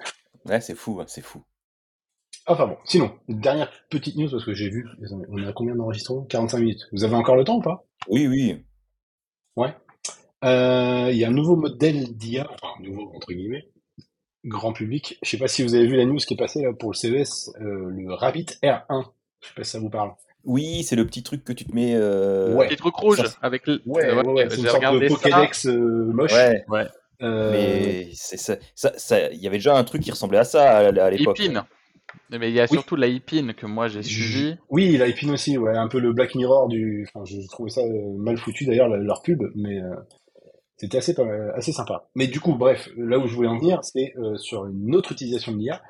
Ouais, 0.46 0.62
c'est 0.62 0.76
fou, 0.76 1.00
hein, 1.02 1.06
c'est 1.08 1.24
fou. 1.24 1.44
Enfin 2.48 2.68
bon, 2.68 2.78
sinon, 2.86 3.12
dernière 3.28 3.72
petite 3.90 4.18
news 4.18 4.30
parce 4.30 4.46
que 4.46 4.54
j'ai 4.54 4.70
vu, 4.70 4.86
on 5.30 5.44
a 5.44 5.54
combien 5.54 5.76
d'enregistrements? 5.76 6.24
45 6.26 6.60
minutes. 6.60 6.88
Vous 6.92 7.04
avez 7.04 7.16
encore 7.16 7.36
le 7.36 7.44
temps 7.44 7.58
ou 7.58 7.62
pas? 7.62 7.86
Oui, 8.08 8.28
oui. 8.28 8.64
Ouais. 9.56 9.74
Euh, 10.44 11.10
il 11.12 11.18
y 11.18 11.26
a 11.26 11.30
un 11.30 11.32
nouveau 11.32 11.56
modèle 11.56 12.16
d'IA, 12.16 12.48
enfin 12.52 12.68
nouveau 12.84 13.12
entre 13.16 13.34
guillemets, 13.34 13.68
grand 14.46 14.74
public. 14.74 15.18
Je 15.24 15.30
sais 15.30 15.38
pas 15.38 15.48
si 15.48 15.64
vous 15.64 15.76
avez 15.76 15.88
vu 15.88 15.96
la 15.96 16.06
news 16.06 16.18
qui 16.18 16.34
est 16.34 16.38
passée 16.38 16.62
là, 16.62 16.72
pour 16.74 16.92
le 16.92 16.96
CES, 16.96 17.52
euh, 17.62 17.90
le 17.90 18.14
Rabbit 18.14 18.46
R1. 18.64 19.06
Je 19.42 19.48
sais 19.48 19.54
pas 19.56 19.64
si 19.64 19.72
ça 19.72 19.80
vous 19.80 19.90
parle. 19.90 20.12
Oui, 20.46 20.84
c'est 20.84 20.96
le 20.96 21.06
petit 21.06 21.24
truc 21.24 21.44
que 21.44 21.54
tu 21.54 21.66
te 21.66 21.74
mets. 21.74 21.96
Euh... 21.96 22.54
Ouais. 22.54 22.68
petit 22.68 22.78
truc 22.78 22.96
rouge 22.96 23.24
avec 23.42 23.66
le. 23.66 23.82
Ouais, 23.86 24.12
ouais, 24.14 24.28
ouais, 24.28 24.48
c'est 24.50 24.58
une 24.58 24.68
sorte 24.68 24.84
de 24.84 25.08
Pokédex 25.08 25.66
euh, 25.66 26.12
moche. 26.14 26.34
Ouais. 26.34 26.64
ouais. 26.70 26.86
Euh, 27.22 27.52
mais 27.52 28.10
c'est 28.14 28.38
ça, 28.38 28.58
ça, 28.76 29.32
il 29.32 29.40
y 29.40 29.48
avait 29.48 29.58
déjà 29.58 29.78
un 29.78 29.84
truc 29.84 30.04
qui 30.04 30.12
ressemblait 30.12 30.38
à 30.38 30.44
ça 30.44 30.78
à, 30.78 31.10
l'époque. 31.10 31.40
Ipin. 31.40 31.66
Mais 32.30 32.50
il 32.50 32.56
y 32.56 32.60
a 32.60 32.68
surtout 32.68 32.96
la 32.96 33.08
Ipin 33.08 33.54
que 33.54 33.66
moi 33.66 33.88
j'ai 33.88 34.04
suivi. 34.04 34.58
Oui, 34.70 34.98
la 34.98 35.08
Ipin 35.08 35.30
aussi, 35.30 35.58
ouais, 35.58 35.76
un 35.76 35.88
peu 35.88 36.00
le 36.00 36.14
Black 36.14 36.36
Mirror 36.36 36.68
du. 36.68 37.08
Enfin, 37.08 37.26
je 37.26 37.38
trouvais 37.50 37.70
ça 37.70 37.82
mal 38.18 38.38
foutu 38.38 38.66
d'ailleurs 38.66 38.90
leur 38.90 39.22
pub, 39.22 39.44
mais 39.56 39.80
c'était 40.86 40.98
assez, 40.98 41.16
assez 41.56 41.72
sympa. 41.72 42.08
Mais 42.16 42.28
du 42.28 42.40
coup, 42.40 42.56
bref, 42.56 42.90
là 42.98 43.18
où 43.20 43.28
je 43.28 43.36
voulais 43.36 43.50
en 43.50 43.58
venir, 43.58 43.80
c'est 43.84 44.14
euh, 44.18 44.38
sur 44.38 44.66
une 44.68 44.96
autre 44.96 45.12
utilisation 45.12 45.52
de 45.52 45.58
l'IA. 45.58 45.82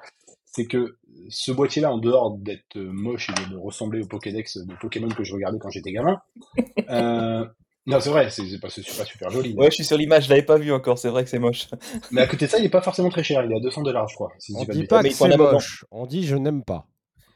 C'est 0.46 0.66
que 0.66 0.98
ce 1.30 1.52
boîtier-là, 1.52 1.92
en 1.92 1.98
dehors 1.98 2.38
d'être 2.38 2.78
moche 2.78 3.30
et 3.30 3.50
de 3.52 3.58
ressembler 3.58 4.02
au 4.02 4.08
Pokédex 4.08 4.58
de 4.58 4.74
Pokémon 4.76 5.10
que 5.10 5.24
je 5.24 5.34
regardais 5.34 5.60
quand 5.60 5.70
j'étais 5.70 5.92
gamin, 5.92 6.22
euh, 6.90 7.46
Non, 7.88 8.00
c'est 8.00 8.10
vrai, 8.10 8.30
c'est 8.30 8.44
pas, 8.60 8.70
c'est 8.70 8.82
pas 8.98 9.06
super 9.06 9.30
joli. 9.30 9.54
Ouais, 9.56 9.70
je 9.70 9.76
suis 9.76 9.86
sur 9.86 9.98
l'image, 9.98 10.26
je 10.26 10.30
l'avais 10.30 10.44
pas 10.44 10.58
vu 10.58 10.72
encore, 10.72 10.98
c'est 10.98 11.10
vrai 11.10 11.24
que 11.24 11.30
c'est 11.30 11.40
moche. 11.40 11.68
Mais 12.12 12.22
à 12.22 12.28
côté 12.28 12.46
de 12.46 12.52
ça, 12.52 12.58
il 12.60 12.66
est 12.66 12.70
pas 12.70 12.82
forcément 12.82 13.10
très 13.10 13.24
cher, 13.24 13.44
il 13.44 13.52
est 13.52 13.56
à 13.56 13.60
200 13.60 13.84
dollars, 13.84 14.08
je 14.08 14.16
crois. 14.16 14.32
si 14.40 14.54
je 14.54 14.58
On 14.58 14.62
dis 14.62 14.66
pas 14.66 14.74
de 14.74 14.80
dit 14.80 14.80
bêtises. 14.82 14.88
pas 14.88 15.02
mais 15.02 15.10
que 15.10 15.14
il 15.14 15.18
faut 15.18 15.26
un 15.26 15.32
c'est 15.32 15.38
moche. 15.38 15.86
On 15.92 16.06
dit 16.06 16.26
je 16.26 16.36
n'aime 16.36 16.64
pas. 16.64 16.88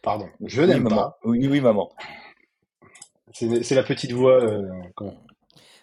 Pardon, 0.01 0.27
je 0.45 0.61
Oui, 0.61 0.67
n'aime 0.67 0.87
pas. 0.87 1.19
Oui, 1.25 1.47
oui, 1.47 1.61
maman. 1.61 1.91
C'est 3.31 3.63
c'est 3.63 3.75
la 3.75 3.83
petite 3.83 4.11
voix. 4.11 4.41
euh, 4.43 4.67
comment 4.95 5.15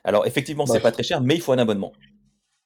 Alors, 0.07 0.25
effectivement, 0.25 0.67
c'est 0.67 0.75
Bref. 0.75 0.83
pas 0.85 0.93
très 0.93 1.03
cher, 1.03 1.21
mais 1.21 1.35
il 1.35 1.41
faut 1.41 1.53
un 1.53 1.59
abonnement. 1.59 1.93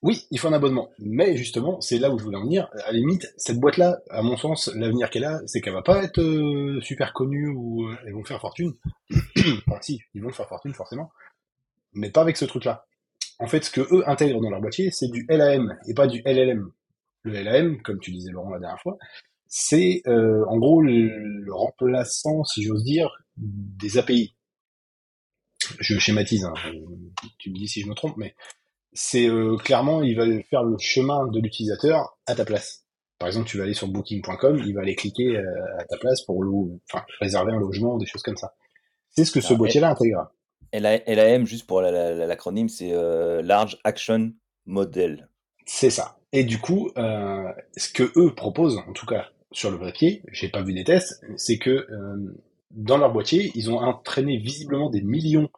Oui, 0.02 0.26
il 0.30 0.38
faut 0.38 0.48
un 0.48 0.52
abonnement. 0.52 0.90
Mais 0.98 1.38
justement, 1.38 1.80
c'est 1.80 1.98
là 1.98 2.10
où 2.10 2.18
je 2.18 2.24
voulais 2.24 2.36
en 2.36 2.44
venir. 2.44 2.68
À 2.84 2.92
la 2.92 2.98
limite, 2.98 3.32
cette 3.38 3.58
boîte-là, 3.58 3.98
à 4.10 4.22
mon 4.22 4.36
sens, 4.36 4.70
l'avenir 4.74 5.08
qu'elle 5.08 5.24
a, 5.24 5.40
c'est 5.46 5.62
qu'elle 5.62 5.72
va 5.72 5.82
pas 5.82 6.04
être 6.04 6.20
euh, 6.20 6.80
super 6.82 7.14
connue 7.14 7.48
ou 7.48 7.86
euh, 7.86 7.96
elles 8.06 8.12
vont 8.12 8.24
faire 8.24 8.40
fortune. 8.42 8.74
enfin, 9.66 9.80
si, 9.80 10.00
ils 10.14 10.22
vont 10.22 10.30
faire 10.30 10.48
fortune 10.48 10.74
forcément, 10.74 11.10
mais 11.94 12.10
pas 12.10 12.20
avec 12.20 12.36
ce 12.36 12.44
truc-là. 12.44 12.86
En 13.38 13.46
fait, 13.46 13.64
ce 13.64 13.70
que 13.70 13.80
eux 13.80 14.06
intègrent 14.06 14.42
dans 14.42 14.50
leur 14.50 14.60
boîtier, 14.60 14.90
c'est 14.90 15.08
du 15.08 15.24
LAM 15.30 15.74
et 15.88 15.94
pas 15.94 16.06
du 16.06 16.22
LLM. 16.26 16.70
Le 17.22 17.42
LAM, 17.42 17.80
comme 17.80 18.00
tu 18.00 18.10
disais 18.10 18.30
Laurent 18.30 18.50
la 18.50 18.60
dernière 18.60 18.80
fois, 18.82 18.98
c'est 19.46 20.02
euh, 20.06 20.44
en 20.46 20.58
gros 20.58 20.82
le, 20.82 21.08
le 21.08 21.54
remplaçant, 21.54 22.44
si 22.44 22.62
j'ose 22.62 22.84
dire, 22.84 23.10
des 23.36 23.96
API. 23.96 24.34
Je 25.78 25.98
schématise, 25.98 26.44
hein, 26.44 26.54
tu 27.38 27.50
me 27.50 27.56
dis 27.56 27.68
si 27.68 27.80
je 27.82 27.88
me 27.88 27.94
trompe, 27.94 28.16
mais 28.16 28.34
c'est 28.92 29.28
euh, 29.28 29.56
clairement, 29.56 30.02
il 30.02 30.16
va 30.16 30.24
faire 30.48 30.64
le 30.64 30.76
chemin 30.78 31.26
de 31.28 31.40
l'utilisateur 31.40 32.18
à 32.26 32.34
ta 32.34 32.44
place. 32.44 32.84
Par 33.18 33.28
exemple, 33.28 33.48
tu 33.48 33.58
vas 33.58 33.64
aller 33.64 33.74
sur 33.74 33.88
booking.com, 33.88 34.62
il 34.66 34.74
va 34.74 34.80
aller 34.80 34.94
cliquer 34.94 35.36
euh, 35.36 35.78
à 35.78 35.84
ta 35.84 35.96
place 35.98 36.22
pour 36.22 36.42
le, 36.42 36.50
enfin, 36.90 37.04
réserver 37.20 37.52
un 37.52 37.58
logement, 37.60 37.98
des 37.98 38.06
choses 38.06 38.22
comme 38.22 38.36
ça. 38.36 38.54
C'est 39.10 39.24
ce 39.24 39.32
que 39.32 39.40
ce 39.40 39.52
Ah, 39.52 39.56
boîtier-là 39.56 39.90
intègre. 39.90 40.30
LA- 40.72 41.02
LAM, 41.06 41.46
juste 41.46 41.66
pour 41.66 41.80
la- 41.82 41.90
la- 41.90 42.14
la- 42.14 42.26
l'acronyme, 42.26 42.68
c'est 42.68 42.92
euh, 42.92 43.42
Large 43.42 43.78
Action 43.84 44.32
Model. 44.66 45.28
C'est 45.66 45.90
ça. 45.90 46.18
Et 46.32 46.44
du 46.44 46.58
coup, 46.58 46.90
ce 46.96 47.92
que 47.92 48.10
eux 48.16 48.34
proposent, 48.34 48.78
en 48.88 48.92
tout 48.92 49.06
cas 49.06 49.26
sur 49.52 49.70
le 49.72 49.78
papier, 49.80 50.22
j'ai 50.30 50.48
pas 50.48 50.62
vu 50.62 50.72
des 50.72 50.84
tests, 50.84 51.24
c'est 51.36 51.58
que 51.58 51.86
dans 52.70 52.98
leur 52.98 53.12
boîtier, 53.12 53.50
ils 53.56 53.68
ont 53.70 53.78
entraîné 53.78 54.36
visiblement 54.38 54.90
des 54.90 55.02
millions 55.02 55.50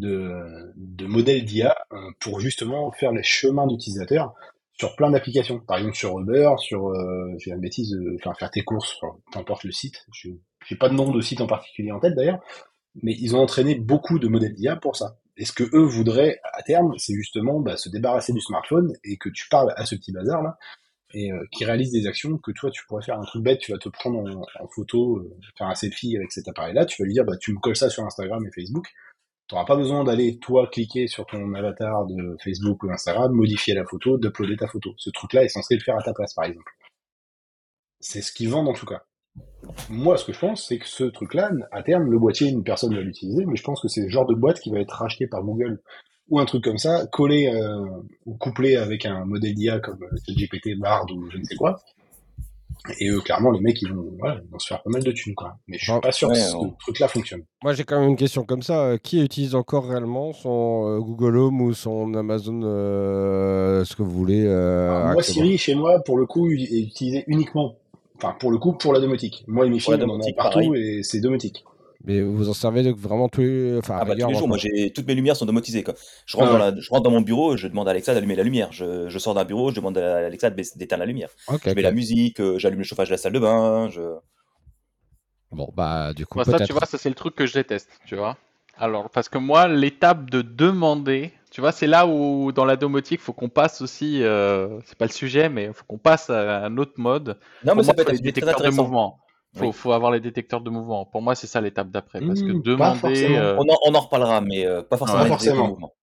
de, 0.00 0.72
de 0.76 1.06
modèles 1.06 1.44
d'IA 1.44 1.76
euh, 1.92 1.96
pour 2.20 2.40
justement 2.40 2.90
faire 2.92 3.12
les 3.12 3.22
chemins 3.22 3.66
d'utilisateurs 3.66 4.34
sur 4.74 4.96
plein 4.96 5.10
d'applications. 5.10 5.60
Par 5.60 5.78
exemple 5.78 5.96
sur 5.96 6.18
Uber, 6.18 6.50
sur, 6.58 6.88
euh, 6.88 7.34
j'ai 7.38 7.50
une 7.50 7.60
bêtise, 7.60 7.94
euh, 7.94 8.16
enfin 8.16 8.34
faire 8.34 8.50
tes 8.50 8.62
courses, 8.62 8.98
enfin, 9.34 9.44
le 9.64 9.72
site. 9.72 10.06
Je 10.12 10.30
j'ai 10.66 10.76
pas 10.76 10.88
de 10.88 10.94
nom 10.94 11.10
de 11.10 11.20
site 11.20 11.40
en 11.40 11.46
particulier 11.46 11.90
en 11.90 12.00
tête 12.00 12.14
d'ailleurs, 12.14 12.40
mais 13.02 13.14
ils 13.18 13.34
ont 13.34 13.40
entraîné 13.40 13.74
beaucoup 13.74 14.18
de 14.18 14.28
modèles 14.28 14.54
d'IA 14.54 14.76
pour 14.76 14.96
ça. 14.96 15.18
Et 15.36 15.44
ce 15.44 15.52
que 15.52 15.64
eux 15.74 15.84
voudraient 15.84 16.38
à 16.52 16.62
terme, 16.62 16.92
c'est 16.98 17.14
justement 17.14 17.60
bah, 17.60 17.76
se 17.76 17.88
débarrasser 17.88 18.32
du 18.32 18.40
smartphone 18.40 18.92
et 19.04 19.16
que 19.16 19.30
tu 19.30 19.48
parles 19.48 19.72
à 19.76 19.86
ce 19.86 19.94
petit 19.94 20.12
bazar 20.12 20.42
là 20.42 20.58
et 21.12 21.32
euh, 21.32 21.44
qui 21.50 21.64
réalise 21.64 21.90
des 21.90 22.06
actions 22.06 22.38
que 22.38 22.52
toi 22.52 22.70
tu 22.70 22.84
pourrais 22.86 23.02
faire 23.02 23.18
un 23.18 23.24
truc 23.24 23.42
bête, 23.42 23.58
tu 23.58 23.72
vas 23.72 23.78
te 23.78 23.88
prendre 23.88 24.20
en, 24.20 24.42
en 24.62 24.68
photo, 24.68 25.18
euh, 25.18 25.36
faire 25.56 25.66
un 25.66 25.74
selfie 25.74 26.16
avec 26.16 26.30
cet 26.32 26.48
appareil 26.48 26.74
là, 26.74 26.86
tu 26.86 27.02
vas 27.02 27.06
lui 27.06 27.14
dire 27.14 27.24
bah 27.24 27.36
tu 27.36 27.52
me 27.52 27.58
colles 27.58 27.76
ça 27.76 27.90
sur 27.90 28.04
Instagram 28.04 28.46
et 28.46 28.50
Facebook. 28.52 28.86
Tu 29.50 29.56
n'auras 29.56 29.66
pas 29.66 29.74
besoin 29.74 30.04
d'aller 30.04 30.38
toi 30.38 30.68
cliquer 30.68 31.08
sur 31.08 31.26
ton 31.26 31.54
avatar 31.54 32.06
de 32.06 32.36
Facebook 32.40 32.84
ou 32.84 32.86
d'Instagram, 32.86 33.32
modifier 33.32 33.74
la 33.74 33.84
photo, 33.84 34.16
d'uploader 34.16 34.56
ta 34.56 34.68
photo. 34.68 34.94
Ce 34.96 35.10
truc 35.10 35.32
là 35.32 35.42
est 35.42 35.48
censé 35.48 35.74
le 35.74 35.80
faire 35.80 35.96
à 35.96 36.02
ta 36.04 36.12
place 36.12 36.34
par 36.34 36.44
exemple. 36.44 36.72
C'est 37.98 38.22
ce 38.22 38.32
qu'ils 38.32 38.48
vendent 38.48 38.68
en 38.68 38.74
tout 38.74 38.86
cas. 38.86 39.02
Moi, 39.88 40.16
ce 40.18 40.24
que 40.24 40.32
je 40.32 40.38
pense, 40.38 40.68
c'est 40.68 40.78
que 40.78 40.86
ce 40.86 41.02
truc-là, 41.02 41.50
à 41.72 41.82
terme, 41.82 42.12
le 42.12 42.18
boîtier, 42.20 42.48
une 42.48 42.62
personne 42.62 42.94
va 42.94 43.00
l'utiliser, 43.00 43.44
mais 43.44 43.56
je 43.56 43.64
pense 43.64 43.82
que 43.82 43.88
c'est 43.88 44.02
le 44.02 44.08
genre 44.08 44.24
de 44.24 44.34
boîte 44.34 44.60
qui 44.60 44.70
va 44.70 44.78
être 44.78 44.94
racheté 44.94 45.26
par 45.26 45.42
Google 45.42 45.82
ou 46.28 46.38
un 46.38 46.44
truc 46.44 46.62
comme 46.62 46.78
ça, 46.78 47.08
collé 47.08 47.48
euh, 47.52 47.84
ou 48.26 48.36
couplé 48.36 48.76
avec 48.76 49.04
un 49.04 49.24
modèle 49.24 49.54
d'IA 49.54 49.80
comme 49.80 50.00
euh, 50.00 50.16
ChatGPT, 50.28 50.78
Bard 50.78 51.06
ou 51.12 51.28
je 51.28 51.38
ne 51.38 51.42
sais 51.42 51.56
quoi. 51.56 51.80
Et 52.98 53.08
eux, 53.08 53.20
clairement, 53.20 53.50
les 53.50 53.60
mecs, 53.60 53.80
ils 53.82 53.92
vont, 53.92 54.04
voilà, 54.18 54.40
ils 54.44 54.50
vont 54.50 54.58
se 54.58 54.66
faire 54.66 54.82
pas 54.82 54.90
mal 54.90 55.02
de 55.04 55.12
thunes, 55.12 55.34
quoi. 55.34 55.52
Mais 55.68 55.76
je 55.78 55.90
suis 55.90 56.00
pas 56.00 56.12
sûr 56.12 56.28
ouais, 56.28 56.34
que 56.34 56.40
ce 56.40 56.56
on- 56.56 56.70
truc-là 56.80 57.08
fonctionne. 57.08 57.42
Moi, 57.62 57.72
j'ai 57.74 57.84
quand 57.84 58.00
même 58.00 58.08
une 58.10 58.16
question 58.16 58.44
comme 58.44 58.62
ça. 58.62 58.80
Euh, 58.84 58.96
Qui 58.96 59.22
utilise 59.22 59.54
encore 59.54 59.86
réellement 59.88 60.32
son 60.32 60.86
euh, 60.86 60.98
Google 61.00 61.36
Home 61.36 61.60
ou 61.60 61.72
son 61.74 62.14
Amazon, 62.14 62.60
euh, 62.64 63.84
ce 63.84 63.94
que 63.96 64.02
vous 64.02 64.10
voulez 64.10 64.44
euh, 64.46 64.90
Alors, 64.90 65.12
moi, 65.14 65.22
Siri, 65.22 65.58
chez 65.58 65.74
moi, 65.74 66.00
pour 66.04 66.16
le 66.18 66.26
coup, 66.26 66.50
il 66.50 66.62
est 66.62 66.80
utilisé 66.82 67.24
uniquement, 67.26 67.76
enfin, 68.16 68.34
pour 68.40 68.50
le 68.50 68.58
coup, 68.58 68.72
pour 68.72 68.92
la 68.92 69.00
domotique. 69.00 69.44
Moi 69.46 69.66
et 69.66 69.70
mes 69.70 69.78
filles, 69.78 69.94
on 69.94 69.98
en 69.98 70.00
a 70.02 70.06
domotique, 70.06 70.36
partout 70.36 70.58
pareil. 70.60 70.98
et 70.98 71.02
c'est 71.02 71.20
domotique. 71.20 71.64
Mais 72.04 72.22
vous 72.22 72.48
en 72.48 72.54
servez 72.54 72.82
donc 72.82 72.96
vraiment 72.96 73.28
tous 73.28 73.42
les, 73.42 73.76
enfin, 73.78 73.98
Ah 74.00 74.04
bah 74.06 74.14
tous 74.16 74.26
les 74.28 74.34
jours, 74.34 74.48
moi 74.48 74.56
j'ai 74.56 74.90
toutes 74.92 75.06
mes 75.06 75.14
lumières 75.14 75.36
sont 75.36 75.44
domotisées 75.46 75.82
quoi. 75.82 75.94
Je 76.26 76.36
rentre, 76.36 76.48
Ah 76.48 76.52
dans 76.52 76.58
la- 76.58 76.80
je 76.80 76.88
rentre 76.90 77.02
dans 77.02 77.10
mon 77.10 77.20
bureau, 77.20 77.56
je 77.56 77.68
demande 77.68 77.88
à 77.88 77.90
Alexa 77.90 78.14
d'allumer 78.14 78.36
la 78.36 78.42
lumière. 78.42 78.72
Je, 78.72 79.08
je 79.08 79.18
sors 79.18 79.34
d'un 79.34 79.44
bureau, 79.44 79.70
je 79.70 79.76
demande 79.76 79.98
à 79.98 80.16
Alexa 80.26 80.48
d'éteindre 80.50 81.00
la 81.00 81.06
lumière. 81.06 81.28
Ok, 81.46 81.62
Je 81.66 81.74
mets 81.74 81.82
la 81.82 81.92
musique, 81.92 82.40
euh, 82.40 82.58
j'allume 82.58 82.78
le 82.78 82.84
chauffage 82.84 83.08
de 83.08 83.14
la 83.14 83.18
salle 83.18 83.32
de 83.34 83.38
bain. 83.38 83.88
Je... 83.90 84.00
Bon, 85.52 85.68
bah, 85.74 86.12
du 86.14 86.26
coup, 86.26 86.38
Moi, 86.38 86.44
ça, 86.44 86.60
tu 86.60 86.72
vois, 86.72 86.86
ça 86.86 86.96
c'est 86.96 87.08
le 87.08 87.14
truc 87.14 87.34
que 87.34 87.46
je 87.46 87.52
déteste, 87.54 87.90
tu 88.06 88.16
vois. 88.16 88.36
Alors, 88.76 89.10
parce 89.10 89.28
que 89.28 89.36
moi, 89.38 89.68
l'étape 89.68 90.30
de 90.30 90.42
demander, 90.42 91.32
tu 91.50 91.60
vois, 91.60 91.72
c'est 91.72 91.86
là 91.88 92.06
où 92.06 92.52
dans 92.52 92.64
la 92.64 92.76
domotique, 92.76 93.20
faut 93.20 93.32
qu'on 93.32 93.48
passe 93.48 93.80
aussi, 93.82 94.22
euh, 94.22 94.80
c'est 94.86 94.96
pas 94.96 95.06
le 95.06 95.10
sujet, 95.12 95.48
mais 95.48 95.72
faut 95.72 95.84
qu'on 95.86 95.98
passe 95.98 96.30
à 96.30 96.64
un 96.64 96.76
autre 96.78 96.94
mode. 96.98 97.38
Non 97.64 97.74
mais 97.74 97.82
Pour 97.82 97.84
ça 97.84 97.92
moi, 97.92 97.94
peut 97.94 98.02
être 98.02 98.22
très 98.22 98.22
détecteurs 98.22 98.62
de 98.62 98.70
intéressant. 98.70 98.84
mouvement. 98.84 99.18
Faut, 99.56 99.66
Oui. 99.66 99.72
faut 99.72 99.92
avoir 99.92 100.12
les 100.12 100.20
détecteurs 100.20 100.60
de 100.60 100.70
mouvement. 100.70 101.04
Pour 101.06 101.22
moi, 101.22 101.34
c'est 101.34 101.46
ça 101.48 101.60
l'étape 101.60 101.90
d'après. 101.90 102.20
Parce 102.20 102.40
que 102.42 102.52
Mmh, 102.52 102.62
demander, 102.62 103.36
euh, 103.36 103.56
On 103.58 103.68
en, 103.68 103.76
on 103.86 103.94
en 103.94 104.00
reparlera, 104.00 104.40
mais 104.40 104.64
euh, 104.64 104.82
pas 104.82 104.96
forcément 104.96 105.18
Pas 105.18 105.24
les 105.24 105.30
détecteurs 105.30 105.54
de 105.54 105.58
forcément. 105.58 105.68
mouvement. 105.74 105.94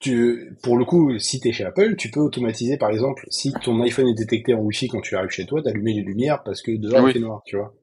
Tu, 0.00 0.54
pour 0.62 0.76
le 0.76 0.84
coup, 0.84 1.18
si 1.18 1.40
t'es 1.40 1.50
chez 1.50 1.64
Apple, 1.64 1.96
tu 1.96 2.10
peux 2.10 2.20
automatiser, 2.20 2.76
par 2.76 2.90
exemple, 2.90 3.26
si 3.30 3.52
ton 3.64 3.80
iPhone 3.82 4.06
est 4.08 4.14
détecté 4.14 4.54
en 4.54 4.58
Wi-Fi 4.60 4.88
quand 4.88 5.00
tu 5.00 5.16
arrives 5.16 5.30
chez 5.30 5.46
toi, 5.46 5.60
d'allumer 5.62 5.94
les 5.94 6.02
lumières 6.02 6.42
parce 6.44 6.62
que 6.62 6.70
dehors 6.76 7.02
Oui. 7.04 7.10
il 7.10 7.14
fait 7.14 7.18
noir, 7.20 7.42
tu 7.46 7.56
vois. 7.56 7.74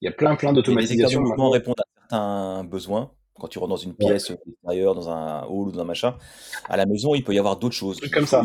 Il 0.00 0.06
y 0.06 0.08
a 0.08 0.12
plein 0.12 0.34
plein 0.34 0.50
Les 0.52 0.56
détecteurs 0.56 0.74
de 0.74 0.76
d'automatisation 0.80 1.20
mouvement 1.20 1.50
répondent 1.50 1.74
à 1.78 2.00
certains 2.00 2.64
besoins. 2.64 3.12
Quand 3.38 3.48
tu 3.48 3.58
rentres 3.58 3.68
dans 3.70 3.76
une 3.76 3.90
Ouais. 3.90 3.96
pièce 3.98 4.30
euh, 4.30 4.36
extérieure, 4.48 4.94
dans 4.94 5.10
un 5.10 5.42
hall 5.44 5.68
ou 5.68 5.72
dans 5.72 5.80
un 5.80 5.84
machin, 5.84 6.16
à 6.70 6.76
la 6.78 6.86
maison, 6.86 7.14
il 7.14 7.22
peut 7.22 7.34
y 7.34 7.38
avoir 7.38 7.58
d'autres 7.58 7.74
choses. 7.76 8.00
Comme 8.12 8.22
faut- 8.22 8.26
ça. 8.26 8.42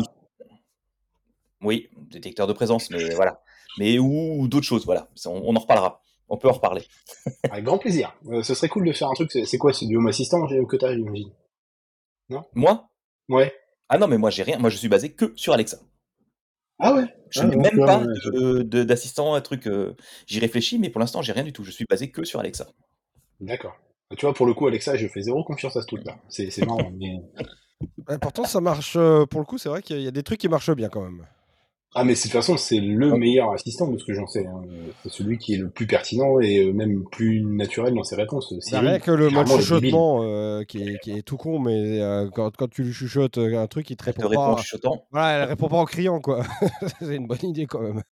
Oui, 1.62 1.88
détecteur 2.10 2.46
de 2.46 2.52
présence, 2.52 2.90
mais 2.90 3.14
voilà. 3.14 3.40
Mais 3.78 3.98
ou, 3.98 4.40
ou 4.40 4.48
d'autres 4.48 4.66
choses, 4.66 4.84
voilà. 4.84 5.08
On, 5.26 5.30
on 5.46 5.56
en 5.56 5.60
reparlera. 5.60 6.00
On 6.28 6.36
peut 6.38 6.48
en 6.48 6.52
reparler. 6.52 6.82
Avec 7.50 7.64
grand 7.64 7.78
plaisir. 7.78 8.14
Euh, 8.28 8.42
ce 8.42 8.54
serait 8.54 8.68
cool 8.68 8.86
de 8.86 8.92
faire 8.92 9.08
un 9.10 9.14
truc. 9.14 9.30
C'est 9.32 9.58
quoi 9.58 9.72
C'est 9.72 9.86
du 9.86 9.96
Home 9.96 10.06
Assistant 10.06 10.46
j'ai- 10.48 10.64
que 10.68 10.76
t'as, 10.76 10.94
j'imagine? 10.94 11.30
Moi? 12.54 12.88
Ouais. 13.28 13.52
Ah 13.88 13.98
non, 13.98 14.06
mais 14.08 14.16
moi 14.18 14.30
j'ai 14.30 14.42
rien. 14.42 14.58
Moi 14.58 14.70
je 14.70 14.76
suis 14.78 14.88
basé 14.88 15.12
que 15.12 15.32
sur 15.36 15.52
Alexa. 15.52 15.78
Ah 16.78 16.94
ouais? 16.94 17.04
Je 17.30 17.40
Ah 17.40 17.44
n'ai 17.44 17.56
ouais, 17.56 17.62
même 17.70 17.78
ouais, 17.80 17.86
pas 17.86 17.98
ouais, 17.98 18.64
d'assistant, 18.84 19.34
un 19.34 19.40
truc. 19.42 19.66
euh, 19.66 19.94
J'y 20.26 20.40
réfléchis, 20.40 20.78
mais 20.78 20.88
pour 20.90 21.00
l'instant 21.00 21.20
j'ai 21.22 21.32
rien 21.32 21.44
du 21.44 21.52
tout. 21.52 21.64
Je 21.64 21.70
suis 21.70 21.84
basé 21.88 22.10
que 22.10 22.24
sur 22.24 22.40
Alexa. 22.40 22.68
D'accord. 23.40 23.76
Tu 24.16 24.26
vois, 24.26 24.34
pour 24.34 24.46
le 24.46 24.52
coup, 24.54 24.66
Alexa, 24.66 24.96
je 24.96 25.06
fais 25.08 25.22
zéro 25.22 25.42
confiance 25.44 25.76
à 25.76 25.82
ce 25.82 25.86
truc-là. 25.86 26.16
C'est 26.28 26.50
c'est 26.50 26.64
marrant. 26.66 26.90
mais... 26.98 27.20
Pourtant, 28.20 28.44
ça 28.44 28.60
marche. 28.60 28.94
euh, 28.96 29.26
pour 29.26 29.40
le 29.40 29.46
coup, 29.46 29.58
c'est 29.58 29.68
vrai 29.68 29.82
qu'il 29.82 30.00
y 30.00 30.08
a 30.08 30.10
des 30.10 30.22
trucs 30.22 30.40
qui 30.40 30.48
marchent 30.48 30.70
bien 30.74 30.88
quand 30.88 31.02
même. 31.02 31.26
Ah, 31.94 32.04
mais 32.04 32.14
c'est- 32.14 32.28
de 32.28 32.32
toute 32.32 32.40
façon, 32.40 32.56
c'est 32.56 32.80
le 32.80 33.14
meilleur 33.16 33.50
assistant 33.52 33.86
de 33.86 33.98
ce 33.98 34.04
que 34.04 34.14
j'en 34.14 34.26
sais. 34.26 34.46
hein. 34.46 34.62
C'est 35.02 35.10
celui 35.12 35.36
qui 35.36 35.54
est 35.54 35.58
le 35.58 35.68
plus 35.68 35.86
pertinent 35.86 36.40
et 36.40 36.64
euh, 36.64 36.72
même 36.72 37.04
plus 37.12 37.42
naturel 37.42 37.94
dans 37.94 38.02
ses 38.04 38.16
réponses. 38.16 38.50
Bah, 38.52 38.60
Siri, 38.62 38.80
rien 38.86 38.98
que 38.98 39.10
le 39.10 39.28
mode 39.28 39.46
chuchotement 39.48 40.22
euh, 40.22 40.64
qui, 40.64 40.82
est, 40.82 40.98
qui 41.00 41.10
est 41.12 41.22
tout 41.22 41.36
con, 41.36 41.58
mais 41.58 42.00
euh, 42.00 42.30
quand, 42.34 42.56
quand 42.56 42.68
tu 42.70 42.82
lui 42.82 42.92
chuchotes 42.94 43.36
un 43.36 43.66
truc, 43.66 43.90
il 43.90 43.96
te 43.96 44.04
Elle 44.06 44.14
te 44.14 44.20
répond 44.22 44.30
répond 44.30 44.42
en 44.42 44.54
pas. 44.54 44.62
chuchotant. 44.62 45.06
Voilà, 45.10 45.42
elle 45.42 45.48
répond 45.50 45.68
pas 45.68 45.76
en 45.76 45.84
criant, 45.84 46.20
quoi. 46.20 46.42
c'est 47.00 47.16
une 47.16 47.26
bonne 47.26 47.38
idée 47.44 47.66
quand 47.66 47.80
même. 47.80 48.02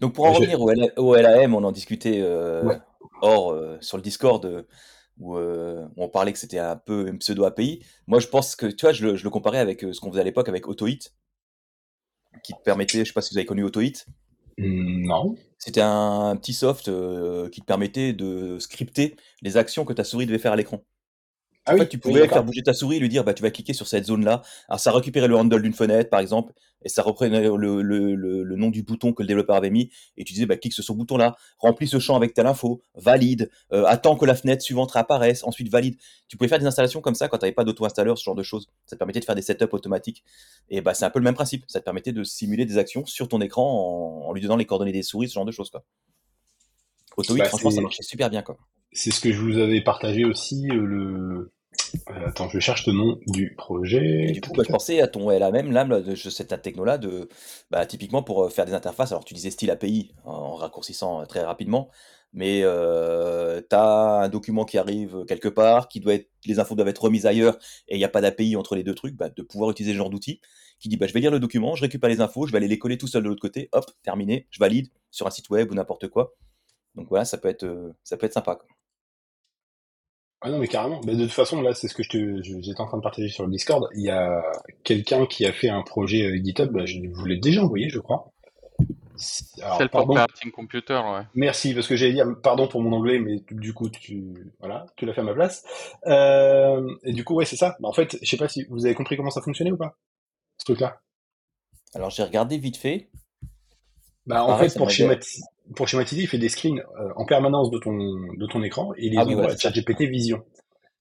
Donc 0.00 0.12
pour 0.12 0.26
en 0.26 0.34
Je- 0.34 0.40
revenir 0.40 0.60
au, 0.60 0.70
L- 0.70 0.92
au 0.98 1.14
LAM, 1.14 1.54
on 1.54 1.64
en 1.64 1.72
discutait 1.72 2.18
euh, 2.20 2.64
Ouais. 2.64 2.78
hors 3.22 3.52
euh, 3.52 3.78
sur 3.80 3.96
le 3.96 4.02
Discord 4.02 4.44
euh, 4.44 4.62
où, 5.18 5.36
euh, 5.36 5.84
où 5.96 6.02
on 6.04 6.08
parlait 6.08 6.32
que 6.32 6.38
c'était 6.38 6.58
un 6.58 6.76
peu 6.76 7.06
une 7.08 7.18
pseudo 7.18 7.44
API. 7.44 7.82
Moi 8.08 8.18
je 8.18 8.26
pense 8.26 8.56
que 8.56 8.66
tu 8.66 8.84
vois, 8.84 8.92
je 8.92 9.06
le, 9.06 9.16
je 9.16 9.24
le 9.24 9.30
comparais 9.30 9.58
avec 9.58 9.84
euh, 9.84 9.92
ce 9.92 10.00
qu'on 10.00 10.10
faisait 10.10 10.20
à 10.22 10.24
l'époque 10.24 10.48
avec 10.48 10.66
AutoHit, 10.68 10.98
qui 12.42 12.52
te 12.52 12.62
permettait, 12.64 13.00
je 13.00 13.04
sais 13.04 13.12
pas 13.12 13.22
si 13.22 13.32
vous 13.34 13.38
avez 13.38 13.46
connu 13.46 13.64
AutoHit, 13.64 14.04
Hmm, 14.56 15.06
Non. 15.06 15.34
c'était 15.58 15.80
un 15.80 16.36
petit 16.36 16.52
soft 16.54 16.86
euh, 16.88 17.48
qui 17.50 17.60
te 17.60 17.66
permettait 17.66 18.12
de 18.12 18.58
scripter 18.60 19.16
les 19.42 19.56
actions 19.56 19.84
que 19.84 19.92
ta 19.92 20.04
souris 20.04 20.26
devait 20.26 20.38
faire 20.38 20.52
à 20.52 20.56
l'écran. 20.56 20.84
Ah 21.66 21.72
En 21.72 21.74
oui, 21.74 21.80
fait, 21.80 21.88
tu 21.88 21.98
pouvais 21.98 22.28
faire 22.28 22.44
bouger 22.44 22.62
ta 22.62 22.74
souris 22.74 22.96
et 22.96 23.00
lui 23.00 23.08
dire 23.08 23.24
bah, 23.24 23.32
tu 23.32 23.42
vas 23.42 23.50
cliquer 23.50 23.72
sur 23.72 23.86
cette 23.86 24.04
zone-là. 24.04 24.42
Alors, 24.68 24.80
ça 24.80 24.92
récupérait 24.92 25.28
le 25.28 25.36
handle 25.36 25.62
d'une 25.62 25.72
fenêtre, 25.72 26.10
par 26.10 26.20
exemple, 26.20 26.52
et 26.82 26.90
ça 26.90 27.02
reprenait 27.02 27.40
le, 27.44 27.80
le, 27.80 28.14
le, 28.14 28.42
le 28.42 28.56
nom 28.56 28.68
du 28.68 28.82
bouton 28.82 29.14
que 29.14 29.22
le 29.22 29.26
développeur 29.28 29.56
avait 29.56 29.70
mis. 29.70 29.90
Et 30.18 30.24
tu 30.24 30.34
disais 30.34 30.44
bah, 30.44 30.58
clique 30.58 30.74
sur 30.74 30.84
ce 30.84 30.92
bouton-là, 30.92 31.36
remplis 31.58 31.88
ce 31.88 31.98
champ 31.98 32.16
avec 32.16 32.34
telle 32.34 32.46
info, 32.46 32.82
valide, 32.94 33.50
euh, 33.72 33.84
attends 33.86 34.16
que 34.16 34.26
la 34.26 34.34
fenêtre 34.34 34.62
suivante 34.62 34.92
réapparaisse, 34.92 35.42
ensuite 35.42 35.70
valide. 35.70 35.96
Tu 36.28 36.36
pouvais 36.36 36.48
faire 36.48 36.58
des 36.58 36.66
installations 36.66 37.00
comme 37.00 37.14
ça 37.14 37.28
quand 37.28 37.38
tu 37.38 37.44
n'avais 37.44 37.54
pas 37.54 37.64
d'auto-installeur, 37.64 38.18
ce 38.18 38.24
genre 38.24 38.34
de 38.34 38.42
choses. 38.42 38.68
Ça 38.84 38.96
te 38.96 38.98
permettait 38.98 39.20
de 39.20 39.24
faire 39.24 39.34
des 39.34 39.40
setups 39.42 39.64
automatiques. 39.72 40.22
Et 40.68 40.82
bah, 40.82 40.92
c'est 40.92 41.06
un 41.06 41.10
peu 41.10 41.18
le 41.18 41.24
même 41.24 41.34
principe. 41.34 41.64
Ça 41.68 41.80
te 41.80 41.84
permettait 41.84 42.12
de 42.12 42.24
simuler 42.24 42.66
des 42.66 42.76
actions 42.76 43.06
sur 43.06 43.26
ton 43.28 43.40
écran 43.40 44.22
en, 44.26 44.28
en 44.28 44.32
lui 44.34 44.42
donnant 44.42 44.56
les 44.56 44.66
coordonnées 44.66 44.92
des 44.92 45.02
souris, 45.02 45.30
ce 45.30 45.34
genre 45.34 45.46
de 45.46 45.52
choses. 45.52 45.70
Quoi. 45.70 45.82
AutoHit, 47.16 47.38
Bah, 47.40 47.44
franchement, 47.46 47.70
ça 47.70 47.80
marchait 47.80 48.02
super 48.02 48.30
bien. 48.30 48.42
Quoi. 48.42 48.56
C'est 48.92 49.10
ce 49.10 49.20
que 49.20 49.32
je 49.32 49.40
vous 49.40 49.58
avais 49.58 49.80
partagé 49.80 50.24
aussi, 50.24 50.68
euh, 50.70 50.84
le, 50.84 51.52
Euh, 52.10 52.28
attends, 52.28 52.48
je 52.48 52.58
cherche 52.58 52.86
le 52.86 52.92
nom 52.92 53.18
du 53.26 53.54
projet. 53.56 54.26
Et 54.28 54.32
du 54.32 54.40
coup, 54.40 54.52
bah, 54.52 54.62
je 54.66 54.72
pensais 54.72 55.00
à 55.00 55.08
ton 55.08 55.30
LAM, 55.30 55.72
là, 55.72 55.84
de 55.84 56.14
cette 56.14 56.62
techno-là, 56.62 56.98
de, 56.98 57.28
bah, 57.70 57.86
typiquement 57.86 58.22
pour 58.22 58.50
faire 58.52 58.64
des 58.64 58.74
interfaces. 58.74 59.12
Alors, 59.12 59.24
tu 59.24 59.34
disais 59.34 59.50
style 59.50 59.70
API 59.70 60.12
en 60.24 60.54
raccourcissant 60.54 61.24
très 61.26 61.42
rapidement, 61.42 61.90
mais 62.32 62.60
euh, 62.62 63.60
tu 63.68 63.76
as 63.76 64.22
un 64.22 64.28
document 64.28 64.64
qui 64.64 64.78
arrive 64.78 65.24
quelque 65.26 65.48
part, 65.48 65.88
qui 65.88 66.00
doit 66.00 66.14
être, 66.14 66.30
les 66.46 66.58
infos 66.58 66.74
doivent 66.74 66.88
être 66.88 67.02
remises 67.02 67.26
ailleurs, 67.26 67.58
et 67.88 67.94
il 67.96 67.98
n'y 67.98 68.04
a 68.04 68.08
pas 68.08 68.20
d'API 68.20 68.56
entre 68.56 68.76
les 68.76 68.82
deux 68.82 68.94
trucs, 68.94 69.16
bah, 69.16 69.30
de 69.30 69.42
pouvoir 69.42 69.70
utiliser 69.70 69.92
ce 69.92 69.98
genre 69.98 70.10
d'outil 70.10 70.40
qui 70.80 70.88
dit 70.88 70.96
bah, 70.96 71.06
je 71.06 71.12
vais 71.12 71.20
lire 71.20 71.30
le 71.30 71.40
document, 71.40 71.74
je 71.74 71.82
récupère 71.82 72.10
les 72.10 72.20
infos, 72.20 72.46
je 72.46 72.52
vais 72.52 72.58
aller 72.58 72.68
les 72.68 72.78
coller 72.78 72.98
tout 72.98 73.06
seul 73.06 73.22
de 73.22 73.28
l'autre 73.28 73.40
côté, 73.40 73.68
hop, 73.72 73.86
terminé, 74.02 74.46
je 74.50 74.58
valide 74.58 74.88
sur 75.10 75.26
un 75.26 75.30
site 75.30 75.48
web 75.50 75.70
ou 75.70 75.74
n'importe 75.74 76.08
quoi. 76.08 76.34
Donc 76.94 77.08
voilà, 77.08 77.24
ça 77.24 77.38
peut 77.38 77.48
être, 77.48 77.64
euh, 77.64 77.92
ça 78.04 78.16
peut 78.16 78.26
être 78.26 78.34
sympa. 78.34 78.56
Quoi. 78.56 78.66
Ah 80.46 80.50
non, 80.50 80.58
mais 80.58 80.68
carrément. 80.68 81.00
de 81.00 81.14
toute 81.14 81.30
façon, 81.30 81.62
là, 81.62 81.72
c'est 81.72 81.88
ce 81.88 81.94
que 81.94 82.02
je 82.02 82.60
j'étais 82.60 82.80
en 82.80 82.86
train 82.86 82.98
de 82.98 83.02
partager 83.02 83.28
sur 83.28 83.44
le 83.44 83.50
Discord. 83.50 83.88
Il 83.94 84.02
y 84.02 84.10
a 84.10 84.42
quelqu'un 84.82 85.24
qui 85.24 85.46
a 85.46 85.52
fait 85.54 85.70
un 85.70 85.82
projet 85.82 86.26
euh, 86.26 86.36
GitHub, 86.36 86.70
bah, 86.70 86.84
je 86.84 87.00
vous 87.10 87.24
l'ai 87.24 87.38
déjà 87.38 87.62
envoyé, 87.62 87.88
je 87.88 87.98
crois. 87.98 88.30
Self-operating 89.16 90.50
computer, 90.50 90.94
ouais. 90.94 91.22
Merci, 91.34 91.72
parce 91.72 91.86
que 91.86 91.96
j'allais 91.96 92.12
dire, 92.12 92.26
pardon 92.42 92.68
pour 92.68 92.82
mon 92.82 92.92
anglais, 92.92 93.20
mais 93.20 93.42
du 93.52 93.72
coup, 93.72 93.88
tu, 93.88 94.52
voilà, 94.58 94.84
tu 94.96 95.06
l'as 95.06 95.14
fait 95.14 95.22
à 95.22 95.24
ma 95.24 95.32
place. 95.32 95.64
Euh, 96.06 96.94
et 97.04 97.14
du 97.14 97.24
coup, 97.24 97.34
ouais, 97.36 97.46
c'est 97.46 97.56
ça. 97.56 97.76
Bah, 97.80 97.88
en 97.88 97.92
fait, 97.94 98.18
je 98.20 98.28
sais 98.28 98.36
pas 98.36 98.48
si 98.48 98.66
vous 98.68 98.84
avez 98.84 98.94
compris 98.94 99.16
comment 99.16 99.30
ça 99.30 99.40
fonctionnait 99.40 99.72
ou 99.72 99.78
pas, 99.78 99.96
ce 100.58 100.64
truc-là. 100.66 101.00
Alors, 101.94 102.10
j'ai 102.10 102.22
regardé 102.22 102.58
vite 102.58 102.76
fait. 102.76 103.08
Bah, 104.26 104.44
en 104.44 104.58
fait, 104.58 104.76
pour, 104.76 104.90
schématiser, 104.90 105.42
pour 105.74 105.88
schématiser, 105.88 106.22
il 106.22 106.28
fait 106.28 106.38
des 106.38 106.48
screens 106.48 106.80
euh, 107.00 107.10
en 107.16 107.24
permanence 107.24 107.70
de 107.70 107.78
ton, 107.78 107.96
de 107.96 108.46
ton 108.46 108.62
écran 108.62 108.92
et 108.96 109.06
il 109.06 109.12
les 109.12 109.18
ah, 109.18 109.24
envoie 109.24 109.50
à 109.50 109.56
ChatGPT 109.56 110.02
Vision. 110.02 110.42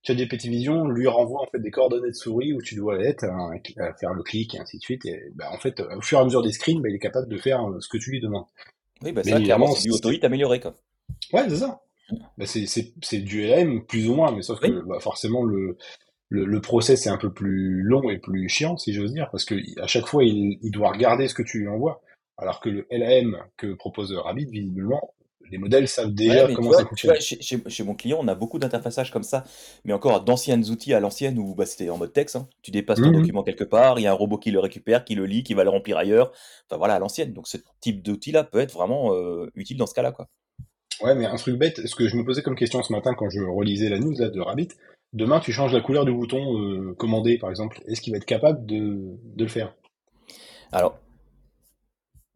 ChatGPT 0.04 0.46
Vision 0.46 0.88
lui 0.88 1.08
renvoie 1.08 1.42
en 1.42 1.48
fait 1.48 1.60
des 1.60 1.72
coordonnées 1.72 2.10
de 2.10 2.16
souris 2.16 2.54
où 2.54 2.62
tu 2.62 2.76
dois 2.76 3.00
être, 3.00 3.26
à, 3.26 3.94
faire 4.00 4.14
le 4.14 4.24
clic 4.24 4.56
et 4.56 4.60
ainsi 4.60 4.78
de 4.78 4.82
suite. 4.82 5.06
Et 5.06 5.32
bah, 5.36 5.50
en 5.52 5.58
fait, 5.58 5.82
au 5.82 6.02
fur 6.02 6.18
et 6.18 6.22
à 6.22 6.26
mesure 6.26 6.42
des 6.42 6.52
screens, 6.52 6.82
bah, 6.82 6.90
il 6.90 6.96
est 6.96 7.00
capable 7.00 7.28
de 7.28 7.38
faire 7.38 7.64
euh, 7.70 7.80
ce 7.80 7.88
que 7.90 7.98
tu 7.98 8.12
lui 8.12 8.22
demandes. 8.22 8.46
Oui, 9.02 9.12
bah 9.12 9.24
ça, 9.24 9.40
clairement, 9.40 9.72
c'est 9.74 9.90
du 9.90 9.92
autorite 9.92 10.24
amélioré, 10.24 10.60
quoi. 10.60 10.76
Ouais, 11.34 11.44
c'est 11.50 11.58
ça. 11.58 11.82
Bah, 12.38 12.46
c'est 12.46 13.18
du 13.20 13.42
LM, 13.42 13.86
plus 13.86 14.08
ou 14.10 14.16
moins, 14.16 14.32
mais 14.32 14.42
sauf 14.42 14.60
que 14.60 14.86
bah, 14.86 15.00
forcément, 15.00 15.44
le, 15.44 15.78
le, 16.30 16.46
le, 16.46 16.62
process 16.62 17.06
est 17.06 17.10
un 17.10 17.18
peu 17.18 17.34
plus 17.34 17.82
long 17.82 18.10
et 18.10 18.18
plus 18.18 18.48
chiant, 18.48 18.78
si 18.78 18.94
j'ose 18.94 19.14
dire, 19.14 19.30
parce 19.32 19.46
que 19.46 19.56
à 19.82 19.88
chaque 19.88 20.06
fois, 20.06 20.24
il, 20.24 20.60
il 20.62 20.72
doit 20.72 20.92
regarder 20.92 21.28
ce 21.28 21.34
que 21.34 21.44
tu 21.44 21.60
lui 21.60 21.68
envoies. 21.68 22.02
Alors 22.38 22.60
que 22.60 22.70
le 22.70 22.88
LAM 22.90 23.38
que 23.58 23.74
propose 23.74 24.12
Rabbit, 24.14 24.46
visiblement, 24.46 25.14
les 25.52 25.58
modèles 25.58 25.88
savent 25.88 26.14
déjà 26.14 26.52
comment 26.54 26.72
ça 26.72 26.86
fonctionne. 26.86 27.16
chez, 27.20 27.84
mon 27.84 27.94
client, 27.94 28.18
on 28.22 28.28
a 28.28 28.36
beaucoup 28.36 28.60
d'interfaçages 28.60 29.12
comme 29.12 29.24
ça, 29.24 29.44
mais 29.86 29.94
encore 29.94 30.24
d'anciens 30.24 30.62
outils 30.64 30.94
à 30.94 31.00
l'ancienne 31.00 31.38
où 31.38 31.54
bah, 31.54 31.66
c'était 31.66 31.90
en 31.90 31.98
mode 31.98 32.14
texte. 32.14 32.36
Hein. 32.36 32.48
Tu 32.62 32.72
dépasses 32.72 33.00
ton 33.00 33.10
mmh 33.10 33.14
document 33.14 33.44
quelque 33.44 33.64
part, 33.64 34.00
il 34.00 34.04
y 34.04 34.08
a 34.08 34.12
un 34.12 34.16
robot 34.16 34.38
qui 34.38 34.52
le 34.52 34.60
récupère, 34.60 35.06
qui 35.06 35.16
le 35.16 35.26
lit, 35.26 35.44
qui 35.44 35.54
va 35.54 35.64
le 35.64 35.70
remplir 35.70 35.98
ailleurs. 35.98 36.32
Enfin 36.68 36.78
voilà, 36.78 36.96
à 36.96 37.00
l'ancienne. 37.00 37.34
Donc 37.34 37.48
ce 37.48 37.58
type 37.82 38.02
d'outil-là 38.02 38.44
peut 38.44 38.60
être 38.60 38.74
vraiment 38.74 39.14
euh, 39.14 39.50
utile 39.56 39.78
dans 39.78 39.88
ce 39.88 39.94
cas-là. 39.94 40.12
Quoi. 40.12 40.28
Ouais, 41.02 41.16
mais 41.16 41.26
un 41.26 41.36
truc 41.36 41.58
bête, 41.58 41.86
ce 41.86 41.96
que 41.96 42.08
je 42.08 42.16
me 42.16 42.24
posais 42.24 42.42
comme 42.42 42.56
question 42.56 42.82
ce 42.82 42.94
matin 42.94 43.14
quand 43.14 43.30
je 43.30 43.42
relisais 43.42 43.90
la 43.90 44.00
news 44.00 44.16
là, 44.18 44.30
de 44.30 44.40
Rabbit, 44.40 44.70
demain 45.12 45.40
tu 45.40 45.52
changes 45.52 45.74
la 45.74 45.82
couleur 45.82 46.06
du 46.06 46.14
bouton 46.14 46.58
euh, 46.60 46.94
commandé 46.96 47.38
par 47.38 47.50
exemple, 47.50 47.82
est-ce 47.88 48.02
qu'il 48.02 48.14
va 48.14 48.18
être 48.18 48.26
capable 48.26 48.66
de, 48.66 49.18
de 49.36 49.44
le 49.44 49.50
faire? 49.50 49.76
Alors, 50.72 50.98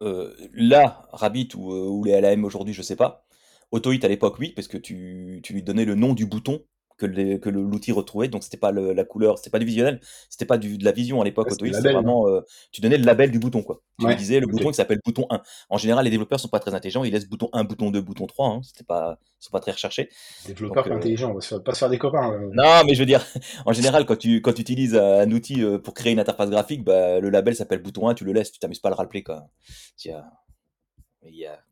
euh, 0.02 0.34
là, 0.52 1.08
Rabbit 1.12 1.48
ou, 1.56 1.72
euh, 1.72 2.04
les 2.04 2.20
LAM 2.20 2.44
aujourd'hui, 2.44 2.74
je 2.74 2.82
sais 2.82 2.96
pas. 2.96 3.24
Autohit 3.70 4.00
à 4.04 4.08
l'époque, 4.08 4.38
oui, 4.38 4.52
parce 4.54 4.68
que 4.68 4.78
tu 4.78 5.42
lui 5.50 5.62
donnais 5.62 5.84
le 5.84 5.94
nom 5.94 6.14
du 6.14 6.26
bouton 6.26 6.62
que, 6.98 7.48
l'outil 7.48 7.92
retrouvait. 7.92 8.28
Donc 8.28 8.42
c'était 8.42 8.56
pas 8.56 8.72
la 8.72 9.04
couleur, 9.04 9.38
c'était 9.38 9.50
pas 9.50 9.58
du 9.58 9.66
visuel, 9.66 10.00
c'était 10.28 10.44
pas 10.44 10.58
du, 10.58 10.76
de 10.76 10.84
la 10.84 10.92
vision 10.92 11.20
à 11.20 11.24
l'époque. 11.24 11.50
c'était 11.50 11.92
vraiment, 11.92 12.28
euh, 12.28 12.40
tu 12.72 12.80
donnais 12.80 12.98
le 12.98 13.04
label 13.04 13.30
du 13.30 13.38
bouton 13.38 13.62
quoi. 13.62 13.80
Tu 13.98 14.14
disais 14.16 14.40
le 14.40 14.46
bouton 14.46 14.68
qui 14.68 14.74
s'appelle 14.74 15.00
bouton 15.04 15.26
1. 15.30 15.40
En 15.70 15.78
général, 15.78 16.04
les 16.04 16.10
développeurs 16.10 16.40
sont 16.40 16.48
pas 16.48 16.60
très 16.60 16.74
intelligents, 16.74 17.04
ils 17.04 17.12
laissent 17.12 17.28
bouton 17.28 17.48
1, 17.52 17.64
bouton 17.64 17.90
2, 17.90 18.00
bouton 18.00 18.26
3. 18.26 18.48
Hein. 18.48 18.60
C'était 18.62 18.84
pas, 18.84 19.18
sont 19.38 19.50
pas 19.50 19.60
très 19.60 19.72
recherchés. 19.72 20.08
Développeurs 20.46 20.86
euh, 20.88 20.96
intelligents, 20.96 21.30
on 21.34 21.38
va 21.38 21.60
pas 21.60 21.74
se 21.74 21.78
faire 21.78 21.90
des 21.90 21.98
copains. 21.98 22.32
Euh. 22.32 22.50
Non, 22.52 22.82
mais 22.84 22.94
je 22.94 23.00
veux 23.00 23.06
dire, 23.06 23.24
en 23.66 23.72
général, 23.72 24.04
quand 24.04 24.16
tu 24.16 24.42
quand 24.42 24.52
tu 24.52 24.60
utilises 24.60 24.96
un 24.96 25.30
outil 25.30 25.62
pour 25.82 25.94
créer 25.94 26.12
une 26.12 26.20
interface 26.20 26.50
graphique, 26.50 26.84
bah, 26.84 27.20
le 27.20 27.30
label 27.30 27.54
s'appelle 27.54 27.82
bouton 27.82 28.08
1, 28.08 28.14
tu 28.14 28.24
le 28.24 28.32
laisses, 28.32 28.52
tu 28.52 28.58
t'amuses 28.58 28.80
pas 28.80 28.88
à 28.88 28.92
le 28.92 28.96
rappeler 28.96 29.22
quoi 29.22 29.46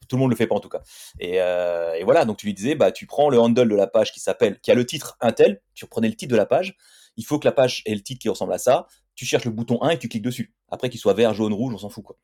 tout 0.09 0.17
le 0.17 0.21
monde 0.21 0.31
le 0.31 0.37
fait 0.37 0.47
pas 0.47 0.55
en 0.55 0.61
tout 0.61 0.69
cas. 0.69 0.83
Euh, 1.23 1.95
et, 1.95 2.05
voilà, 2.05 2.25
donc 2.25 2.37
tu 2.39 2.47
lui 2.47 2.55
disais, 2.55 2.75
bah, 2.75 2.93
tu 2.93 3.07
prends 3.07 3.29
le 3.31 3.39
handle 3.39 3.69
de 3.69 3.75
la 3.75 3.87
page 3.87 4.13
qui 4.13 4.21
s'appelle, 4.21 4.59
qui 4.61 4.71
a 4.71 4.75
le 4.75 4.87
titre 4.87 5.17
Intel, 5.21 5.61
tu 5.75 5.85
reprenais 5.85 6.09
le 6.09 6.15
titre 6.15 6.33
de 6.33 6.37
la 6.37 6.47
page, 6.47 6.77
il 7.17 7.25
faut 7.25 7.39
que 7.39 7.47
la 7.47 7.53
page 7.53 7.83
ait 7.87 7.95
le 7.95 8.03
titre 8.03 8.21
qui 8.21 8.29
ressemble 8.29 8.53
à 8.53 8.59
ça, 8.59 8.87
tu 9.15 9.25
cherches 9.25 9.45
le 9.45 9.51
bouton 9.51 9.83
1 9.83 9.91
et 9.91 9.99
tu 9.99 10.09
cliques 10.09 10.23
dessus. 10.23 10.55
Après 10.69 10.91
qu'il 10.91 11.01
soit 11.01 11.15
vert, 11.15 11.33
jaune, 11.35 11.53
rouge, 11.53 11.75
on 11.75 11.79
s'en 11.79 11.89
fout 11.89 12.05
quoi. 12.05 12.17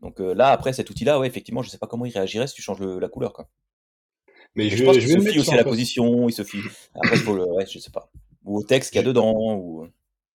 Donc 0.00 0.20
euh, 0.20 0.34
là, 0.34 0.48
après 0.48 0.72
cet 0.72 0.90
outil-là, 0.90 1.18
ouais, 1.18 1.26
effectivement, 1.26 1.62
je 1.62 1.70
sais 1.70 1.78
pas 1.78 1.88
comment 1.88 2.04
il 2.04 2.12
réagirait 2.12 2.46
si 2.46 2.54
tu 2.54 2.62
changes 2.62 2.80
la 2.80 3.08
couleur 3.08 3.32
quoi. 3.32 3.48
Mais 4.54 4.70
je, 4.70 4.82
pense 4.82 4.96
qu'il 4.96 5.08
se 5.08 5.18
fie 5.20 5.38
aussi 5.38 5.52
à 5.52 5.56
la 5.56 5.64
position, 5.64 6.28
il 6.28 6.32
se 6.32 6.42
fie. 6.42 6.60
Après, 6.94 7.16
il 7.16 7.22
faut 7.22 7.34
le, 7.34 7.44
ouais, 7.44 7.66
je 7.66 7.78
sais 7.78 7.90
pas. 7.90 8.10
Ou 8.44 8.58
au 8.58 8.62
texte 8.62 8.90
qu'il 8.90 9.00
y 9.00 9.04
a 9.04 9.06
dedans, 9.06 9.34
ou 9.56 9.86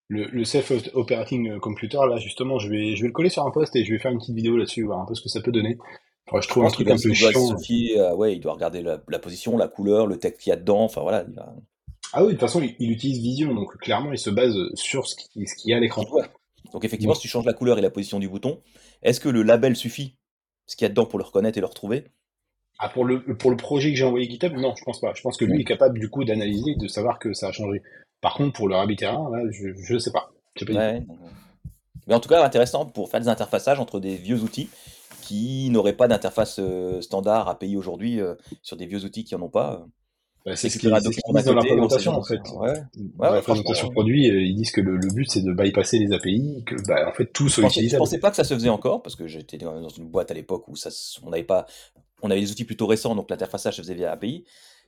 le, 0.07 0.43
self-operating 0.43 1.59
computer, 1.59 1.99
là, 2.09 2.17
justement, 2.17 2.59
je 2.59 2.69
vais, 2.69 2.95
je 2.95 3.01
vais 3.01 3.07
le 3.07 3.13
coller 3.13 3.29
sur 3.29 3.45
un 3.45 3.51
post 3.51 3.75
et 3.75 3.83
je 3.83 3.91
vais 3.91 3.99
faire 3.99 4.11
une 4.11 4.19
petite 4.19 4.35
vidéo 4.35 4.57
là-dessus, 4.57 4.83
voir 4.83 4.99
un 4.99 5.05
peu 5.05 5.15
ce 5.15 5.21
que 5.21 5.29
ça 5.29 5.41
peut 5.41 5.51
donner. 5.51 5.77
Je 6.41 6.47
trouve 6.47 6.65
un 6.65 6.69
truc 6.69 6.89
un 6.89 6.95
peu 6.95 7.13
chiant. 7.13 7.55
Euh, 7.55 8.15
ouais, 8.15 8.35
il 8.35 8.39
doit 8.39 8.53
regarder 8.53 8.81
la, 8.81 9.19
position, 9.19 9.57
la 9.57 9.67
couleur, 9.67 10.07
le 10.07 10.17
texte 10.17 10.41
qu'il 10.41 10.49
y 10.51 10.53
a 10.53 10.57
dedans, 10.57 10.83
enfin 10.83 11.01
voilà. 11.01 11.25
Ah 12.13 12.21
oui, 12.21 12.27
de 12.27 12.31
toute 12.31 12.41
façon, 12.41 12.61
il, 12.79 12.91
utilise 12.91 13.19
Vision, 13.19 13.53
donc 13.53 13.77
clairement, 13.77 14.11
il 14.11 14.19
se 14.19 14.29
base 14.29 14.55
sur 14.75 15.07
ce 15.07 15.15
qu'il 15.15 15.45
y 15.65 15.73
a 15.73 15.77
à 15.77 15.79
l'écran. 15.79 16.05
Donc 16.71 16.85
effectivement, 16.85 17.13
si 17.13 17.21
tu 17.21 17.27
changes 17.27 17.45
la 17.45 17.53
couleur 17.53 17.77
et 17.77 17.81
la 17.81 17.89
position 17.89 18.19
du 18.19 18.29
bouton, 18.29 18.61
est-ce 19.01 19.19
que 19.19 19.29
le 19.29 19.43
label 19.43 19.75
suffit, 19.75 20.17
ce 20.65 20.75
qu'il 20.75 20.85
y 20.85 20.87
a 20.87 20.89
dedans 20.89 21.05
pour 21.05 21.19
le 21.19 21.25
reconnaître 21.25 21.57
et 21.57 21.61
le 21.61 21.67
retrouver? 21.67 22.05
Ah, 22.79 22.89
pour 22.89 23.05
le, 23.05 23.23
pour 23.37 23.51
le 23.51 23.57
projet 23.57 23.91
que 23.91 23.97
j'ai 23.97 24.05
envoyé 24.05 24.29
GitHub, 24.29 24.53
non, 24.53 24.73
je 24.75 24.83
pense 24.83 24.99
pas. 24.99 25.13
Je 25.15 25.21
pense 25.21 25.37
que 25.37 25.45
lui 25.45 25.61
est 25.61 25.65
capable 25.65 25.99
du 25.99 26.09
coup 26.09 26.23
d'analyser, 26.23 26.75
de 26.75 26.87
savoir 26.87 27.19
que 27.19 27.33
ça 27.33 27.47
a 27.47 27.51
changé. 27.51 27.81
Par 28.21 28.33
contre, 28.35 28.53
pour 28.53 28.67
le 28.67 28.75
Rabbit 28.75 28.95
Terrain, 28.95 29.29
là, 29.31 29.43
je 29.51 29.93
ne 29.93 29.99
sais 29.99 30.11
pas. 30.11 30.31
Mais 32.07 32.15
en 32.15 32.19
tout 32.19 32.29
cas, 32.29 32.43
intéressant 32.43 32.85
pour 32.85 33.09
faire 33.09 33.21
des 33.21 33.27
interfaçages 33.27 33.79
entre 33.79 33.99
des 33.99 34.15
vieux 34.15 34.41
outils 34.41 34.69
qui 35.23 35.69
n'auraient 35.69 35.95
pas 35.95 36.07
d'interface 36.07 36.57
euh, 36.59 37.01
standard 37.01 37.47
API 37.47 37.77
aujourd'hui 37.77 38.19
euh, 38.19 38.35
sur 38.61 38.75
des 38.75 38.85
vieux 38.85 39.05
outils 39.05 39.23
qui 39.23 39.35
n'en 39.35 39.43
ont 39.43 39.49
pas. 39.49 39.85
Bah, 40.45 40.57
c'est 40.57 40.69
ce 40.69 40.77
qu'ils 40.77 40.93
disent 40.93 41.45
dans 41.45 41.53
la 41.53 41.61
présentation 41.61 42.11
en 42.11 42.23
fait. 42.23 42.39
dans 42.95 43.31
la 43.31 43.41
présentation 43.41 43.89
produit, 43.89 44.29
euh, 44.29 44.41
ils 44.41 44.55
disent 44.55 44.71
que 44.71 44.81
le, 44.81 44.97
but 45.13 45.29
c'est 45.29 45.41
de 45.41 45.53
bypasser 45.53 45.99
les 45.99 46.11
API, 46.11 46.63
que 46.65 46.75
bah, 46.85 47.07
en 47.09 47.13
fait 47.13 47.31
tout 47.31 47.47
soit 47.47 47.63
utilisable. 47.65 47.99
Je 47.99 47.99
pensais 47.99 48.19
pas 48.19 48.29
que 48.29 48.35
ça 48.35 48.43
se 48.43 48.53
faisait 48.53 48.69
encore 48.69 49.01
parce 49.01 49.15
que 49.15 49.27
j'étais 49.27 49.57
dans 49.57 49.87
une 49.89 50.09
boîte 50.09 50.31
à 50.31 50.33
l'époque 50.33 50.67
où 50.67 50.75
ça, 50.75 50.89
on 51.23 51.29
n'avait 51.29 51.43
pas, 51.43 51.65
on 52.21 52.29
avait 52.29 52.41
des 52.41 52.51
outils 52.51 52.65
plutôt 52.65 52.87
récents 52.87 53.15
donc 53.15 53.29
l'interfaçage 53.29 53.77
se 53.77 53.81
faisait 53.81 53.93
via 53.93 54.11
API. 54.11 54.43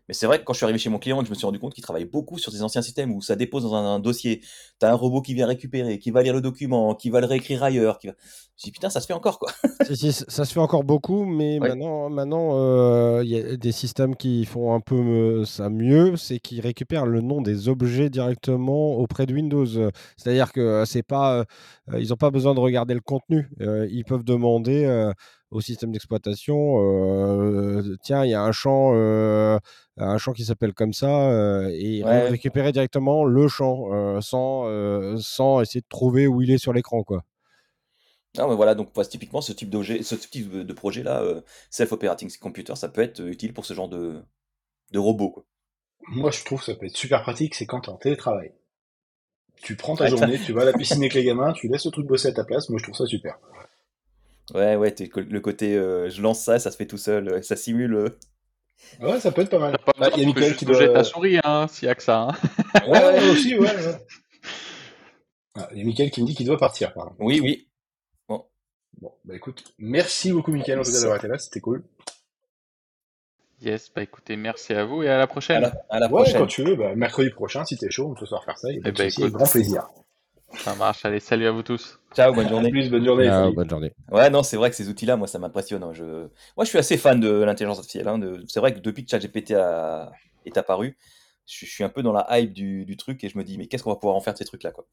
Mais 0.07 0.13
c'est 0.13 0.27
vrai 0.27 0.39
que 0.39 0.43
quand 0.43 0.53
je 0.53 0.57
suis 0.57 0.65
arrivé 0.65 0.77
chez 0.77 0.89
mon 0.89 0.99
client, 0.99 1.23
je 1.23 1.29
me 1.29 1.35
suis 1.35 1.45
rendu 1.45 1.59
compte 1.59 1.73
qu'il 1.73 1.83
travaillait 1.83 2.07
beaucoup 2.07 2.37
sur 2.37 2.51
des 2.51 2.61
anciens 2.61 2.81
systèmes 2.81 3.11
où 3.11 3.21
ça 3.21 3.35
dépose 3.35 3.63
dans 3.63 3.73
un, 3.73 3.99
dossier. 3.99 4.41
Tu 4.79 4.85
as 4.85 4.91
un 4.91 4.93
robot 4.93 5.21
qui 5.21 5.33
vient 5.33 5.47
récupérer, 5.47 5.97
qui 5.99 6.11
va 6.11 6.21
lire 6.21 6.33
le 6.33 6.41
document, 6.41 6.93
qui 6.93 7.09
va 7.09 7.21
le 7.21 7.25
réécrire 7.25 7.63
ailleurs. 7.63 7.97
Qui 7.97 8.07
va... 8.07 8.13
Je 8.57 8.65
dis 8.65 8.71
putain, 8.71 8.89
ça 8.89 9.01
se 9.01 9.07
fait 9.07 9.13
encore 9.13 9.39
quoi. 9.39 9.51
ça 9.83 10.45
se 10.45 10.53
fait 10.53 10.59
encore 10.59 10.83
beaucoup, 10.83 11.25
mais 11.25 11.59
maintenant, 11.59 12.09
maintenant, 12.09 12.51
euh, 12.53 13.21
il 13.23 13.29
y 13.29 13.37
a 13.37 13.57
des 13.57 13.71
systèmes 13.71 14.15
qui 14.15 14.45
font 14.45 14.73
un 14.73 14.79
peu 14.79 14.95
euh, 14.95 15.45
ça 15.45 15.69
mieux, 15.69 16.15
c'est 16.17 16.39
qu'ils 16.39 16.61
récupèrent 16.61 17.05
le 17.05 17.21
nom 17.21 17.41
des 17.41 17.67
objets 17.67 18.09
directement 18.09 18.93
auprès 18.97 19.25
de 19.25 19.33
Windows. 19.33 19.65
C'est-à-dire 20.17 20.51
que 20.53 20.61
euh, 20.61 20.85
c'est 20.85 21.03
pas, 21.03 21.45
ils 21.97 22.09
n'ont 22.09 22.15
pas 22.15 22.31
besoin 22.31 22.53
de 22.53 22.59
regarder 22.59 22.93
le 22.93 23.01
contenu. 23.01 23.49
ils 23.59 24.05
peuvent 24.05 24.23
demander 24.23 25.11
au 25.55 25.61
système 25.61 25.91
d'exploitation. 25.91 26.57
tiens, 28.01 28.25
il 28.25 28.31
y 28.31 28.33
a 28.33 28.41
un 28.41 28.51
champ, 28.51 28.93
un 28.93 30.17
champ 30.17 30.33
qui 30.33 30.45
s'appelle 30.45 30.73
comme 30.73 30.93
ça, 30.93 31.69
et 31.71 32.03
récupérer 32.03 32.71
directement 32.71 33.23
le 33.23 33.47
champ 33.47 34.21
sans, 34.21 35.19
sans 35.19 35.61
essayer 35.61 35.81
de 35.81 35.87
trouver 35.87 36.27
où 36.27 36.41
il 36.41 36.51
est 36.51 36.57
sur 36.57 36.73
l'écran, 36.73 37.03
quoi. 37.03 37.23
Non, 38.37 38.49
mais 38.49 38.55
voilà, 38.55 38.75
donc 38.75 38.89
typiquement 39.09 39.39
ce 39.39 39.53
type 39.53 39.69
d'objet, 39.69 40.03
ce 40.03 40.15
type 40.15 40.51
de 40.51 40.73
projet 40.73 41.03
là, 41.03 41.23
self-operating 41.69 42.29
computer, 42.37 42.75
ça 42.75 42.89
peut 42.89 43.01
être 43.01 43.21
utile 43.21 43.53
pour 43.53 43.65
ce 43.65 43.73
genre 43.73 43.87
de, 43.87 44.21
de 44.91 44.99
robot. 44.99 45.29
Quoi. 45.29 45.45
Moi, 46.09 46.31
je 46.31 46.43
trouve 46.43 46.59
que 46.59 46.65
ça 46.65 46.75
peut 46.75 46.85
être 46.85 46.97
super 46.97 47.21
pratique, 47.21 47.55
c'est 47.55 47.65
quand 47.65 47.81
tu 47.81 47.89
es 47.89 47.93
en 47.93 47.97
télétravail. 47.97 48.51
Tu 49.61 49.75
prends 49.75 49.95
ta 49.95 50.07
journée, 50.07 50.37
tu 50.37 50.51
vas 50.51 50.63
à 50.63 50.65
la 50.65 50.73
piscine 50.73 50.97
avec 50.97 51.13
les 51.13 51.23
gamins, 51.23 51.53
tu 51.53 51.67
laisses 51.67 51.85
le 51.85 51.91
truc 51.91 52.05
bosser 52.05 52.27
à 52.27 52.33
ta 52.33 52.43
place. 52.43 52.69
Moi, 52.69 52.77
je 52.77 52.83
trouve 52.83 52.95
ça 52.95 53.05
super. 53.05 53.39
Ouais, 54.53 54.75
ouais, 54.75 54.93
le 55.15 55.39
côté 55.39 55.75
euh, 55.75 56.09
je 56.09 56.21
lance 56.21 56.43
ça, 56.43 56.59
ça 56.59 56.69
se 56.71 56.77
fait 56.77 56.85
tout 56.85 56.97
seul, 56.97 57.27
euh, 57.29 57.41
ça 57.41 57.55
simule. 57.55 57.95
Euh. 57.95 58.09
Ouais, 59.01 59.19
ça 59.19 59.31
peut 59.31 59.41
être 59.41 59.49
pas 59.49 59.57
mal. 59.59 59.77
Bah, 59.97 60.09
il 60.15 60.21
y 60.21 60.23
a 60.23 60.27
Michael 60.27 60.55
qui 60.55 60.65
doit. 60.65 60.87
ta 60.87 61.03
souris, 61.03 61.39
hein, 61.43 61.67
s'il 61.67 61.87
y 61.87 61.89
a 61.89 61.95
que 61.95 62.03
ça. 62.03 62.29
Hein. 62.29 62.31
ouais, 62.87 63.03
ouais, 63.03 63.29
aussi, 63.29 63.57
ouais. 63.57 63.69
Ah, 65.57 65.69
il 65.71 65.77
y 65.79 65.81
a 65.81 65.85
Michael 65.85 66.11
qui 66.11 66.21
me 66.21 66.27
dit 66.27 66.35
qu'il 66.35 66.45
doit 66.45 66.57
partir. 66.57 66.93
Pardon. 66.93 67.13
Oui, 67.17 67.39
oui. 67.41 67.69
Bon. 68.27 68.43
Bon, 68.99 69.13
bah 69.23 69.35
écoute, 69.35 69.63
merci 69.79 70.31
beaucoup, 70.33 70.51
Michael, 70.51 70.79
en 70.79 70.83
tout 70.83 70.91
cas 70.91 70.99
d'avoir 70.99 71.15
été 71.17 71.27
là, 71.29 71.37
c'était 71.37 71.61
cool. 71.61 71.83
Yes, 73.61 73.89
bah 73.95 74.03
écoutez, 74.03 74.35
merci 74.35 74.73
à 74.73 74.83
vous 74.83 75.01
et 75.01 75.07
à 75.09 75.15
la 75.17 75.23
À 75.23 75.27
prochaine. 75.27 75.61
la, 75.61 75.73
à 75.89 75.99
la 75.99 76.07
Ouais, 76.07 76.23
prochaine. 76.23 76.41
quand 76.41 76.47
tu 76.47 76.63
veux, 76.63 76.75
bah, 76.75 76.93
mercredi 76.95 77.29
prochain, 77.29 77.63
si 77.63 77.77
t'es 77.77 77.89
chaud, 77.89 78.09
on 78.11 78.13
peut 78.19 78.25
se 78.25 78.35
faire 78.45 78.57
ça. 78.57 78.69
Et 78.69 78.81
Eh 78.83 78.89
écoute. 79.07 79.31
grand 79.31 79.47
plaisir. 79.49 79.87
Ça 80.57 80.75
marche, 80.75 81.05
allez, 81.05 81.19
salut 81.19 81.45
à 81.47 81.51
vous 81.51 81.63
tous. 81.63 81.99
Ciao, 82.15 82.33
bonne 82.33 82.47
journée. 82.49 82.69
plus, 82.71 82.89
bonne 82.89 83.05
journée. 83.05 83.25
Salut. 83.29 83.55
bonne 83.55 83.69
journée. 83.69 83.91
Ouais, 84.11 84.29
non, 84.29 84.41
c'est 84.43 84.57
vrai 84.57 84.69
que 84.69 84.75
ces 84.75 84.89
outils-là, 84.89 85.15
moi, 85.17 85.27
ça 85.27 85.37
m'impressionne. 85.39 85.83
hein. 85.83 85.93
Je... 85.93 86.03
Moi, 86.03 86.63
je 86.63 86.65
suis 86.69 86.77
assez 86.77 86.97
fan 86.97 87.19
de 87.19 87.29
l'intelligence 87.29 87.77
artificielle. 87.77 88.07
hein, 88.07 88.17
de- 88.17 88.43
C'est 88.47 88.59
vrai 88.59 88.73
que 88.73 88.79
depuis 88.79 89.03
que 89.05 89.11
ChatGPT 89.11 89.51
a... 89.51 90.11
est 90.45 90.57
apparu, 90.57 90.97
je 91.47 91.65
je 91.65 91.71
suis 91.71 91.83
un 91.83 91.89
peu 91.89 92.01
dans 92.01 92.13
la 92.13 92.25
hype 92.39 92.53
du, 92.53 92.85
du 92.85 92.97
truc 92.97 93.23
et 93.23 93.29
je 93.29 93.37
me 93.37 93.43
dis, 93.43 93.57
mais 93.57 93.67
qu'est-ce 93.67 93.83
qu'on 93.83 93.91
va 93.91 93.97
pouvoir 93.97 94.15
en 94.15 94.21
faire 94.21 94.33
de 94.33 94.37
ces 94.39 94.45
trucs-là, 94.45 94.71
quoi? 94.71 94.87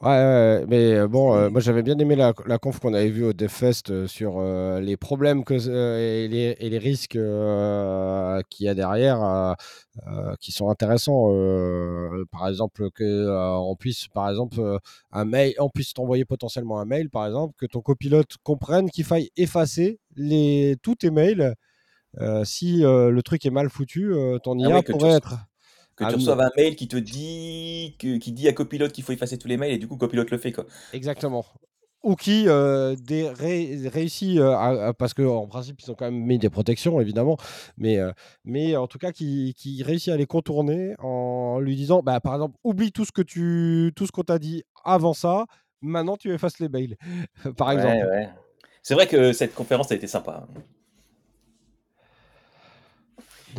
Ouais, 0.00 0.08
ouais, 0.08 0.64
mais 0.66 0.92
euh, 0.94 1.08
bon, 1.08 1.34
euh, 1.36 1.50
moi 1.50 1.60
j'avais 1.60 1.82
bien 1.82 1.96
aimé 1.98 2.16
la, 2.16 2.34
la 2.46 2.58
conf 2.58 2.80
qu'on 2.80 2.94
avait 2.94 3.08
vue 3.10 3.24
au 3.26 3.32
DevFest 3.32 3.90
euh, 3.90 4.06
sur 4.08 4.38
euh, 4.38 4.80
les 4.80 4.96
problèmes 4.96 5.44
que, 5.44 5.54
et, 5.54 6.26
les, 6.26 6.56
et 6.58 6.68
les 6.68 6.78
risques 6.78 7.12
qu'il 8.50 8.66
y 8.66 8.68
a 8.68 8.74
derrière 8.74 9.54
qui 10.40 10.50
sont 10.50 10.68
intéressants. 10.68 11.28
par 12.32 12.48
exemple, 12.48 12.90
que 12.90 13.28
on 13.56 13.76
puisse, 13.76 14.08
par 14.08 14.28
exemple, 14.28 14.60
un 15.12 15.24
mail, 15.24 15.54
on 15.60 15.68
puisse 15.70 15.94
t'envoyer 15.94 16.24
potentiellement 16.24 16.80
un 16.80 16.84
mail, 16.84 17.08
par 17.08 17.24
exemple, 17.26 17.54
que 17.56 17.66
ton 17.66 17.80
copilote 17.80 18.36
comprenne 18.42 18.90
qu'il 18.90 19.04
faille 19.04 19.30
effacer 19.36 20.00
les, 20.16 20.76
tous 20.82 20.96
tes 20.96 21.10
mails. 21.10 21.54
si 22.42 22.78
le 22.82 23.20
truc 23.22 23.46
est 23.46 23.50
mal 23.50 23.70
foutu, 23.70 24.12
ton 24.42 24.58
Ah 24.58 24.68
IA 24.68 24.82
tu 24.82 24.90
pourrait 24.92 25.12
être. 25.12 25.38
Que 25.96 26.04
Ah, 26.04 26.08
tu 26.08 26.14
mais- 26.16 26.20
reçoives 26.22 26.40
un 26.40 26.50
mail 26.56 26.74
qui 26.76 26.88
te 26.88 26.96
dit, 26.96 27.94
que, 27.98 28.18
qui 28.18 28.32
dit 28.32 28.48
à 28.48 28.52
Copilote 28.52 28.92
qu'il 28.92 29.04
faut 29.04 29.12
effacer 29.12 29.38
tous 29.38 29.46
les 29.48 29.56
mails 29.56 29.72
et 29.72 29.78
du 29.78 29.86
coup, 29.86 29.96
Copilote 29.96 30.30
le 30.30 30.38
fait, 30.38 30.50
quoi. 30.52 30.64
Exactement. 30.92 31.44
Ou 32.02 32.16
qui 32.16 32.44
euh, 32.48 32.96
des- 32.96 33.28
ré- 33.30 33.78
réussit, 33.88 34.38
euh, 34.38 34.50
à- 34.50 34.88
à- 34.88 34.92
parce 34.92 35.14
qu'en 35.14 35.46
principe, 35.46 35.80
ils 35.80 35.90
ont 35.90 35.94
quand 35.94 36.04
même 36.04 36.20
mis 36.20 36.38
des 36.38 36.50
protections, 36.50 37.00
évidemment, 37.00 37.38
mais, 37.78 37.98
euh, 37.98 38.12
mais 38.44 38.76
en 38.76 38.86
tout 38.88 38.98
cas, 38.98 39.10
qui, 39.12 39.54
qui 39.56 39.82
réussit 39.82 40.12
à 40.12 40.16
les 40.16 40.26
contourner 40.26 40.94
en 40.98 41.60
lui 41.60 41.76
disant, 41.76 42.02
bah, 42.02 42.20
par 42.20 42.34
exemple, 42.34 42.58
oublie 42.64 42.92
tout 42.92 43.04
ce 43.06 43.12
que 43.12 43.22
tu, 43.22 43.92
tout 43.96 44.04
ce 44.06 44.12
qu'on 44.12 44.22
t'a 44.22 44.38
dit 44.38 44.64
avant 44.84 45.14
ça, 45.14 45.46
maintenant 45.80 46.16
tu 46.18 46.30
effaces 46.34 46.58
les 46.58 46.68
mails, 46.68 46.96
par 47.56 47.68
Ouais, 47.68 47.74
exemple. 47.76 48.06
ouais. 48.10 48.28
C'est 48.82 48.94
vrai 48.94 49.06
que 49.06 49.32
cette 49.32 49.54
conférence 49.54 49.90
a 49.90 49.94
été 49.94 50.06
sympa. 50.06 50.46
hein. 50.46 50.60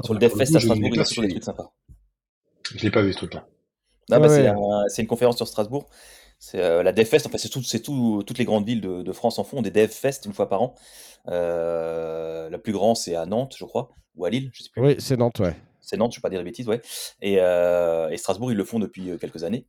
Sur 0.03 0.13
le 0.13 0.19
DevFest 0.19 0.55
à 0.55 0.59
Strasbourg, 0.59 0.77
il 0.91 0.95
y 0.97 0.99
a 0.99 1.03
des 1.03 1.29
trucs 1.31 1.43
sympas. 1.43 1.71
Je 2.73 2.83
l'ai 2.83 2.91
pas 2.91 3.01
vu 3.01 3.11
ce 3.13 3.17
truc-là. 3.17 3.45
Non, 4.09 4.17
bah, 4.19 4.27
Ouais, 4.27 4.29
c'est 4.29 4.47
un- 4.47 5.03
une 5.03 5.07
conférence 5.07 5.37
sur 5.37 5.47
Strasbourg. 5.47 5.87
C'est 6.39 6.61
euh, 6.61 6.83
la 6.83 6.91
DevFest, 6.93 7.25
en 7.25 7.29
fait, 7.29 7.37
c'est 7.37 7.49
tout, 7.81 8.23
toutes 8.25 8.37
les 8.37 8.45
grandes 8.45 8.65
villes 8.65 8.81
de, 8.81 9.01
de 9.03 9.11
France 9.11 9.39
en 9.39 9.43
font 9.43 9.61
des 9.61 9.71
DevFest 9.71 10.21
une 10.25 10.33
fois 10.33 10.49
par 10.49 10.61
an. 10.61 10.75
Euh, 11.27 12.49
la 12.49 12.57
plus 12.57 12.73
grande, 12.73 12.97
c'est 12.97 13.15
à 13.15 13.25
Nantes, 13.25 13.55
je 13.57 13.65
crois, 13.65 13.89
ou 14.15 14.25
à 14.25 14.29
Lille, 14.29 14.49
je 14.53 14.63
sais 14.63 14.69
plus. 14.69 14.81
Oui, 14.81 14.95
c'est 14.99 15.17
Nantes, 15.17 15.39
ouais. 15.39 15.55
C'est 15.81 15.97
Nantes, 15.97 16.13
je 16.13 16.17
ne 16.17 16.19
vais 16.19 16.23
pas 16.23 16.29
dire 16.29 16.39
des 16.39 16.45
bêtises, 16.45 16.67
ouais. 16.67 16.81
Et, 17.21 17.37
euh, 17.39 18.09
et 18.09 18.17
Strasbourg, 18.17 18.51
ils 18.51 18.57
le 18.57 18.63
font 18.65 18.79
depuis 18.79 19.17
quelques 19.19 19.43
années. 19.43 19.65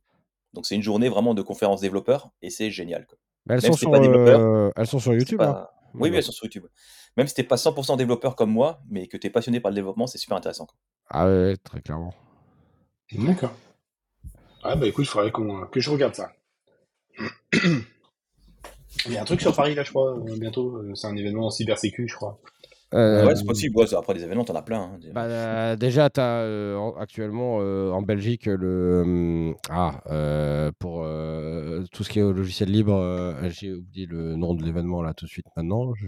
Donc 0.53 0.65
c'est 0.65 0.75
une 0.75 0.81
journée 0.83 1.09
vraiment 1.09 1.33
de 1.33 1.41
conférences 1.41 1.81
développeurs 1.81 2.29
et 2.41 2.49
c'est 2.49 2.71
génial. 2.71 3.05
quoi. 3.05 3.17
Mais 3.45 3.55
elles, 3.55 3.61
Même 3.61 3.71
sont 3.71 3.77
si 3.77 3.81
sur, 3.81 3.91
pas 3.91 3.99
développeur, 3.99 4.39
euh, 4.41 4.71
elles 4.75 4.87
sont 4.87 4.99
sur 4.99 5.13
YouTube. 5.13 5.41
hein. 5.41 5.67
Oui, 5.93 6.09
oui, 6.09 6.17
elles 6.17 6.23
sont 6.23 6.31
sur 6.31 6.45
YouTube. 6.45 6.65
Même 7.15 7.27
si 7.27 7.33
t'es 7.33 7.43
pas 7.43 7.55
100% 7.57 7.95
développeur 7.97 8.35
comme 8.35 8.51
moi, 8.51 8.81
mais 8.89 9.07
que 9.07 9.17
tu 9.17 9.27
es 9.27 9.29
passionné 9.29 9.59
par 9.59 9.71
le 9.71 9.75
développement, 9.75 10.05
c'est 10.07 10.17
super 10.17 10.37
intéressant. 10.37 10.65
quoi. 10.65 10.75
Ah 11.09 11.25
ouais, 11.27 11.55
très 11.63 11.81
clairement. 11.81 12.13
D'accord. 13.13 13.53
Ah 14.63 14.75
bah 14.75 14.85
écoute, 14.87 15.05
il 15.05 15.09
faudrait 15.09 15.31
qu'on- 15.31 15.65
que 15.67 15.79
je 15.79 15.89
regarde 15.89 16.15
ça. 16.15 16.31
Il 19.05 19.13
y 19.13 19.17
a 19.17 19.21
un 19.21 19.25
truc 19.25 19.41
sur 19.41 19.55
Paris 19.55 19.75
là, 19.75 19.83
je 19.83 19.89
crois, 19.91 20.17
euh, 20.17 20.37
bientôt. 20.39 20.77
euh, 20.77 20.93
C'est 20.95 21.07
un 21.07 21.15
événement 21.15 21.47
en 21.47 21.49
cybersécu, 21.49 22.07
je 22.07 22.15
crois. 22.15 22.39
Euh, 22.93 23.25
Ouais, 23.25 23.35
c'est 23.35 23.45
possible. 23.45 23.77
Ouais, 23.77 23.93
après 23.93 24.13
des 24.13 24.23
événements, 24.23 24.43
t'en 24.45 24.55
as 24.55 24.61
plein. 24.61 24.81
hein. 24.81 24.99
Bah, 25.13 25.23
euh, 25.25 25.75
déjà, 25.75 26.09
tu 26.09 26.19
as 26.19 26.79
actuellement 26.97 27.59
euh, 27.61 27.91
en 27.91 28.01
Belgique 28.01 28.45
le. 28.45 29.53
ah, 29.69 30.01
euh, 30.07 30.71
pour 30.79 31.03
euh, 31.03 31.83
tout 31.91 32.03
ce 32.03 32.09
qui 32.09 32.19
est 32.19 32.23
au 32.23 32.31
logiciel 32.33 32.71
libre, 32.71 32.95
euh, 32.95 33.49
j'ai 33.49 33.73
oublié 33.73 34.05
le 34.05 34.35
nom 34.35 34.53
de 34.53 34.63
l'événement 34.63 35.01
là 35.01 35.13
tout 35.13 35.25
de 35.25 35.29
suite 35.29 35.47
maintenant. 35.55 35.93
je- 35.95 36.07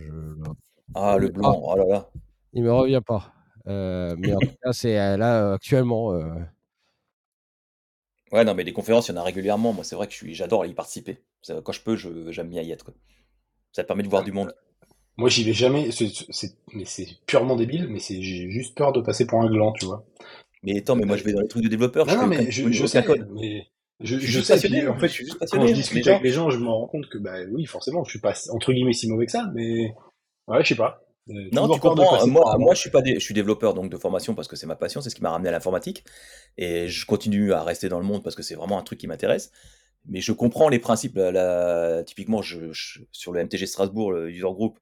Ah, 0.95 1.17
le 1.17 1.27
blanc, 1.29 1.59
oh 1.63 1.75
là 1.77 1.85
là. 1.85 2.09
il 2.53 2.63
me 2.63 2.71
revient 2.73 3.01
pas. 3.05 3.33
Euh, 3.67 4.15
mais 4.17 4.33
en 4.33 4.39
tout 4.39 4.55
cas, 4.63 4.73
c'est 4.73 4.99
euh, 4.99 5.17
là 5.17 5.43
euh, 5.49 5.53
actuellement. 5.55 6.13
Ouais, 8.31 8.43
non, 8.43 8.53
mais 8.55 8.63
des 8.63 8.73
conférences, 8.73 9.07
il 9.07 9.11
y 9.11 9.17
en 9.17 9.21
a 9.21 9.23
régulièrement. 9.23 9.73
Moi, 9.73 9.83
c'est 9.83 9.95
vrai 9.95 10.07
que 10.07 10.13
je 10.13 10.17
suis, 10.17 10.35
j'adore 10.35 10.65
y 10.65 10.73
participer. 10.73 11.19
Quand 11.63 11.71
je 11.71 11.81
peux, 11.81 11.95
je, 11.95 12.31
j'aime 12.31 12.49
bien 12.49 12.61
y 12.61 12.71
être. 12.71 12.85
Quoi. 12.85 12.93
Ça 13.73 13.83
te 13.83 13.87
permet 13.87 14.03
de 14.03 14.09
voir 14.09 14.23
du 14.23 14.31
monde. 14.31 14.53
Moi, 15.17 15.29
j'y 15.29 15.43
vais 15.43 15.53
jamais. 15.53 15.91
c'est- 15.91 16.25
c'est- 16.31 16.57
mais 16.73 16.83
c'est 16.85 17.05
purement 17.27 17.55
débile, 17.55 17.87
mais 17.89 17.99
c'est 17.99 18.23
j'ai 18.23 18.49
juste 18.49 18.75
peur 18.75 18.91
de 18.91 19.01
passer 19.01 19.27
pour 19.27 19.39
un 19.39 19.47
gland, 19.47 19.71
tu 19.73 19.85
vois. 19.85 20.03
Mais 20.63 20.77
attends, 20.79 20.95
mais 20.95 21.05
moi, 21.05 21.17
je 21.17 21.23
vais 21.23 21.33
dans 21.33 21.41
les 21.41 21.47
trucs 21.47 21.63
de 21.63 21.69
développeurs. 21.69 22.07
Non, 22.07 22.15
je 22.17 22.17
non, 22.17 22.27
fais 22.27 22.27
mais 22.27 22.49
je, 22.51 22.71
aucun 22.71 22.71
je 22.71 22.85
sais, 22.85 23.03
code. 23.03 23.29
mais 23.29 23.67
je, 24.01 24.17
Je 24.17 24.23
suis 24.23 24.31
je 24.31 24.39
juste 24.39 24.47
sais. 24.47 24.49
passionné, 24.49 24.87
puis, 24.87 24.87
en 24.87 24.97
je 24.99 24.99
fait, 24.99 25.13
suis 25.13 25.25
juste 25.25 25.39
quand 25.49 25.65
passionné, 25.65 25.67
je 25.67 25.73
mais 25.75 25.79
discute 25.79 26.07
avec 26.07 26.21
les 26.23 26.31
gens, 26.31 26.49
je 26.49 26.57
me 26.57 26.67
rends 26.69 26.87
compte 26.87 27.09
que 27.09 27.17
bah 27.17 27.35
oui, 27.51 27.65
forcément, 27.65 28.03
je 28.03 28.09
suis 28.11 28.19
pas 28.19 28.33
entre 28.51 28.73
guillemets 28.73 28.93
si 28.93 29.09
mauvais 29.09 29.25
que 29.25 29.31
ça, 29.31 29.49
mais 29.53 29.93
ouais, 30.47 30.63
je 30.63 30.69
sais 30.69 30.75
pas. 30.75 31.01
Non, 31.51 31.67
tu 31.67 31.79
comprends. 31.79 32.17
Moi, 32.59 32.73
je 32.73 32.79
suis 32.79 32.89
pas, 32.89 33.01
je 33.05 33.19
suis 33.19 33.33
développeur 33.33 33.73
donc 33.73 33.89
de 33.91 33.97
formation 33.97 34.35
parce 34.35 34.47
que 34.47 34.55
c'est 34.55 34.67
ma 34.67 34.75
passion, 34.75 35.01
c'est 35.01 35.09
ce 35.09 35.15
qui 35.15 35.21
m'a 35.21 35.31
ramené 35.31 35.49
à 35.49 35.51
l'informatique, 35.51 36.03
et 36.57 36.87
je 36.87 37.05
continue 37.05 37.53
à 37.53 37.63
rester 37.63 37.89
dans 37.89 37.99
le 37.99 38.05
monde 38.05 38.23
parce 38.23 38.35
que 38.35 38.43
c'est 38.43 38.55
vraiment 38.55 38.79
un 38.79 38.83
truc 38.83 38.99
qui 38.99 39.07
m'intéresse. 39.07 39.51
Mais 40.05 40.21
je 40.21 40.31
comprends 40.31 40.69
les 40.69 40.79
principes. 40.79 41.19
typiquement, 42.05 42.41
je, 42.41 42.71
je- 42.71 43.01
sur 43.11 43.31
le 43.31 43.41
MTG 43.41 43.65
Strasbourg, 43.67 44.11
le 44.11 44.29
user 44.31 44.41
group, 44.43 44.79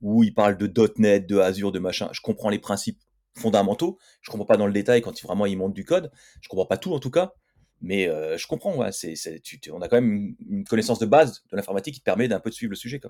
où 0.00 0.24
il 0.24 0.32
parle 0.34 0.56
de 0.56 0.66
.NET, 0.98 1.26
de 1.26 1.38
Azure, 1.38 1.72
de 1.72 1.78
machin. 1.78 2.08
Je 2.12 2.20
comprends 2.20 2.48
les 2.48 2.58
principes 2.58 3.00
fondamentaux. 3.36 3.98
Je 4.22 4.30
comprends 4.30 4.46
pas 4.46 4.56
dans 4.56 4.66
le 4.66 4.72
détail 4.72 5.02
quand 5.02 5.20
vraiment 5.22 5.46
ils 5.46 5.56
montent 5.56 5.74
du 5.74 5.84
code. 5.84 6.10
Je 6.40 6.48
comprends 6.48 6.66
pas 6.66 6.76
tout 6.78 6.94
en 6.94 7.00
tout 7.00 7.10
cas. 7.10 7.34
Mais 7.82 8.08
euh, 8.08 8.36
je 8.36 8.46
comprends, 8.46 8.76
ouais, 8.76 8.92
c'est, 8.92 9.16
c'est- 9.16 9.40
tu- 9.40 9.58
tu- 9.58 9.70
on 9.72 9.80
a 9.80 9.88
quand 9.88 9.96
même 9.96 10.34
une, 10.48 10.64
connaissance 10.64 10.98
de 10.98 11.06
base 11.06 11.42
de 11.50 11.56
l'informatique 11.56 11.94
qui 11.94 12.00
te 12.00 12.04
permet 12.04 12.28
d'un 12.28 12.40
peu 12.40 12.50
de 12.50 12.54
suivre 12.54 12.70
le 12.70 12.76
sujet. 12.76 13.00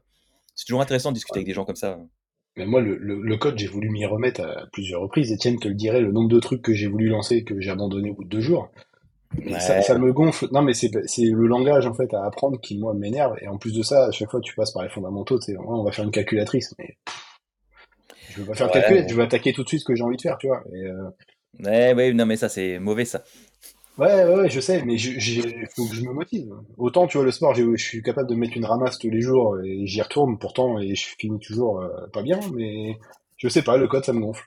C'est 0.54 0.64
toujours 0.64 0.80
intéressant 0.80 1.10
de 1.10 1.14
discuter 1.14 1.38
avec 1.38 1.46
des 1.46 1.54
gens 1.54 1.64
comme 1.64 1.76
ça. 1.76 1.98
Mais 2.56 2.66
moi, 2.66 2.80
le, 2.80 2.96
le, 2.96 3.20
le 3.22 3.36
code, 3.36 3.58
j'ai 3.58 3.68
voulu 3.68 3.88
m'y 3.90 4.04
remettre 4.04 4.40
à 4.42 4.66
plusieurs 4.72 5.00
reprises. 5.00 5.32
Étienne 5.32 5.58
te 5.58 5.68
le 5.68 5.74
dirait, 5.74 6.00
le 6.00 6.12
nombre 6.12 6.28
de 6.28 6.40
trucs 6.40 6.62
que 6.62 6.74
j'ai 6.74 6.88
voulu 6.88 7.08
lancer 7.08 7.36
et 7.36 7.44
que 7.44 7.60
j'ai 7.60 7.70
abandonné 7.70 8.10
au 8.10 8.14
bout 8.14 8.24
de 8.24 8.28
deux 8.28 8.40
jours. 8.40 8.70
Ouais. 9.46 9.60
ça, 9.60 9.80
ça 9.80 9.96
me 9.96 10.12
gonfle. 10.12 10.48
Non, 10.50 10.62
mais 10.62 10.74
c'est 10.74 10.90
le 10.90 11.46
langage 11.46 11.86
en 11.86 11.94
fait 11.94 12.12
à 12.14 12.24
apprendre 12.24 12.60
qui 12.60 12.76
moi 12.78 12.94
m'énerve. 12.94 13.36
Et 13.40 13.46
en 13.46 13.58
plus 13.58 13.72
de 13.72 13.82
ça, 13.82 14.06
à 14.06 14.10
chaque 14.10 14.30
fois 14.30 14.40
tu 14.40 14.54
passes 14.54 14.72
par 14.72 14.82
les 14.82 14.88
fondamentaux. 14.88 15.38
Tu 15.38 15.52
sais, 15.52 15.58
on 15.58 15.84
va 15.84 15.92
faire 15.92 16.04
une 16.04 16.10
calculatrice, 16.10 16.74
mais 16.78 16.96
je 18.30 18.40
veux 18.40 18.46
pas 18.46 18.54
faire 18.54 18.74
Ouais, 18.74 18.92
ouais. 18.92 19.06
Je 19.08 19.14
veux 19.14 19.22
attaquer 19.22 19.52
tout 19.52 19.62
de 19.62 19.68
suite 19.68 19.80
ce 19.80 19.84
que 19.84 19.94
j'ai 19.94 20.02
envie 20.02 20.16
de 20.16 20.22
faire, 20.22 20.36
tu 20.38 20.48
vois. 20.48 20.62
Et, 20.74 20.84
euh, 20.84 21.10
Ouais, 21.64 21.94
ouais, 21.94 22.12
non, 22.12 22.26
mais 22.26 22.36
ça, 22.36 22.48
c'est 22.48 22.78
mauvais, 22.78 23.04
ça. 23.04 23.22
Ouais, 24.00 24.24
ouais, 24.34 24.50
je 24.50 24.60
sais, 24.60 24.82
mais 24.84 24.96
j'ai- 24.98 25.66
faut 25.76 25.86
que 25.88 25.94
je 25.94 26.02
me 26.02 26.12
motive. 26.12 26.52
Autant 26.78 27.06
tu 27.06 27.16
vois 27.18 27.24
le 27.24 27.30
sport, 27.32 27.54
je 27.54 27.76
suis 27.76 28.02
capable 28.02 28.28
de 28.28 28.34
mettre 28.34 28.56
une 28.56 28.64
ramasse 28.64 28.98
tous 28.98 29.10
les 29.10 29.20
jours 29.20 29.58
et 29.60 29.86
j'y 29.86 30.02
retourne 30.02 30.38
pourtant 30.38 30.78
et 30.80 30.94
je 30.94 31.06
finis 31.18 31.38
toujours 31.40 31.80
euh, 31.80 32.06
pas 32.12 32.22
bien. 32.22 32.40
Mais 32.54 32.98
je 33.36 33.48
sais 33.48 33.62
pas, 33.62 33.76
le 33.76 33.88
code 33.88 34.04
ça 34.04 34.12
me 34.12 34.20
gonfle. 34.20 34.44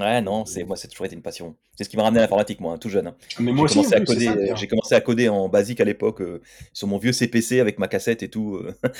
Ouais, 0.00 0.20
non, 0.20 0.44
c'est 0.44 0.64
moi, 0.64 0.76
c'est 0.76 0.88
toujours 0.88 1.06
été 1.06 1.14
une 1.14 1.22
passion. 1.22 1.56
C'est 1.76 1.84
ce 1.84 1.88
qui 1.88 1.96
m'a 1.96 2.02
ramené 2.02 2.20
à 2.20 2.22
l'informatique, 2.22 2.60
moi, 2.60 2.74
hein, 2.74 2.78
tout 2.78 2.88
jeune. 2.88 3.06
hein. 3.06 3.14
Mais 3.40 3.46
J'ai 3.46 3.52
moi 3.52 3.64
aussi, 3.64 3.78
en 3.78 3.82
commencé, 3.82 3.94
à 3.94 3.98
plus, 3.98 4.06
c'est 4.06 4.14
coder, 4.14 4.24
ça, 4.26 4.34
le 4.34 4.44
pire. 4.44 4.56
j'ai 4.56 4.66
commencé 4.68 4.94
à 4.94 5.00
coder 5.00 5.28
en 5.28 5.48
basique 5.48 5.80
à 5.80 5.84
l'époque 5.84 6.20
euh, 6.20 6.40
sur 6.72 6.86
mon 6.88 6.98
vieux 6.98 7.12
CPC 7.12 7.60
avec 7.60 7.78
ma 7.78 7.88
cassette 7.88 8.22
et 8.22 8.28
tout. 8.28 8.56
euh. 8.56 8.72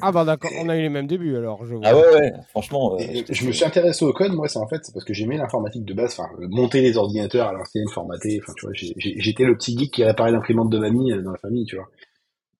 Ah 0.00 0.12
bah 0.12 0.24
d'accord, 0.24 0.50
on 0.58 0.68
a 0.68 0.76
eu 0.76 0.82
les 0.82 0.88
mêmes 0.88 1.06
débuts 1.06 1.36
alors. 1.36 1.64
Je 1.64 1.74
vois. 1.74 1.86
Ah 1.86 1.96
ouais, 1.96 2.14
ouais, 2.14 2.32
franchement. 2.50 2.94
euh, 2.94 2.98
Et 2.98 3.14
j'étais- 3.16 3.34
je 3.34 3.46
me 3.46 3.52
suis 3.52 3.64
intéressé 3.64 4.04
au 4.04 4.12
code, 4.12 4.32
moi, 4.32 4.48
c'est 4.48 4.58
en 4.58 4.68
fait, 4.68 4.80
c'est 4.84 4.92
parce 4.92 5.04
que 5.04 5.14
j'aimais 5.14 5.36
l'informatique 5.36 5.84
de 5.84 5.94
base, 5.94 6.12
enfin, 6.18 6.28
euh, 6.40 6.46
monter 6.48 6.80
les 6.82 6.96
ordinateurs 6.96 7.48
à 7.48 7.52
l'ancienne, 7.52 7.88
formater, 7.92 8.40
enfin, 8.42 8.52
tu 8.56 8.66
vois, 8.66 8.74
j'ai- 8.74 8.92
j'ai- 8.96 9.14
j'étais 9.18 9.44
le 9.44 9.56
petit 9.56 9.76
geek 9.78 9.92
qui 9.92 10.04
réparait 10.04 10.32
l'imprimante 10.32 10.70
de 10.70 10.78
mamie 10.78 11.12
euh, 11.12 11.22
dans 11.22 11.32
la 11.32 11.38
famille, 11.38 11.64
tu 11.64 11.76
vois. 11.76 11.88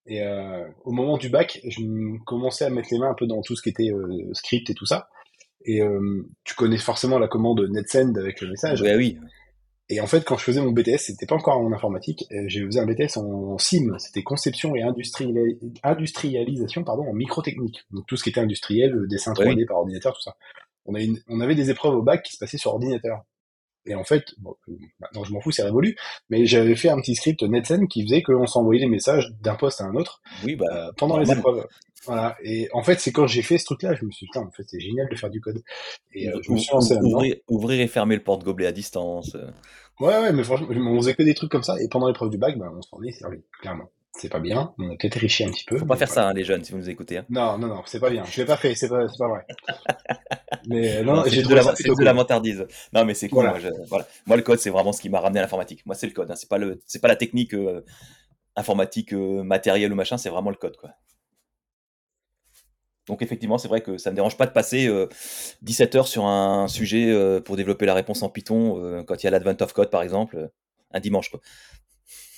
Et 0.06 0.22
euh, 0.22 0.64
au 0.84 0.92
moment 0.92 1.16
du 1.16 1.28
bac, 1.30 1.60
je 1.66 1.80
me 1.80 2.18
commençais 2.24 2.64
à 2.66 2.70
mettre 2.70 2.88
les 2.92 2.98
mains 2.98 3.10
un 3.10 3.14
peu 3.14 3.26
dans 3.26 3.40
tout 3.42 3.56
ce 3.56 3.62
qui 3.62 3.70
était 3.70 3.90
euh, 3.90 4.30
script 4.34 4.68
et 4.70 4.74
tout 4.74 4.86
ça. 4.86 5.08
Et 5.64 5.80
euh, 5.82 6.22
tu 6.44 6.54
connais 6.54 6.76
forcément 6.78 7.18
la 7.18 7.28
commande 7.28 7.60
NetSend 7.70 8.14
avec 8.16 8.40
le 8.40 8.48
message. 8.50 8.82
Ouais, 8.82 8.96
oui. 8.96 9.18
Et 9.90 10.00
en 10.00 10.06
fait, 10.06 10.24
quand 10.24 10.38
je 10.38 10.44
faisais 10.44 10.62
mon 10.62 10.72
BTS, 10.72 10.96
c'était 10.98 11.26
pas 11.26 11.34
encore 11.34 11.58
en 11.58 11.70
informatique, 11.72 12.24
euh, 12.32 12.44
j'ai 12.46 12.64
faisais 12.64 12.80
un 12.80 12.86
BTS 12.86 13.18
en 13.18 13.58
CIM, 13.58 13.96
c'était 13.98 14.22
conception 14.22 14.74
et 14.74 14.80
industriali- 14.82 15.58
industrialisation 15.82 16.84
pardon, 16.84 17.04
en 17.04 17.12
microtechnique. 17.12 17.84
Donc 17.90 18.06
tout 18.06 18.16
ce 18.16 18.24
qui 18.24 18.30
était 18.30 18.40
industriel, 18.40 18.92
le 18.92 19.06
dessin 19.06 19.32
3D 19.32 19.56
Oui. 19.56 19.66
par 19.66 19.78
ordinateur, 19.78 20.14
tout 20.14 20.22
ça. 20.22 20.36
On, 20.86 20.94
a 20.94 21.00
une- 21.00 21.18
on 21.28 21.40
avait 21.40 21.54
des 21.54 21.70
épreuves 21.70 21.94
au 21.96 22.02
bac 22.02 22.22
qui 22.22 22.32
se 22.32 22.38
passaient 22.38 22.56
sur 22.58 22.72
ordinateur. 22.72 23.24
Et 23.86 23.94
en 23.94 24.04
fait, 24.04 24.24
bon, 24.38 24.54
euh, 24.68 24.72
maintenant 25.00 25.24
je 25.24 25.32
m'en 25.32 25.40
fous, 25.40 25.50
c'est 25.50 25.62
révolu, 25.62 25.96
mais 26.30 26.46
j'avais 26.46 26.74
fait 26.74 26.88
un 26.88 27.00
petit 27.00 27.14
script 27.14 27.42
NetSend 27.42 27.86
qui 27.86 28.02
faisait 28.02 28.22
qu'on 28.22 28.46
s'envoyait 28.46 28.80
les 28.80 28.88
messages 28.88 29.32
d'un 29.42 29.54
poste 29.54 29.80
à 29.80 29.84
un 29.84 29.94
autre 29.94 30.22
Oui, 30.44 30.56
bah. 30.56 30.66
euh, 30.72 30.92
pendant 30.96 31.18
les 31.18 31.30
épreuves. 31.30 31.66
Voilà. 32.06 32.36
Et 32.42 32.68
en 32.72 32.82
fait, 32.82 33.00
c'est 33.00 33.12
quand 33.12 33.26
j'ai 33.26 33.42
fait 33.42 33.56
ce 33.56 33.64
truc-là, 33.64 33.94
je 33.94 34.04
me 34.04 34.10
suis 34.10 34.26
dit, 34.26 34.30
putain, 34.32 34.46
en 34.46 34.50
fait, 34.50 34.64
c'est 34.66 34.80
génial 34.80 35.08
de 35.10 35.16
faire 35.16 35.30
du 35.30 35.40
code. 35.40 35.62
Et 36.12 36.28
euh, 36.28 36.38
je 36.42 36.52
me 36.52 36.58
suis 36.58 36.70
lancé 36.72 36.96
ouvrir, 36.96 37.36
ouvrir 37.48 37.80
et 37.80 37.86
fermer 37.86 38.14
le 38.14 38.22
porte-gobelet 38.22 38.66
à 38.66 38.72
distance. 38.72 39.36
Ouais, 40.00 40.08
ouais, 40.18 40.32
mais 40.32 40.44
franchement, 40.44 40.68
on 40.70 40.96
faisait 40.98 41.14
que 41.14 41.22
des 41.22 41.34
trucs 41.34 41.50
comme 41.50 41.62
ça, 41.62 41.80
et 41.80 41.88
pendant 41.88 42.08
l'épreuve 42.08 42.30
du 42.30 42.38
bac, 42.38 42.58
ben, 42.58 42.70
on 42.76 42.82
s'en 42.82 43.02
est 43.02 43.12
servi, 43.12 43.38
clairement. 43.60 43.90
C'est 44.24 44.30
pas 44.30 44.40
bien, 44.40 44.72
on 44.78 44.90
a 44.90 44.96
peut-être 44.96 45.16
riché 45.18 45.44
un 45.44 45.50
petit 45.50 45.64
peu. 45.64 45.78
Faut 45.78 45.84
pas 45.84 45.96
faire 45.96 46.08
voilà. 46.08 46.22
ça, 46.22 46.28
hein, 46.28 46.32
les 46.32 46.44
jeunes, 46.44 46.64
si 46.64 46.72
vous 46.72 46.78
nous 46.78 46.88
écoutez. 46.88 47.18
hein. 47.18 47.26
Non, 47.28 47.58
non, 47.58 47.68
non, 47.68 47.82
c'est 47.84 48.00
pas 48.00 48.08
bien. 48.10 48.24
Je 48.24 48.40
l'ai 48.40 48.46
pas 48.46 48.56
fait, 48.56 48.74
c'est 48.74 48.88
pas, 48.88 49.06
vrai. 49.06 49.44
Mais 50.66 51.02
non, 51.02 51.16
Non, 51.16 51.24
j'ai 51.26 51.42
c'est 51.42 51.48
de 51.48 51.54
la, 51.54 51.62
plutôt 51.74 51.94
de 51.94 52.02
la 52.04 52.14
cool. 52.14 52.66
Non, 52.94 53.04
mais 53.04 53.14
c'est 53.14 53.28
cool. 53.28 53.44
Voilà. 53.44 53.50
Moi, 53.50 53.60
je- 53.60 53.88
voilà. 53.88 54.06
Moi, 54.26 54.36
le 54.38 54.42
code, 54.42 54.58
c'est 54.58 54.70
vraiment 54.70 54.92
ce 54.92 55.00
qui 55.02 55.10
m'a 55.10 55.20
ramené 55.20 55.40
à 55.40 55.42
l'informatique. 55.42 55.84
Moi, 55.84 55.94
c'est 55.94 56.06
le 56.06 56.12
code. 56.14 56.30
hein. 56.30 56.36
C'est 56.36 56.48
pas 56.48 56.58
le, 56.58 56.80
c'est 56.86 57.00
pas 57.02 57.08
la 57.08 57.16
technique 57.16 57.52
euh, 57.54 57.84
informatique 58.56 59.12
euh, 59.12 59.42
matérielle 59.42 59.92
ou 59.92 59.96
machin. 59.96 60.16
C'est 60.16 60.30
vraiment 60.30 60.50
le 60.50 60.56
code, 60.56 60.76
quoi. 60.78 60.90
Donc, 63.06 63.20
effectivement, 63.20 63.58
c'est 63.58 63.68
vrai 63.68 63.82
que 63.82 63.98
ça 63.98 64.10
me 64.10 64.16
dérange 64.16 64.38
pas 64.38 64.46
de 64.46 64.52
passer 64.52 64.86
euh, 64.86 65.08
17 65.60 65.94
heures 65.94 66.08
sur 66.08 66.24
un 66.24 66.68
sujet 66.68 67.10
euh, 67.10 67.40
pour 67.40 67.56
développer 67.56 67.84
la 67.84 67.92
réponse 67.94 68.22
en 68.22 68.30
Python 68.30 68.82
euh, 68.82 69.02
quand 69.02 69.22
il 69.22 69.24
y 69.24 69.26
a 69.26 69.30
l'Advent 69.30 69.56
of 69.60 69.72
Code, 69.74 69.90
par 69.90 70.02
exemple, 70.02 70.36
euh, 70.38 70.48
un 70.92 71.00
dimanche, 71.00 71.28
quoi. 71.30 71.40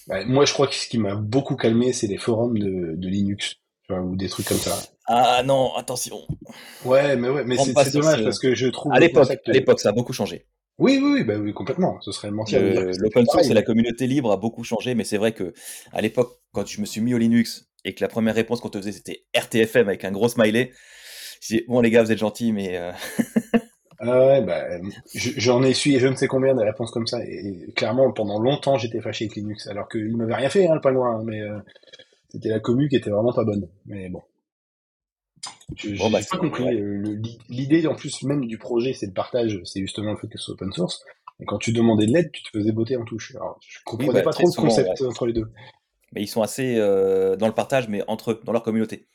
Ouais, 0.08 0.24
moi, 0.24 0.44
je 0.44 0.52
crois 0.52 0.66
que 0.68 0.74
ce 0.74 0.88
qui 0.88 0.98
m'a 0.98 1.14
beaucoup 1.16 1.56
calmé, 1.56 1.92
c'est 1.92 2.06
les 2.06 2.18
forums 2.18 2.58
de, 2.58 2.94
de 2.96 3.08
Linux, 3.08 3.56
ou 3.90 4.16
des 4.16 4.28
trucs 4.28 4.46
comme 4.46 4.58
ça. 4.58 4.80
Ah 5.06 5.42
non, 5.44 5.74
attention. 5.74 6.20
Ouais, 6.84 7.16
mais 7.16 7.28
ouais, 7.28 7.44
mais 7.44 7.56
c'est 7.56 7.92
dommage 7.92 8.18
ce- 8.18 8.24
parce 8.24 8.38
que 8.38 8.54
je 8.54 8.68
trouve 8.68 8.92
À 8.92 9.00
l'époque, 9.00 9.24
concept- 9.24 9.48
à 9.48 9.52
l'époque, 9.52 9.80
ça 9.80 9.88
a 9.90 9.92
beaucoup 9.92 10.12
changé. 10.12 10.46
Oui, 10.78 11.00
oui, 11.02 11.10
oui, 11.14 11.24
bah 11.24 11.36
oui, 11.38 11.52
complètement. 11.54 12.00
Ce 12.02 12.12
serait 12.12 12.30
mentir 12.30 12.60
L'open 12.98 13.24
source 13.26 13.48
et 13.48 13.54
la 13.54 13.62
communauté 13.62 14.06
libre 14.06 14.30
a 14.30 14.36
beaucoup 14.36 14.62
changé, 14.62 14.94
mais 14.94 15.04
c'est 15.04 15.16
vrai 15.16 15.32
que 15.32 15.54
à 15.92 16.00
l'époque, 16.02 16.38
quand 16.52 16.66
je 16.66 16.80
me 16.80 16.86
suis 16.86 17.00
mis 17.00 17.14
au 17.14 17.18
Linux 17.18 17.66
et 17.84 17.94
que 17.94 18.02
la 18.04 18.08
première 18.08 18.34
réponse 18.34 18.60
qu'on 18.60 18.68
te 18.68 18.78
faisait 18.78 18.92
c'était 18.92 19.24
RTFM 19.34 19.88
avec 19.88 20.04
un 20.04 20.12
gros 20.12 20.28
smiley, 20.28 20.72
je 21.40 21.56
dis 21.56 21.64
bon 21.66 21.80
les 21.80 21.90
gars 21.90 22.02
vous 22.02 22.12
êtes 22.12 22.18
gentils, 22.18 22.52
mais 22.52 22.76
euh, 22.76 22.92
Ah 23.98 24.26
ouais, 24.26 24.42
bah, 24.42 24.64
je- 25.14 25.30
j'en 25.38 25.62
ai 25.64 25.70
essuyé 25.70 25.98
je 26.00 26.06
ne 26.06 26.14
sais 26.16 26.26
combien 26.28 26.54
de 26.54 26.60
réponses 26.60 26.90
comme 26.90 27.06
ça, 27.06 27.24
et, 27.24 27.72
clairement, 27.74 28.12
pendant 28.12 28.38
longtemps, 28.38 28.76
j'étais 28.76 29.00
fâché 29.00 29.24
avec 29.24 29.36
Linux, 29.36 29.66
alors 29.68 29.88
qu'il 29.88 30.16
m'avait 30.16 30.34
rien 30.34 30.50
fait, 30.50 30.66
hein, 30.66 30.74
le 30.74 30.80
pingouin, 30.80 31.18
hein, 31.18 31.22
mais 31.24 31.40
euh, 31.40 31.58
c'était 32.30 32.50
la 32.50 32.60
commu 32.60 32.88
qui 32.88 32.96
était 32.96 33.10
vraiment 33.10 33.32
pas 33.32 33.44
bonne. 33.44 33.68
Mais 33.86 34.08
bon. 34.08 34.22
Je 35.76 35.96
Bon, 35.96 36.10
bah, 36.10 36.20
pas 36.30 36.38
compris. 36.38 36.64
ouais. 36.64 36.74
euh, 36.74 37.20
L'idée, 37.48 37.86
en 37.86 37.94
plus, 37.94 38.22
même 38.22 38.46
du 38.46 38.58
projet, 38.58 38.92
c'est 38.92 39.06
le 39.06 39.12
partage, 39.12 39.60
c'est 39.64 39.80
justement 39.80 40.12
le 40.12 40.16
fait 40.16 40.28
que 40.28 40.38
ce 40.38 40.44
soit 40.44 40.54
open 40.54 40.72
source. 40.72 41.02
Et 41.40 41.44
quand 41.44 41.58
tu 41.58 41.72
demandais 41.72 42.06
de 42.06 42.12
l'aide, 42.12 42.30
tu 42.32 42.42
te 42.42 42.48
faisais 42.50 42.72
botter 42.72 42.96
en 42.96 43.04
touche. 43.04 43.34
Alors, 43.34 43.58
je 43.66 43.78
comprenais 43.84 44.12
bah, 44.12 44.22
pas 44.22 44.32
trop 44.32 44.46
le 44.46 44.52
concept 44.60 45.02
entre 45.02 45.26
les 45.26 45.32
deux. 45.32 45.50
mais 46.12 46.22
ils 46.22 46.28
sont 46.28 46.42
assez 46.42 46.76
euh, 46.78 47.36
dans 47.36 47.46
le 47.46 47.52
partage, 47.52 47.88
mais 47.88 48.02
entre 48.08 48.32
eux, 48.32 48.40
dans 48.44 48.52
leur 48.52 48.62
communauté. 48.62 49.06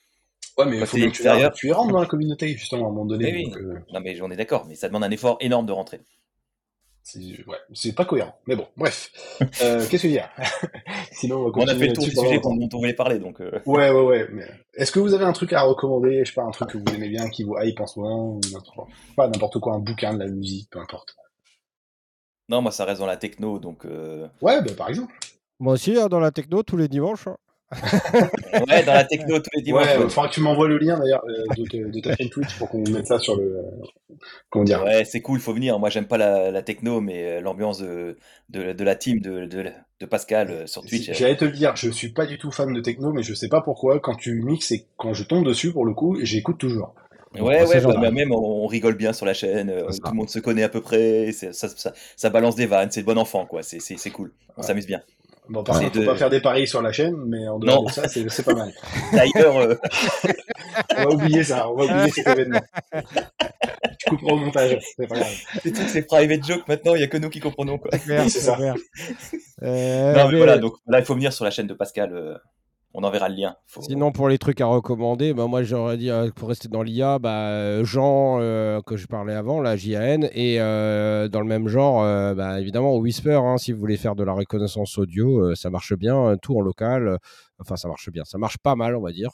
Ouais, 0.58 0.66
mais 0.66 0.78
il 0.78 0.80
Quand 0.82 0.86
faut 0.86 0.97
que 0.97 1.49
tu, 1.56 1.72
rentres 1.72 1.91
dans 1.93 2.02
la 2.02 2.08
communauté, 2.08 2.49
justement, 2.49 2.86
à 2.86 2.88
un 2.89 2.91
moment 2.91 3.06
donné. 3.06 3.32
Oui, 3.32 3.32
oui. 3.38 3.43
donc, 3.45 3.58
euh, 3.58 3.80
Non 3.93 3.99
mais 4.02 4.20
on 4.22 4.30
est 4.32 4.36
d'accord, 4.36 4.66
mais 4.68 4.76
ça 4.76 4.88
demande 4.88 5.04
un 5.04 5.12
effort 5.12 5.38
énorme 5.39 5.66
de 5.66 5.72
rentrer. 5.72 6.02
C'est 7.04 7.20
ouais, 7.20 7.58
c'est 7.74 7.95
pas 7.95 8.06
cohérent. 8.06 8.36
Mais 8.47 8.56
bon, 8.56 8.68
bref. 8.78 9.12
Euh, 9.64 9.80
Qu'est-ce 9.80 9.89
que 9.89 9.97
je 9.97 10.08
veux 10.08 10.14
dire? 10.14 10.30
Sinon, 11.14 11.38
on 11.38 11.39
va 11.39 11.45
On 11.45 11.49
a 11.49 11.52
continuer 11.54 11.80
fait 11.80 11.88
le 11.88 11.93
tour 11.93 12.04
du 12.04 12.12
sujet 12.12 12.39
dont 12.39 12.70
on 12.74 12.78
voulait 12.78 12.93
parler, 12.93 13.18
donc 13.18 13.41
euh, 13.41 13.52
Ouais, 13.66 13.89
ouais, 13.89 14.04
ouais. 14.06 14.28
Mais 14.32 14.45
est-ce 14.76 14.91
que 14.91 14.99
vous 14.99 15.14
avez 15.16 15.26
un 15.26 15.34
truc 15.34 15.52
à 15.54 15.62
recommander? 15.64 16.24
Je 16.24 16.30
sais 16.30 16.36
pas, 16.36 16.43
un 16.43 16.52
truc 16.52 16.70
que 16.70 16.78
vous 16.78 16.95
aimez 16.95 17.10
bien, 17.10 17.28
qui 17.30 17.43
vous 17.43 17.56
hype 17.60 17.80
en 17.80 17.88
ce 17.88 17.99
moment 17.99 18.36
ou 18.36 18.41
n'importe- 18.52 18.89
Pas 19.16 19.28
n'importe 19.28 19.60
quoi, 19.60 19.74
un 19.74 19.80
bouquin, 19.80 20.14
de 20.14 20.20
la 20.20 20.28
musique, 20.28 20.70
peu 20.70 20.80
importe. 20.80 21.16
non 22.49 22.62
moi 22.62 22.72
ça 22.72 22.86
reste 22.86 22.99
dans 22.99 23.08
la 23.08 23.18
techno, 23.18 23.58
donc 23.60 23.86
euh, 23.86 24.28
Ouais, 24.41 24.62
bah 24.62 24.72
par 24.78 24.89
exemple. 24.89 25.14
Moi 25.60 25.74
aussi, 25.74 25.97
hein, 25.97 26.08
dans 26.08 26.20
la 26.20 26.32
techno, 26.32 26.62
tous 26.64 26.78
les 26.78 26.88
dimanches. 26.88 27.28
hein. 27.28 27.38
Ouais 27.72 28.84
dans 28.84 28.94
la 28.94 29.04
techno 29.06 29.40
tous 29.40 29.50
les 29.56 29.62
dimanches. 29.62 29.86
ouais, 29.86 30.04
il 30.04 30.10
faudra 30.10 30.28
que 30.28 30.34
tu 30.34 30.42
m'envoies 30.42 30.68
le 30.68 30.78
lien 30.78 31.00
d'ailleurs 31.00 31.24
euh, 31.28 31.46
de, 31.72 31.90
de 31.90 32.00
ta 32.02 32.16
chaîne 32.16 32.30
Twitch 32.30 32.58
pour 32.58 32.70
qu'on 32.70 32.84
mette 32.90 33.08
ça 33.08 33.20
sur 33.20 33.36
le. 33.36 33.64
Comment 34.50 34.66
dire 34.66 34.84
Ouais, 34.84 35.06
c'est 35.06 35.22
cool, 35.22 35.40
faut 35.40 35.54
venir. 35.54 35.80
Moi, 35.80 35.90
j'aime 35.90 36.06
pas 36.06 36.18
la, 36.18 36.52
la 36.52 36.62
techno, 36.62 37.02
mais 37.02 37.24
euh, 37.38 37.42
l'ambiance 37.42 37.80
de, 37.80 38.18
de, 38.50 38.74
de 38.74 38.84
la 38.84 38.96
team 38.96 39.20
de, 39.20 39.46
de, 39.46 39.72
de 40.00 40.06
Pascal 40.06 40.50
euh, 40.52 40.68
sur 40.68 40.84
Twitch. 40.84 41.12
J'allais 41.14 41.38
te 41.38 41.46
le 41.46 41.52
dire, 41.52 41.76
je 41.76 41.90
suis 41.90 42.10
pas 42.10 42.26
du 42.26 42.38
tout 42.38 42.52
fan 42.52 42.74
de 42.74 42.82
techno, 42.82 43.14
mais 43.14 43.24
je 43.24 43.34
sais 43.34 43.48
pas 43.50 43.62
pourquoi. 43.62 44.00
Quand 44.00 44.16
tu 44.16 44.42
mixes 44.42 44.72
et 44.72 44.86
quand 44.98 45.14
je 45.14 45.24
tombe 45.24 45.46
dessus, 45.46 45.72
pour 45.72 45.86
le 45.86 45.94
coup, 45.94 46.18
j'écoute 46.22 46.58
toujours. 46.58 46.94
Ouais, 47.40 47.64
ouais, 47.66 47.82
bah, 47.82 47.96
mais 48.02 48.12
même 48.12 48.34
on, 48.34 48.68
rigole 48.68 48.96
bien 48.96 49.14
sur 49.14 49.26
la 49.26 49.34
chaîne, 49.34 49.70
euh, 49.70 49.88
tout 49.88 50.12
le 50.12 50.18
monde 50.18 50.30
se 50.30 50.40
connaît 50.40 50.64
à 50.64 50.70
peu 50.70 50.82
près, 50.82 51.32
ça, 51.32 51.54
ça, 51.54 51.94
ça 52.18 52.30
balance 52.30 52.58
des 52.58 52.66
vannes, 52.66 52.90
c'est 52.92 53.00
le 53.00 53.06
bon 53.06 53.18
enfant, 53.18 53.46
quoi, 53.46 53.64
c'est 53.64 54.10
cool, 54.10 54.34
on 54.58 54.62
Ouais. 54.62 54.68
s'amuse 54.68 54.86
bien. 54.86 55.00
Bon, 55.52 55.64
par 55.64 55.76
C'est 55.76 55.84
contre, 55.84 55.95
faut 55.95 56.02
de- 56.02 56.06
pas 56.06 56.16
faire 56.16 56.30
des 56.30 56.39
paris 56.39 56.66
sur 56.66 56.82
la 56.82 56.91
chaîne, 56.93 57.16
mais 57.28 57.45
en 57.47 57.60
dehors 57.60 57.82
Non. 57.82 57.88
de 57.88 57.91
ça, 57.91 58.08
c'est 58.08 58.28
c'est 58.32 58.43
pas 58.43 58.54
mal. 58.54 58.72
D'ailleurs, 59.14 59.58
euh, 59.58 59.76
On 60.97 61.04
va 61.04 61.10
oublier 61.10 61.43
ça, 61.43 61.70
on 61.70 61.76
va 61.76 61.84
oublier 61.86 62.10
cet 62.12 62.28
événement. 62.28 62.62
Tu 63.99 64.10
couperas 64.10 64.32
au 64.34 64.38
montage, 64.38 64.78
c'est 64.95 65.08
pas 65.08 65.16
grave. 65.16 65.36
c'est 65.62 65.72
toutes 65.74 65.89
ces 65.89 66.04
private 66.04 66.45
jokes 66.45 66.68
maintenant, 66.68 66.95
il 66.95 67.02
y 67.02 67.04
a 67.04 67.08
que 67.08 67.18
nous 67.18 67.30
qui 67.30 67.39
comprenons, 67.41 67.78
quoi. 67.78 67.91
C'est 67.99 68.30
ça. 68.30 68.58
Euh, 69.64 70.14
Non, 70.16 70.26
mais 70.26 70.32
mais 70.32 70.38
voilà, 70.38 70.58
donc 70.58 70.74
là, 70.88 70.97
il 70.99 71.06
faut 71.06 71.14
venir 71.14 71.32
sur 71.32 71.45
la 71.45 71.52
chaîne 71.52 71.68
de 71.68 71.76
Pascal, 71.76 72.12
euh, 72.14 72.36
on 72.94 73.04
enverra 73.04 73.30
le 73.30 73.36
lien. 73.36 73.56
Sinon, 73.68 74.12
pour 74.12 74.28
les 74.28 74.38
trucs 74.38 74.60
à 74.62 74.66
recommander, 74.66 75.34
bah, 75.34 75.48
moi 75.48 75.64
j'aurais 75.64 75.98
dit, 75.98 76.10
euh, 76.10 76.30
pour 76.36 76.50
rester 76.50 76.68
dans 76.68 76.84
l'IA, 76.84 77.20
bah, 77.20 77.50
euh, 77.50 77.86
Jean, 77.86 78.39
euh, 78.39 78.82
que 78.82 78.98
je 78.98 79.08
parlais 79.08 79.34
avant, 79.34 79.62
la 79.62 79.78
JAN, 79.78 80.22
et 80.34 80.58
dans 80.58 81.39
le 81.39 81.46
même 81.46 81.68
genre, 81.68 82.02
bah, 82.36 82.60
évidemment, 82.60 82.96
Whisper, 82.98 83.39
hein, 83.44 83.58
si 83.58 83.72
vous 83.72 83.80
voulez 83.80 83.98
faire 83.98 84.16
de 84.16 84.24
la 84.24 84.34
reconnaissance 84.34 84.98
audio, 84.98 85.56
ça 85.56 85.70
marche 85.70 85.94
bien, 85.94 86.36
tout 86.42 86.58
en 86.58 86.62
local. 86.62 87.18
Enfin, 87.60 87.76
ça 87.76 87.88
marche 87.88 88.10
bien, 88.10 88.24
ça 88.26 88.38
marche 88.38 88.58
pas 88.58 88.76
mal, 88.76 88.96
on 88.96 89.02
va 89.02 89.12
dire, 89.12 89.32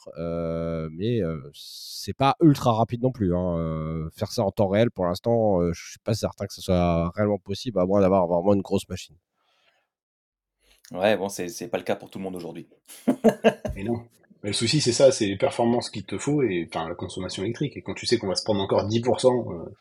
mais 0.90 1.20
c'est 1.52 2.16
pas 2.16 2.36
ultra 2.40 2.72
rapide 2.72 3.02
non 3.02 3.10
plus. 3.10 3.34
hein, 3.34 4.08
faire 4.14 4.30
ça 4.30 4.44
en 4.44 4.50
temps 4.50 4.68
réel, 4.68 4.90
pour 4.90 5.06
l'instant, 5.06 5.60
je 5.72 5.90
suis 5.90 5.98
pas 6.04 6.14
certain 6.14 6.46
que 6.46 6.54
ce 6.54 6.62
soit 6.62 7.10
réellement 7.14 7.38
possible, 7.38 7.80
à 7.80 7.86
moins 7.86 8.00
d'avoir 8.00 8.26
vraiment 8.26 8.54
une 8.54 8.62
grosse 8.62 8.88
machine. 8.88 9.16
Ouais, 10.92 11.16
bon, 11.16 11.28
c'est 11.28 11.48
c'est 11.48 11.68
pas 11.68 11.78
le 11.78 11.84
cas 11.84 11.96
pour 11.96 12.10
tout 12.10 12.18
le 12.18 12.24
monde 12.24 12.36
aujourd'hui. 12.36 12.66
Mais 13.74 13.84
non. 13.84 14.02
Mais 14.42 14.50
le 14.50 14.54
souci, 14.54 14.80
c'est 14.80 14.92
ça, 14.92 15.10
c'est 15.10 15.26
les 15.26 15.36
performances 15.36 15.90
qu'il 15.90 16.04
te 16.04 16.16
faut 16.16 16.42
et 16.42 16.68
enfin 16.68 16.88
la 16.88 16.94
consommation 16.94 17.42
électrique. 17.42 17.76
Et 17.76 17.82
quand 17.82 17.94
tu 17.94 18.06
sais 18.06 18.18
qu'on 18.18 18.28
va 18.28 18.36
se 18.36 18.44
prendre 18.44 18.60
encore 18.62 18.86
10% 18.86 19.52
euh, 19.52 19.76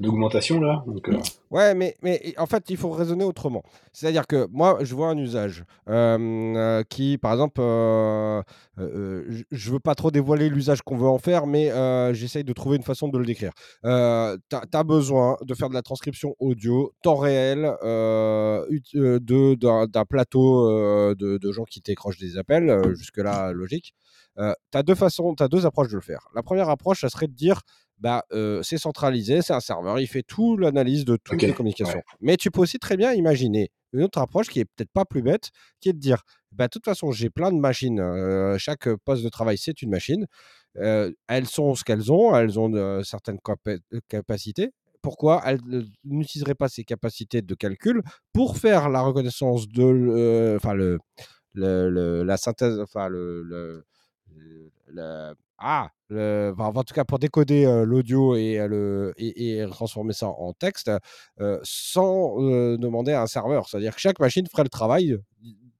d'augmentation 0.00 0.60
là, 0.60 0.82
euh, 0.88 1.18
Ouais, 1.50 1.74
mais, 1.74 1.94
mais 2.02 2.34
en 2.38 2.46
fait, 2.46 2.64
il 2.70 2.76
faut 2.76 2.90
raisonner 2.90 3.24
autrement. 3.24 3.62
C'est-à-dire 3.92 4.26
que 4.26 4.46
moi, 4.50 4.78
je 4.82 4.94
vois 4.94 5.08
un 5.08 5.18
usage 5.18 5.64
euh, 5.88 6.16
euh, 6.56 6.82
qui, 6.88 7.18
par 7.18 7.32
exemple, 7.32 7.60
euh, 7.60 8.42
je- 9.50 9.70
veux 9.70 9.78
pas 9.78 9.94
trop 9.94 10.10
dévoiler 10.10 10.48
l'usage 10.48 10.80
qu'on 10.82 10.96
veut 10.96 11.06
en 11.08 11.18
faire, 11.18 11.46
mais 11.46 11.70
j'essaye 12.14 12.44
de 12.44 12.52
trouver 12.52 12.76
une 12.78 12.82
façon 12.82 13.08
de 13.08 13.18
le 13.18 13.26
décrire. 13.26 13.52
Tu 13.82 13.88
as, 13.88 14.84
besoin 14.84 15.36
de 15.42 15.54
faire 15.54 15.68
de 15.68 15.74
la 15.74 15.82
transcription 15.82 16.34
audio, 16.38 16.92
temps 17.02 17.16
réel, 17.16 17.70
d'un 18.92 20.04
plateau 20.08 21.14
de, 21.14 21.38
de 21.38 21.52
gens 21.52 21.64
qui 21.64 21.82
t'écrochent 21.82 22.18
des 22.18 22.38
appels, 22.38 22.94
jusque-là, 22.94 23.52
logique. 23.52 23.94
tu 24.38 24.78
as 24.78 24.82
deux 24.82 24.94
façons, 24.94 25.34
tu 25.34 25.44
deux 25.48 25.66
approches 25.66 25.88
de 25.90 25.96
le 25.96 26.00
faire. 26.00 26.28
La 26.34 26.42
première 26.42 26.70
approche, 26.70 27.02
ça 27.02 27.10
serait 27.10 27.28
de 27.28 27.34
dire 27.34 27.60
bah, 28.00 28.24
euh, 28.32 28.62
c'est 28.62 28.78
centralisé, 28.78 29.42
c'est 29.42 29.52
un 29.52 29.60
serveur, 29.60 29.98
il 30.00 30.06
fait 30.06 30.22
tout 30.22 30.56
l'analyse 30.56 31.04
de 31.04 31.16
toutes 31.16 31.42
les 31.42 31.48
communications. 31.54 31.98
Mais 32.20 32.36
tu 32.36 32.50
peux 32.50 32.60
aussi 32.62 32.78
très 32.78 32.96
bien 32.96 33.12
imaginer 33.12 33.70
une 33.92 34.02
autre 34.02 34.18
approche 34.18 34.48
qui 34.48 34.60
est 34.60 34.64
peut-être 34.64 34.90
pas 34.92 35.04
plus 35.04 35.20
bête, 35.22 35.50
qui 35.80 35.88
est 35.88 35.92
de 35.92 35.98
dire, 35.98 36.22
bah, 36.52 36.64
de 36.66 36.70
toute 36.70 36.84
façon, 36.84 37.12
j'ai 37.12 37.28
plein 37.30 37.52
de 37.52 37.58
machines, 37.58 38.00
euh, 38.00 38.56
chaque 38.58 38.88
poste 39.04 39.22
de 39.24 39.28
travail, 39.28 39.58
c'est 39.58 39.82
une 39.82 39.90
machine, 39.90 40.26
euh, 40.76 41.12
elles 41.28 41.46
sont 41.46 41.74
ce 41.74 41.84
qu'elles 41.84 42.10
ont, 42.12 42.34
elles 42.36 42.58
ont 42.58 43.02
certaines 43.04 43.38
capa- 43.38 43.78
capacités. 44.08 44.70
Pourquoi 45.02 45.42
elles 45.46 45.60
n'utiliseraient 46.04 46.54
pas 46.54 46.68
ces 46.68 46.84
capacités 46.84 47.40
de 47.42 47.54
calcul 47.54 48.02
pour 48.32 48.58
faire 48.58 48.88
la 48.90 49.00
reconnaissance 49.00 49.66
de, 49.66 50.54
enfin 50.56 50.74
le, 50.74 50.98
le- 51.54 51.88
le- 51.90 52.22
la 52.22 52.36
synthèse, 52.36 52.78
enfin 52.80 53.08
le, 53.08 53.42
le- 53.42 53.84
le- 54.36 54.70
le- 54.88 55.34
ah, 55.60 55.90
le- 56.08 56.52
enfin, 56.58 56.72
en 56.78 56.82
tout 56.84 56.94
cas 56.94 57.04
pour 57.04 57.18
décoder 57.18 57.66
euh, 57.66 57.84
l'audio 57.84 58.34
et, 58.34 58.56
le, 58.66 59.12
et, 59.16 59.60
et 59.60 59.66
transformer 59.68 60.12
ça 60.12 60.28
en 60.28 60.52
texte 60.52 60.90
euh, 61.40 61.58
sans 61.62 62.42
euh, 62.42 62.76
demander 62.78 63.12
à 63.12 63.22
un 63.22 63.26
serveur. 63.26 63.68
C'est-à-dire 63.68 63.94
que 63.94 64.00
chaque 64.00 64.18
machine 64.18 64.46
ferait 64.46 64.64
le 64.64 64.68
travail 64.70 65.18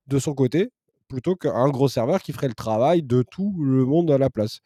de 0.06 0.18
son 0.18 0.34
côté 0.34 0.70
plutôt 1.08 1.34
qu'un 1.34 1.68
gros 1.70 1.88
serveur 1.88 2.22
qui 2.22 2.32
ferait 2.32 2.48
le 2.48 2.54
travail 2.54 3.02
de 3.02 3.24
tout 3.28 3.52
le 3.60 3.84
monde 3.84 4.10
à 4.10 4.18
la 4.18 4.30
place. 4.30 4.60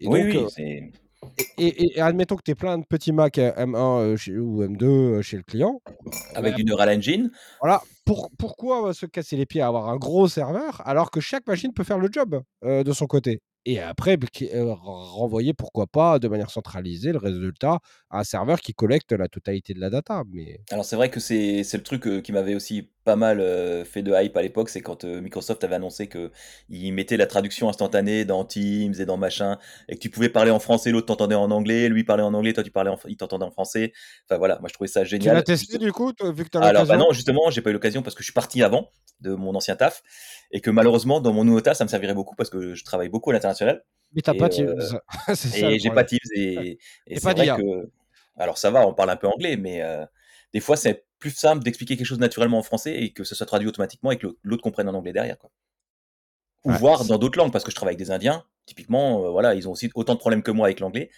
Et 0.00 0.06
oui, 0.06 0.32
donc, 0.32 0.50
oui, 0.56 0.92
et, 1.56 1.66
et- 1.66 1.96
et 1.96 2.00
admettons 2.00 2.36
que 2.36 2.42
tu 2.44 2.52
aies 2.52 2.54
plein 2.54 2.78
de 2.78 2.84
petits 2.84 3.12
Mac 3.12 3.38
euh, 3.38 3.52
M1 3.56 4.00
euh, 4.00 4.16
chez- 4.16 4.38
ou 4.38 4.62
M2 4.62 4.84
euh, 4.84 5.22
chez 5.22 5.36
le 5.36 5.42
client. 5.42 5.80
avec 6.34 6.54
du 6.54 6.64
Neural 6.64 6.88
Engine. 6.90 7.30
Voilà, 7.60 7.82
pour- 8.04 8.30
pourquoi 8.38 8.94
se 8.94 9.06
casser 9.06 9.36
les 9.36 9.46
pieds 9.46 9.60
à 9.60 9.66
avoir 9.68 9.88
un 9.88 9.96
gros 9.96 10.28
serveur 10.28 10.80
alors 10.86 11.10
que 11.10 11.20
chaque 11.20 11.46
machine 11.46 11.72
peut 11.72 11.84
faire 11.84 11.98
le 11.98 12.08
job 12.12 12.40
euh, 12.64 12.84
de 12.84 12.92
son 12.92 13.06
côté? 13.06 13.40
Et 13.64 13.80
après, 13.80 14.16
bah, 14.16 14.26
euh, 14.42 14.72
renvoyer, 14.74 15.52
pourquoi 15.52 15.86
pas, 15.86 16.18
de 16.18 16.28
manière 16.28 16.50
centralisée, 16.50 17.12
le 17.12 17.18
résultat 17.18 17.80
à 18.10 18.20
un 18.20 18.24
serveur 18.24 18.60
qui 18.60 18.72
collecte 18.72 19.12
la 19.12 19.28
totalité 19.28 19.74
de 19.74 19.80
la 19.80 19.90
data. 19.90 20.22
Alors 20.70 20.84
c'est 20.84 20.96
vrai 20.96 21.10
que 21.10 21.20
c'est 21.20 21.64
c'est 21.64 21.76
le 21.76 21.82
truc 21.82 22.06
euh, 22.06 22.20
qui 22.20 22.32
m'avait 22.32 22.54
aussi 22.54 22.90
pas 23.08 23.16
mal 23.16 23.40
euh, 23.40 23.86
fait 23.86 24.02
de 24.02 24.12
hype 24.14 24.36
à 24.36 24.42
l'époque, 24.42 24.68
c'est 24.68 24.82
quand 24.82 25.04
euh, 25.04 25.22
Microsoft 25.22 25.64
avait 25.64 25.76
annoncé 25.76 26.08
que 26.08 26.30
il 26.68 26.92
mettait 26.92 27.16
la 27.16 27.24
traduction 27.24 27.70
instantanée 27.70 28.26
dans 28.26 28.44
Teams 28.44 28.92
et 28.98 29.06
dans 29.06 29.16
machin, 29.16 29.56
et 29.88 29.94
que 29.94 29.98
tu 29.98 30.10
pouvais 30.10 30.28
parler 30.28 30.50
en 30.50 30.58
français, 30.58 30.90
l'autre 30.90 31.06
t'entendait 31.06 31.34
en 31.34 31.50
anglais, 31.50 31.88
lui 31.88 32.04
parlait 32.04 32.22
en 32.22 32.34
anglais, 32.34 32.52
toi 32.52 32.62
tu 32.62 32.70
parlais 32.70 32.90
en, 32.90 32.98
il 33.06 33.16
t'entendait 33.16 33.46
en 33.46 33.50
français. 33.50 33.94
Enfin 34.26 34.36
voilà, 34.36 34.58
moi 34.58 34.68
je 34.68 34.74
trouvais 34.74 34.88
ça 34.88 35.04
tu 35.04 35.08
génial. 35.08 35.36
l'as 35.36 35.42
testé 35.42 35.78
du 35.78 35.90
coup, 35.90 36.12
vu 36.22 36.44
que 36.44 36.50
tu 36.50 36.58
as 36.58 36.60
Alors 36.60 36.84
bah 36.84 36.98
non, 36.98 37.10
justement, 37.12 37.48
j'ai 37.48 37.62
pas 37.62 37.70
eu 37.70 37.72
l'occasion 37.72 38.02
parce 38.02 38.14
que 38.14 38.20
je 38.20 38.26
suis 38.26 38.34
parti 38.34 38.62
avant 38.62 38.90
de 39.22 39.34
mon 39.34 39.54
ancien 39.54 39.74
taf 39.74 40.02
et 40.50 40.60
que 40.60 40.68
malheureusement 40.70 41.22
dans 41.22 41.32
mon 41.32 41.44
nouveau 41.44 41.62
taf 41.62 41.78
ça 41.78 41.84
me 41.84 41.88
servirait 41.88 42.12
beaucoup 42.12 42.36
parce 42.36 42.50
que 42.50 42.74
je 42.74 42.84
travaille 42.84 43.08
beaucoup 43.08 43.30
à 43.30 43.32
l'international 43.32 43.86
Mais 44.12 44.20
t'as 44.20 44.34
pas 44.34 44.44
euh, 44.44 44.48
Teams. 44.48 45.00
c'est 45.28 45.48
ça 45.48 45.66
le 45.70 45.76
Et 45.76 45.78
j'ai 45.78 45.90
pas 45.90 46.04
Teams 46.04 46.18
et, 46.36 46.78
et 47.06 47.18
c'est 47.18 47.32
vrai 47.32 47.46
que. 47.46 47.88
Alors 48.36 48.58
ça 48.58 48.70
va, 48.70 48.86
on 48.86 48.92
parle 48.92 49.08
un 49.10 49.16
peu 49.16 49.28
anglais, 49.28 49.56
mais 49.56 49.82
euh, 49.82 50.04
des 50.52 50.60
fois 50.60 50.76
c'est 50.76 51.07
plus 51.18 51.30
simple 51.30 51.62
d'expliquer 51.64 51.96
quelque 51.96 52.06
chose 52.06 52.18
naturellement 52.18 52.58
en 52.58 52.62
français 52.62 52.94
et 53.02 53.12
que 53.12 53.24
ce 53.24 53.34
soit 53.34 53.46
traduit 53.46 53.68
automatiquement 53.68 54.10
et 54.10 54.18
que 54.18 54.36
l'autre- 54.42 54.62
comprenne 54.62 54.88
en 54.88 54.94
anglais 54.94 55.12
derrière. 55.12 55.38
Quoi. 55.38 55.50
Ou 56.64 56.70
Ouais, 56.72 56.78
voir 56.78 57.04
dans 57.04 57.18
d'autres 57.18 57.38
langues, 57.38 57.52
parce 57.52 57.64
que 57.64 57.70
je 57.70 57.76
travaille 57.76 57.94
avec 57.94 58.04
des 58.04 58.10
Indiens, 58.10 58.44
typiquement, 58.66 59.24
euh, 59.24 59.30
voilà, 59.30 59.54
ils 59.54 59.68
ont 59.68 59.72
aussi 59.72 59.90
autant 59.94 60.14
de 60.14 60.18
problèmes 60.18 60.42
que 60.42 60.50
moi 60.50 60.66
avec 60.66 60.80
l'anglais. 60.80 61.10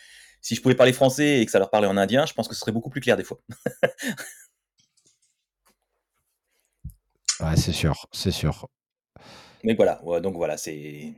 Si 0.43 0.55
je 0.55 0.63
pouvais 0.63 0.75
parler 0.75 0.93
français 0.93 1.41
et 1.41 1.45
que 1.47 1.53
ça 1.53 1.59
leur 1.59 1.71
parlait 1.71 1.87
en 1.89 1.97
indien, 1.97 2.25
je 2.27 2.33
pense 2.33 2.49
que 2.49 2.55
ce 2.55 2.61
serait 2.61 2.73
beaucoup 2.73 2.89
plus 2.91 3.01
clair 3.03 3.17
des 3.17 3.25
fois. 3.25 3.39
Ouais, 7.41 7.57
c'est 7.57 7.73
sûr, 7.73 8.07
c'est 8.13 8.31
sûr. 8.31 8.69
Mais 9.65 9.75
voilà, 9.75 10.03
ouais, 10.05 10.21
donc 10.21 10.35
voilà, 10.37 10.57
c'est. 10.57 11.15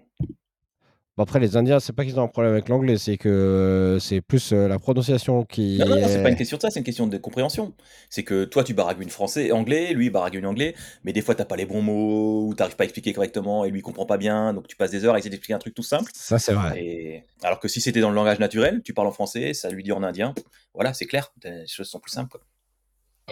Bon, 1.18 1.24
après, 1.24 1.40
les 1.40 1.58
Indiens, 1.58 1.78
c'est 1.78 1.92
pas 1.92 2.04
qu'ils 2.06 2.18
ont 2.18 2.22
un 2.22 2.28
problème 2.28 2.54
avec 2.54 2.70
l'anglais, 2.70 2.96
c'est 2.96 3.18
que 3.18 3.98
c'est 4.00 4.22
plus 4.22 4.52
euh, 4.52 4.66
la 4.66 4.78
prononciation 4.78 5.44
qui 5.44 5.76
Non, 5.78 5.86
non, 5.86 6.00
non, 6.00 6.08
c'est 6.08 6.22
pas 6.22 6.28
une 6.30 6.34
est. 6.34 6.38
question 6.38 6.56
de 6.56 6.62
ça, 6.62 6.70
c'est 6.70 6.78
une 6.80 6.86
question 6.86 7.06
de 7.06 7.18
compréhension. 7.18 7.74
C'est 8.08 8.22
que 8.22 8.44
toi, 8.44 8.64
tu 8.64 8.72
baragouines 8.72 9.10
français, 9.10 9.52
anglais, 9.52 9.92
lui, 9.92 10.06
il 10.06 10.10
baragouine 10.10 10.46
anglais, 10.46 10.74
mais 11.04 11.12
des 11.12 11.20
fois, 11.20 11.34
t'as 11.34 11.44
pas 11.44 11.56
les 11.56 11.66
bons 11.66 11.82
mots, 11.82 12.46
ou 12.48 12.54
t'arrives 12.54 12.76
pas 12.76 12.84
à 12.84 12.86
expliquer 12.86 13.12
correctement, 13.12 13.66
et 13.66 13.70
lui, 13.70 13.80
il 13.80 13.82
comprend 13.82 14.06
pas 14.06 14.16
bien, 14.16 14.54
donc 14.54 14.68
tu 14.68 14.74
passes 14.76 14.90
des 14.90 15.04
heures 15.04 15.14
à 15.14 15.18
essayer 15.18 15.28
d'expliquer 15.30 15.52
un 15.52 15.58
truc 15.58 15.74
tout 15.74 15.82
simple. 15.82 16.10
Ça, 16.14 16.38
c'est 16.38 16.54
vrai. 16.54 16.82
Et... 16.82 17.24
Alors 17.42 17.60
que 17.60 17.68
si 17.68 17.82
c'était 17.82 18.00
dans 18.00 18.08
le 18.08 18.16
langage 18.16 18.38
naturel, 18.38 18.80
tu 18.82 18.94
parles 18.94 19.08
en 19.08 19.12
français, 19.12 19.52
ça 19.52 19.68
lui 19.68 19.82
dit 19.82 19.92
en 19.92 20.02
indien, 20.02 20.32
voilà, 20.72 20.94
c'est 20.94 21.06
clair, 21.06 21.30
les 21.44 21.66
choses 21.66 21.88
sont 21.88 22.00
plus 22.00 22.12
simples. 22.12 22.30
Quoi. 22.30 22.40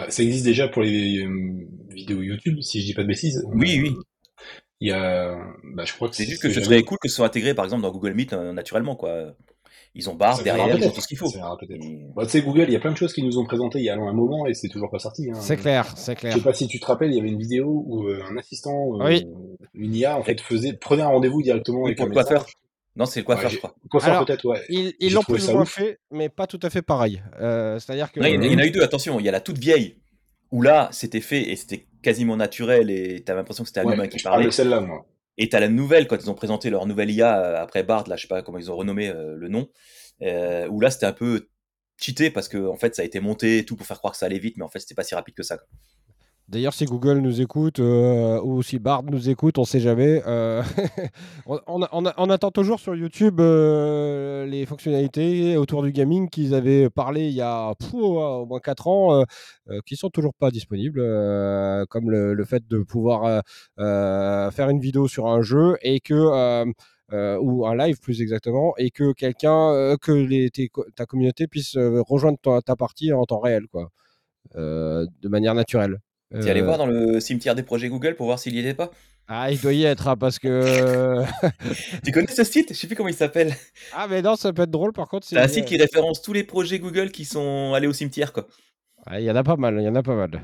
Ouais, 0.04 0.10
Ça 0.10 0.22
existe 0.22 0.44
déjà 0.44 0.68
pour 0.68 0.82
les 0.82 1.24
euh, 1.24 1.66
vidéos 1.88 2.20
YouTube, 2.20 2.60
si 2.60 2.82
je 2.82 2.86
dis 2.86 2.94
pas 2.94 3.02
de 3.04 3.08
bêtises. 3.08 3.42
Oui, 3.46 3.78
Euh, 3.78 3.82
oui. 3.84 3.94
Il 4.80 4.88
y 4.88 4.92
a, 4.92 5.36
bah, 5.74 5.84
je 5.84 5.92
crois 5.94 6.08
que 6.08 6.16
C'est 6.16 6.24
juste 6.24 6.40
que 6.42 6.48
ce 6.48 6.54
jamais- 6.54 6.64
serait 6.66 6.82
cool 6.82 6.98
que 7.02 7.08
ce 7.08 7.16
soit 7.16 7.26
intégré, 7.26 7.54
par 7.54 7.64
exemple, 7.66 7.82
dans 7.82 7.90
Google 7.90 8.14
Meet 8.14 8.32
euh, 8.32 8.52
naturellement, 8.52 8.96
quoi. 8.96 9.34
Ils 9.94 10.08
ont 10.08 10.14
barre 10.14 10.40
derrière, 10.42 10.78
ils 10.78 10.86
ont 10.86 10.90
tout 10.90 11.00
ce 11.00 11.08
qu'il 11.08 11.18
faut. 11.18 11.28
Et- 11.28 12.06
Bah, 12.14 12.24
tu 12.24 12.30
sais, 12.30 12.40
Google, 12.42 12.64
il 12.68 12.72
y 12.72 12.76
a 12.76 12.80
plein 12.80 12.92
de 12.92 12.96
choses 12.96 13.12
qu'ils 13.12 13.24
nous 13.26 13.38
ont 13.38 13.44
présentées 13.44 13.80
il 13.80 13.84
y 13.84 13.90
a 13.90 13.94
un 13.96 14.12
moment 14.12 14.46
et 14.46 14.54
c'est 14.54 14.68
toujours 14.68 14.88
pas 14.90 15.00
sorti. 15.00 15.28
hein. 15.30 15.34
C'est 15.34 15.56
clair, 15.56 15.92
c'est 15.96 16.14
Je 16.14 16.18
clair. 16.20 16.32
sais 16.34 16.40
pas 16.40 16.54
si 16.54 16.68
tu 16.68 16.78
te 16.78 16.86
rappelles, 16.86 17.10
il 17.10 17.16
y 17.16 17.20
avait 17.20 17.28
une 17.28 17.38
vidéo 17.40 17.82
où 17.86 18.06
euh, 18.06 18.22
un 18.30 18.36
assistant, 18.36 19.00
euh, 19.00 19.04
Oui. 19.06 19.26
une 19.74 19.94
IA, 19.94 20.16
en 20.16 20.22
fait, 20.22 20.40
faisait, 20.40 20.74
prenait 20.74 21.02
un 21.02 21.08
rendez-vous 21.08 21.42
directement 21.42 21.80
Oui, 21.82 21.90
avec 21.90 21.98
le 22.00 22.06
coiffeur. 22.12 22.46
Non, 22.96 23.04
c'est 23.04 23.20
le 23.20 23.24
coiffeur, 23.26 23.46
Ouais, 23.46 23.50
je 23.54 23.58
crois. 23.58 23.74
Coiffeur 23.90 24.10
Alors, 24.12 24.24
peut-être, 24.26 24.44
ouais. 24.46 24.60
Ils 24.68 25.12
l'ont 25.12 25.22
plus 25.22 25.48
ou 25.48 25.52
moins 25.54 25.64
fait, 25.64 25.98
mais 26.12 26.28
pas 26.28 26.46
tout 26.46 26.60
à 26.62 26.70
fait 26.70 26.82
pareil. 26.82 27.22
Euh, 27.40 27.78
C'est-à-dire 27.80 28.12
que. 28.12 28.20
Non, 28.20 28.26
il 28.26 28.34
y 28.34 28.38
en 28.38 28.42
a- 28.42 28.46
il 28.46 28.52
y 28.52 28.54
en 28.54 28.58
a 28.58 28.66
eu 28.66 28.70
deux, 28.70 28.82
attention. 28.82 29.18
Il 29.18 29.26
y 29.26 29.28
a 29.28 29.32
la 29.32 29.40
toute 29.40 29.58
vieille, 29.58 29.96
où 30.52 30.62
là, 30.62 30.88
c'était 30.92 31.20
fait 31.20 31.50
et 31.50 31.56
c'était 31.56 31.86
quasiment 32.02 32.36
naturel 32.36 32.90
et 32.90 33.22
t'avais 33.24 33.38
l'impression 33.40 33.64
que 33.64 33.68
c'était 33.68 33.80
un 33.80 33.86
Ouais, 33.86 33.94
humain 33.94 34.08
qui 34.08 34.18
je 34.18 34.24
parle 34.28 34.42
parlait. 34.42 34.46
de 34.46 34.50
celle-là, 34.50 34.80
moi. 34.80 35.06
Et 35.38 35.48
t'as 35.48 35.60
la 35.60 35.68
nouvelle, 35.68 36.06
quand 36.06 36.16
ils 36.22 36.30
ont 36.30 36.34
présenté 36.34 36.70
leur 36.70 36.86
nouvelle 36.86 37.10
IA 37.10 37.40
euh, 37.40 37.62
après 37.62 37.82
Bard, 37.82 38.06
là, 38.08 38.16
je 38.16 38.22
sais 38.22 38.28
pas 38.28 38.42
comment 38.42 38.58
ils 38.58 38.70
ont 38.70 38.76
renommé 38.76 39.08
euh, 39.08 39.34
le 39.36 39.48
nom, 39.48 39.70
euh, 40.22 40.66
où 40.68 40.80
là, 40.80 40.90
c'était 40.90 41.06
un 41.06 41.12
peu 41.12 41.48
cheaté 41.96 42.30
parce 42.30 42.48
que, 42.48 42.58
en 42.66 42.76
fait, 42.76 42.94
ça 42.94 43.02
a 43.02 43.04
été 43.04 43.20
monté 43.20 43.58
et 43.58 43.64
tout 43.64 43.76
pour 43.76 43.86
faire 43.86 43.98
croire 43.98 44.12
que 44.12 44.18
ça 44.18 44.26
allait 44.26 44.38
vite, 44.38 44.56
mais 44.58 44.64
en 44.64 44.68
fait, 44.68 44.80
c'était 44.80 44.94
pas 44.94 45.04
si 45.04 45.14
rapide 45.14 45.34
que 45.34 45.42
ça. 45.42 45.56
quoi. 45.58 45.66
D'ailleurs, 46.50 46.74
si 46.74 46.84
Google 46.84 47.18
nous 47.18 47.40
écoute 47.40 47.78
euh, 47.78 48.40
ou 48.42 48.60
si 48.64 48.80
Bard 48.80 49.04
nous 49.04 49.30
écoute, 49.30 49.56
on 49.58 49.64
sait 49.64 49.78
jamais. 49.78 50.20
euh, 50.26 50.64
on, 51.46 52.30
attend 52.30 52.50
toujours 52.50 52.80
sur 52.80 52.96
YouTube 52.96 53.38
euh, 53.38 54.46
les 54.46 54.66
fonctionnalités 54.66 55.56
autour 55.56 55.84
du 55.84 55.92
gaming 55.92 56.28
qu'ils 56.28 56.52
avaient 56.52 56.90
parlé 56.90 57.28
il 57.28 57.34
y 57.34 57.40
a 57.40 57.72
pff, 57.78 57.94
au 57.94 58.46
moins 58.46 58.58
4 58.58 58.88
ans, 58.88 59.24
qui 59.86 59.94
sont 59.94 60.10
toujours 60.10 60.34
pas 60.34 60.50
disponibles, 60.50 61.00
comme 61.88 62.10
le, 62.10 62.44
fait 62.44 62.66
de 62.66 62.78
pouvoir 62.78 63.42
faire 63.76 64.70
une 64.70 64.80
vidéo 64.80 65.06
sur 65.06 65.28
un 65.28 65.42
jeu 65.42 65.76
et 65.82 66.00
que 66.00 66.64
ou 67.38 67.66
un 67.66 67.76
live 67.76 68.00
plus 68.00 68.20
exactement, 68.22 68.74
et 68.76 68.90
que 68.90 69.12
quelqu'un, 69.12 69.96
que 70.00 70.90
ta 70.96 71.06
communauté 71.06 71.46
puisse 71.46 71.76
rejoindre 71.76 72.38
ta, 72.64 72.74
partie 72.74 73.12
en 73.12 73.24
temps 73.24 73.38
réel, 73.38 73.68
quoi, 73.68 73.90
de 74.56 75.28
manière 75.28 75.54
naturelle. 75.54 76.00
T'es 76.32 76.50
allé 76.50 76.60
Euh, 76.60 76.64
voir 76.64 76.78
dans 76.78 76.86
le 76.86 77.18
cimetière 77.20 77.54
des 77.54 77.62
projets 77.62 77.88
Google 77.88 78.14
pour 78.14 78.26
voir 78.26 78.38
s'il 78.38 78.54
y 78.54 78.58
était 78.60 78.74
pas? 78.74 78.90
Ah, 79.26 79.50
il 79.50 79.60
doit 79.60 79.72
y 79.72 79.84
être, 79.84 80.08
hein, 80.08 80.16
parce 80.16 80.38
que. 80.38 81.22
Tu 82.04 82.12
connais 82.12 82.26
ce 82.28 82.44
site? 82.44 82.72
Je 82.72 82.78
sais 82.78 82.86
plus 82.86 82.96
comment 82.96 83.08
il 83.08 83.14
s'appelle. 83.14 83.54
ah, 83.92 84.06
mais 84.08 84.22
non, 84.22 84.36
ça 84.36 84.52
peut 84.52 84.62
être 84.62 84.70
drôle, 84.70 84.92
par 84.92 85.08
contre. 85.08 85.26
C'est 85.26 85.38
un 85.38 85.48
si- 85.48 85.54
site 85.54 85.66
qui 85.66 85.76
référence 85.76 86.22
tous 86.22 86.32
les 86.32 86.44
projets 86.44 86.78
Google 86.78 87.10
qui 87.10 87.24
sont 87.24 87.74
allés 87.74 87.86
au 87.86 87.92
cimetière, 87.92 88.32
quoi. 88.32 88.46
Ah, 89.06 89.20
Il 89.20 89.24
y 89.26 89.30
en 89.30 89.36
a 89.36 89.42
pas 89.44 89.56
mal, 89.56 89.76
il 89.78 89.84
y 89.84 89.88
en 89.88 89.94
a 89.94 90.02
pas 90.02 90.14
mal. 90.14 90.40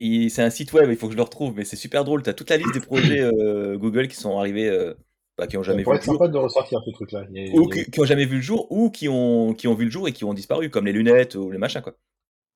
C'est 0.00 0.42
un 0.42 0.50
site 0.50 0.72
web, 0.72 0.88
il 0.90 0.96
faut 0.96 1.06
que 1.06 1.12
je 1.12 1.16
le 1.16 1.22
retrouve, 1.24 1.54
mais 1.56 1.64
c'est 1.64 1.76
super 1.76 2.04
drôle. 2.04 2.22
T'as 2.22 2.32
toute 2.32 2.50
la 2.50 2.56
liste 2.56 2.72
des 2.72 2.80
projets 2.80 3.20
euh, 3.22 3.76
Google 3.76 4.08
qui 4.08 4.16
sont 4.16 4.38
arrivés, 4.38 4.68
euh, 4.68 4.94
bah, 5.36 5.46
qui 5.46 5.56
ont 5.56 5.62
jamais 5.62 5.78
vu 5.78 5.84
pourrait 5.84 5.96
le 5.96 6.00
être 6.00 6.04
jour. 6.04 6.14
sympa 6.14 6.28
de 6.28 6.38
ressortir 6.38 6.80
ce 6.84 6.90
truc-là. 6.90 7.20
A- 7.20 7.56
ou 7.56 7.68
qui, 7.68 7.90
qui 7.90 8.00
ont 8.00 8.04
jamais 8.04 8.24
vu 8.26 8.36
le 8.36 8.42
jour, 8.42 8.70
ou 8.70 8.90
qui 8.90 9.08
ont, 9.08 9.54
qui 9.54 9.66
ont 9.66 9.74
vu 9.74 9.86
le 9.86 9.90
jour 9.90 10.06
et 10.08 10.12
qui 10.12 10.24
ont 10.24 10.34
disparu, 10.34 10.70
comme 10.70 10.86
les 10.86 10.92
lunettes 10.92 11.34
ou 11.34 11.50
les 11.50 11.58
machins, 11.58 11.80
quoi. 11.82 11.94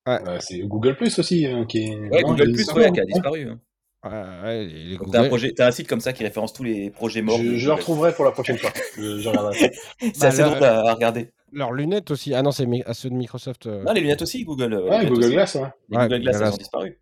Ouais, 0.06 0.18
c'est 0.40 0.58
Google 0.60 0.96
Plus 0.96 1.16
aussi 1.18 1.46
hein, 1.46 1.64
qui 1.68 1.84
est. 1.84 1.96
Ouais, 1.96 2.22
non, 2.22 2.28
Google 2.30 2.52
Plus, 2.52 2.72
ouais, 2.72 2.90
qui 2.92 3.00
a 3.00 3.04
disparu. 3.04 3.48
hein. 3.50 3.60
Ouais, 4.04 4.10
ouais, 4.42 4.64
les 4.66 4.96
Donc 4.96 5.12
t'as 5.12 5.18
un, 5.18 5.20
Google- 5.22 5.28
projet, 5.28 5.52
t'as 5.56 5.68
un 5.68 5.70
site 5.70 5.86
comme 5.86 6.00
ça 6.00 6.12
qui 6.12 6.24
référence 6.24 6.52
tous 6.52 6.64
les 6.64 6.90
projets 6.90 7.22
morts. 7.22 7.38
Je, 7.40 7.56
je 7.56 7.66
le 7.68 7.72
retrouverai 7.74 8.12
pour 8.12 8.24
la 8.24 8.32
prochaine 8.32 8.58
fois. 8.58 8.70
Je, 8.96 9.18
je 9.20 9.28
regarderai 9.28 9.54
ça. 9.58 9.66
C'est 10.00 10.18
Bah, 10.20 10.26
assez 10.26 10.42
drôle 10.42 10.64
à, 10.64 10.80
à 10.88 10.94
regarder. 10.94 11.30
Leurs 11.52 11.72
lunettes 11.72 12.10
aussi. 12.10 12.34
Ah 12.34 12.42
non, 12.42 12.50
c'est 12.50 12.66
mi- 12.66 12.82
à 12.84 12.94
ceux 12.94 13.10
de 13.10 13.14
Microsoft. 13.14 13.66
euh. 13.66 13.84
Non, 13.84 13.92
les 13.92 14.00
lunettes 14.00 14.22
aussi, 14.22 14.42
Google. 14.42 14.72
euh, 14.74 14.88
Ouais, 14.90 15.06
Google 15.06 15.20
aussi. 15.24 15.32
Glass, 15.34 15.54
ouais. 15.54 15.68
Google 15.90 16.08
Glass, 16.20 16.36
Glass. 16.38 16.40
elles 16.48 16.54
ont 16.54 16.56
disparu. 16.56 16.98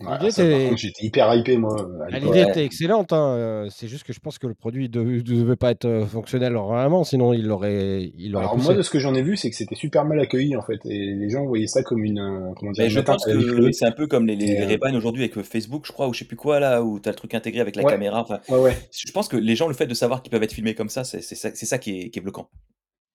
Ouais, 0.00 0.30
ça, 0.30 0.44
par 0.48 0.58
contre, 0.60 0.76
j'étais 0.76 1.04
hyper 1.04 1.34
hypé, 1.34 1.56
moi. 1.56 1.74
à 1.80 2.04
Ah, 2.06 2.10
l'époque. 2.10 2.34
L'idée 2.36 2.48
était 2.48 2.64
excellente. 2.64 3.12
hein, 3.12 3.34
euh, 3.36 3.66
C'est 3.70 3.88
juste 3.88 4.04
que 4.04 4.12
je 4.12 4.20
pense 4.20 4.38
que 4.38 4.46
le 4.46 4.54
produit 4.54 4.88
ne 4.88 5.20
devait 5.20 5.56
pas 5.56 5.72
être 5.72 5.84
euh, 5.84 6.06
fonctionnel 6.06 6.52
vraiment, 6.54 7.02
sinon 7.02 7.32
il 7.32 7.46
l'aurait 7.48 8.12
il 8.16 8.36
Alors, 8.36 8.52
poussé. 8.54 8.64
moi, 8.66 8.74
de 8.74 8.82
ce 8.82 8.90
que 8.90 9.00
j'en 9.00 9.14
ai 9.14 9.22
vu, 9.22 9.36
c'est 9.36 9.50
que 9.50 9.56
c'était 9.56 9.74
super 9.74 10.04
mal 10.04 10.20
accueilli, 10.20 10.56
en 10.56 10.62
fait. 10.62 10.78
Et 10.86 11.14
les 11.14 11.28
gens 11.28 11.44
voyaient 11.44 11.66
ça 11.66 11.82
comme 11.82 12.04
une. 12.04 12.20
euh, 12.20 12.52
Comment 12.56 12.70
dire, 12.70 12.84
une 12.84 12.90
je 12.90 13.00
pense 13.00 13.24
que 13.24 13.72
c'est 13.72 13.84
un 13.84 13.90
peu 13.92 14.06
comme 14.06 14.26
les, 14.28 14.36
les, 14.36 14.64
Ray-Ban 14.64 14.94
aujourd'hui 14.94 15.24
avec 15.24 15.42
Facebook, 15.42 15.84
je 15.86 15.92
crois, 15.92 16.06
ou 16.08 16.14
je 16.14 16.20
sais 16.20 16.24
plus 16.24 16.36
quoi, 16.36 16.60
là, 16.60 16.82
où 16.84 17.00
t'as 17.00 17.10
le 17.10 17.16
truc 17.16 17.34
intégré 17.34 17.60
avec 17.60 17.74
la 17.74 17.82
Ouais. 17.82 17.90
caméra. 17.90 18.22
Enfin, 18.22 18.38
Ouais, 18.48 18.60
ouais. 18.60 18.76
je 18.92 19.10
pense 19.10 19.26
que 19.28 19.36
les 19.36 19.56
gens, 19.56 19.66
le 19.66 19.74
fait 19.74 19.86
de 19.88 19.94
savoir 19.94 20.22
qu'ils 20.22 20.30
peuvent 20.30 20.42
être 20.44 20.52
filmés 20.54 20.74
comme 20.76 20.88
ça, 20.88 21.02
c'est 21.02 21.20
ça, 21.20 21.78
qui, 21.78 22.00
est, 22.02 22.10
qui 22.10 22.20
est 22.20 22.22
bloquant. 22.22 22.48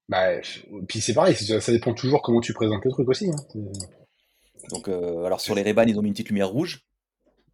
Bah, 0.09 0.27
puis 0.89 0.99
c'est 1.01 1.13
pareil, 1.13 1.35
ça 1.35 1.71
dépend 1.71 1.93
toujours 1.93 2.21
comment 2.21 2.41
tu 2.41 2.53
présentes 2.53 2.83
le 2.85 2.91
truc 2.91 3.07
aussi. 3.09 3.29
Hein. 3.31 3.59
Donc, 4.69 4.87
euh, 4.87 5.25
alors 5.25 5.41
sur 5.41 5.55
les 5.55 5.61
Ray-Ban, 5.61 5.83
ils 5.87 5.97
ont 5.97 6.01
mis 6.01 6.09
une 6.09 6.13
petite 6.13 6.29
lumière 6.29 6.49
rouge, 6.49 6.81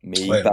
mais 0.03 0.19
Ouais, 0.27 0.39
il 0.39 0.43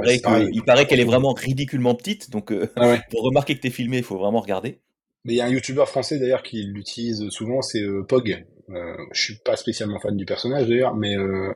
paraît 0.62 0.82
il 0.82 0.86
qu'elle 0.86 1.00
est 1.00 1.04
vraiment 1.04 1.32
ridiculement 1.32 1.94
petite. 1.94 2.30
Donc, 2.30 2.52
euh, 2.52 2.70
Ah 2.76 2.88
ouais. 2.88 3.00
pour 3.10 3.22
remarquer 3.22 3.54
que 3.56 3.60
t'es 3.60 3.70
filmé, 3.70 3.98
il 3.98 4.04
faut 4.04 4.18
vraiment 4.18 4.40
regarder. 4.40 4.80
Mais 5.24 5.34
il 5.34 5.36
y 5.36 5.40
a 5.40 5.46
un 5.46 5.50
youtubeur 5.50 5.88
français 5.88 6.18
d'ailleurs 6.18 6.42
qui 6.42 6.62
l'utilise 6.62 7.28
souvent, 7.30 7.62
c'est 7.62 7.82
euh, 7.82 8.02
Pog. 8.02 8.44
Euh, 8.70 8.96
je 9.12 9.20
suis 9.20 9.36
pas 9.36 9.56
spécialement 9.56 9.98
fan 9.98 10.16
du 10.16 10.26
personnage 10.26 10.68
d'ailleurs, 10.68 10.94
mais 10.94 11.16
euh, 11.16 11.52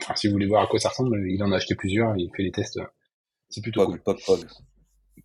enfin, 0.00 0.14
si 0.14 0.28
vous 0.28 0.32
voulez 0.32 0.46
voir 0.46 0.62
à 0.62 0.66
quoi 0.66 0.78
ça 0.78 0.88
ressemble, 0.88 1.28
il 1.28 1.42
en 1.42 1.52
a 1.52 1.56
acheté 1.56 1.74
plusieurs 1.74 2.14
et 2.14 2.20
il 2.20 2.30
fait 2.36 2.42
les 2.44 2.52
tests. 2.52 2.78
C'est 3.48 3.60
plutôt 3.60 3.84
Pog, 3.84 3.90
cool. 3.90 4.02
Pog, 4.02 4.20
Pog. 4.26 4.46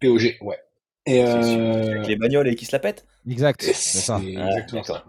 POG, 0.01 0.37
ouais. 0.41 0.57
Et 1.05 1.23
euh, 1.23 1.95
Avec 1.95 2.07
les 2.07 2.15
bagnoles 2.15 2.47
et 2.47 2.55
qui 2.55 2.65
se 2.65 2.71
la 2.71 2.79
pètent. 2.79 3.05
Exact, 3.29 3.61
c'est 3.61 3.73
c'est 3.73 3.99
ça. 3.99 4.21
exactement 4.23 4.83
ça. 4.83 5.05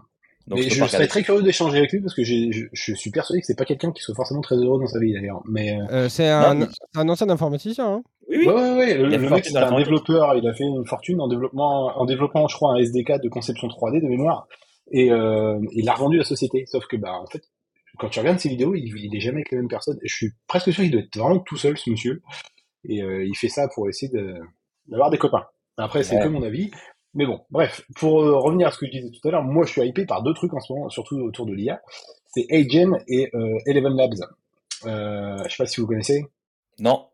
Donc, 0.51 0.59
mais 0.59 0.69
je 0.69 0.85
serais 0.85 1.07
très 1.07 1.23
curieux 1.23 1.41
d'échanger 1.43 1.77
avec 1.79 1.91
lui 1.91 2.01
parce 2.01 2.13
que 2.13 2.23
je, 2.23 2.67
je 2.73 2.93
suis 2.93 3.09
persuadé 3.09 3.39
que 3.41 3.47
c'est 3.47 3.57
pas 3.57 3.65
quelqu'un 3.65 3.91
qui 3.91 4.01
soit 4.03 4.13
forcément 4.15 4.41
très 4.41 4.55
heureux 4.55 4.79
dans 4.79 4.87
sa 4.87 4.99
vie 4.99 5.13
d'ailleurs. 5.13 5.41
Mais 5.49 5.73
euh, 5.79 5.85
Euh, 5.91 6.09
c'est 6.09 6.27
un, 6.29 6.53
mais- 6.55 6.65
c'est 6.93 6.99
un 6.99 7.09
ancien 7.09 7.29
informaticien. 7.29 7.85
hein. 7.87 8.03
Oui, 8.27 8.37
oui. 8.39 8.47
ouais, 8.47 8.53
ouais, 8.53 8.75
ouais, 8.75 8.93
le, 8.97 9.05
a 9.05 9.17
mec 9.17 9.29
fortune 9.29 9.51
c'est 9.53 9.57
un 9.57 9.77
développeur, 9.77 10.35
il 10.35 10.47
a 10.47 10.53
fait 10.53 10.63
une 10.63 10.85
fortune 10.85 11.19
en 11.21 11.27
développement, 11.27 11.97
en 11.97 12.05
développant, 12.05 12.47
je 12.47 12.55
crois, 12.55 12.73
un 12.73 12.77
SDK 12.77 13.21
de 13.21 13.29
conception 13.29 13.67
3D 13.67 14.01
de 14.01 14.07
mémoire, 14.07 14.47
et 14.91 15.11
euh, 15.11 15.59
il 15.73 15.85
l'a 15.85 15.93
revendu 15.93 16.17
à 16.17 16.19
la 16.19 16.23
société. 16.25 16.65
Sauf 16.67 16.85
que 16.87 16.95
bah 16.97 17.13
en 17.13 17.25
fait, 17.27 17.41
quand 17.97 18.09
tu 18.09 18.19
regardes 18.19 18.39
ses 18.39 18.49
vidéos, 18.49 18.73
il, 18.75 18.93
il 18.97 19.15
est 19.15 19.19
jamais 19.19 19.37
avec 19.37 19.51
les 19.51 19.57
mêmes 19.57 19.67
personnes. 19.67 19.97
Je 20.03 20.13
suis 20.13 20.29
presque 20.47 20.71
sûr 20.71 20.83
qu'il 20.83 20.91
doit 20.91 21.01
être 21.01 21.17
vraiment 21.17 21.39
tout 21.39 21.57
seul, 21.57 21.77
ce 21.77 21.89
monsieur, 21.89 22.21
et 22.85 23.01
euh, 23.01 23.25
il 23.25 23.35
fait 23.35 23.49
ça 23.49 23.67
pour 23.73 23.87
essayer 23.89 24.11
de 24.11 24.35
d'avoir 24.87 25.09
des 25.09 25.17
copains. 25.17 25.45
Après, 25.77 26.03
c'est 26.03 26.15
Ouais. 26.17 26.23
que 26.23 26.27
mon 26.29 26.43
avis. 26.43 26.71
Mais 27.13 27.25
bon, 27.25 27.41
bref, 27.49 27.81
pour 27.95 28.21
euh, 28.21 28.37
revenir 28.37 28.67
à 28.67 28.71
ce 28.71 28.77
que 28.77 28.85
je 28.85 28.91
disais 28.91 29.09
tout 29.11 29.27
à 29.27 29.31
l'heure, 29.31 29.43
moi 29.43 29.65
je 29.65 29.71
suis 29.71 29.81
hypé 29.81 30.05
par 30.05 30.23
deux 30.23 30.33
trucs 30.33 30.53
en 30.53 30.59
ce 30.59 30.71
moment, 30.71 30.89
surtout 30.89 31.17
autour 31.19 31.45
de 31.45 31.53
l'IA. 31.53 31.81
C'est 32.27 32.45
Agen 32.49 32.97
et 33.07 33.29
euh, 33.35 33.57
Eleven 33.65 33.95
Labs. 33.95 34.15
Euh, 34.85 35.37
je 35.45 35.49
sais 35.49 35.63
pas 35.63 35.67
si 35.67 35.81
vous 35.81 35.87
connaissez. 35.87 36.25
Non. 36.79 37.07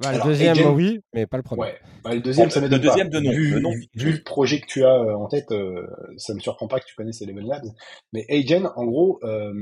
Bah, 0.00 0.10
Alors, 0.10 0.26
le 0.28 0.32
deuxième, 0.32 0.74
oui, 0.76 1.00
mais 1.12 1.26
pas 1.26 1.36
le 1.38 1.42
premier. 1.42 1.62
Ouais. 1.62 1.78
Bah, 2.04 2.14
le 2.14 2.20
deuxième, 2.20 2.46
Oh, 2.46 2.50
ça 2.50 2.60
le 2.60 2.68
m'étonne 2.68 2.80
deuxième 2.86 3.10
pas. 3.10 3.18
de 3.18 3.24
nom, 3.24 3.30
Vu, 3.32 3.50
le 3.54 3.60
nom. 3.60 3.70
vu 3.94 4.12
le 4.12 4.22
projet 4.22 4.60
que 4.60 4.66
tu 4.66 4.84
as 4.84 4.94
euh, 4.94 5.14
en 5.14 5.26
tête, 5.26 5.50
euh, 5.50 5.88
ça 6.16 6.34
me 6.34 6.38
surprend 6.38 6.68
pas 6.68 6.78
que 6.78 6.84
tu 6.86 6.94
connaisses 6.94 7.20
Eleven 7.20 7.44
Labs. 7.48 7.66
Mais 8.12 8.24
Agen, 8.30 8.70
en 8.76 8.84
gros, 8.84 9.18
euh, 9.24 9.52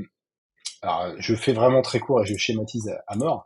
alors 0.83 1.15
je 1.17 1.33
fais 1.33 1.53
vraiment 1.53 1.81
très 1.81 1.97
court 1.97 2.21
et 2.21 2.25
je 2.27 2.37
schématise 2.37 2.87
à, 2.89 3.01
à 3.07 3.15
mort. 3.15 3.45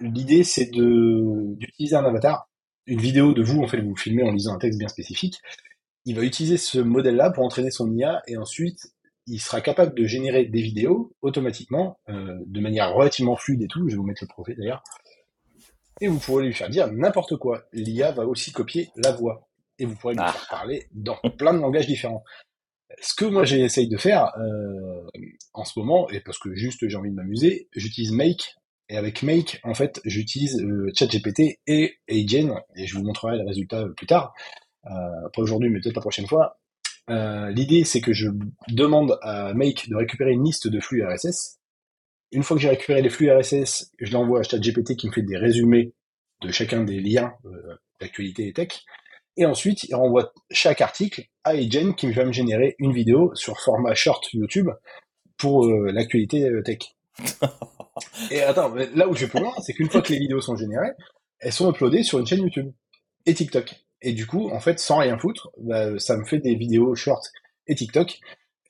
L'idée, 0.00 0.44
c'est 0.44 0.70
de 0.70 1.56
d'utiliser 1.56 1.96
un 1.96 2.04
avatar, 2.04 2.48
une 2.86 3.00
vidéo 3.00 3.32
de 3.32 3.42
vous, 3.42 3.62
en 3.62 3.68
fait, 3.68 3.80
vous 3.80 3.96
filmez 3.96 4.22
en 4.22 4.32
lisant 4.32 4.54
un 4.54 4.58
texte 4.58 4.78
bien 4.78 4.88
spécifique. 4.88 5.38
Il 6.06 6.16
va 6.16 6.22
utiliser 6.22 6.56
ce 6.56 6.78
modèle-là 6.78 7.30
pour 7.30 7.44
entraîner 7.44 7.70
son 7.70 7.90
IA 7.94 8.22
et 8.26 8.36
ensuite 8.36 8.78
il 9.26 9.38
sera 9.38 9.60
capable 9.60 9.94
de 9.94 10.06
générer 10.06 10.44
des 10.46 10.62
vidéos 10.62 11.12
automatiquement, 11.22 12.00
euh, 12.08 12.36
de 12.46 12.60
manière 12.60 12.92
relativement 12.94 13.36
fluide 13.36 13.62
et 13.62 13.68
tout. 13.68 13.86
Je 13.88 13.92
vais 13.94 13.96
vous 13.98 14.02
mettre 14.06 14.24
le 14.24 14.28
profil 14.28 14.56
d'ailleurs. 14.56 14.82
Et 16.00 16.08
vous 16.08 16.18
pourrez 16.18 16.46
lui 16.46 16.54
faire 16.54 16.70
dire 16.70 16.90
n'importe 16.90 17.36
quoi. 17.36 17.64
L'IA 17.72 18.10
va 18.12 18.26
aussi 18.26 18.50
copier 18.52 18.90
la 18.96 19.12
voix. 19.12 19.46
et 19.78 19.86
vous 19.86 19.94
pourrez 19.96 20.12
lui 20.14 20.20
Ah. 20.22 20.32
faire 20.32 20.48
parler 20.50 20.86
dans 20.92 21.16
plein 21.38 21.54
de 21.54 21.58
langages 21.60 21.86
différents. 21.86 22.22
Ce 23.00 23.14
que 23.14 23.24
moi 23.24 23.44
j'essaye 23.44 23.88
de 23.88 23.96
faire 23.96 24.30
euh, 24.38 25.06
en 25.54 25.64
ce 25.64 25.78
moment, 25.78 26.06
et 26.10 26.20
parce 26.20 26.38
que 26.38 26.54
juste 26.54 26.86
j'ai 26.86 26.96
envie 26.96 27.08
de 27.10 27.14
m'amuser, 27.14 27.68
j'utilise 27.74 28.12
Make. 28.12 28.56
Et 28.90 28.96
avec 28.96 29.22
Make, 29.22 29.60
en 29.62 29.72
fait, 29.72 30.00
j'utilise 30.04 30.60
euh, 30.60 30.90
ChatGPT 30.94 31.60
et 31.66 31.94
Agen, 32.10 32.60
et 32.74 32.86
je 32.86 32.98
vous 32.98 33.04
montrerai 33.04 33.38
les 33.38 33.44
résultats 33.44 33.86
plus 33.96 34.06
tard. 34.06 34.34
Euh, 34.86 34.90
pas 35.32 35.42
aujourd'hui, 35.42 35.70
mais 35.70 35.80
peut-être 35.80 35.94
la 35.94 36.02
prochaine 36.02 36.26
fois. 36.26 36.58
Euh, 37.08 37.50
L'idée, 37.50 37.84
c'est 37.84 38.00
que 38.00 38.12
je 38.12 38.28
demande 38.68 39.16
à 39.22 39.54
Make 39.54 39.88
de 39.88 39.94
récupérer 39.94 40.32
une 40.32 40.44
liste 40.44 40.66
de 40.66 40.80
flux 40.80 41.04
RSS. 41.04 41.60
Une 42.32 42.42
fois 42.42 42.56
que 42.56 42.62
j'ai 42.62 42.68
récupéré 42.68 43.00
les 43.00 43.10
flux 43.10 43.30
RSS, 43.30 43.92
je 43.98 44.12
l'envoie 44.12 44.40
à 44.40 44.42
ChatGPT 44.42 44.96
qui 44.96 45.06
me 45.06 45.12
fait 45.12 45.22
des 45.22 45.36
résumés 45.36 45.94
de 46.42 46.50
chacun 46.50 46.82
des 46.82 47.00
liens 47.00 47.32
euh, 47.44 47.76
d'actualité 48.00 48.48
et 48.48 48.52
tech. 48.52 48.82
Et 49.36 49.46
ensuite, 49.46 49.84
il 49.84 49.94
renvoie 49.94 50.32
chaque 50.50 50.80
article 50.80 51.24
à 51.44 51.50
Agen 51.50 51.94
qui 51.94 52.10
va 52.10 52.24
me 52.24 52.32
générer 52.32 52.74
une 52.78 52.92
vidéo 52.92 53.32
sur 53.34 53.58
format 53.60 53.94
short 53.94 54.32
YouTube 54.32 54.68
pour 55.38 55.66
euh, 55.66 55.92
l'actualité 55.92 56.48
euh, 56.48 56.62
tech. 56.62 56.78
et 58.30 58.42
attends, 58.42 58.70
mais 58.70 58.88
là 58.94 59.08
où 59.08 59.14
je 59.14 59.24
vais 59.24 59.30
plus 59.30 59.40
loin, 59.40 59.52
c'est 59.62 59.72
qu'une 59.74 59.90
fois 59.90 60.02
que 60.02 60.12
les 60.12 60.18
vidéos 60.18 60.40
sont 60.40 60.56
générées, 60.56 60.92
elles 61.38 61.52
sont 61.52 61.70
uploadées 61.70 62.02
sur 62.02 62.18
une 62.18 62.26
chaîne 62.26 62.40
YouTube 62.40 62.72
et 63.26 63.34
TikTok. 63.34 63.74
Et 64.02 64.12
du 64.12 64.26
coup, 64.26 64.50
en 64.50 64.60
fait, 64.60 64.78
sans 64.80 64.98
rien 64.98 65.18
foutre, 65.18 65.50
bah, 65.58 65.98
ça 65.98 66.16
me 66.16 66.24
fait 66.24 66.38
des 66.38 66.54
vidéos 66.54 66.94
short 66.94 67.22
et 67.66 67.74
TikTok 67.74 68.18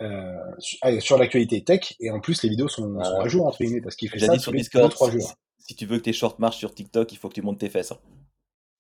euh, 0.03 0.33
sur, 0.59 0.79
ah, 0.83 1.19
l'actualité 1.19 1.63
tech. 1.63 1.95
Et 2.01 2.11
en 2.11 2.21
plus, 2.21 2.43
les 2.43 2.49
vidéos 2.49 2.69
sont, 2.69 2.83
sont 2.83 2.89
Voilà. 2.93 3.23
à 3.23 3.29
jour, 3.29 3.47
entre 3.47 3.59
guillemets, 3.63 3.81
parce 3.81 3.95
qu'il 3.97 4.09
fait 4.11 4.19
ça 4.19 4.37
sur 4.39 4.51
les 4.53 4.59
Discord, 4.59 4.91
2-3 4.93 5.13
jours. 5.13 5.35
si 5.59 5.77
tu 5.77 5.87
veux 5.87 5.99
que 5.99 6.03
tes 6.05 6.13
shorts 6.13 6.37
marchent 6.41 6.57
sur 6.59 6.75
TikTok, 6.75 7.13
il 7.13 7.17
faut 7.19 7.29
que 7.29 7.35
tu 7.35 7.43
montes 7.43 7.59
tes 7.61 7.69
fesses. 7.69 7.93
hein. 7.93 7.99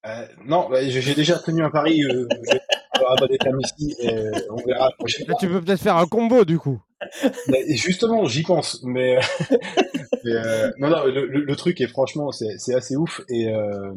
Euh, 0.06 0.26
non, 0.46 0.68
bah, 0.70 0.88
j'ai 0.88 1.14
déjà 1.14 1.38
tenu 1.38 1.62
un 1.62 1.70
pari. 1.70 2.02
Euh, 2.02 2.26
je 2.30 2.52
vais 2.54 2.60
avoir 2.94 3.28
des 3.28 3.36
termes 3.38 3.60
ici. 3.60 3.94
Et 4.00 4.08
on 4.50 4.56
verra 4.66 4.86
la 4.86 4.92
prochaine 4.98 5.26
Là, 5.26 5.32
fois. 5.34 5.40
tu 5.40 5.48
peux 5.48 5.60
peut-être 5.60 5.82
faire 5.82 5.96
un 5.98 6.06
combo 6.06 6.44
du 6.44 6.58
coup. 6.58 6.80
Justement, 7.68 8.24
j'y 8.26 8.42
pense. 8.42 8.82
Mais, 8.84 9.18
mais, 10.24 10.32
euh, 10.32 10.70
non, 10.78 10.90
non, 10.90 11.04
le, 11.06 11.26
le- 11.26 11.44
le 11.44 11.56
truc 11.56 11.80
est 11.80 11.86
franchement, 11.88 12.30
c'est 12.32 12.74
assez 12.74 12.96
ouf. 12.96 13.20
Et 13.28 13.48
euh, 13.48 13.92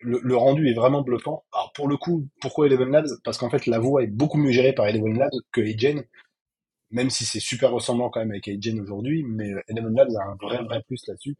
le, 0.00 0.20
le 0.22 0.36
rendu 0.36 0.68
est 0.70 0.74
vraiment 0.74 1.02
bluffant. 1.02 1.44
Alors 1.52 1.72
pour 1.74 1.88
le 1.88 1.96
coup, 1.96 2.26
pourquoi 2.40 2.66
Eleven 2.66 2.90
Labs? 2.90 3.08
Parce 3.24 3.38
qu'en 3.38 3.50
fait, 3.50 3.66
la 3.66 3.78
voix 3.78 4.02
est 4.02 4.06
beaucoup 4.08 4.38
mieux 4.38 4.52
gérée 4.52 4.72
par 4.72 4.86
Eleven 4.88 5.18
Labs 5.18 5.30
que 5.52 5.60
Agen. 5.60 6.02
Même 6.90 7.10
si 7.10 7.24
c'est 7.26 7.40
super 7.40 7.72
ressemblant 7.72 8.10
quand 8.10 8.20
même 8.20 8.32
avec 8.32 8.48
Agen 8.48 8.80
aujourd'hui, 8.80 9.24
mais 9.24 9.52
euh, 9.52 9.60
Eleven 9.68 9.94
Labs 9.96 10.16
a 10.16 10.24
un 10.24 10.36
vrai 10.40 10.62
vrai 10.64 10.82
plus 10.86 11.06
là-dessus. 11.08 11.36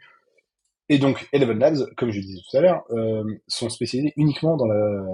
Et 0.91 0.99
donc 0.99 1.29
Eleven 1.33 1.59
Labs, 1.59 1.95
comme 1.97 2.11
je 2.13 2.21
disais 2.21 2.41
tout 2.51 2.57
à 2.57 2.61
l'heure, 2.63 2.85
euh, 2.91 3.25
sont 3.49 3.71
spécialisés 3.71 4.13
uniquement 4.17 4.57
dans 4.57 4.67
la 4.67 5.05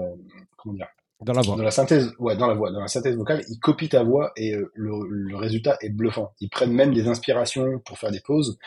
comment 0.57 0.75
dire 0.75 0.87
Dans 1.25 1.33
la 1.33 1.43
voix. 1.43 1.57
dans 1.57 1.63
la 1.63 1.71
synthèse, 1.71 2.13
ouais, 2.19 2.35
dans 2.37 2.47
la 2.47 2.53
voix, 2.55 2.71
dans 2.71 2.81
la 2.81 2.87
synthèse 2.87 3.15
vocale, 3.17 3.43
ils 3.49 3.59
copient 3.59 3.87
ta 3.89 4.03
voix 4.03 4.31
et 4.37 4.55
euh, 4.55 4.71
le, 4.75 4.91
le 5.09 5.35
résultat 5.37 5.77
est 5.81 5.89
bluffant. 5.89 6.33
Ils 6.39 6.49
prennent 6.49 6.73
même 6.73 6.93
des 6.93 7.07
inspirations 7.07 7.79
pour 7.79 7.97
faire 7.99 8.11
des 8.11 8.21
pauses. 8.21 8.57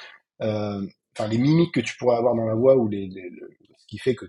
Euh, 0.42 0.86
Enfin, 1.18 1.28
les 1.28 1.38
mimiques 1.38 1.74
que 1.74 1.80
tu 1.80 1.96
pourrais 1.96 2.16
avoir 2.16 2.36
dans 2.36 2.46
la 2.46 2.54
voix 2.54 2.76
ou 2.76 2.88
les, 2.88 3.08
les- 3.08 3.30
le- 3.30 3.50
ce 3.78 3.86
qui 3.88 3.98
fait 3.98 4.14
que 4.14 4.26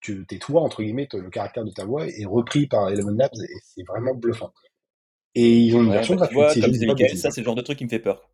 tu 0.00 0.26
t'es 0.26 0.38
toi 0.38 0.62
entre 0.62 0.82
guillemets, 0.82 1.08
le 1.12 1.30
caractère 1.30 1.64
de 1.64 1.70
ta 1.72 1.84
voix 1.84 2.06
est 2.08 2.24
repris 2.26 2.66
par 2.68 2.88
Eleven 2.90 3.16
Labs 3.16 3.30
et 3.34 3.54
c'est 3.64 3.84
vraiment 3.88 4.14
bluffant. 4.14 4.52
Et 5.34 5.58
ils 5.58 5.76
ont 5.76 5.82
une 5.82 5.90
Ouais, 5.90 5.92
version 5.92 6.14
bah, 6.14 6.16
tu 6.20 6.28
gratuite. 6.28 6.34
vois, 6.34 6.56
comme 6.56 6.72
Michael, 6.72 7.16
ça 7.16 7.30
c'est 7.30 7.40
le 7.40 7.44
genre 7.44 7.54
de 7.54 7.62
truc 7.62 7.78
qui 7.78 7.84
me 7.84 7.88
fait 7.90 7.98
peur. 8.00 8.28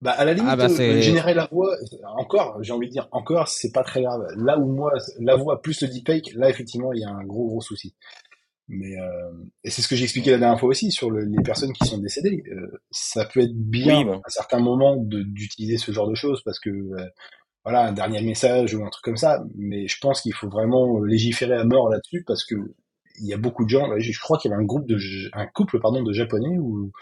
Bah, 0.00 0.12
à 0.12 0.24
la 0.24 0.32
limite, 0.32 0.48
Ah 0.52 0.56
bah, 0.56 0.66
euh, 0.70 1.00
générer 1.00 1.34
la 1.34 1.46
voix, 1.50 1.74
encore, 2.16 2.62
j'ai 2.62 2.72
envie 2.72 2.86
de 2.86 2.92
dire, 2.92 3.08
encore, 3.10 3.48
c'est 3.48 3.72
pas 3.72 3.82
très 3.82 4.02
grave. 4.02 4.26
Là 4.36 4.56
où 4.58 4.66
moi, 4.72 4.92
la 5.18 5.34
voix 5.34 5.60
plus 5.60 5.82
le 5.82 5.88
deepfake, 5.88 6.32
là, 6.34 6.48
effectivement, 6.48 6.92
il 6.92 7.00
y 7.00 7.04
a 7.04 7.10
un 7.10 7.24
gros, 7.24 7.46
gros 7.48 7.60
souci. 7.60 7.94
Mais, 8.68 8.96
euh, 9.00 9.30
et 9.64 9.70
c'est 9.70 9.82
ce 9.82 9.88
que 9.88 9.96
j'ai 9.96 10.04
expliqué 10.04 10.30
la 10.30 10.38
dernière 10.38 10.60
fois 10.60 10.68
aussi 10.68 10.92
sur 10.92 11.10
le- 11.10 11.24
les 11.24 11.42
personnes 11.42 11.72
qui 11.72 11.86
sont 11.88 11.98
décédées. 11.98 12.44
Euh, 12.52 12.80
ça 12.90 13.24
peut 13.24 13.40
être 13.40 13.54
bien, 13.56 13.98
Oui, 13.98 14.04
bah. 14.04 14.20
à 14.24 14.30
certains 14.30 14.60
moments, 14.60 14.96
d'utiliser 14.96 15.78
ce 15.78 15.90
genre 15.90 16.08
de 16.08 16.14
choses 16.14 16.42
parce 16.44 16.60
que, 16.60 16.70
euh, 16.70 17.06
voilà, 17.64 17.86
un 17.88 17.92
dernier 17.92 18.22
message 18.22 18.74
ou 18.74 18.84
un 18.84 18.90
truc 18.90 19.02
comme 19.04 19.16
ça. 19.16 19.42
Mais 19.56 19.88
je 19.88 19.96
pense 20.00 20.20
qu'il 20.20 20.34
faut 20.34 20.48
vraiment 20.48 21.00
euh, 21.00 21.06
légiférer 21.06 21.54
à 21.54 21.64
mort 21.64 21.88
là-dessus 21.88 22.22
parce 22.26 22.44
que 22.44 22.54
il 23.20 23.26
y 23.26 23.34
a 23.34 23.36
beaucoup 23.36 23.64
de 23.64 23.68
gens, 23.70 23.88
je 23.98 24.20
crois 24.20 24.38
qu'il 24.38 24.50
y 24.50 24.54
avait 24.54 24.62
un 24.62 24.66
groupe 24.66 24.86
de, 24.86 24.96
un 25.32 25.46
couple, 25.48 25.80
pardon, 25.80 26.02
de 26.04 26.12
japonais 26.12 26.56
ou, 26.58 26.92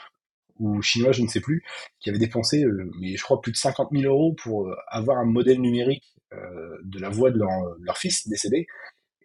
ou 0.59 0.81
chinois, 0.83 1.12
je 1.12 1.23
ne 1.23 1.28
sais 1.28 1.41
plus, 1.41 1.65
qui 2.01 2.09
avait 2.11 2.19
dépensé, 2.19 2.65
euh, 2.65 2.91
mais 3.01 3.16
je 3.16 3.23
crois 3.23 3.41
plus 3.41 3.53
de 3.53 3.57
50 3.57 3.89
000 3.93 4.05
euros 4.05 4.35
pour 4.35 4.69
euh, 4.69 4.77
avoir 4.89 5.19
un 5.19 5.24
modèle 5.24 5.61
numérique 5.61 6.15
euh, 6.33 6.78
de 6.85 6.99
la 6.99 7.09
voix 7.09 7.31
de 7.31 7.39
leur, 7.39 7.51
leur 7.81 7.99
fils 7.99 8.28
décédé, 8.28 8.66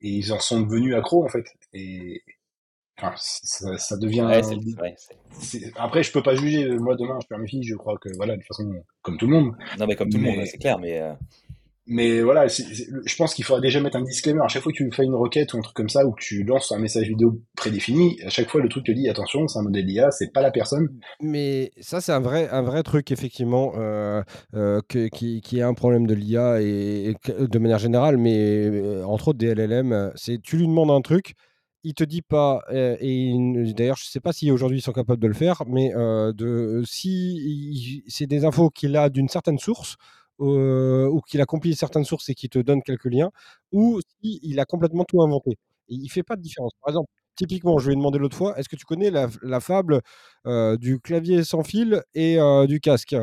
et 0.02 0.10
ils 0.10 0.34
en 0.34 0.40
sont 0.40 0.62
devenus 0.62 0.96
accros 0.96 1.24
en 1.24 1.30
fait. 1.30 1.46
Et 1.74 2.22
enfin, 2.98 3.14
ça, 3.18 3.78
ça 3.78 3.98
devient. 3.98 4.22
Ouais, 4.22 4.42
ouais, 4.82 4.96
Après, 5.76 6.04
je 6.04 6.12
peux 6.12 6.24
pas 6.24 6.36
juger. 6.36 6.68
Moi, 6.70 6.96
demain, 6.96 7.18
je 7.22 7.28
perds 7.28 7.40
mes 7.40 7.48
filles. 7.48 7.64
Je 7.64 7.76
crois 7.76 7.98
que 8.00 8.10
voilà, 8.16 8.34
de 8.36 8.40
toute 8.42 8.48
façon, 8.48 8.72
comme 9.02 9.18
tout 9.18 9.28
le 9.28 9.34
monde. 9.34 9.56
Non, 9.80 9.88
mais 9.88 9.96
comme 9.96 10.10
tout 10.10 10.18
le 10.18 10.24
Mais- 10.24 10.36
monde, 10.38 10.46
c'est 10.46 10.58
clair, 10.58 10.80
mais 10.80 11.02
Mais 11.94 12.22
voilà, 12.22 12.48
je 12.48 13.16
pense 13.18 13.34
qu'il 13.34 13.44
faudra 13.44 13.60
déjà 13.60 13.82
mettre 13.82 13.98
un 13.98 14.02
disclaimer 14.02 14.40
à 14.42 14.48
chaque 14.48 14.64
fois 14.64 14.72
que 14.72 14.78
tu 14.78 14.90
fais 14.94 15.04
une 15.04 15.14
requête 15.14 15.54
ou 15.54 15.58
un 15.58 15.62
truc 15.62 15.76
comme 15.76 15.90
ça, 15.90 16.06
ou 16.06 16.14
que 16.14 16.22
tu 16.22 16.44
lances 16.46 16.72
un 16.72 16.80
message 16.80 17.10
vidéo 17.10 17.42
prédéfini. 17.58 18.18
À 18.26 18.30
chaque 18.30 18.50
fois, 18.50 18.62
le 18.62 18.70
truc 18.70 18.86
te 18.86 18.94
dit 18.94 19.10
attention, 19.10 19.46
c'est 19.50 19.60
un 19.60 19.64
modèle 19.64 19.90
IA, 19.90 20.10
c'est 20.10 20.32
pas 20.32 20.42
la 20.42 20.52
personne. 20.52 20.88
Mais 21.20 21.74
ça, 21.82 22.00
c'est 22.00 22.14
un 22.14 22.22
vrai, 22.22 22.48
un 22.50 22.62
vrai 22.62 22.84
truc, 22.84 23.12
effectivement, 23.12 23.74
euh, 23.76 24.24
euh, 24.56 24.80
qui, 24.88 25.42
est 25.52 25.62
un 25.62 25.74
problème 25.74 26.08
de 26.08 26.14
l'IA 26.14 26.62
et, 26.62 27.14
de 27.28 27.60
manière 27.60 27.80
générale, 27.80 28.16
mais 28.16 28.38
euh, 28.38 29.04
entre 29.04 29.28
autres 29.28 29.40
des 29.40 29.48
LLM. 29.48 30.14
C'est 30.16 30.42
tu 30.42 30.56
lui 30.56 30.68
demandes 30.68 30.92
un 30.92 31.02
truc, 31.02 31.34
il 31.84 31.94
te 31.94 32.06
dit 32.06 32.22
pas, 32.22 32.62
et 32.72 33.26
il- 33.26 33.74
d'ailleurs, 33.76 33.98
je 33.98 34.06
sais 34.06 34.22
pas 34.22 34.32
si 34.32 34.50
aujourd'hui 34.50 34.78
ils 34.78 34.82
sont 34.82 34.94
capables 34.94 35.22
de 35.22 35.28
le 35.28 35.34
faire, 35.34 35.64
mais 35.68 35.92
de, 35.94 36.84
si 36.86 38.02
c'est 38.08 38.28
des 38.28 38.46
infos 38.46 38.70
qu'il 38.70 38.96
a 38.96 39.10
d'une 39.10 39.28
certaine 39.28 39.60
source, 39.60 39.98
ou 40.40 41.22
qu'il 41.28 41.42
a 41.42 41.46
compilé 41.46 41.76
certaines 41.76 42.06
sources 42.06 42.30
et 42.30 42.36
qu'il 42.36 42.50
te 42.50 42.60
donne 42.60 42.82
quelques 42.82 43.06
liens, 43.06 43.32
ou 43.72 44.00
si 44.02 44.40
il 44.44 44.60
a 44.60 44.66
complètement 44.66 45.04
tout 45.06 45.22
inventé. 45.22 45.52
Et 45.90 45.96
il 45.96 46.10
fait 46.10 46.24
pas 46.24 46.36
de 46.36 46.42
différence. 46.42 46.72
Par 46.82 46.90
exemple, 46.90 47.10
typiquement, 47.36 47.78
je 47.80 47.88
lui 47.88 47.94
ai 47.94 47.96
demandé 47.98 48.18
l'autre 48.18 48.38
fois, 48.38 48.58
est-ce 48.58 48.70
que 48.70 48.76
tu 48.76 48.86
connais 48.86 49.12
la, 49.12 49.28
la 49.42 49.60
fable 49.60 50.02
euh, 50.48 50.78
du 50.78 51.00
clavier 51.00 51.44
sans 51.44 51.64
fil 51.64 52.04
et 52.16 52.40
euh, 52.40 52.66
du 52.66 52.80
casque? 52.80 53.16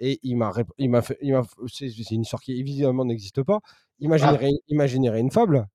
Et 0.00 0.20
il 0.22 0.36
m'a, 0.36 0.50
rép- 0.50 0.70
il 0.78 0.90
m'a 0.90 1.02
fait, 1.02 1.18
il 1.22 1.32
m'a, 1.32 1.42
c'est, 1.66 1.88
c'est 1.90 2.14
une 2.14 2.22
histoire 2.22 2.42
qui 2.42 2.58
évidemment 2.58 3.04
n'existe 3.04 3.42
pas. 3.42 3.60
Il 3.98 4.08
m'a 4.08 4.14
Ah. 4.16 4.18
généré, 4.18 4.50
il 4.68 4.76
m'a 4.76 4.86
généré 4.86 5.18
une 5.20 5.30
fable, 5.30 5.66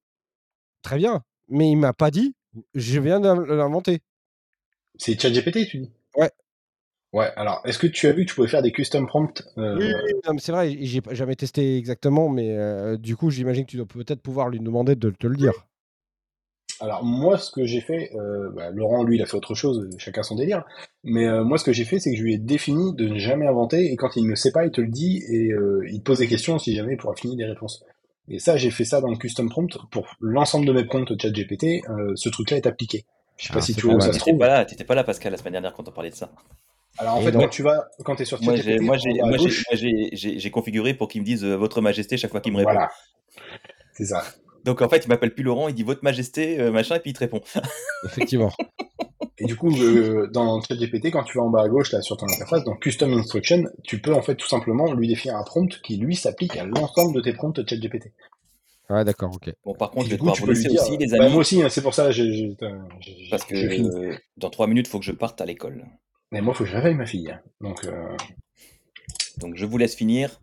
très 0.82 0.98
bien, 0.98 1.24
mais 1.50 1.70
il 1.70 1.76
m'a 1.76 1.94
pas 1.94 2.12
dit, 2.12 2.36
je 2.74 3.00
viens 3.00 3.20
de 3.20 3.28
l'inventer. 3.54 4.02
C'est 4.98 5.20
ChatGPT, 5.20 5.68
tu 5.68 5.80
dis? 5.80 5.92
Ouais. 6.16 6.32
Ouais, 7.14 7.31
alors, 7.35 7.61
est-ce 7.64 7.77
que 7.77 7.85
tu 7.85 8.07
as 8.07 8.11
vu 8.11 8.26
que 8.26 8.30
tu 8.30 8.35
pouvais 8.35 8.48
faire 8.48 8.64
des 8.64 8.72
custom 8.72 9.06
prompts 9.06 9.44
euh, 9.60 9.77
Oui, 9.77 10.40
c'est 10.40 10.52
vrai, 10.52 10.76
j'ai 10.81 10.99
jamais 11.11 11.35
testé 11.35 11.77
exactement, 11.77 12.27
mais 12.27 12.57
euh, 12.57 12.98
du 12.98 13.15
coup, 13.15 13.30
j'imagine 13.30 13.65
que 13.65 13.69
tu 13.69 13.77
dois 13.77 13.85
peut-être 13.85 14.19
pouvoir 14.19 14.49
lui 14.49 14.60
demander 14.60 14.95
de 14.95 15.11
te 15.11 15.27
le 15.27 15.38
dire. 15.38 15.53
Alors, 16.80 17.03
moi, 17.03 17.38
ce 17.38 17.52
que 17.52 17.65
j'ai 17.65 17.81
fait, 17.81 18.10
euh, 18.15 18.49
bah, 18.49 18.72
Laurent, 18.72 19.03
lui, 19.03 19.18
il 19.18 19.22
a 19.22 19.27
fait 19.27 19.38
autre 19.38 19.53
chose, 19.53 19.88
chacun 19.99 20.23
son 20.23 20.35
délire, 20.35 20.64
mais 21.03 21.30
moi, 21.44 21.60
ce 21.60 21.64
que 21.64 21.72
j'ai 21.72 21.85
fait, 21.85 21.99
c'est 21.99 22.10
que 22.11 22.18
je 22.18 22.23
lui 22.23 22.34
ai 22.34 22.40
défini 22.40 22.95
de 22.95 23.07
ne 23.07 23.19
jamais 23.19 23.45
inventer, 23.45 23.91
et 23.91 23.95
quand 23.95 24.15
il 24.15 24.27
ne 24.27 24.34
sait 24.34 24.52
pas, 24.52 24.65
il 24.65 24.72
te 24.72 24.81
le 24.81 24.88
dit, 24.88 25.22
et 25.30 25.52
il 25.91 25.99
te 25.99 26.03
pose 26.03 26.18
des 26.18 26.27
questions 26.27 26.57
si 26.57 26.76
jamais 26.76 26.98
pour 26.98 27.11
affiner 27.11 27.35
des 27.35 27.45
réponses. 27.45 27.85
Et 28.27 28.40
ça, 28.40 28.57
j'ai 28.57 28.72
fait 28.72 28.85
ça 28.85 29.02
dans 29.02 29.11
le 29.11 29.18
custom 29.18 29.49
prompt, 29.49 29.77
pour 29.91 30.07
l'ensemble 30.19 30.65
de 30.65 30.72
mes 30.73 30.84
prompts 30.84 31.14
ChatGPT, 31.22 31.84
ce 32.15 32.30
truc-là 32.30 32.57
est 32.57 32.65
appliqué. 32.65 33.06
Je 33.38 33.48
sais 33.48 33.53
pas 33.53 33.60
Ah, 33.60 33.61
si 33.61 33.76
tu 33.76 33.85
vois 33.85 33.95
où 33.95 34.02
ça 34.02 34.14
se 34.14 34.19
trouve. 34.19 34.40
pas 34.40 34.48
là, 34.48 34.65
t'étais 34.65 34.84
pas 34.84 34.95
là, 34.95 35.03
Pascal, 35.03 35.31
la 35.31 35.38
semaine 35.38 35.53
dernière 35.53 35.73
quand 35.73 35.88
on 35.88 35.91
parlait 35.91 36.10
de 36.10 36.15
ça. 36.15 36.31
Alors, 36.98 37.15
en 37.15 37.22
Et 37.22 37.26
fait, 37.26 37.32
donc- 37.32 37.41
quand 37.44 37.48
tu 37.49 37.64
vas, 37.64 37.88
quand 38.06 38.15
t'es 38.15 38.26
sur 38.26 38.41
Moi, 38.41 38.56
j'ai, 38.56 38.80
moi, 38.80 38.98
j'ai, 38.98 39.14
bas 39.20 39.26
à 39.26 39.28
moi, 39.30 39.38
j'ai, 39.38 39.44
gauche, 39.45 39.64
moi, 39.70 39.78
j'ai, 39.78 40.10
j'ai- 40.14 40.40
j'ai 40.40 40.52
configuré 40.52 40.94
pour 40.94 41.07
qu'il 41.07 41.22
me 41.22 41.26
dise 41.26 41.44
euh, 41.44 41.56
Votre 41.56 41.82
Majesté 41.82 42.18
chaque 42.18 42.32
fois 42.32 42.40
qu'il 42.41 42.53
me 42.53 42.57
répond. 42.57 42.72
voilà. 42.72 42.91
C'est 43.94 44.06
ça. 44.06 44.24
Donc 44.64 44.82
en 44.82 44.88
fait, 44.90 45.03
il 45.06 45.10
m'appelle 45.10 45.34
plus 45.34 45.44
Laurent, 45.44 45.68
il 45.68 45.76
dit 45.76 45.84
Votre 45.84 46.03
Majesté, 46.03 46.60
euh, 46.60 46.72
machin, 46.72 46.95
et 46.95 46.99
puis 46.99 47.11
il 47.11 47.14
te 47.14 47.20
répond. 47.20 47.41
Effectivement. 48.06 48.52
Et 49.40 49.45
du 49.45 49.56
coup, 49.56 49.76
euh, 49.76 50.28
dans 50.32 50.61
ChatGPT, 50.61 51.11
quand 51.11 51.24
tu 51.24 51.38
vas 51.40 51.44
en 51.44 51.49
bas 51.49 51.64
à 51.64 51.68
gauche, 51.68 51.91
là, 51.91 52.02
sur 52.02 52.15
ton 52.15 52.28
interface, 52.28 52.64
dans 52.64 52.76
Custom 52.76 53.11
Instruction, 53.14 53.64
tu 53.84 53.99
peux 53.99 54.14
en 54.14 54.22
fait 54.22 54.36
tout 54.36 54.48
simplement 54.48 54.94
lui 54.94 55.07
définir 55.07 55.36
un 55.38 55.44
prompt 55.44 55.82
qui, 55.82 55.98
lui, 55.98 56.15
s'applique 56.15 56.56
à 56.56 56.64
l'ensemble 56.65 57.15
de 57.15 57.22
tes 57.22 57.34
prompts 57.34 57.60
ChatGPT. 57.68 58.11
Ouais, 58.90 59.03
d'accord, 59.03 59.32
ok. 59.34 59.52
Bon, 59.65 59.74
par 59.74 59.90
contre, 59.91 60.06
je 60.06 60.11
vais 60.11 60.15
du 60.18 60.20
coup, 60.20 60.26
devoir 60.26 60.36
tu 60.36 60.41
vous 60.41 60.48
peux 60.48 60.53
lui 60.53 60.60
laisser 60.60 60.70
dire, 60.70 60.82
aussi, 60.84 60.98
les 60.98 61.07
bah, 61.18 61.24
amis, 61.24 61.32
moi 61.32 61.41
aussi, 61.41 61.61
hein, 61.64 61.70
c'est 61.70 61.82
pour 61.82 61.94
ça, 61.95 62.11
j'ai, 62.11 62.32
j'ai, 62.32 62.56
j'ai- 63.02 63.30
parce 63.32 63.44
que 63.45 63.56
euh, 63.56 64.15
dans 64.38 64.49
trois 64.52 64.68
minutes, 64.68 64.88
il 64.88 64.91
faut 64.91 64.99
que 64.99 65.06
je 65.06 65.11
parte 65.14 65.41
à 65.41 65.45
l'école. 65.45 65.86
Mais 66.34 66.42
moi, 66.42 66.54
faut 66.56 66.64
que 66.64 66.70
je 66.72 66.76
réveille 66.76 66.96
ma 66.96 67.06
fille. 67.06 67.38
Donc, 67.62 67.86
euh, 67.86 68.18
Donc 69.38 69.56
je 69.56 69.66
vous 69.66 69.78
laisse 69.78 69.96
finir. 69.96 70.42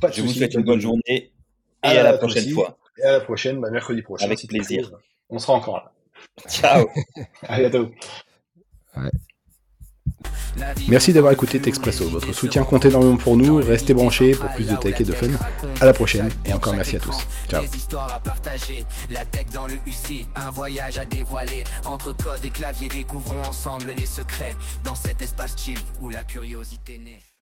pas 0.00 0.08
de 0.08 0.14
Je 0.14 0.22
vous 0.22 0.28
souhaite 0.28 0.54
une 0.54 0.64
bonne 0.64 0.80
journée 0.80 1.02
et 1.08 1.30
à 1.82 2.02
la 2.02 2.16
prochaine 2.16 2.42
aussi. 2.44 2.52
fois. 2.52 2.78
Et 2.98 3.02
à 3.02 3.12
la 3.12 3.20
prochaine, 3.20 3.60
bah, 3.60 3.70
mercredi 3.70 4.00
prochain. 4.00 4.24
Avec 4.24 4.38
si 4.38 4.46
plaisir. 4.46 4.90
On 5.28 5.38
sera 5.38 5.52
encore 5.52 5.76
là. 5.76 5.92
Ciao 6.48 6.88
À 7.42 7.58
bientôt. 7.58 7.90
Ouais. 8.96 9.10
Merci 10.88 11.12
d'avoir 11.12 11.32
écouté 11.32 11.60
Texpresso. 11.60 12.08
Votre 12.08 12.32
soutien 12.32 12.64
compte 12.64 12.84
énormément 12.84 13.16
pour 13.16 13.36
nous. 13.36 13.56
Restez 13.56 13.94
branchés 13.94 14.32
pour 14.32 14.50
plus 14.50 14.66
de 14.66 14.76
tech 14.76 15.00
et 15.00 15.04
de 15.04 15.12
fun. 15.12 15.28
À 15.80 15.86
la 15.86 15.92
prochaine 15.92 16.28
et 16.44 16.52
encore 16.52 16.74
merci 16.74 16.96
à 16.96 17.00
tous. 17.00 17.26
Ciao. 17.48 17.62